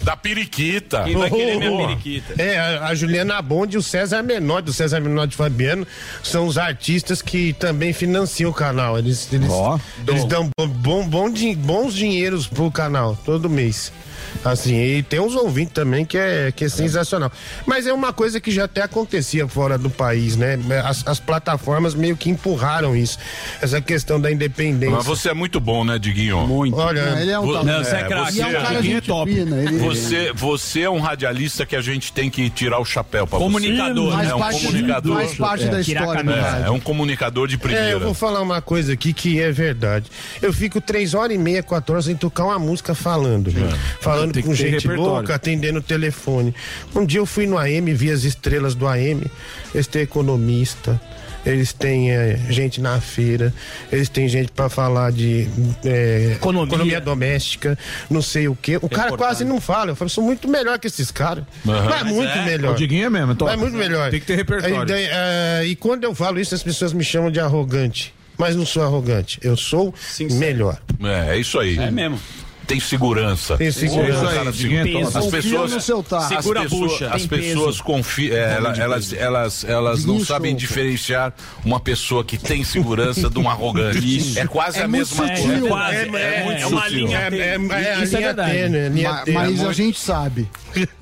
Da 0.03 0.17
periquita. 0.17 1.03
Quem 1.05 1.17
vai 1.17 1.31
querer 1.31 1.59
minha 1.59 1.77
periquita? 1.87 2.35
É, 2.41 2.59
a, 2.59 2.87
a 2.87 2.95
Juliana 2.95 3.41
Bonde 3.43 3.77
e 3.77 3.79
o 3.79 3.83
César 3.83 4.23
Menor, 4.23 4.63
do 4.63 4.73
César 4.73 5.01
Menor 5.01 5.27
de 5.27 5.37
Fabiano, 5.37 5.87
são 6.23 6.47
os 6.47 6.57
artistas 6.59 7.21
que 7.21 7.53
também 7.55 7.93
financiam 7.93 8.51
o 8.51 8.55
canal. 8.55 8.99
Eles, 8.99 9.29
eles, 9.33 9.51
eles 10.07 10.25
dão 10.25 10.49
bom, 10.77 11.09
bom, 11.09 11.31
din- 11.31 11.55
bons 11.57 11.95
dinheiros 11.95 12.47
pro 12.47 12.71
canal, 12.71 13.17
todo 13.25 13.49
mês. 13.51 13.93
Assim, 14.45 14.77
e 14.81 15.03
tem 15.03 15.21
uns 15.21 15.35
ouvintes 15.35 15.73
também 15.75 16.05
que 16.05 16.17
é, 16.17 16.53
que 16.55 16.65
é 16.65 16.69
sensacional. 16.69 17.31
Mas 17.67 17.87
é 17.87 17.93
uma 17.93 18.13
coisa 18.13 18.41
que 18.41 18.51
já 18.51 18.65
até 18.65 18.83
acontecia 18.83 19.47
fora 19.49 19.77
do 19.77 19.91
país, 19.91 20.37
né? 20.37 20.59
As, 20.85 21.07
as 21.07 21.21
plataformas 21.21 21.95
meio 21.95 22.17
que 22.17 22.31
empurraram 22.31 22.95
isso. 22.97 23.19
Essa 23.61 23.81
questão 23.81 24.21
da 24.21 24.31
independência. 24.31 24.95
Mas 24.97 25.05
você 25.05 25.31
é 25.31 25.35
muito 25.35 25.59
bom, 25.61 25.85
né, 25.85 25.99
Diguinho? 25.99 26.47
Muito. 26.47 26.77
Olha, 26.77 27.11
Não, 27.13 27.19
ele 27.21 27.31
é 27.31 27.39
um 27.39 27.59
é, 27.59 27.65
Não, 27.65 27.85
você 27.85 27.97
é 27.97 28.05
craque. 28.05 28.33
você- 28.33 28.39
E 28.39 28.43
é 28.43 28.47
um 28.47 28.53
cara 28.53 28.75
Diguinho 28.83 29.03
gente 29.03 29.35
fina, 29.35 29.57
ele- 29.63 29.79
Você, 29.79 30.33
você 30.33 30.81
é 30.83 30.91
um 30.91 31.01
radialista 31.01 31.67
que 31.67 31.75
a 31.77 31.81
gente 31.81 32.13
tem 32.13 32.31
que 32.31 32.49
tirar 32.51 32.79
o 32.79 32.85
chapéu 32.85 33.27
pra 33.27 33.39
Comunicador. 33.39 34.11
você. 34.11 34.17
Faz 34.17 34.29
é 34.31 34.35
um 34.35 34.39
parte- 34.39 34.67
comunicador. 34.67 35.17
faz 35.17 35.35
parte 35.35 35.65
da 35.67 35.79
É. 35.79 35.81
história 35.81 36.25
do 36.25 36.31
É, 36.33 36.63
é 36.67 36.71
um 36.71 36.81
comunicador 36.81 37.49
de 37.49 37.55
É, 37.57 37.59
primeira. 37.59 37.91
eu 37.91 38.01
vou 38.01 38.15
falar 38.15 38.41
uma 38.41 38.61
coisa 38.63 38.93
aqui 38.93 39.13
que 39.13 39.41
é 39.41 39.51
verdade. 39.51 40.07
Eu 40.41 40.53
fico 40.53 40.81
três 40.81 41.15
horas 41.15 41.35
e 41.35 41.39
meia, 41.39 41.63
quatro 41.63 41.93
horas 41.95 42.05
sem 42.07 42.17
tocar 42.17 42.45
uma 42.45 42.59
música 42.59 42.95
falando. 42.95 43.51
né? 43.53 43.69
Falando 44.19 44.33
Tem 44.33 44.43
com 44.43 44.55
gente 44.55 44.73
repertório. 44.87 45.03
louca, 45.03 45.35
atendendo 45.35 45.79
o 45.79 45.83
telefone. 45.83 46.55
Um 46.95 47.05
dia 47.05 47.21
eu 47.21 47.27
fui 47.27 47.47
no 47.47 47.57
AM, 47.59 47.93
vi 47.95 48.11
as 48.11 48.25
estrelas 48.25 48.75
do 48.75 48.87
AM. 48.87 49.23
Eles 49.75 49.87
têm 49.87 50.03
economista. 50.03 51.01
Eles 51.47 51.73
têm 51.73 52.11
é, 52.11 52.37
gente 52.51 52.81
na 52.81 53.01
feira, 53.01 53.55
eles 53.91 54.09
têm 54.09 54.29
gente 54.29 54.51
pra 54.53 54.69
falar 54.69 55.13
de 55.13 55.49
é, 55.85 56.33
economia. 56.35 57.01
doméstica, 57.01 57.79
não 58.11 58.21
sei 58.21 58.49
o 58.49 58.57
quê. 58.57 58.77
O 58.83 58.89
cara 58.89 59.17
quase 59.17 59.45
não 59.45 59.61
fala. 59.61 59.93
Eu 59.93 59.97
falo, 59.97 60.11
sou 60.11 60.23
muito 60.23 60.47
melhor 60.49 60.79
que 60.79 60.89
esses 60.89 61.11
caras. 61.11 61.45
Aham. 61.67 61.85
Mas 61.85 62.01
é 62.01 62.05
Mas 62.05 62.13
muito 62.13 62.33
é. 62.33 62.45
melhor. 62.45 62.73
O 62.73 62.77
Diguinho 62.77 63.07
é 63.07 63.11
mesmo, 63.11 63.35
top. 63.35 63.53
É 63.53 63.57
muito 63.57 63.77
melhor. 63.77 64.11
Tem 64.11 64.21
que 64.21 64.27
ter 64.27 64.35
repertório. 64.37 64.81
Aí, 64.81 64.87
daí, 64.87 65.09
é, 65.11 65.63
e 65.65 65.77
quando 65.77 66.05
eu 66.05 66.15
falo 66.15 66.39
isso, 66.39 66.55
as 66.55 66.63
pessoas 66.63 66.93
me 66.93 67.05
chamam 67.05 67.31
de 67.31 67.41
arrogante. 67.41 68.13
Mas 68.37 68.55
não 68.55 68.67
sou 68.67 68.83
arrogante. 68.83 69.39
Eu 69.43 69.57
sou 69.57 69.95
melhor. 70.33 70.79
É, 71.03 71.37
é 71.37 71.39
isso 71.39 71.59
aí. 71.59 71.79
É 71.79 71.91
mesmo. 71.91 72.21
Tem 72.69 72.79
segurança. 72.79 73.57
Tem 73.57 73.73
segurança. 73.73 74.27
Cara 74.35 74.51
Isso 74.51 74.67
aí, 74.67 74.77
é 74.77 74.85
top. 75.03 75.19
As 75.19 75.27
pessoas, 75.27 75.73
as 75.73 75.85
Segura 76.29 76.61
a 76.61 76.63
pessoas, 76.65 76.93
bucha. 76.93 77.11
as 77.11 77.27
pessoas 77.27 77.81
confiam, 77.81 78.37
é, 78.37 78.57
elas, 78.79 79.13
elas, 79.15 79.65
elas 79.65 80.05
não 80.05 80.21
sabem 80.23 80.55
diferenciar 80.55 81.33
uma 81.65 81.81
pessoa 81.81 82.23
que 82.23 82.37
tem 82.37 82.63
segurança 82.63 83.31
de 83.31 83.39
um 83.39 83.49
arrogante. 83.51 84.19
Isso. 84.19 84.39
É 84.39 84.47
quase 84.47 84.79
É 84.81 84.83
a 84.83 84.89
muito 84.89 84.99
mesma 85.17 85.29
sutil. 85.29 85.45
coisa. 85.45 85.65
É 85.67 85.69
quase, 85.69 85.97
é, 85.97 86.45
muito 86.45 86.61
é 86.63 86.67
uma 86.67 86.83
sutil. 86.83 87.09
É, 87.09 87.13
é, 87.15 87.85
é 87.85 87.95
a 87.95 88.05
Isso 88.05 88.17
é 88.17 88.19
linha 88.19 88.21
verdade. 88.21 88.53
tênue, 88.53 88.89
linha 88.91 89.11
Ma- 89.13 89.19
tênue. 89.23 89.35
Mas 89.39 89.49
É 89.49 89.53
a 89.61 89.65
muito- 89.65 89.73
gente 89.73 89.99
sabe. 90.01 90.49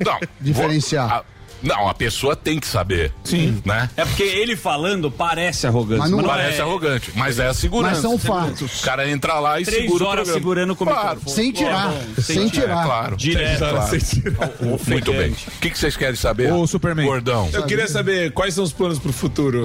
Não, 0.04 0.20
Diferenciar. 0.40 1.08
vou- 1.08 1.16
a- 1.18 1.24
não, 1.62 1.88
a 1.88 1.94
pessoa 1.94 2.36
tem 2.36 2.58
que 2.60 2.66
saber. 2.66 3.12
Sim. 3.24 3.60
Né? 3.64 3.88
É 3.96 4.04
porque 4.04 4.22
ele 4.22 4.56
falando 4.56 5.10
parece 5.10 5.66
arrogante. 5.66 6.00
Mas 6.00 6.10
não 6.10 6.22
Parece 6.22 6.60
arrogante, 6.60 7.12
mas 7.14 7.38
é 7.38 7.46
a 7.46 7.54
segurança. 7.54 7.94
Mas 7.94 8.02
são 8.02 8.18
fatos. 8.18 8.80
O 8.80 8.84
cara 8.84 9.08
entra 9.08 9.38
lá 9.38 9.60
e 9.60 9.64
Três 9.64 9.82
segura 9.82 10.04
o 10.04 10.06
horas 10.08 10.24
programa. 10.24 10.38
segurando 10.40 10.76
com 10.76 10.84
o 10.84 10.86
Claro. 10.86 11.20
Sem 11.26 11.52
tirar. 11.52 11.92
É, 12.16 12.20
Sem 12.20 12.48
tirar. 12.48 12.82
É, 12.82 12.84
claro. 12.84 13.16
Direto. 13.16 13.64
É, 13.64 13.70
claro. 13.70 13.90
Sem 13.90 13.98
tirar. 14.00 14.52
Muito 14.86 15.12
bem. 15.12 15.30
O 15.32 15.60
que, 15.60 15.70
que 15.70 15.78
vocês 15.78 15.96
querem 15.96 16.16
saber? 16.16 16.52
O 16.52 16.66
Superman. 16.66 17.06
Gordão. 17.06 17.48
Eu 17.52 17.64
queria 17.64 17.86
saber 17.88 18.32
quais 18.32 18.54
são 18.54 18.64
os 18.64 18.72
planos 18.72 18.98
pro 18.98 19.12
futuro. 19.12 19.64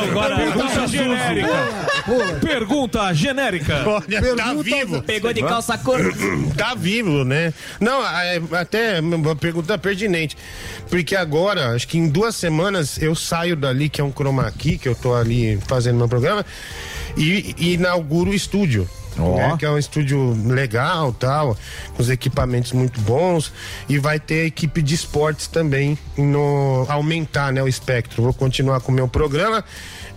agora 0.00 0.36
Pergunta 0.36 0.86
genérica. 0.86 2.38
Pergunta 2.40 3.12
genérica. 3.14 3.84
Olha, 3.86 4.36
tá 4.36 4.54
vivo. 4.54 5.02
Pegou 5.02 5.32
de 5.32 5.42
calça 5.42 5.76
cor. 5.78 6.00
Tá 6.56 6.74
vivo, 6.74 7.24
né? 7.24 7.52
Não, 7.80 8.04
é, 8.06 8.40
até 8.52 9.00
uma 9.00 9.34
pergunta 9.36 9.76
pertinente. 9.78 10.36
Porque 10.88 11.16
agora, 11.16 11.74
acho 11.74 11.88
que 11.88 11.98
em 11.98 12.08
duas 12.08 12.36
semanas, 12.36 13.00
eu 13.00 13.14
saio 13.14 13.56
dali, 13.56 13.88
que 13.88 14.00
é 14.00 14.04
um 14.04 14.12
chroma 14.12 14.50
key, 14.50 14.78
que 14.78 14.88
eu 14.88 14.94
tô 14.94 15.14
ali 15.14 15.58
fazendo 15.66 15.96
meu 15.96 16.08
programa, 16.08 16.44
e, 17.16 17.54
e 17.58 17.74
inauguro 17.74 18.30
o 18.30 18.34
estúdio. 18.34 18.88
né, 19.34 19.56
que 19.58 19.64
é 19.64 19.70
um 19.70 19.78
estúdio 19.78 20.36
legal 20.46 21.10
tal, 21.10 21.56
com 21.94 22.02
os 22.02 22.10
equipamentos 22.10 22.72
muito 22.72 23.00
bons 23.00 23.50
e 23.88 23.98
vai 23.98 24.20
ter 24.20 24.44
equipe 24.44 24.82
de 24.82 24.94
esportes 24.94 25.46
também 25.46 25.98
no 26.18 26.84
aumentar 26.86 27.50
né, 27.50 27.62
o 27.62 27.68
espectro. 27.68 28.22
Vou 28.22 28.34
continuar 28.34 28.80
com 28.80 28.92
o 28.92 28.94
meu 28.94 29.08
programa 29.08 29.64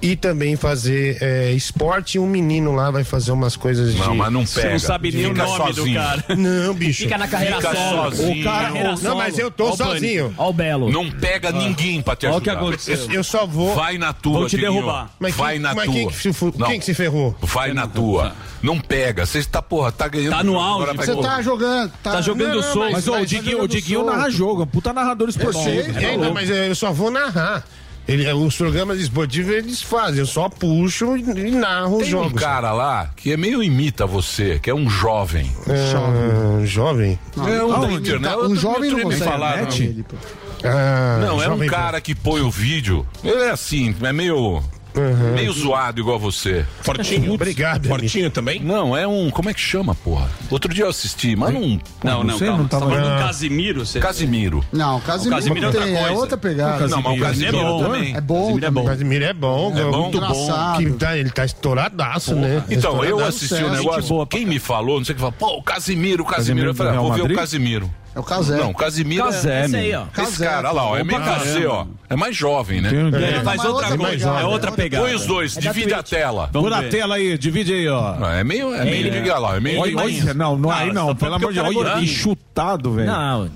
e 0.02 0.16
também 0.16 0.56
fazer 0.56 1.18
é, 1.22 1.52
esporte 1.52 2.16
e 2.16 2.20
um 2.20 2.26
menino 2.28 2.74
lá 2.74 2.90
vai 2.90 3.04
fazer 3.04 3.32
umas 3.32 3.56
coisas 3.56 3.94
de. 3.94 4.00
Não, 4.00 4.16
mas 4.16 4.32
não 4.32 4.46
pega. 4.46 4.62
Você 4.62 4.70
não 4.70 4.80
sabe 4.80 5.12
nem 5.12 5.26
o 5.26 5.34
nome 5.34 5.58
do 5.72 5.76
sozinho. 5.76 6.00
cara. 6.00 6.24
Não, 6.38 6.74
bicho. 6.74 7.04
Fica 7.04 7.18
na 7.18 7.28
carreira 7.28 7.58
Fica 7.58 7.76
solo. 7.76 8.04
sozinho. 8.16 8.42
O 8.42 8.44
cara, 8.44 8.66
Carreira 8.68 8.96
não, 9.02 9.16
mas 9.18 9.38
eu 9.38 9.52
tô 9.52 9.66
Ó 9.66 9.74
o 9.74 9.78
sozinho. 9.78 10.34
Ó 10.38 10.50
o 10.50 10.54
Belo. 10.54 10.90
Não 10.92 11.10
pega 11.12 11.52
ninguém 11.52 12.02
pra 12.02 12.16
te 12.16 12.26
Olha 12.26 12.36
ajudar. 12.38 12.52
o 12.52 12.56
que 12.56 12.64
aconteceu. 12.64 12.96
Eu, 12.96 13.12
eu 13.16 13.24
só 13.24 13.46
vou. 13.46 13.76
Vai 13.76 13.98
na 13.98 14.14
tua, 14.14 14.40
Vão 14.40 14.48
te 14.48 14.58
derrubar. 14.58 15.10
Mas 15.20 15.36
Vai 15.36 15.54
quem- 15.54 15.62
na 15.62 15.74
mas 15.76 15.86
tua. 15.86 15.94
quem 15.94 16.08
que 16.08 16.14
se 16.16 16.30
Não. 16.58 16.68
quem 16.68 16.80
que 16.80 16.86
se 16.86 16.94
ferrou? 16.94 17.36
Vai 17.42 17.74
na 17.74 17.88
tua. 17.88 18.34
Não 18.62 18.80
pega. 18.80 19.26
Você 19.26 19.40
está, 19.40 19.62
porra, 19.62 19.92
tá 19.92 20.08
ganhando. 20.08 20.36
Tá 20.36 20.44
no 20.44 20.60
auge, 20.60 20.96
Você 20.98 21.16
tá 21.16 21.42
jogando. 21.42 21.92
Tá, 22.04 22.12
Tá 22.14 22.22
jogando 22.22 22.56
Não, 22.56 22.64
solto. 22.74 22.92
Mas 22.92 23.08
o 23.08 23.26
Diguinho, 23.26 23.58
tá 23.60 23.64
o 23.64 23.68
Diguinho 23.68 24.06
narra 24.06 24.30
jogo, 24.30 24.64
é 24.64 24.66
puta 24.66 24.92
narrador 24.94 25.30
esportivo. 25.30 25.64
sei. 25.64 25.82
É, 26.06 26.18
não, 26.18 26.34
mas 26.34 26.50
eu 26.50 26.76
só 26.76 26.92
vou 26.92 27.10
narrar. 27.12 27.64
Ele, 28.12 28.32
os 28.34 28.56
programas 28.58 29.00
esportivos 29.00 29.52
eles 29.54 29.82
fazem, 29.84 30.20
eu 30.20 30.26
só 30.26 30.50
puxo 30.50 31.16
e, 31.16 31.22
e 31.22 31.52
narro 31.52 31.98
os 31.98 32.02
Tem 32.04 32.12
jogos. 32.12 32.32
um 32.32 32.36
cara 32.36 32.72
lá 32.72 33.12
que 33.16 33.32
é 33.32 33.38
meio 33.38 33.62
imita 33.62 34.06
você, 34.08 34.58
que 34.60 34.70
é 34.70 34.74
um 34.74 34.90
jovem. 34.90 35.52
É, 35.68 36.66
jovem. 36.66 37.20
É 37.38 37.64
um 37.64 37.70
da 37.70 37.78
Não, 37.88 37.92
internet. 37.92 38.36
um 38.38 38.56
jovem 38.56 38.92
não 38.92 39.02
consegue. 39.02 39.24
falaram. 39.24 39.68
Ele, 39.72 40.04
pô. 40.04 40.16
Ah, 40.64 41.20
Não, 41.22 41.42
é 41.42 41.50
um 41.50 41.66
cara 41.68 42.02
que 42.02 42.16
põe 42.16 42.42
o 42.42 42.50
vídeo. 42.50 43.06
Ele 43.24 43.44
é 43.44 43.52
assim, 43.52 43.96
é 44.02 44.12
meio. 44.12 44.62
Uhum. 44.96 45.34
Meio 45.34 45.52
zoado 45.54 46.02
igual 46.02 46.20
você. 46.20 46.66
Fortinho. 46.82 47.34
Obrigado. 47.34 47.88
Fortinho 47.88 48.30
também? 48.30 48.60
Não, 48.60 48.96
é 48.96 49.08
um. 49.08 49.30
Como 49.30 49.50
é 49.50 49.54
que 49.54 49.60
chama, 49.60 49.94
porra? 49.96 50.30
Outro 50.50 50.74
dia 50.74 50.86
eu 50.86 50.90
assisti, 50.90 51.36
mas 51.36 51.54
não. 51.54 51.62
Não, 51.62 51.80
não, 52.04 52.24
não. 52.24 52.38
Você 52.38 52.46
não 52.46 52.68
tá 52.68 52.80
falando 52.80 53.20
Casimiro? 53.20 53.86
Você... 53.86 54.00
Casimiro. 54.00 54.64
Não, 54.72 55.00
Casimiro, 55.02 55.36
Casimiro 55.36 55.72
tá 55.72 55.78
é 55.78 55.82
outra 55.82 56.00
coisa. 56.00 56.20
Outra 56.20 56.38
pegada. 56.38 56.88
Não, 56.88 57.02
mas 57.02 57.18
o 57.18 57.22
Casimiro 57.22 57.58
é 57.58 57.64
bom 57.64 57.84
também. 57.84 58.16
É 58.16 58.22
bom. 58.22 58.46
Casimiro 58.46 58.66
é 58.66 58.72
bom. 58.72 58.86
Casimiro 58.86 59.26
é 59.26 59.34
bom. 59.34 59.74
É, 59.76 59.80
é 59.80 59.84
bom. 59.86 60.02
Muito 60.04 60.20
bom. 60.20 60.78
Que 60.78 60.92
tá, 60.94 61.18
ele 61.18 61.30
tá 61.30 61.46
estouradaço, 61.46 62.34
porra. 62.34 62.48
né? 62.48 62.64
Então, 62.70 63.04
eu 63.04 63.24
assisti 63.24 63.56
o 63.56 63.58
é, 63.58 63.66
um 63.66 63.72
negócio. 63.72 64.10
Boa, 64.10 64.28
quem 64.28 64.46
me 64.46 64.60
falou, 64.60 64.98
não 64.98 65.06
sei 65.06 65.14
o 65.14 65.16
que, 65.16 65.22
falou, 65.22 65.36
pô, 65.38 65.58
o 65.58 65.64
Casimiro, 65.64 66.24
o 66.24 66.26
Casimiro. 66.26 66.40
Casimiro 66.40 66.70
eu 66.70 66.76
falei, 66.76 66.94
ah, 66.94 67.02
vou 67.02 67.14
ver 67.14 67.32
o 67.32 67.36
Casimiro. 67.36 67.90
É 68.20 68.22
o 68.22 68.24
Casé. 68.24 68.58
Não, 68.58 68.74
Casimiro. 68.74 69.24
Casé, 69.24 69.66
é... 69.72 69.78
aí, 69.78 69.96
ó. 69.96 70.06
Esse 70.22 70.44
cara, 70.44 70.70
olha 70.70 70.72
lá, 70.72 70.86
ó, 70.90 70.98
é 70.98 71.04
meio 71.04 71.24
Casé, 71.24 71.66
ó. 71.66 71.86
É 72.10 72.16
mais 72.16 72.36
jovem, 72.36 72.82
né? 72.82 72.92
É, 72.92 73.44
mas 73.44 73.64
outra 73.64 73.98
coisa. 73.98 74.30
É 74.30 74.46
outra 74.46 74.72
pegada. 74.72 75.06
Põe 75.06 75.16
os 75.16 75.26
dois, 75.26 75.56
é 75.58 75.62
divide 75.62 75.94
a 75.94 76.04
tela. 76.04 76.50
Põe 76.52 76.74
a 76.74 76.90
tela 76.90 77.16
aí, 77.16 77.38
divide 77.38 77.74
aí, 77.74 77.88
ó. 77.88 78.16
É 78.32 78.44
meio, 78.44 78.74
é 78.76 78.84
meio, 78.84 79.10
diga 79.10 79.38
lá, 79.38 79.56
é 79.56 79.60
meio... 79.60 79.80
Olha, 79.80 80.34
não, 80.34 80.58
não 80.58 80.70
aí 80.70 80.92
não, 80.92 81.16
pelo 81.16 81.36
amor 81.36 81.54
de 81.54 81.62
Deus, 81.62 81.76
é 81.76 81.80
olha, 81.80 82.06
chutado, 82.06 82.92
velho. 82.92 83.08
Não. 83.08 83.50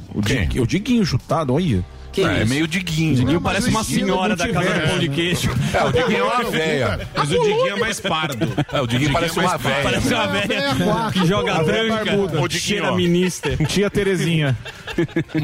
O 0.62 0.66
Diguinho 0.66 1.06
chutado, 1.06 1.54
olha. 1.54 1.84
Que 2.14 2.24
ah, 2.24 2.38
é, 2.38 2.42
é 2.42 2.46
meio 2.46 2.68
Diguinho. 2.68 3.14
O 3.14 3.16
Diguinho 3.16 3.34
não, 3.34 3.42
parece 3.42 3.70
uma 3.70 3.84
senhora 3.84 4.36
da 4.36 4.48
casa 4.48 4.70
do 4.70 4.88
pão 4.88 5.00
de 5.00 5.10
queijo. 5.10 5.50
É, 5.74 5.84
o 5.84 5.92
Diguinho 5.92 6.20
é 6.20 6.24
uma 6.24 6.44
velha. 6.52 7.10
Mas 7.16 7.32
o 7.32 7.40
Diguinho 7.40 7.70
é 7.70 7.76
mais 7.76 8.00
pardo. 8.00 8.54
É, 8.72 8.82
o 8.82 8.86
Diguinho, 8.86 9.10
é 9.10 9.14
parece 9.14 9.40
uma 9.40 9.58
velha. 9.58 9.84
Parece 9.84 10.14
uma 10.14 10.28
velha 10.28 10.76
que 11.12 11.26
joga 11.26 11.52
é 11.52 11.64
branca, 11.64 12.50
cheira 12.52 12.92
ministra. 12.92 13.58
Tia 13.66 13.90
Terezinha. 13.90 14.56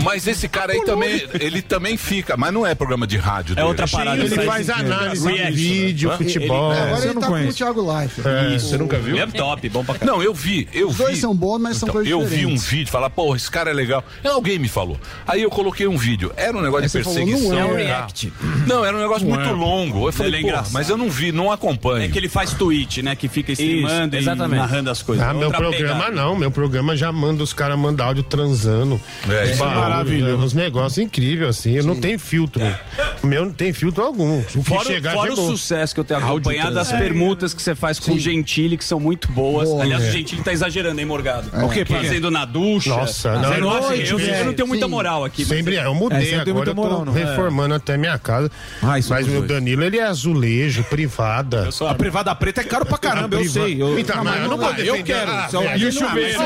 Mas 0.03 0.27
esse 0.27 0.47
cara 0.47 0.73
aí 0.73 0.85
também, 0.85 1.27
ele 1.39 1.63
também 1.63 1.97
fica, 1.97 2.37
mas 2.37 2.53
não 2.53 2.67
é 2.67 2.75
programa 2.75 3.07
de 3.07 3.17
rádio. 3.17 3.55
É 3.57 3.65
outra 3.65 3.87
parada. 3.87 4.23
Ele 4.23 4.35
faz 4.43 4.69
análise 4.69 5.27
de 5.27 5.51
vídeo, 5.51 6.11
futebol. 6.15 6.71
É, 6.71 6.81
agora 6.81 7.05
ele 7.05 7.13
tá 7.15 7.27
com 7.27 7.47
o 7.47 7.53
Thiago 7.53 7.99
Life. 7.99 8.21
Você 8.59 8.77
nunca 8.77 8.99
viu? 8.99 9.17
É 9.17 9.25
top, 9.25 9.67
bom 9.69 9.83
pra 9.83 9.95
caramba. 9.95 10.17
Não, 10.17 10.23
eu 10.23 10.35
vi, 10.35 10.67
eu 10.71 10.89
vi. 10.89 10.91
Os 10.91 10.97
dois 10.97 11.17
são 11.17 11.35
bons, 11.35 11.57
mas 11.57 11.77
são 11.77 11.87
então, 11.87 11.93
coisas 11.93 12.13
diferentes. 12.13 12.43
Eu 12.43 12.47
vi 12.47 12.53
um 12.53 12.57
vídeo, 12.57 12.91
falar, 12.91 13.09
pô, 13.09 13.35
esse 13.35 13.49
cara 13.49 13.71
é 13.71 13.73
legal. 13.73 14.03
Alguém 14.23 14.59
me 14.59 14.67
falou. 14.67 14.99
Aí 15.25 15.41
eu 15.41 15.49
coloquei 15.49 15.87
um 15.87 15.97
vídeo. 15.97 16.31
Era 16.35 16.58
um 16.59 16.63
negócio 16.63 16.85
é 16.85 16.87
de 16.87 16.93
perseguição. 16.93 17.49
Falou, 17.49 17.53
não, 17.53 17.59
é 17.59 17.65
um 17.65 17.69
tá? 17.69 17.77
react. 17.77 18.33
não, 18.67 18.85
era 18.85 18.97
um 18.97 18.99
negócio 18.99 19.27
não 19.27 19.35
muito 19.35 19.49
é. 19.49 19.53
longo. 19.53 20.07
Eu 20.07 20.13
falei, 20.13 20.47
é 20.47 20.63
mas 20.71 20.89
eu 20.89 20.97
não 20.97 21.09
vi, 21.09 21.31
não 21.31 21.51
acompanho. 21.51 22.05
É 22.05 22.07
que 22.07 22.17
ele 22.17 22.29
faz 22.29 22.53
tweet, 22.53 23.01
né? 23.01 23.15
Que 23.15 23.27
fica 23.27 23.51
streamando 23.51 24.15
Isso, 24.15 24.23
exatamente. 24.23 24.57
e 24.57 24.61
narrando 24.61 24.89
as 24.89 25.01
coisas. 25.01 25.25
Ah, 25.25 25.31
é 25.31 25.33
meu 25.33 25.51
programa 25.51 26.05
pegada. 26.05 26.11
não. 26.15 26.35
Meu 26.35 26.51
programa 26.51 26.95
já 26.95 27.11
manda, 27.11 27.43
os 27.43 27.53
caras 27.53 27.77
mandar 27.77 28.05
áudio 28.05 28.23
transando. 28.23 28.99
É, 29.29 29.51
isso 29.51 29.63
é 29.63 29.67
maravilhoso. 29.67 30.43
Uns 30.43 30.53
negócios 30.53 30.97
incríveis, 30.97 31.49
assim. 31.49 31.73
Eu 31.73 31.83
Sim. 31.83 31.87
não 31.87 31.95
tenho 31.95 32.19
filtro. 32.19 32.61
É. 32.61 32.79
O 33.21 33.27
meu 33.27 33.45
não 33.45 33.51
tem 33.51 33.73
filtro 33.73 34.03
algum. 34.03 34.39
O 34.39 34.63
fora, 34.63 34.85
chegar, 34.85 35.13
fora 35.13 35.33
o 35.33 35.35
sucesso 35.35 35.93
que 35.93 35.99
eu 35.99 36.03
tenho 36.03 36.19
acompanhado 36.19 36.75
das 36.75 36.91
permutas 36.91 37.53
que 37.53 37.61
você 37.61 37.75
faz 37.75 37.99
com 37.99 38.13
o 38.13 38.19
Gentili, 38.19 38.77
que 38.77 38.85
são 38.85 38.99
muito 38.99 39.31
boas. 39.31 39.69
Aliás, 39.79 40.07
o 40.07 40.11
Gentili 40.11 40.41
tá 40.41 40.53
exagerando, 40.53 40.99
hein, 40.99 41.05
Morgado? 41.05 41.49
O 41.65 41.69
quê? 41.69 41.85
Fazendo 41.85 42.31
na 42.31 42.45
ducha. 42.45 42.89
Nossa, 42.89 43.33
não, 43.39 43.53
eu 43.53 44.45
não 44.45 44.53
tenho 44.53 44.67
muita 44.67 44.87
moral 44.87 45.25
aqui. 45.25 45.45
Sempre 45.45 45.77
é, 45.77 45.85
eu 45.85 45.95
mudei 45.95 46.39
muita 46.53 46.73
moral, 46.73 47.03
reformando 47.03 47.73
é. 47.73 47.77
até 47.77 47.97
minha 47.97 48.17
casa. 48.17 48.51
Ah, 48.81 48.97
mas 49.09 49.11
é 49.11 49.37
o. 49.37 49.49
Danilo, 49.49 49.83
ele 49.83 49.97
é 49.97 50.03
azulejo, 50.03 50.83
privada. 50.83 51.69
A, 51.81 51.91
a 51.91 51.95
privada 51.95 52.35
preta 52.35 52.61
é 52.61 52.63
caro 52.63 52.85
pra 52.85 52.97
caramba, 52.97 53.37
eu, 53.37 53.49
sei. 53.49 53.81
Eu... 53.81 53.97
Então, 53.97 54.17
não, 54.17 54.23
mas 54.23 54.41
eu 54.41 54.49
não 54.49 54.57
vou 54.57 54.73
defender. 54.73 54.99
Eu 54.99 55.03
quero. 55.03 55.31
Ah, 55.31 55.77
e 55.77 55.85
o 55.85 55.91
chuveiro. 55.91 56.41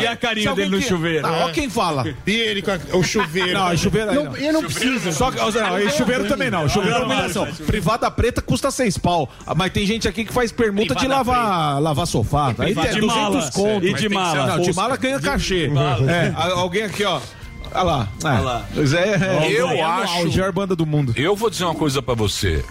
E 0.00 0.06
a 0.06 0.16
carinha 0.16 0.54
dele 0.54 0.70
no 0.70 0.82
chuveiro. 0.82 1.26
Ó 1.28 1.50
quem 1.50 1.70
fala. 1.70 2.04
E 2.26 2.30
ele 2.30 2.62
com 2.62 2.98
o 2.98 3.02
chuveiro. 3.02 3.52
Não, 3.52 3.76
chuveiro 3.76 4.14
não. 4.14 4.36
Eu 4.36 4.52
não 4.52 4.62
preciso. 4.62 5.12
Só 5.12 5.30
que 5.30 5.38
chuveiro 5.90 6.26
também 6.26 6.50
não. 6.50 6.68
Chuveiro 6.68 6.96
é 6.96 7.04
humilhação. 7.04 7.46
Privada 7.66 8.10
preta 8.10 8.42
custa 8.42 8.70
seis 8.70 8.98
pau. 8.98 9.28
Mas 9.56 9.72
tem 9.72 9.86
gente 9.86 10.08
aqui 10.08 10.24
que 10.24 10.32
faz 10.32 10.52
permuta 10.52 10.94
de 10.94 11.06
lavar 11.06 11.80
lavar 11.80 12.06
sofá. 12.06 12.54
Aí 12.58 12.72
é 12.72 13.00
200. 13.00 13.50
E 13.82 13.94
de 13.94 14.08
mala. 14.08 14.60
De 14.60 14.72
mala 14.74 14.96
ganha 14.96 15.20
cachê. 15.20 15.70
É. 16.08 16.32
Alguém 16.52 16.82
aqui, 16.82 17.04
ó. 17.04 17.20
Olha 17.78 17.82
lá. 17.82 17.98
Né? 18.00 18.08
Tá 18.20 18.40
lá. 18.40 18.66
Pois 18.74 18.92
é, 18.92 19.14
é. 19.14 19.52
Eu, 19.52 19.68
é 19.68 19.80
eu 19.80 19.86
acho. 19.86 20.18
A 20.18 20.24
melhor 20.24 20.52
banda 20.52 20.74
do 20.74 20.84
mundo. 20.84 21.12
Eu 21.16 21.36
vou 21.36 21.48
dizer 21.48 21.64
uma 21.64 21.74
coisa 21.74 22.02
para 22.02 22.14
você. 22.14 22.64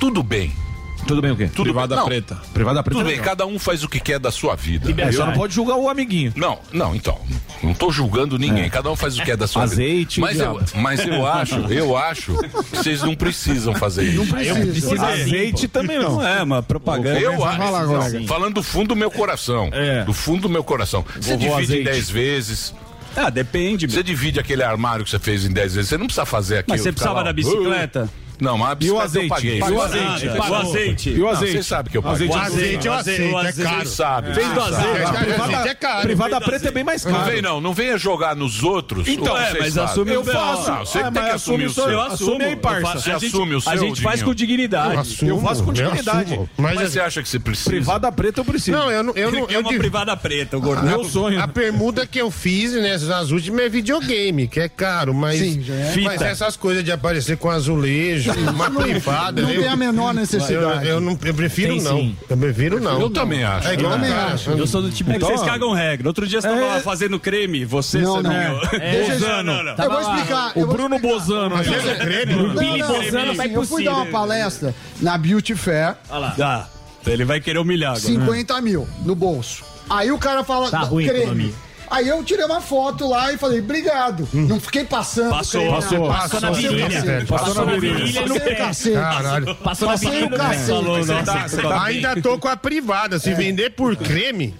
Tudo 0.00 0.22
bem. 0.22 0.52
Tudo 1.06 1.22
bem 1.22 1.30
o 1.30 1.36
quê? 1.36 1.46
Tudo 1.48 1.64
Privada 1.64 1.96
bem. 1.96 2.04
preta. 2.04 2.34
Não. 2.34 2.52
Privada 2.52 2.82
preta. 2.82 2.98
Tudo 2.98 3.10
é 3.10 3.14
bem, 3.14 3.22
cada 3.22 3.46
um 3.46 3.58
faz 3.58 3.82
o 3.82 3.88
que 3.88 3.98
quer 3.98 4.18
da 4.18 4.30
sua 4.30 4.54
vida. 4.54 4.90
É, 5.00 5.10
você 5.10 5.18
não 5.18 5.32
pode 5.32 5.54
julgar 5.54 5.76
o 5.76 5.88
amiguinho. 5.88 6.32
Não, 6.36 6.58
não, 6.72 6.94
então. 6.94 7.18
Não 7.62 7.72
tô 7.72 7.90
julgando 7.90 8.38
ninguém. 8.38 8.64
É. 8.64 8.68
Cada 8.68 8.90
um 8.90 8.96
faz 8.96 9.14
o 9.14 9.20
que 9.20 9.24
quer 9.24 9.36
da 9.36 9.46
sua 9.46 9.62
Azeite, 9.62 10.20
vida. 10.20 10.50
Mas 10.50 10.74
eu, 10.74 10.80
mas 10.80 11.06
eu 11.06 11.26
acho, 11.26 11.54
eu 11.72 11.96
acho 11.96 12.36
que 12.36 12.76
vocês 12.76 13.02
não 13.02 13.14
precisam 13.14 13.74
fazer 13.74 14.04
isso. 14.04 14.18
Não 14.18 14.26
precisa. 14.26 14.66
precisa 14.66 15.06
Azeite 15.06 15.68
também 15.68 15.98
não. 15.98 16.16
Então, 16.16 16.28
é, 16.28 16.42
uma 16.42 16.62
propaganda. 16.62 17.18
Eu 17.18 17.42
acho. 17.44 17.58
Fala 17.58 17.80
agora. 17.80 18.26
Falando 18.26 18.54
do 18.54 18.62
fundo 18.62 18.88
do 18.88 18.96
meu 18.96 19.10
coração. 19.10 19.70
É. 19.72 20.04
Do 20.04 20.12
fundo 20.12 20.42
do 20.42 20.48
meu 20.48 20.64
coração. 20.64 21.04
Você 21.18 21.36
divide 21.36 21.84
dez 21.84 22.10
vezes 22.10 22.74
ah, 23.18 23.30
depende. 23.30 23.86
Você 23.86 24.02
divide 24.02 24.38
aquele 24.38 24.62
armário 24.62 25.04
que 25.04 25.10
você 25.10 25.18
fez 25.18 25.44
em 25.44 25.52
10 25.52 25.74
vezes, 25.74 25.88
você 25.88 25.98
não 25.98 26.06
precisa 26.06 26.24
fazer 26.24 26.58
aquilo. 26.58 26.74
Mas 26.74 26.82
você 26.82 26.92
precisava 26.92 27.18
lá, 27.18 27.24
da 27.24 27.32
bicicleta? 27.32 28.04
Uh, 28.04 28.27
não, 28.40 28.56
mas 28.56 28.70
a 28.70 28.74
bicicleta 28.74 29.18
eu 29.18 29.28
paguei. 29.28 29.58
E 29.58 29.62
o 29.62 29.82
azeite? 29.82 30.26
E 30.26 30.28
o 30.28 30.54
azeite? 30.54 31.10
E 31.10 31.22
o 31.22 31.28
azeite? 31.28 31.56
Você 31.56 31.62
sabe 31.62 31.90
que 31.90 31.96
eu 31.96 32.02
paguei. 32.02 32.28
O 32.28 32.34
azeite, 32.34 32.86
é 32.86 32.90
o 32.90 32.94
azeite, 32.94 33.28
é 33.28 33.64
caro. 33.64 33.88
sabe. 33.88 34.32
Vem 34.32 34.48
do 34.52 34.60
azeite. 34.60 35.68
é 35.68 35.74
caro. 35.74 36.00
É 36.00 36.02
privada 36.02 36.40
preta 36.40 36.68
é 36.68 36.70
bem 36.70 36.84
mais 36.84 37.04
caro. 37.04 37.18
Não 37.18 37.24
vem 37.24 37.42
não, 37.42 37.60
não 37.60 37.72
venha 37.72 37.98
jogar 37.98 38.36
nos 38.36 38.62
outros. 38.62 39.08
Então, 39.08 39.36
é, 39.36 39.58
mas 39.58 39.76
assume 39.76 40.12
Eu 40.12 40.24
faço. 40.24 40.72
Você 40.80 41.02
tem 41.02 41.12
que 41.12 41.18
assumir 41.30 41.66
o 41.66 41.70
seu. 41.70 41.88
Eu 41.90 42.00
assumo. 42.00 42.38
Você 42.38 43.10
assume 43.10 43.54
o 43.54 43.60
seu, 43.60 43.72
A 43.72 43.76
gente 43.76 44.00
faz 44.02 44.22
com 44.22 44.34
dignidade. 44.34 45.26
Eu 45.26 45.40
faço 45.40 45.64
com 45.64 45.72
dignidade. 45.72 46.38
Mas 46.56 46.80
é- 46.80 46.88
você 46.88 47.00
acha 47.00 47.22
que 47.22 47.28
você 47.28 47.38
precisa? 47.38 47.70
Privada 47.70 48.10
preta 48.12 48.40
eu 48.40 48.44
preciso. 48.44 48.76
Não, 48.76 48.90
eu 48.90 49.02
não... 49.02 49.14
Eu 49.14 49.60
uma 49.60 49.72
privada 49.74 50.16
preta, 50.16 50.56
o 50.56 50.60
gordão. 50.60 50.84
Meu 50.84 51.04
sonho. 51.04 51.40
A 51.40 51.48
permuta 51.48 52.06
que 52.06 52.20
eu 52.20 52.30
fiz 52.30 52.72
né, 52.72 52.96
nas 52.96 53.30
últimas 53.30 53.60
é 53.60 53.68
videogame, 53.68 54.48
que 54.48 54.60
é 54.60 54.68
caro, 54.68 55.14
mas... 55.14 55.40
Mas 56.02 56.22
essas 56.22 56.56
coisas 56.56 56.84
de 56.84 56.92
aparecer 56.92 57.36
com 57.36 57.50
azulejo, 57.50 58.27
uma 58.52 58.70
privada. 58.70 59.42
Não, 59.42 59.48
tem 59.48 59.60
né? 59.60 59.68
a 59.68 59.76
menor 59.76 60.14
necessidade. 60.14 60.86
Eu, 60.86 60.94
eu 60.94 61.00
não, 61.00 61.18
eu 61.22 61.34
prefiro 61.34 61.74
tem, 61.74 61.82
não. 61.82 62.14
Eu 62.28 62.36
prefiro 62.36 62.80
não. 62.80 63.00
Eu 63.00 63.10
também 63.10 63.42
é 63.42 63.46
acho. 63.46 63.68
É 63.68 63.74
eu, 63.74 63.88
cara, 63.88 64.24
acho. 64.34 64.50
eu 64.50 64.66
sou 64.66 64.82
do 64.82 64.90
tipo. 64.90 65.10
É 65.10 65.14
que 65.14 65.20
vocês 65.20 65.40
então, 65.40 65.52
cagam 65.52 65.72
regra. 65.72 66.08
Outro 66.08 66.26
dia 66.26 66.40
você 66.40 66.48
estava 66.48 66.78
é. 66.78 66.80
fazendo 66.80 67.18
creme, 67.18 67.64
você, 67.64 67.98
não, 67.98 68.22
não. 68.22 68.32
É. 68.32 69.08
Bozano. 69.10 69.52
Não, 69.52 69.62
não. 69.62 69.84
Eu 69.84 69.90
vou 69.90 70.00
explicar. 70.00 70.52
O 70.54 70.66
Bruno. 70.66 70.98
Bozano. 70.98 71.56
Fazendo 71.56 71.84
né? 71.84 71.92
é 71.92 71.96
creme? 71.96 72.34
Bruno 72.34 72.86
Bozano 72.86 73.34
vai 73.34 73.54
Eu 73.54 73.64
fui 73.64 73.84
dar 73.84 73.94
uma 73.94 74.06
palestra 74.06 74.74
na 75.00 75.16
Beauty 75.16 75.54
Fair. 75.54 75.96
Olha 76.10 76.34
lá. 76.36 76.68
Ele 77.06 77.24
vai 77.24 77.40
querer 77.40 77.58
humilhar 77.58 77.92
agora. 77.92 78.06
50 78.06 78.60
mil 78.60 78.88
no 79.04 79.14
bolso. 79.14 79.64
Aí 79.88 80.10
o 80.10 80.18
cara 80.18 80.44
fala. 80.44 80.70
Tá 80.70 80.80
ruim 80.80 81.06
creme. 81.06 81.54
Aí 81.90 82.08
eu 82.08 82.22
tirei 82.22 82.44
uma 82.44 82.60
foto 82.60 83.08
lá 83.08 83.32
e 83.32 83.38
falei, 83.38 83.60
obrigado. 83.60 84.28
Hum. 84.34 84.46
Não 84.46 84.60
fiquei 84.60 84.84
passando. 84.84 85.30
Passou, 85.30 85.62
cara, 85.62 85.74
passou, 85.74 86.10
ah, 86.10 86.14
passou. 86.14 86.28
Passou 86.28 86.40
na 86.40 86.50
virilha. 86.50 87.26
Passou 87.26 87.54
na 87.54 87.72
virilha. 87.74 88.22
Passou 88.22 88.38
no 88.38 88.56
cacete. 88.56 88.94
Caralho. 88.94 89.54
Passou 89.56 89.88
na 89.88 89.94
virilha. 89.96 90.28
Né? 90.28 91.22
Tá- 91.24 91.46
tá 91.48 91.84
ainda 91.84 92.20
tô 92.20 92.38
com 92.38 92.48
a 92.48 92.56
privada. 92.56 93.18
Se 93.18 93.30
é. 93.30 93.34
vender 93.34 93.70
por 93.70 93.96
creme, 93.96 94.54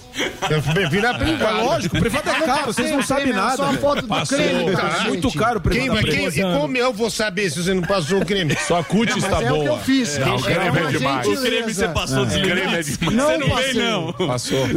vira 0.90 1.10
a 1.10 1.14
privada. 1.14 1.62
Lógico, 1.62 1.98
privada 1.98 2.30
é 2.30 2.34
tá 2.34 2.46
caro, 2.46 2.66
vocês 2.66 2.90
não 2.90 3.02
sabem 3.02 3.26
né? 3.26 3.32
nada. 3.32 3.56
Só 3.56 3.64
a 3.64 3.72
foto 3.74 4.06
do 4.06 4.26
creme. 4.26 4.64
Muito 5.08 5.32
caro 5.32 5.58
o 5.58 5.62
privada. 5.62 6.08
E 6.08 6.42
como 6.42 6.76
eu 6.76 6.92
vou 6.92 7.10
saber 7.10 7.50
se 7.50 7.62
você 7.62 7.74
não 7.74 7.82
passou 7.82 8.20
o 8.20 8.26
creme? 8.26 8.56
Sua 8.66 8.82
cutis 8.82 9.16
está 9.16 9.40
boa. 9.40 9.48
É 9.48 9.52
o 9.52 9.62
que 9.62 9.68
eu 9.68 9.78
fiz. 9.78 10.16
O 10.16 10.42
creme 10.42 10.78
é, 10.78 10.82
é 10.82 10.86
demais. 10.86 11.26
O 11.26 11.42
creme 11.42 11.74
você 11.74 11.88
passou 11.88 12.24
desligado. 12.24 12.68
Não, 13.12 13.38
não 13.38 13.48
passou. 13.48 14.68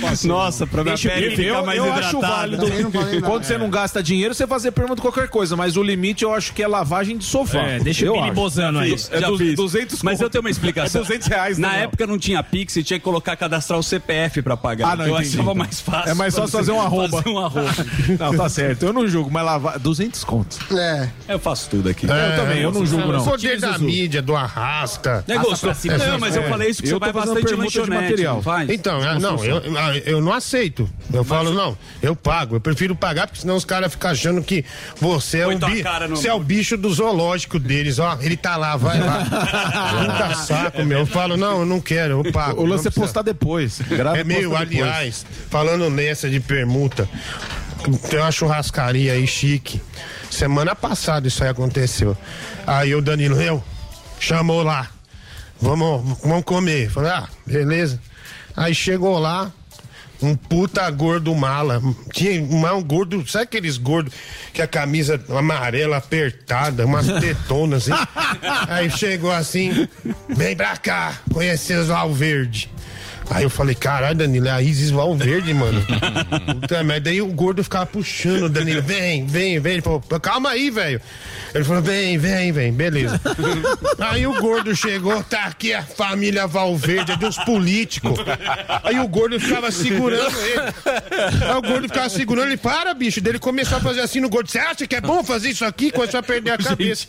Passou. 0.00 0.28
Nossa, 0.28 0.66
pra 0.66 0.84
minha 0.84 0.96
pele 0.96 1.36
ficar 1.36 1.62
mais 1.62 1.95
acho 1.98 2.20
válido. 2.20 2.66
Quando 3.24 3.44
você 3.44 3.58
não 3.58 3.70
gasta 3.70 4.02
dinheiro, 4.02 4.34
você 4.34 4.46
fazer 4.46 4.70
pergunta 4.72 5.00
qualquer 5.00 5.28
coisa, 5.28 5.56
mas 5.56 5.76
o 5.76 5.82
limite 5.82 6.24
eu 6.24 6.32
acho 6.34 6.52
que 6.52 6.62
é 6.62 6.68
lavagem 6.68 7.16
de 7.16 7.24
sofá. 7.24 7.62
É, 7.62 7.78
deixa 7.78 8.04
eu 8.04 8.14
o 8.14 8.32
Bozano 8.32 8.78
aí. 8.78 8.94
É 9.10 9.20
Já 9.20 9.28
du- 9.28 9.54
200 9.54 10.02
Mas 10.02 10.20
eu 10.20 10.30
tenho 10.30 10.42
uma 10.42 10.50
explicação. 10.50 10.86
É 10.96 11.04
200 11.06 11.26
reais, 11.28 11.58
Na 11.58 11.72
né, 11.72 11.82
época 11.84 12.06
não 12.06 12.18
tinha 12.18 12.42
Pix, 12.42 12.72
você 12.72 12.82
tinha 12.82 12.98
que 12.98 13.04
colocar, 13.04 13.36
cadastrar 13.36 13.78
o 13.78 13.82
CPF 13.82 14.40
pra 14.42 14.56
pagar. 14.56 14.92
Ah, 14.92 14.96
não, 14.96 15.04
então, 15.04 15.08
eu 15.08 15.16
achava 15.16 15.42
então. 15.42 15.54
mais 15.54 15.80
fácil. 15.80 16.10
É 16.10 16.14
mais 16.14 16.34
fácil 16.34 16.50
fazer 16.50 16.72
um 16.72 16.80
arroba. 16.80 17.22
Fazer 17.22 17.28
um 17.28 17.38
arroba. 17.38 17.86
Não, 18.18 18.36
tá 18.36 18.48
certo. 18.48 18.84
Eu 18.84 18.92
não 18.92 19.06
julgo, 19.06 19.30
mas 19.30 19.44
lavar 19.44 19.78
200 19.78 20.24
contos. 20.24 20.58
É. 20.72 21.08
Eu 21.28 21.38
faço 21.38 21.68
tudo 21.70 21.88
aqui. 21.88 22.06
É, 22.10 22.32
eu 22.32 22.36
também, 22.36 22.62
eu 22.62 22.72
não 22.72 22.86
julgo, 22.86 23.12
não. 23.12 23.20
O 23.20 23.24
poder 23.24 23.60
da 23.60 23.78
mídia, 23.78 24.22
do 24.22 24.34
arrasta. 24.34 25.24
É. 25.28 25.34
Não, 26.08 26.18
mas 26.18 26.36
eu 26.36 26.42
é. 26.42 26.48
falei 26.48 26.70
isso 26.70 26.82
que 26.82 26.88
Eu 26.88 26.98
você 26.98 27.00
tô 27.00 27.12
vai 27.12 27.12
bastante 27.12 27.54
em 27.54 27.84
de 27.84 27.90
material. 27.90 28.42
Então, 28.68 29.04
é, 29.04 29.18
não, 29.18 29.44
eu, 29.44 29.62
eu 30.04 30.20
não 30.20 30.32
aceito. 30.32 30.88
Eu 31.12 31.24
falo, 31.24 31.52
não, 31.52 31.76
eu 32.02 32.14
pago. 32.14 32.56
Eu 32.56 32.60
prefiro 32.60 32.94
pagar, 32.94 33.26
porque 33.26 33.40
senão 33.40 33.56
os 33.56 33.64
caras 33.64 33.90
ficam 33.92 34.10
achando 34.10 34.42
que 34.42 34.64
você 35.00 35.38
é, 35.40 35.46
o, 35.46 35.58
bi- 35.58 35.82
cara 35.82 36.06
no- 36.08 36.16
você 36.16 36.28
é 36.28 36.34
o 36.34 36.38
bicho 36.40 36.76
do 36.76 36.92
zoológico 36.92 37.58
deles. 37.58 37.98
Ó, 37.98 38.18
ele 38.20 38.36
tá 38.36 38.56
lá, 38.56 38.76
vai 38.76 39.00
lá. 39.00 39.24
Puta 39.26 40.34
saco, 40.34 40.84
meu. 40.84 41.00
Eu 41.00 41.06
falo, 41.06 41.36
não, 41.36 41.60
eu 41.60 41.66
não 41.66 41.80
quero, 41.80 42.24
eu 42.24 42.32
pago. 42.32 42.60
O 42.62 42.66
lance 42.66 42.88
é 42.88 42.90
postar 42.90 43.22
depois. 43.22 43.80
Grava 43.80 44.18
é 44.18 44.24
meio, 44.24 44.50
posta 44.50 44.66
depois. 44.66 44.82
aliás, 44.88 45.26
falando 45.50 45.88
nessa 45.90 46.28
de 46.28 46.40
permuta, 46.40 47.08
tem 48.10 48.18
uma 48.20 48.30
churrascaria 48.32 49.12
aí 49.12 49.26
chique. 49.26 49.80
Semana 50.30 50.74
passada 50.74 51.28
isso 51.28 51.42
aí 51.42 51.50
aconteceu. 51.50 52.16
Aí 52.66 52.94
o 52.94 53.00
Danilo, 53.00 53.40
eu, 53.40 53.62
chamou 54.18 54.62
lá. 54.62 54.88
vamos, 55.60 56.18
vamos 56.22 56.44
comer. 56.44 56.90
Falei, 56.90 57.10
ah, 57.12 57.28
beleza. 57.46 58.00
Aí 58.56 58.74
chegou 58.74 59.18
lá, 59.18 59.50
um 60.22 60.34
puta 60.34 60.88
gordo 60.90 61.34
mala. 61.34 61.82
Tinha 62.12 62.42
um 62.42 62.82
gordo, 62.82 63.26
sabe 63.28 63.44
aqueles 63.44 63.76
gordos 63.76 64.12
que 64.52 64.62
a 64.62 64.66
camisa 64.66 65.22
amarela 65.28 65.96
apertada, 65.96 66.86
umas 66.86 67.06
tetonas 67.20 67.88
assim? 67.88 68.06
Aí 68.68 68.90
chegou 68.90 69.32
assim, 69.32 69.88
vem 70.28 70.56
pra 70.56 70.76
cá, 70.76 71.20
conhecer 71.32 71.78
os 71.78 71.88
Valverde. 71.88 72.70
Aí 73.30 73.42
eu 73.42 73.50
falei, 73.50 73.74
caralho, 73.74 74.16
Danilo, 74.16 74.48
é 74.48 74.50
a 74.50 74.62
Isis 74.62 74.90
Valverde, 74.90 75.52
mano. 75.52 75.84
Puta 76.60 76.82
merda. 76.82 77.10
Daí 77.10 77.20
o 77.20 77.26
gordo 77.26 77.62
ficava 77.62 77.86
puxando 77.86 78.44
o 78.44 78.48
Danilo, 78.48 78.82
vem, 78.82 79.26
vem, 79.26 79.60
vem. 79.60 79.74
Ele 79.74 79.82
falou, 79.82 80.00
calma 80.20 80.50
aí, 80.50 80.70
velho. 80.70 81.00
Ele 81.54 81.64
falou, 81.64 81.82
vem, 81.82 82.18
vem, 82.18 82.52
vem, 82.52 82.72
beleza. 82.72 83.20
Aí 83.98 84.26
o 84.26 84.34
gordo 84.40 84.76
chegou, 84.76 85.22
tá 85.22 85.44
aqui 85.44 85.72
a 85.72 85.82
família 85.82 86.46
Valverde, 86.46 87.12
é 87.12 87.16
dos 87.16 87.38
políticos. 87.38 88.18
Aí 88.82 88.98
o 89.00 89.08
gordo 89.08 89.40
ficava 89.40 89.70
segurando 89.70 90.36
ele. 90.38 90.60
Aí 91.44 91.56
o 91.56 91.62
gordo 91.62 91.88
ficava 91.88 92.08
segurando 92.10 92.48
ele, 92.48 92.58
para, 92.58 92.92
bicho. 92.92 93.22
Daí 93.22 93.32
ele 93.32 93.38
começou 93.38 93.78
a 93.78 93.80
fazer 93.80 94.00
assim 94.00 94.20
no 94.20 94.28
gordo. 94.28 94.50
Você 94.50 94.58
acha 94.58 94.86
que 94.86 94.94
é 94.94 95.00
bom 95.00 95.24
fazer 95.24 95.50
isso 95.50 95.64
aqui? 95.64 95.90
Começou 95.90 96.20
a 96.20 96.22
perder 96.22 96.50
a 96.50 96.58
cabeça. 96.58 97.06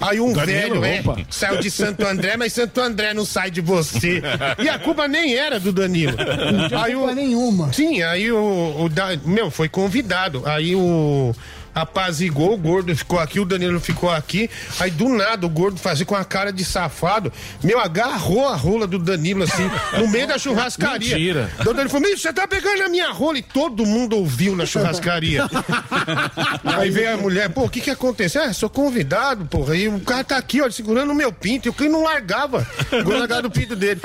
Aí 0.00 0.20
um 0.20 0.32
Danilo, 0.32 0.80
velho, 0.80 1.10
é, 1.18 1.24
saiu 1.28 1.58
de 1.58 1.70
Santo 1.70 2.06
André, 2.06 2.36
mas 2.36 2.52
Santo 2.52 2.80
André 2.80 3.12
não 3.14 3.24
sai 3.24 3.50
de 3.50 3.60
você. 3.60 4.22
E 4.58 4.68
a 4.68 4.78
culpa 4.78 5.08
nem 5.08 5.34
era 5.42 5.60
do 5.60 5.72
Danilo. 5.72 6.16
Não 6.16 6.68
tinha 6.68 6.82
Aí 6.82 6.94
culpa 6.94 7.12
o, 7.12 7.14
nenhuma. 7.14 7.72
Sim, 7.72 8.02
aí 8.02 8.30
o, 8.32 8.76
o 8.84 8.88
da- 8.88 9.16
meu, 9.24 9.50
foi 9.50 9.68
convidado. 9.68 10.42
Aí 10.46 10.74
o 10.74 11.34
apazigou, 11.74 12.52
o 12.54 12.56
gordo 12.56 12.94
ficou 12.96 13.18
aqui, 13.18 13.40
o 13.40 13.44
Danilo 13.44 13.80
ficou 13.80 14.10
aqui. 14.10 14.50
Aí 14.80 14.90
do 14.90 15.08
nada 15.08 15.46
o 15.46 15.48
gordo 15.50 15.78
fazia 15.78 16.04
com 16.06 16.14
a 16.14 16.24
cara 16.24 16.52
de 16.52 16.64
safado, 16.64 17.32
meu, 17.62 17.80
agarrou 17.80 18.46
a 18.48 18.54
rola 18.56 18.86
do 18.86 18.98
Danilo 18.98 19.42
assim, 19.44 19.70
no 19.98 20.08
meio 20.08 20.26
da 20.26 20.38
churrascaria. 20.38 21.14
Mentira. 21.16 21.50
Daí 21.58 21.68
O 21.68 21.72
Danilo 21.72 21.90
falou: 21.90 22.08
"Meu, 22.08 22.18
você 22.18 22.32
tá 22.32 22.46
pegando 22.46 22.82
a 22.82 22.88
minha 22.88 23.10
rola 23.10 23.38
e 23.38 23.42
todo 23.42 23.84
mundo 23.86 24.16
ouviu 24.16 24.54
na 24.56 24.66
churrascaria. 24.66 25.42
Aí 26.64 26.90
veio 26.90 27.14
a 27.14 27.16
mulher, 27.16 27.48
pô, 27.50 27.64
o 27.64 27.68
que 27.70 27.80
que 27.80 27.90
aconteceu? 27.90 28.42
Ah, 28.42 28.52
sou 28.52 28.68
convidado, 28.70 29.44
porra. 29.46 29.76
E 29.76 29.88
o 29.88 30.00
cara 30.00 30.24
tá 30.24 30.36
aqui, 30.36 30.60
ó, 30.60 30.70
segurando 30.70 31.10
o 31.10 31.14
meu 31.14 31.32
pinto. 31.32 31.68
E 31.68 31.70
o 31.70 31.72
que 31.72 31.88
não 31.88 32.02
largava. 32.02 32.66
Largava 33.04 33.46
o 33.46 33.50
pinto 33.50 33.74
dele. 33.76 34.00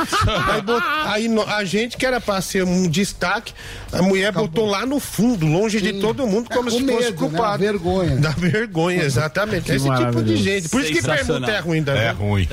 Aí, 0.51 0.61
bot- 0.61 0.83
aí 1.05 1.27
a 1.47 1.63
gente, 1.63 1.97
que 1.97 2.05
era 2.05 2.19
pra 2.21 2.41
ser 2.41 2.63
um 2.63 2.87
destaque, 2.89 3.53
a 3.91 4.01
mulher 4.01 4.31
botou 4.31 4.65
lá 4.65 4.85
no 4.85 4.99
fundo, 4.99 5.45
longe 5.45 5.79
de 5.81 5.93
todo 5.99 6.25
mundo, 6.27 6.49
como 6.49 6.69
É, 6.69 6.71
se 6.71 6.79
fosse 6.79 6.85
medo, 6.85 7.29
né? 7.29 7.37
Culpado. 7.57 7.77
Vergonha. 7.79 8.15
Da 8.17 8.29
vergonha, 8.29 9.03
exatamente. 9.03 9.63
Que 9.63 9.73
Esse 9.73 9.89
tipo 9.89 10.23
de 10.23 10.37
gente. 10.37 10.69
Por 10.69 10.81
isso 10.81 10.93
que 10.93 11.01
pergunta 11.01 11.51
é 11.51 11.59
ruim, 11.59 11.83
Davi. 11.83 11.99
É 11.99 12.11
ruim. 12.11 12.47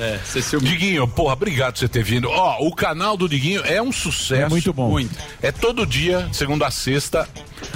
Diguinho, 0.61 1.07
porra, 1.07 1.33
obrigado 1.33 1.73
por 1.73 1.79
você 1.79 1.87
ter 1.87 2.03
vindo. 2.03 2.29
Ó, 2.29 2.67
o 2.67 2.73
canal 2.73 3.15
do 3.15 3.27
Diguinho 3.27 3.61
é 3.65 3.81
um 3.81 3.91
sucesso. 3.91 4.45
É 4.45 4.49
muito 4.49 4.73
bom. 4.73 4.99
É 5.41 5.51
todo 5.51 5.85
dia, 5.85 6.27
segunda 6.31 6.67
a 6.67 6.71
sexta. 6.71 7.27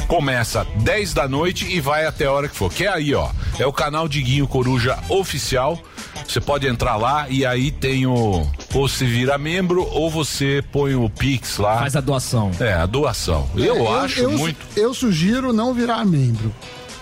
Começa 0.07 0.65
10 0.77 1.13
da 1.13 1.27
noite 1.27 1.65
e 1.67 1.79
vai 1.79 2.05
até 2.05 2.25
a 2.25 2.31
hora 2.31 2.47
que 2.47 2.55
for. 2.55 2.71
Que 2.71 2.85
é 2.85 2.89
aí, 2.89 3.13
ó. 3.13 3.29
É 3.57 3.65
o 3.65 3.73
canal 3.73 4.07
Diguinho 4.07 4.47
Coruja 4.47 4.97
Oficial. 5.07 5.81
Você 6.27 6.39
pode 6.39 6.67
entrar 6.67 6.95
lá 6.95 7.27
e 7.29 7.45
aí 7.45 7.71
tem 7.71 8.05
o. 8.05 8.47
Ou 8.73 8.87
se 8.87 9.05
vira 9.05 9.37
membro 9.37 9.87
ou 9.91 10.09
você 10.09 10.63
põe 10.71 10.93
o 10.95 11.09
Pix 11.09 11.57
lá. 11.57 11.79
Faz 11.79 11.95
a 11.95 12.01
doação. 12.01 12.51
É, 12.59 12.73
a 12.73 12.85
doação. 12.85 13.49
Eu, 13.55 13.91
acho 13.91 14.19
eu, 14.19 14.31
muito. 14.31 14.59
Eu 14.75 14.93
sugiro 14.93 15.51
não 15.51 15.73
virar 15.73 16.05
membro. 16.05 16.53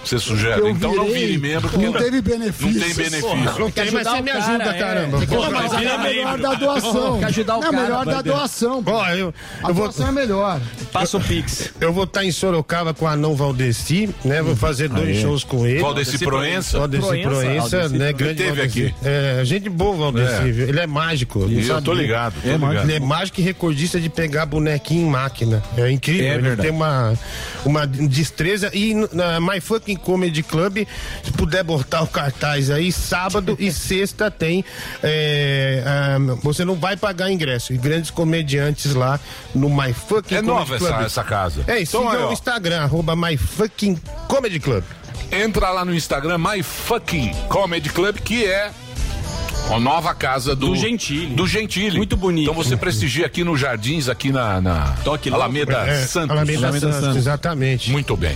Você 0.07 0.19
sugere. 0.19 0.59
Eu 0.61 0.69
então 0.69 0.95
não 0.95 1.05
virei, 1.05 1.27
vire 1.27 1.37
membro 1.37 1.69
porque 1.69 1.85
não 1.85 1.93
teve 1.93 2.21
benefício. 2.21 2.73
Não 2.73 2.79
tem 2.87 2.93
benefício. 2.95 3.59
Não 3.59 3.71
tem, 3.71 3.91
mas 3.91 4.07
você 4.07 4.21
me 4.21 4.31
ajuda, 4.31 4.73
caramba. 4.73 5.17
Tem 5.19 5.27
que 5.27 5.35
Pô, 5.35 5.41
ajudar 5.43 5.61
mas 5.61 5.71
cara, 5.71 5.83
é 5.83 5.97
melhor 5.97 6.37
membro. 6.37 6.41
da 6.41 6.53
doação. 6.55 7.19
Que 7.19 7.25
ajudar 7.25 7.57
o 7.57 7.61
não, 7.61 7.71
cara, 7.71 7.83
melhor 7.83 8.05
da 8.05 8.21
doação. 8.21 8.83
Ó, 8.85 9.09
eu, 9.09 9.33
A 9.63 9.69
eu 9.69 9.73
vou, 9.73 9.83
doação 9.85 10.07
é 10.07 10.11
melhor. 10.11 10.61
Passa 10.91 11.17
o 11.17 11.21
Pix. 11.21 11.73
Eu 11.81 11.91
vou 11.91 12.05
estar 12.05 12.23
em 12.23 12.31
Sorocaba 12.31 12.93
com 12.93 13.05
o 13.05 13.07
Anão 13.07 13.35
Valdeci, 13.35 14.09
né? 14.23 14.41
Vou 14.41 14.55
fazer 14.55 14.87
dois 14.89 15.09
Aê. 15.09 15.21
shows 15.21 15.43
com 15.43 15.65
ele. 15.67 15.79
Valdeci 15.79 16.17
Proença? 16.19 16.79
Valdeci 16.79 17.21
Proença, 17.21 17.89
né? 17.89 18.13
Grande 18.13 18.43
teve 18.43 18.61
aqui. 18.61 18.95
É, 19.03 19.41
gente 19.43 19.69
boa, 19.69 19.95
o 19.95 19.97
Valdeci, 19.97 20.33
É. 20.33 20.51
viu? 20.51 20.67
Ele 20.69 20.79
é 20.79 20.87
mágico. 20.87 21.39
não 21.39 21.49
Eu 21.49 21.81
tô 21.81 21.93
ligado, 21.93 22.33
é 22.45 22.53
ligado. 22.53 22.83
Ele 22.83 22.93
é 22.93 22.99
mágico 22.99 23.39
e 23.41 23.43
recordista 23.43 23.99
de 23.99 24.09
pegar 24.09 24.45
bonequinho 24.45 25.07
em 25.07 25.09
máquina. 25.09 25.61
É 25.77 25.91
incrível. 25.91 26.27
É 26.27 26.35
ele 26.35 26.55
tem 26.55 26.71
uma, 26.71 27.13
uma 27.65 27.85
destreza. 27.85 28.71
E 28.73 28.93
na 29.11 29.39
My 29.39 29.59
Fucking 29.59 29.96
Comedy 29.97 30.43
Club, 30.43 30.85
se 31.23 31.31
puder 31.31 31.63
botar 31.63 32.01
o 32.01 32.07
cartaz 32.07 32.69
aí, 32.69 32.91
sábado 32.91 33.55
e 33.59 33.71
sexta 33.73 34.29
tem. 34.31 34.63
é, 35.03 35.83
ah, 35.85 36.17
você 36.43 36.63
não 36.65 36.75
vai 36.75 36.95
pagar 36.97 37.31
ingresso. 37.31 37.73
E 37.73 37.77
grandes 37.77 38.11
comediantes 38.11 38.93
lá 38.93 39.19
no 39.53 39.69
My 39.69 39.93
Fucking 39.93 40.35
É 40.35 40.41
Comedy 40.41 40.47
nova 40.47 40.77
Club. 40.77 40.91
essa, 40.93 41.03
essa 41.05 41.23
casa. 41.23 41.63
É, 41.67 41.79
e 41.79 41.83
Então, 41.83 42.01
siga 42.03 42.17
aí, 42.17 42.23
o 42.23 42.27
ó. 42.29 42.33
Instagram, 42.33 42.81
arroba 42.81 43.15
My 43.15 43.37
Fucking 43.37 43.99
Comedy 44.27 44.59
Club. 44.59 44.83
Entra 45.31 45.69
lá 45.71 45.83
no 45.83 45.93
Instagram, 45.93 46.37
My 46.37 46.63
Fucking 46.63 47.33
Comedy 47.49 47.89
Club, 47.89 48.17
que 48.19 48.45
é 48.45 48.71
a 49.73 49.79
nova 49.79 50.13
casa 50.15 50.55
do, 50.55 50.67
Do 50.67 50.75
Gentili. 50.75 51.35
Do 51.35 51.45
Gentili. 51.45 51.97
Muito 51.97 52.15
bonito. 52.15 52.49
Então 52.49 52.53
você 52.63 52.75
prestigia 52.77 53.25
aqui 53.25 53.43
nos 53.43 53.59
Jardins, 53.59 54.07
aqui 54.09 54.31
na, 54.31 54.61
na 54.61 54.95
Toque 55.03 55.29
Alameda 55.29 55.77
É, 55.87 56.05
Santos. 56.05 56.31
Alameda 56.31 56.79
Santos, 56.79 57.15
exatamente. 57.17 57.91
Muito 57.91 58.15
bem. 58.15 58.35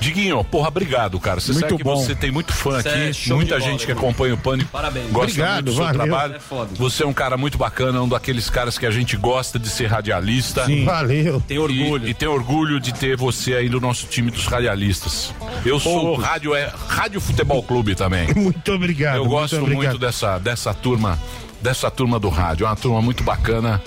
Diguinho, 0.00 0.42
porra, 0.44 0.68
obrigado, 0.68 1.18
cara. 1.18 1.40
Você 1.40 1.52
Muito 1.52 1.62
sabe 1.66 1.76
que 1.78 1.84
bom. 1.84 1.96
você 1.96 2.14
tem 2.14 2.30
muito 2.30 2.52
fã 2.52 2.82
Você 2.82 2.88
aqui, 2.90 3.30
é 3.30 3.34
muita 3.34 3.54
de 3.54 3.60
bola, 3.60 3.72
gente 3.72 3.86
que 3.86 3.92
irmão. 3.92 4.04
acompanha 4.04 4.34
o 4.34 4.36
Pânico. 4.36 4.70
Parabéns. 4.70 5.06
Gosta 5.10 5.30
Obrigado, 5.30 5.54
muito 5.54 5.64
do 5.64 5.72
seu 5.72 5.84
valeu. 5.84 6.02
trabalho. 6.02 6.34
É. 6.34 6.66
Você 6.76 7.02
é 7.04 7.06
um 7.06 7.12
cara 7.14 7.36
muito 7.38 7.56
bacana, 7.56 8.02
um 8.02 8.08
daqueles 8.08 8.50
caras 8.50 8.76
que 8.76 8.84
a 8.84 8.90
gente 8.90 9.16
gosta 9.16 9.58
de 9.58 9.66
ser 9.70 9.86
radialista. 9.86 10.66
Sim. 10.66 10.84
Valeu. 10.84 11.40
Tem 11.48 11.58
orgulho. 11.58 12.06
E, 12.06 12.10
e 12.10 12.14
tem 12.14 12.28
orgulho 12.28 12.78
de 12.80 12.92
ter 12.92 13.16
você 13.16 13.54
aí 13.54 13.70
no 13.70 13.80
nosso 13.80 14.06
time 14.06 14.30
dos 14.30 14.44
radialistas. 14.46 15.32
Eu 15.64 15.80
sou 15.80 15.98
Poucos. 16.00 16.24
rádio, 16.24 16.54
é, 16.54 16.70
rádio 16.86 17.18
Futebol 17.18 17.62
Clube 17.62 17.94
também. 17.94 18.28
Muito 18.36 18.72
obrigado. 18.72 19.16
Eu 19.16 19.20
muito 19.24 19.30
gosto 19.30 19.56
muito, 19.60 19.72
obrigado. 19.74 19.98
dessa, 19.98 20.38
dessa 20.38 20.63
turma, 20.72 21.18
dessa 21.60 21.90
turma 21.90 22.18
do 22.18 22.28
rádio. 22.30 22.64
É 22.64 22.68
uma 22.70 22.76
turma 22.76 23.02
muito 23.02 23.22
bacana. 23.24 23.82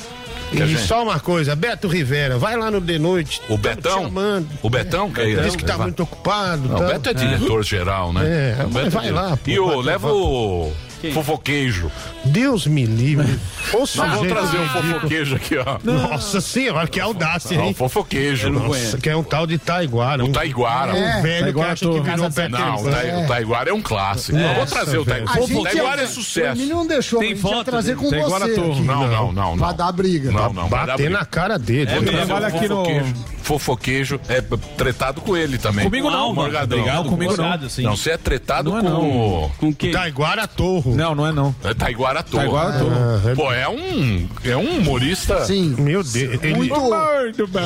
E 0.51 0.57
gente- 0.57 0.79
só 0.87 1.03
uma 1.03 1.19
coisa, 1.19 1.55
Beto 1.57 1.87
Rivera, 1.89 2.37
vai 2.37 2.55
lá 2.55 2.69
no 2.71 2.79
De 2.79 2.97
Noite. 2.99 3.41
O 3.49 3.57
Tamo 3.57 3.57
Betão? 3.57 4.03
chamando. 4.03 4.47
O 4.61 4.69
Betão? 4.69 5.11
que 5.11 5.19
é- 5.21 5.35
Diz 5.43 5.55
que 5.57 5.65
tá 5.65 5.75
vai- 5.75 5.87
muito 5.87 6.03
ocupado. 6.03 6.69
Não, 6.69 6.77
tá? 6.79 6.85
o 6.85 6.87
Beto 6.87 7.09
é 7.09 7.13
diretor 7.13 7.63
geral, 7.63 8.13
né? 8.13 8.21
É, 8.25 8.61
é 8.61 8.65
vai 8.65 8.83
diretor. 8.89 9.13
lá, 9.13 9.29
pô, 9.37 9.49
E 9.49 9.59
o, 9.59 9.81
leva 9.81 10.13
o 10.13 10.71
fofoquejo. 11.13 11.91
Deus 12.25 12.67
me 12.67 12.85
livre. 12.85 13.39
Vamos 13.71 13.89
sujeito 13.91 14.27
trazer 14.27 14.57
o 14.57 14.61
ridículo. 14.61 14.93
fofoquejo 14.93 15.35
aqui, 15.35 15.57
ó. 15.57 15.77
Nossa 15.83 16.41
senhora, 16.41 16.87
que 16.87 16.99
audácia, 16.99 17.55
hein? 17.55 17.71
o 17.71 17.73
fofoquejo. 17.73 18.49
Nossa, 18.49 18.97
que 18.97 19.09
é 19.09 19.15
um 19.15 19.23
tal 19.23 19.45
de 19.47 19.57
Taiguara. 19.57 20.23
O 20.23 20.27
um- 20.27 20.31
Taiguara. 20.31 20.93
Um 20.93 21.21
velho 21.21 21.53
que 21.53 21.61
acha 21.61 21.85
que 21.89 21.99
virou 21.99 22.29
Peter 22.29 22.49
Não, 22.49 22.75
o. 22.75 22.83
Ta- 22.91 23.23
o 23.23 23.27
Taiguara 23.27 23.69
é 23.69 23.73
um 23.73 23.81
clássico. 23.81 24.37
Eu 24.37 24.55
vou 24.55 24.65
trazer 24.65 24.97
o. 24.97 25.05
Taiguara. 25.05 25.43
O 25.43 25.63
Taiguara 25.63 26.01
é 26.01 26.05
O 26.05 26.07
sucesso. 26.09 26.57
Emílio 26.59 26.75
não 26.77 26.87
deixou, 26.87 27.19
Tem 27.19 27.31
a 27.31 27.35
gente 27.35 27.43
ia 27.45 27.51
foto 27.51 27.63
trazer 27.65 27.95
com 27.95 28.09
você. 28.09 28.55
Não, 28.57 29.07
não, 29.07 29.31
não, 29.31 29.55
não. 29.55 29.57
Pra 29.57 29.71
dar 29.71 29.91
briga. 29.91 30.31
Não, 30.31 30.53
não, 30.53 30.67
Bater 30.67 31.09
na 31.09 31.25
cara 31.25 31.57
dele. 31.57 31.91
Vou 31.91 31.97
Ele 32.01 32.11
trazer 32.11 32.25
trabalha 32.25 32.53
o 32.53 32.57
aqui 32.57 32.67
no- 32.67 33.37
fofoquejo. 33.43 34.19
É 34.27 34.41
tretado 34.41 35.21
com 35.21 35.35
ele 35.35 35.57
também. 35.57 35.85
Comigo 35.85 36.09
não, 36.09 36.31
o 36.31 36.35
Morgadão. 36.35 36.77
Obrigado, 36.79 37.09
comigo 37.09 37.35
não. 37.37 37.69
Sim. 37.69 37.83
Não, 37.83 37.95
você 37.95 38.11
é 38.11 38.17
tretado 38.17 38.71
Não 38.71 38.77
é 38.79 38.81
com 38.81 38.89
não. 38.89 39.01
o. 39.45 39.51
Com 39.57 39.73
quem? 39.73 39.91
Taiguara 39.91 40.47
Torro. 40.47 40.86
Não, 40.95 41.15
não 41.15 41.27
é 41.27 41.31
não. 41.31 41.55
É 41.63 41.73
Taiguara 41.73 42.23
Torre. 42.23 42.43
Taiguara 42.45 42.79
Torre. 42.79 42.95
Ah, 43.31 43.35
Pô, 43.35 43.51
é 43.53 43.67
um. 43.69 44.27
É 44.43 44.55
um 44.57 44.77
humorista. 44.79 45.43
Sim. 45.45 45.75
Meu 45.77 46.03
Deus. 46.03 46.15
Ele... 46.43 46.53
Muito. 46.55 46.75
Muito 46.75 47.47
bom. 47.47 47.59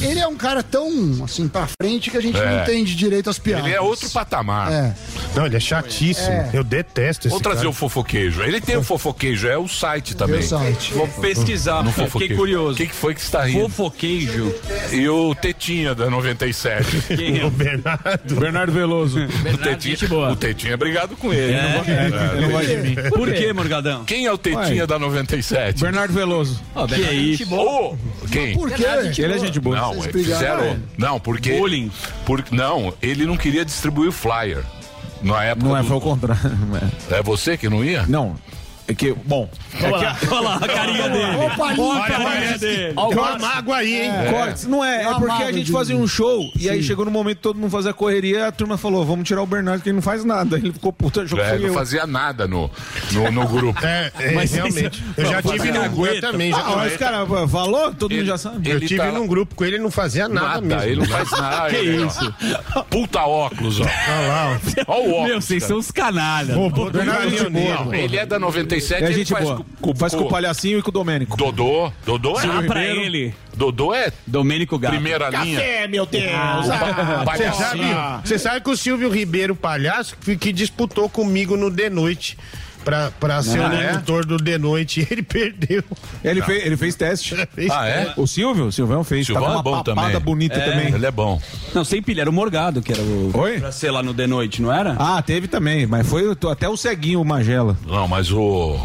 É, 0.00 0.04
ele 0.04 0.20
é 0.20 0.26
um 0.28 0.36
cara 0.36 0.62
tão 0.62 0.88
assim 1.24 1.48
pra 1.48 1.66
frente 1.80 2.10
que 2.10 2.16
a 2.16 2.20
gente 2.20 2.38
É. 2.38 2.44
não 2.44 2.62
entende 2.62 2.94
direito 2.94 3.28
as 3.30 3.38
piadas. 3.38 3.66
Ele 3.66 3.74
é 3.74 3.80
outro 3.80 4.08
patamar. 4.10 4.72
É. 4.72 4.94
Não, 5.34 5.46
ele 5.46 5.56
é 5.56 5.60
chatíssimo. 5.60 6.28
É. 6.28 6.50
Eu 6.52 6.64
detesto 6.64 7.26
esse 7.26 7.30
Vou 7.30 7.40
trazer 7.40 7.58
cara. 7.58 7.70
o 7.70 7.72
fofoquejo. 7.72 8.42
Ele 8.42 8.60
tem 8.60 8.76
o 8.76 8.82
fofoquejo, 8.82 9.48
é 9.48 9.56
o 9.58 9.68
site 9.68 10.16
também. 10.16 10.42
Site. 10.42 10.92
Vou 10.94 11.06
pesquisar, 11.08 11.82
No 11.82 11.90
fiquei 11.90 12.06
fofoquejo. 12.06 12.36
curioso. 12.36 12.72
O 12.74 12.76
que, 12.76 12.86
que 12.86 12.94
foi 12.94 13.14
que 13.14 13.20
você 13.22 13.30
tá 13.30 13.44
rindo? 13.44 13.68
Fofoqueijo. 13.68 14.54
E 14.92 15.08
o 15.08 15.34
Tetinha 15.34 15.94
da 15.94 16.08
97. 16.10 17.02
Quem 17.16 17.40
é? 17.40 17.44
O 17.44 17.50
Bernardo. 17.50 18.36
Bernardo 18.36 18.72
Veloso. 18.72 19.18
o, 19.20 19.58
Tetinha, 19.58 19.96
o 20.30 20.36
Tetinha 20.36 20.74
é 20.74 20.76
brigado 20.76 21.16
com 21.16 21.32
ele. 21.32 21.52
É? 21.52 21.62
Não, 21.62 21.84
é, 21.94 22.32
Ele 22.36 22.40
não 22.46 22.50
gosta 22.52 22.67
de 22.68 22.76
mim. 22.88 22.94
Por 23.10 23.32
que, 23.32 23.52
Morgadão? 23.52 24.04
Quem 24.04 24.26
é 24.26 24.32
o 24.32 24.38
Tetinha 24.38 24.82
Ué. 24.82 24.86
da 24.86 24.98
97? 24.98 25.80
Bernardo 25.82 26.12
Veloso. 26.12 26.60
que 26.88 26.94
é 27.04 27.12
isso? 27.12 27.54
Ô, 27.54 27.96
quem? 28.30 28.54
Por 28.54 28.70
quê? 28.70 28.84
Ele 29.18 29.34
é 29.34 29.38
gente 29.38 29.58
boa. 29.60 29.76
Não, 29.76 30.04
é, 30.04 30.08
fizeram. 30.08 30.64
é? 30.64 30.76
Não, 30.96 31.18
porque. 31.20 31.52
Bullying. 31.52 31.90
Por, 32.26 32.44
não, 32.50 32.92
ele 33.02 33.24
não 33.26 33.36
queria 33.36 33.64
distribuir 33.64 34.08
o 34.08 34.12
flyer. 34.12 34.62
Na 35.22 35.42
época. 35.44 35.68
Não 35.68 35.76
é, 35.76 35.80
do- 35.82 35.88
foi 35.88 35.96
o 35.96 36.00
contrário. 36.00 36.42
É 37.10 37.22
você 37.22 37.56
que 37.56 37.68
não 37.68 37.84
ia? 37.84 38.04
Não. 38.06 38.36
É 38.88 38.94
que, 38.94 39.12
bom. 39.12 39.48
Olha 39.82 39.96
lá, 39.98 40.16
olha 40.30 40.40
lá 40.40 40.54
a 40.56 40.60
carinha 40.66 41.08
dele. 41.10 41.36
Opa, 41.36 41.74
Olha 41.78 42.02
a 42.02 42.06
carinha 42.08 42.58
dele. 42.58 42.94
Tem 42.94 43.18
uma 43.18 43.38
mágoa 43.38 43.76
aí, 43.76 44.02
hein? 44.02 44.10
É. 44.10 44.32
Cortes, 44.32 44.66
não 44.66 44.82
é, 44.82 45.02
é 45.02 45.04
Tá 45.04 45.14
porque 45.20 45.42
a 45.42 45.52
gente 45.52 45.70
fazia 45.70 45.94
um 45.96 46.06
show 46.08 46.50
e 46.58 46.70
aí 46.70 46.82
chegou 46.82 47.04
no 47.04 47.10
momento 47.10 47.36
que 47.36 47.42
todo 47.42 47.58
mundo 47.58 47.70
fazia 47.70 47.92
correria, 47.92 48.46
a 48.46 48.52
turma 48.52 48.78
falou: 48.78 49.04
vamos 49.04 49.28
tirar 49.28 49.42
o 49.42 49.46
Bernardo, 49.46 49.82
que 49.82 49.90
ele 49.90 49.96
não 49.96 50.02
faz 50.02 50.24
nada. 50.24 50.56
Ele 50.56 50.72
ficou 50.72 50.90
puta, 50.90 51.22
que 51.24 51.38
É, 51.38 51.58
não 51.58 51.66
eu. 51.66 51.74
fazia 51.74 52.06
nada 52.06 52.48
no, 52.48 52.70
no, 53.12 53.30
no 53.30 53.46
grupo. 53.46 53.78
É, 53.86 54.10
é, 54.18 54.32
Mas 54.32 54.52
realmente. 54.52 54.98
isso- 55.02 55.14
Eu 55.16 55.26
já 55.26 55.42
tive 55.42 55.70
num 55.70 55.88
grupo 55.90 56.20
também. 56.20 56.50
Já, 56.50 56.58
Ah, 56.58 56.76
mas, 56.76 56.96
cara, 56.96 57.26
falou? 57.46 57.92
Todo 57.94 58.12
mundo 58.14 58.24
já 58.24 58.38
sabe. 58.38 58.68
Eu 58.70 58.76
Ele 58.76 58.86
tive 58.86 59.00
tá- 59.00 59.12
num 59.12 59.26
grupo 59.26 59.54
com 59.54 59.64
ele, 59.64 59.76
ele 59.76 59.82
não 59.82 59.90
fazia 59.90 60.28
nada, 60.28 60.60
Nada, 60.60 60.60
mesmo. 60.62 60.82
ele 60.82 60.96
não 61.00 61.06
faz 61.06 61.30
nada. 61.30 61.68
Que 61.70 61.76
Ele, 61.76 62.02
ó. 62.02 62.06
isso? 62.06 62.34
Puta 62.90 63.20
óculos, 63.22 63.80
ó. 63.80 63.84
Olha 63.84 64.26
lá, 64.28 64.58
ó. 64.88 64.92
Olha 64.94 65.00
o 65.08 65.10
óculos. 65.12 65.28
Meu, 65.28 65.40
vocês 65.42 65.62
são 65.64 65.76
os 65.78 65.90
canalhas. 65.90 66.56
É 67.92 68.04
ele 68.04 68.16
é 68.16 68.26
da 68.26 68.38
97 68.80 69.04
É 69.04 69.12
gente 69.12 69.32
faz 69.32 69.44
boa. 69.44 69.64
com, 69.80 69.94
Faz 69.94 70.14
com 70.14 70.22
o 70.24 70.28
palhacinho 70.28 70.78
e 70.78 70.82
com 70.82 70.90
o 70.90 70.92
Domênico. 70.92 71.36
Dodô. 71.36 71.92
Dodô 72.04 72.38
é. 72.38 72.46
Dá 72.46 72.62
pra 72.62 72.80
Ribeiro. 72.80 73.00
ele. 73.00 73.34
Dodô 73.54 73.92
é 73.94 74.12
Domênico 74.26 74.78
Gato. 74.78 74.92
primeira 74.94 75.28
linha. 75.30 75.88
meu 75.88 76.06
Deus! 76.06 76.24
Ah, 76.32 76.60
Você 77.18 77.24
palhacinho. 77.24 77.54
sabe, 77.94 78.28
você 78.28 78.38
sabe 78.38 78.60
que 78.60 78.70
o 78.70 78.76
Silvio 78.76 79.08
Ribeiro, 79.10 79.54
palhaço, 79.56 80.16
que, 80.20 80.36
que 80.36 80.52
disputou 80.52 81.08
comigo 81.08 81.56
no 81.56 81.70
The 81.70 81.90
Noite 81.90 82.38
pra, 82.88 83.10
pra 83.20 83.42
ser 83.42 83.58
o 83.60 83.66
Ah, 83.66 83.74
é? 83.74 83.92
locutor 83.92 84.24
do 84.24 84.36
The 84.38 84.56
Noite 84.58 85.00
e 85.00 85.06
ele 85.12 85.22
perdeu. 85.24 85.82
Ele, 86.24 86.40
fez, 86.42 86.64
ele 86.66 86.76
fez 86.76 86.94
teste. 86.94 87.34
Ah, 87.70 87.86
é? 87.88 88.12
O 88.16 88.26
Silvio? 88.26 88.66
O 88.66 88.72
Silvão 88.72 89.04
fez. 89.04 89.26
Silvão 89.26 89.44
Tava 89.44 89.58
é 89.58 89.62
bom 89.62 89.82
também. 89.82 90.20
bonita 90.20 90.54
É. 90.58 90.70
também. 90.70 90.94
Ele 90.94 91.06
é 91.06 91.10
bom. 91.10 91.40
Não, 91.74 91.84
sem 91.84 92.00
pilha, 92.02 92.22
era 92.22 92.30
o 92.30 92.32
Morgado 92.32 92.80
que 92.80 92.92
era 92.92 93.02
o. 93.02 93.30
Oi? 93.34 93.60
Pra 93.60 93.70
ser 93.72 93.90
lá 93.90 94.02
no 94.02 94.14
The 94.14 94.26
Noite, 94.26 94.62
não 94.62 94.72
era? 94.72 94.96
Ah, 94.98 95.20
teve 95.22 95.48
também, 95.48 95.86
mas 95.86 96.06
foi 96.08 96.34
até 96.50 96.68
o 96.68 96.76
ceguinho, 96.76 97.20
o 97.20 97.24
Magela. 97.24 97.76
Não, 97.86 98.08
mas 98.08 98.30
o. 98.32 98.78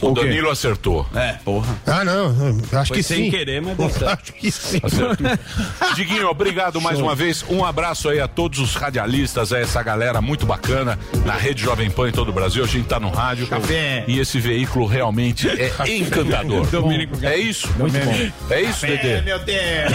O 0.00 0.08
O? 0.08 0.14
Danilo 0.14 0.50
acertou. 0.50 1.06
É, 1.14 1.32
porra. 1.44 1.76
Ah, 1.86 2.04
não, 2.04 2.34
acho 2.72 2.88
Foi 2.88 2.96
que 2.98 3.02
sem 3.02 3.24
sim. 3.24 3.30
querer, 3.30 3.60
mas 3.60 3.76
deu 3.76 3.90
certo. 3.90 4.08
Acho 4.22 4.32
que 4.32 4.50
sim. 4.50 4.80
Diguinho, 5.94 6.28
obrigado 6.28 6.80
mais 6.80 7.00
uma 7.00 7.14
vez. 7.14 7.44
Um 7.48 7.64
abraço 7.64 8.08
aí 8.08 8.20
a 8.20 8.28
todos 8.28 8.58
os 8.58 8.74
radialistas, 8.74 9.52
a 9.52 9.58
essa 9.58 9.82
galera 9.82 10.20
muito 10.20 10.46
bacana 10.46 10.98
na 11.24 11.34
Rede 11.34 11.62
Jovem 11.62 11.90
Pan 11.90 12.08
em 12.08 12.12
todo 12.12 12.28
o 12.28 12.32
Brasil. 12.32 12.62
A 12.64 12.66
gente 12.66 12.86
tá 12.86 13.00
no 13.00 13.10
rádio. 13.10 13.46
Café. 13.46 14.04
E 14.06 14.18
esse 14.18 14.38
veículo 14.40 14.86
realmente 14.86 15.48
é 15.48 15.72
encantador. 15.96 16.66
É 17.22 17.36
isso? 17.36 17.68
Muito 17.78 17.98
bom. 17.98 18.54
É 18.54 18.60
isso, 18.62 18.86
Dedê? 18.86 19.20
meu 19.22 19.38
Deus! 19.40 19.92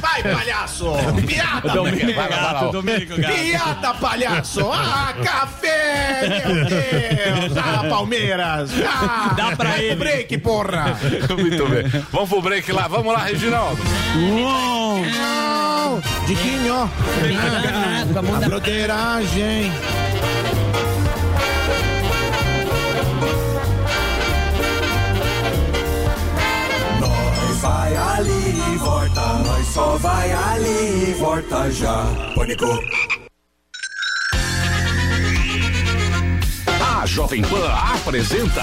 Vai, 0.00 0.22
palhaço! 0.22 0.92
Piada, 1.26 1.68
Domênico 1.68 2.14
Vai 2.14 2.28
vai 2.28 2.72
Domênico. 2.72 3.14
Piada, 3.14 3.94
palhaço! 3.94 4.70
Ah, 4.72 5.14
café! 5.22 6.42
Meu 6.46 6.64
Deus! 6.64 7.56
Ah, 7.56 7.84
Palmeiras! 7.88 8.70
Ah, 8.86 9.17
Dá 9.36 9.56
pra 9.56 9.82
ele. 9.82 9.96
Break, 9.96 10.38
porra! 10.38 10.98
Muito 11.38 11.66
bem. 11.68 11.84
Vamos 12.12 12.28
pro 12.28 12.42
break 12.42 12.70
lá. 12.72 12.88
Vamos 12.88 13.12
lá, 13.12 13.24
Reginaldo. 13.24 13.82
Não! 14.14 15.02
Diquinho! 16.26 16.90
A 18.16 18.48
broderagem! 18.48 19.72
Nós 27.00 27.60
vai 27.60 27.96
ali 27.96 28.74
e 28.74 28.76
volta, 28.78 29.20
nós 29.46 29.66
só 29.66 29.96
vai 29.96 30.32
ali 30.32 31.10
e 31.10 31.14
volta 31.18 31.70
já. 31.70 32.04
Pânico. 32.34 33.07
Jovem 37.18 37.42
Pan 37.42 37.68
apresenta 37.68 38.62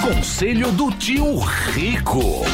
Conselho 0.00 0.70
do 0.70 0.88
Tio 0.92 1.40
Rico. 1.40 2.44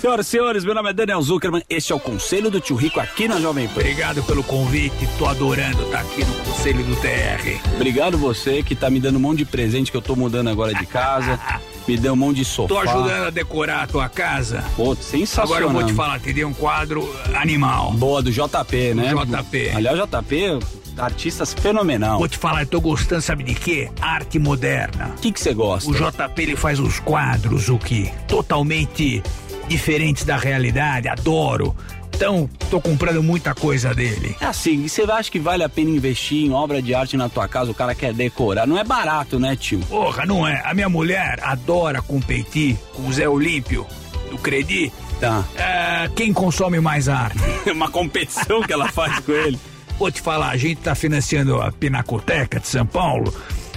Senhoras 0.00 0.26
e 0.26 0.30
senhores, 0.30 0.64
meu 0.64 0.74
nome 0.74 0.88
é 0.88 0.92
Daniel 0.94 1.20
Zuckerman. 1.20 1.62
Este 1.68 1.92
é 1.92 1.94
o 1.94 2.00
Conselho 2.00 2.50
do 2.50 2.58
Tio 2.58 2.76
Rico 2.76 2.98
aqui 2.98 3.28
na 3.28 3.38
Jovem 3.38 3.68
Pan. 3.68 3.80
Obrigado 3.80 4.22
pelo 4.22 4.42
convite, 4.42 5.06
tô 5.18 5.26
adorando 5.26 5.82
estar 5.82 6.00
aqui 6.00 6.24
no 6.24 6.32
Conselho 6.32 6.82
do 6.84 6.96
TR. 6.96 7.74
Obrigado 7.74 8.16
você 8.16 8.62
que 8.62 8.74
tá 8.74 8.88
me 8.88 9.00
dando 9.00 9.16
um 9.16 9.20
monte 9.20 9.40
de 9.40 9.44
presente 9.44 9.90
que 9.90 9.96
eu 9.98 10.02
tô 10.02 10.16
mudando 10.16 10.48
agora 10.48 10.72
de 10.72 10.86
casa. 10.86 11.38
Me 11.86 11.96
deu 11.96 12.14
um 12.14 12.16
monte 12.16 12.38
de 12.38 12.44
sofá. 12.44 12.68
Tô 12.68 12.78
ajudando 12.80 13.26
a 13.26 13.30
decorar 13.30 13.82
a 13.82 13.86
tua 13.86 14.08
casa. 14.08 14.64
Pô, 14.74 14.96
sensacional. 14.96 15.44
Agora 15.44 15.64
eu 15.66 15.70
vou 15.70 15.86
te 15.86 15.92
falar, 15.92 16.18
te 16.18 16.32
dei 16.32 16.44
um 16.44 16.52
quadro 16.52 17.08
animal. 17.32 17.92
Boa, 17.92 18.20
do 18.20 18.32
JP, 18.32 18.94
né? 18.94 19.12
JP. 19.14 19.70
Aliás, 19.72 19.96
JP, 19.96 20.58
artistas 20.98 21.54
fenomenal. 21.54 22.18
Vou 22.18 22.28
te 22.28 22.38
falar, 22.38 22.62
eu 22.62 22.66
tô 22.66 22.80
gostando, 22.80 23.22
sabe 23.22 23.44
de 23.44 23.54
quê? 23.54 23.90
Arte 24.00 24.38
moderna. 24.38 25.12
O 25.16 25.20
que 25.20 25.32
que 25.32 25.40
você 25.40 25.54
gosta? 25.54 25.90
O 25.90 25.94
JP 25.94 26.42
ele 26.42 26.56
faz 26.56 26.78
uns 26.78 27.00
quadros, 27.00 27.68
o 27.68 27.78
que? 27.78 28.12
Totalmente 28.28 29.22
diferentes 29.68 30.24
da 30.24 30.36
realidade, 30.36 31.08
adoro. 31.08 31.74
Então, 32.16 32.48
tô 32.70 32.80
comprando 32.80 33.22
muita 33.22 33.54
coisa 33.54 33.94
dele. 33.94 34.34
É 34.40 34.46
assim, 34.46 34.84
e 34.84 34.88
você 34.88 35.02
acha 35.02 35.30
que 35.30 35.38
vale 35.38 35.62
a 35.62 35.68
pena 35.68 35.90
investir 35.90 36.46
em 36.46 36.50
obra 36.50 36.80
de 36.80 36.94
arte 36.94 37.14
na 37.14 37.28
tua 37.28 37.46
casa? 37.46 37.70
O 37.70 37.74
cara 37.74 37.94
quer 37.94 38.14
decorar. 38.14 38.66
Não 38.66 38.78
é 38.78 38.84
barato, 38.84 39.38
né, 39.38 39.54
tio? 39.54 39.80
Porra, 39.80 40.24
não 40.24 40.48
é? 40.48 40.62
A 40.64 40.72
minha 40.72 40.88
mulher 40.88 41.38
adora 41.42 42.00
competir 42.00 42.78
com 42.94 43.06
o 43.06 43.12
Zé 43.12 43.28
Olímpio, 43.28 43.86
do 44.30 44.38
Credi. 44.38 44.90
Tá. 45.20 45.44
É, 45.56 46.08
quem 46.16 46.32
consome 46.32 46.80
mais 46.80 47.06
arte? 47.06 47.38
Uma 47.70 47.90
competição 47.90 48.62
que 48.62 48.72
ela 48.72 48.88
faz 48.88 49.18
com 49.20 49.32
ele. 49.32 49.58
Vou 49.98 50.10
te 50.10 50.20
falar, 50.20 50.50
a 50.50 50.56
gente 50.58 50.82
tá 50.82 50.94
financiando 50.94 51.60
a 51.60 51.72
Pinacoteca 51.72 52.60
de 52.60 52.68
São 52.68 52.84
Paulo. 52.84 53.32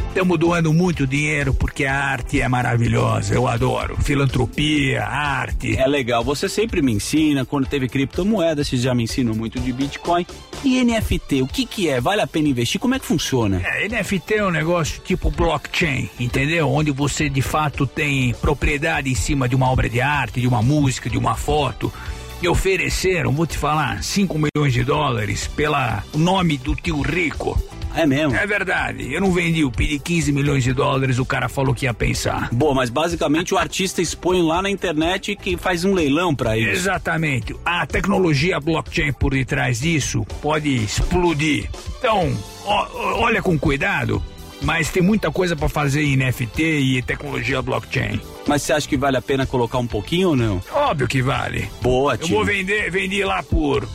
Estamos 0.09 0.37
doando 0.37 0.73
muito 0.73 1.07
dinheiro 1.07 1.53
porque 1.53 1.85
a 1.85 1.95
arte 1.95 2.41
é 2.41 2.47
maravilhosa. 2.47 3.33
Eu 3.33 3.47
adoro. 3.47 3.95
Filantropia, 4.01 5.05
arte. 5.05 5.77
É 5.77 5.87
legal, 5.87 6.21
você 6.23 6.49
sempre 6.49 6.81
me 6.81 6.91
ensina, 6.91 7.45
quando 7.45 7.67
teve 7.67 7.87
criptomoeda, 7.87 8.63
você 8.63 8.75
já 8.75 8.93
me 8.93 9.03
ensinou 9.03 9.33
muito 9.33 9.61
de 9.61 9.71
Bitcoin. 9.71 10.25
E 10.61 10.83
NFT, 10.83 11.41
o 11.41 11.47
que 11.47 11.65
que 11.65 11.87
é? 11.87 12.01
Vale 12.01 12.21
a 12.21 12.27
pena 12.27 12.49
investir? 12.49 12.81
Como 12.81 12.95
é 12.95 12.99
que 12.99 13.05
funciona? 13.05 13.61
É, 13.63 13.87
NFT 13.87 14.33
é 14.33 14.43
um 14.43 14.51
negócio 14.51 15.01
tipo 15.01 15.31
blockchain, 15.31 16.09
entendeu? 16.19 16.69
Onde 16.69 16.91
você 16.91 17.29
de 17.29 17.41
fato 17.41 17.87
tem 17.87 18.33
propriedade 18.33 19.09
em 19.09 19.15
cima 19.15 19.47
de 19.47 19.55
uma 19.55 19.69
obra 19.71 19.87
de 19.87 20.01
arte, 20.01 20.41
de 20.41 20.47
uma 20.47 20.61
música, 20.61 21.09
de 21.09 21.17
uma 21.17 21.35
foto. 21.35 21.93
E 22.41 22.47
ofereceram, 22.47 23.31
vou 23.31 23.45
te 23.45 23.57
falar, 23.57 24.01
5 24.03 24.37
milhões 24.39 24.71
de 24.73 24.83
dólares 24.83 25.47
pela 25.47 26.03
o 26.13 26.17
nome 26.17 26.57
do 26.57 26.73
tio 26.75 27.01
Rico. 27.01 27.61
É 27.95 28.05
mesmo? 28.05 28.35
É 28.35 28.45
verdade. 28.45 29.11
Eu 29.11 29.19
não 29.19 29.31
vendi, 29.31 29.61
eu 29.61 29.71
pedi 29.71 29.97
15 29.97 30.31
milhões 30.31 30.63
de 30.63 30.71
dólares, 30.71 31.17
o 31.17 31.25
cara 31.25 31.49
falou 31.49 31.73
que 31.73 31.85
ia 31.85 31.93
pensar. 31.93 32.47
Boa, 32.51 32.73
mas 32.75 32.89
basicamente 32.89 33.51
o 33.53 33.57
artista 33.57 33.99
expõe 34.01 34.41
lá 34.43 34.61
na 34.61 34.69
internet 34.69 35.35
que 35.35 35.57
faz 35.57 35.83
um 35.83 35.93
leilão 35.93 36.33
pra 36.35 36.55
isso. 36.55 36.69
Exatamente. 36.69 37.55
A 37.65 37.85
tecnologia 37.87 38.59
blockchain 38.59 39.11
por 39.11 39.31
detrás 39.33 39.81
disso 39.81 40.23
pode 40.41 40.69
explodir. 40.75 41.67
Então, 41.97 42.31
ó- 42.63 42.87
olha 43.21 43.41
com 43.41 43.57
cuidado, 43.57 44.23
mas 44.61 44.89
tem 44.89 45.01
muita 45.01 45.31
coisa 45.31 45.55
pra 45.55 45.69
fazer 45.69 46.01
em 46.03 46.17
NFT 46.17 46.61
e 46.63 47.01
tecnologia 47.01 47.61
blockchain. 47.61 48.19
Mas 48.47 48.61
você 48.63 48.73
acha 48.73 48.87
que 48.87 48.97
vale 48.97 49.17
a 49.17 49.21
pena 49.21 49.45
colocar 49.45 49.77
um 49.77 49.87
pouquinho 49.87 50.29
ou 50.29 50.35
não? 50.35 50.61
Óbvio 50.71 51.07
que 51.07 51.21
vale. 51.21 51.69
Boa, 51.81 52.13
Eu 52.13 52.17
tio. 52.17 52.35
vou 52.35 52.45
vender, 52.45 52.89
vendi 52.91 53.23
lá 53.23 53.41
por. 53.43 53.87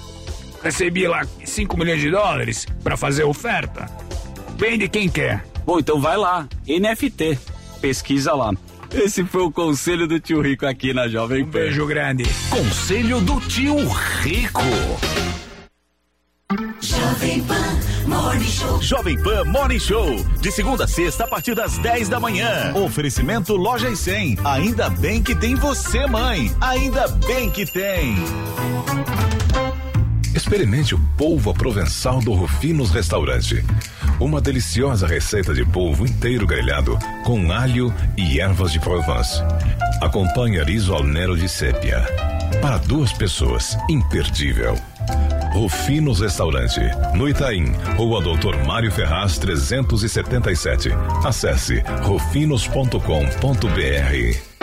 Recebi 0.63 1.07
lá 1.07 1.27
5 1.45 1.77
milhões 1.77 2.01
de 2.01 2.11
dólares 2.11 2.67
pra 2.83 2.97
fazer 2.97 3.25
oferta. 3.25 3.87
Vende 4.57 4.89
quem 4.89 5.09
quer. 5.09 5.45
Bom, 5.67 5.79
então 5.79 6.01
vai 6.01 6.17
lá, 6.17 6.49
NFT. 6.67 7.39
Pesquisa 7.81 8.33
lá. 8.35 8.53
Esse 8.91 9.25
foi 9.25 9.43
o 9.43 9.51
conselho 9.51 10.07
do 10.07 10.21
tio 10.21 10.41
Rico 10.41 10.65
aqui 10.65 10.95
na 10.95 11.09
Jovem 11.09 11.45
Pan. 11.45 11.51
Beijo 11.51 11.85
grande. 11.87 12.25
Conselho 12.49 13.21
do 13.21 13.41
Tio 13.41 13.77
Rico. 14.23 14.61
Jovem 16.79 17.43
Pan 17.45 17.81
Morning 18.07 18.45
Show. 18.45 18.83
Jovem 18.83 19.23
Pan 19.23 19.45
Morning 19.45 19.79
Show. 19.79 20.15
De 20.43 20.53
segunda 20.53 20.85
a 20.85 20.87
sexta, 20.87 21.25
a 21.25 21.27
partir 21.27 21.55
das 21.55 21.79
10 21.79 22.11
da 22.11 22.21
manhã. 22.21 22.75
Oferecimento 22.75 23.57
Loja 23.57 23.89
e 23.89 23.97
100. 23.97 24.39
Ainda 24.45 24.91
bem 24.91 25.23
que 25.23 25.35
tem 25.35 25.55
você, 25.55 26.07
mãe. 26.07 26.55
Ainda 26.61 27.09
bem 27.09 27.51
que 27.51 27.65
tem. 27.65 28.17
Experimente 30.35 30.95
o 30.95 31.01
polvo 31.17 31.55
provençal 31.55 32.21
do 32.21 32.35
Rufinos 32.35 32.91
Restaurante. 32.91 33.65
Uma 34.21 34.39
deliciosa 34.39 35.07
receita 35.07 35.55
de 35.55 35.65
polvo 35.65 36.05
inteiro 36.05 36.47
grelhado 36.47 36.99
com 37.25 37.51
alho 37.51 37.93
e 38.19 38.39
ervas 38.39 38.71
de 38.71 38.79
Provence. 38.79 39.41
Acompanhe 40.03 40.63
riso 40.63 40.93
ao 40.93 41.03
nero 41.03 41.39
de 41.39 41.49
sépia. 41.49 42.05
Para 42.61 42.77
duas 42.77 43.15
pessoas, 43.15 43.79
imperdível. 43.89 44.79
Rufinos 45.53 46.21
Restaurante, 46.21 46.81
no 47.15 47.29
Itaim, 47.29 47.67
Rua 47.97 48.21
Doutor 48.21 48.57
Mário 48.67 48.91
Ferraz 48.91 49.39
377. 49.39 50.91
Acesse 51.25 51.85
rufinos.com.br. 52.03 54.54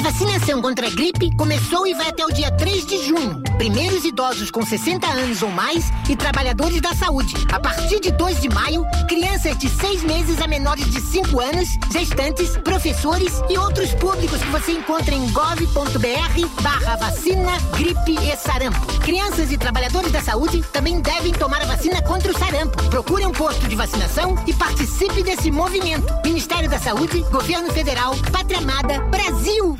A 0.00 0.02
vacinação 0.02 0.62
contra 0.62 0.86
a 0.86 0.90
gripe 0.90 1.30
começou 1.36 1.86
e 1.86 1.92
vai 1.92 2.08
até 2.08 2.24
o 2.24 2.32
dia 2.32 2.50
3 2.50 2.86
de 2.86 3.06
junho. 3.06 3.42
Primeiros 3.58 4.02
idosos 4.02 4.50
com 4.50 4.64
60 4.64 5.06
anos 5.06 5.42
ou 5.42 5.50
mais 5.50 5.92
e 6.08 6.16
trabalhadores 6.16 6.80
da 6.80 6.94
saúde. 6.94 7.34
A 7.52 7.60
partir 7.60 8.00
de 8.00 8.10
2 8.10 8.40
de 8.40 8.48
maio, 8.48 8.82
crianças 9.06 9.58
de 9.58 9.68
6 9.68 10.02
meses 10.04 10.40
a 10.40 10.46
menores 10.46 10.90
de 10.90 11.02
5 11.02 11.38
anos, 11.38 11.68
gestantes, 11.92 12.56
professores 12.56 13.42
e 13.50 13.58
outros 13.58 13.92
públicos 13.92 14.40
que 14.40 14.48
você 14.48 14.72
encontra 14.72 15.14
em 15.14 15.30
gov.br 15.32 16.62
barra 16.62 16.96
vacina, 16.96 17.52
gripe 17.76 18.16
e 18.22 18.36
sarampo. 18.38 18.80
Crianças 19.00 19.52
e 19.52 19.58
trabalhadores 19.58 20.10
da 20.10 20.22
saúde 20.22 20.64
também 20.72 20.98
devem 21.02 21.32
tomar 21.32 21.60
a 21.60 21.66
vacina 21.66 22.00
contra 22.00 22.32
o 22.32 22.38
sarampo. 22.38 22.82
Procure 22.88 23.26
um 23.26 23.32
posto 23.32 23.68
de 23.68 23.76
vacinação 23.76 24.34
e 24.46 24.54
participe 24.54 25.22
desse 25.22 25.50
movimento. 25.50 26.10
Ministério 26.24 26.70
da 26.70 26.78
Saúde, 26.78 27.20
Governo 27.30 27.70
Federal, 27.70 28.16
Pátria 28.32 28.60
Amada, 28.60 28.98
Brasil. 29.10 29.78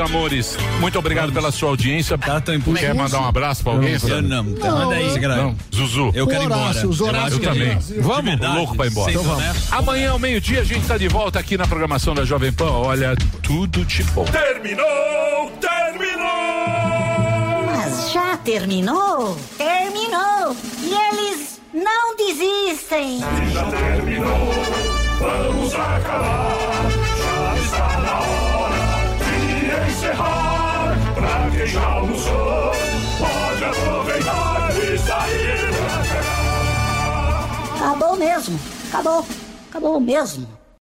Amores. 0.00 0.56
Muito 0.80 0.98
obrigado 0.98 1.32
pela 1.32 1.52
sua 1.52 1.70
audiência. 1.70 2.18
Quer 2.78 2.94
mandar 2.94 3.20
um 3.20 3.28
abraço 3.28 3.62
pra 3.62 3.72
alguém? 3.72 3.94
Eu 3.94 4.00
Fran? 4.00 4.22
não. 4.22 4.44
Manda 4.44 4.94
aí. 4.94 5.18
Não. 5.20 5.56
Zuzu. 5.74 6.10
Eu 6.14 6.26
quero 6.26 6.42
ir 6.42 6.46
embora. 6.46 6.78
Eu, 6.80 7.40
também. 7.40 7.78
Vamos, 8.00 8.24
verdade, 8.24 8.56
louco 8.56 8.76
pra 8.76 8.86
ir 8.86 8.90
embora. 8.90 9.10
Então 9.10 9.22
vamos. 9.22 9.72
Amanhã, 9.72 10.10
ao 10.12 10.18
meio-dia, 10.18 10.60
a 10.60 10.64
gente 10.64 10.86
tá 10.86 10.96
de 10.96 11.08
volta 11.08 11.38
aqui 11.38 11.56
na 11.56 11.66
programação 11.66 12.14
da 12.14 12.24
Jovem 12.24 12.52
Pan. 12.52 12.70
Olha, 12.70 13.16
tudo 13.42 13.84
de 13.84 14.02
bom. 14.04 14.24
Terminou! 14.24 15.50
Terminou! 15.60 17.66
Mas 17.66 18.12
já 18.12 18.36
terminou? 18.38 19.36
Terminou! 19.56 20.56
E 20.82 20.92
eles 20.92 21.60
não 21.72 22.16
desistem! 22.16 23.20
Já 23.52 23.64
terminou! 23.64 24.50
Vamos 25.20 25.74
acabar! 25.74 26.50
Já 27.18 27.56
está 27.56 27.89
Pra 30.00 31.50
quem 31.50 31.66
já 31.66 31.84
almoçou, 31.84 32.72
pode 33.18 33.64
aproveitar 33.64 34.70
e 34.76 34.98
sair 34.98 35.70
pra 35.76 36.02
cá! 36.08 37.86
Acabou 37.86 38.16
mesmo! 38.16 38.58
Acabou! 38.88 39.26
Acabou 39.68 40.00
mesmo! 40.00 40.48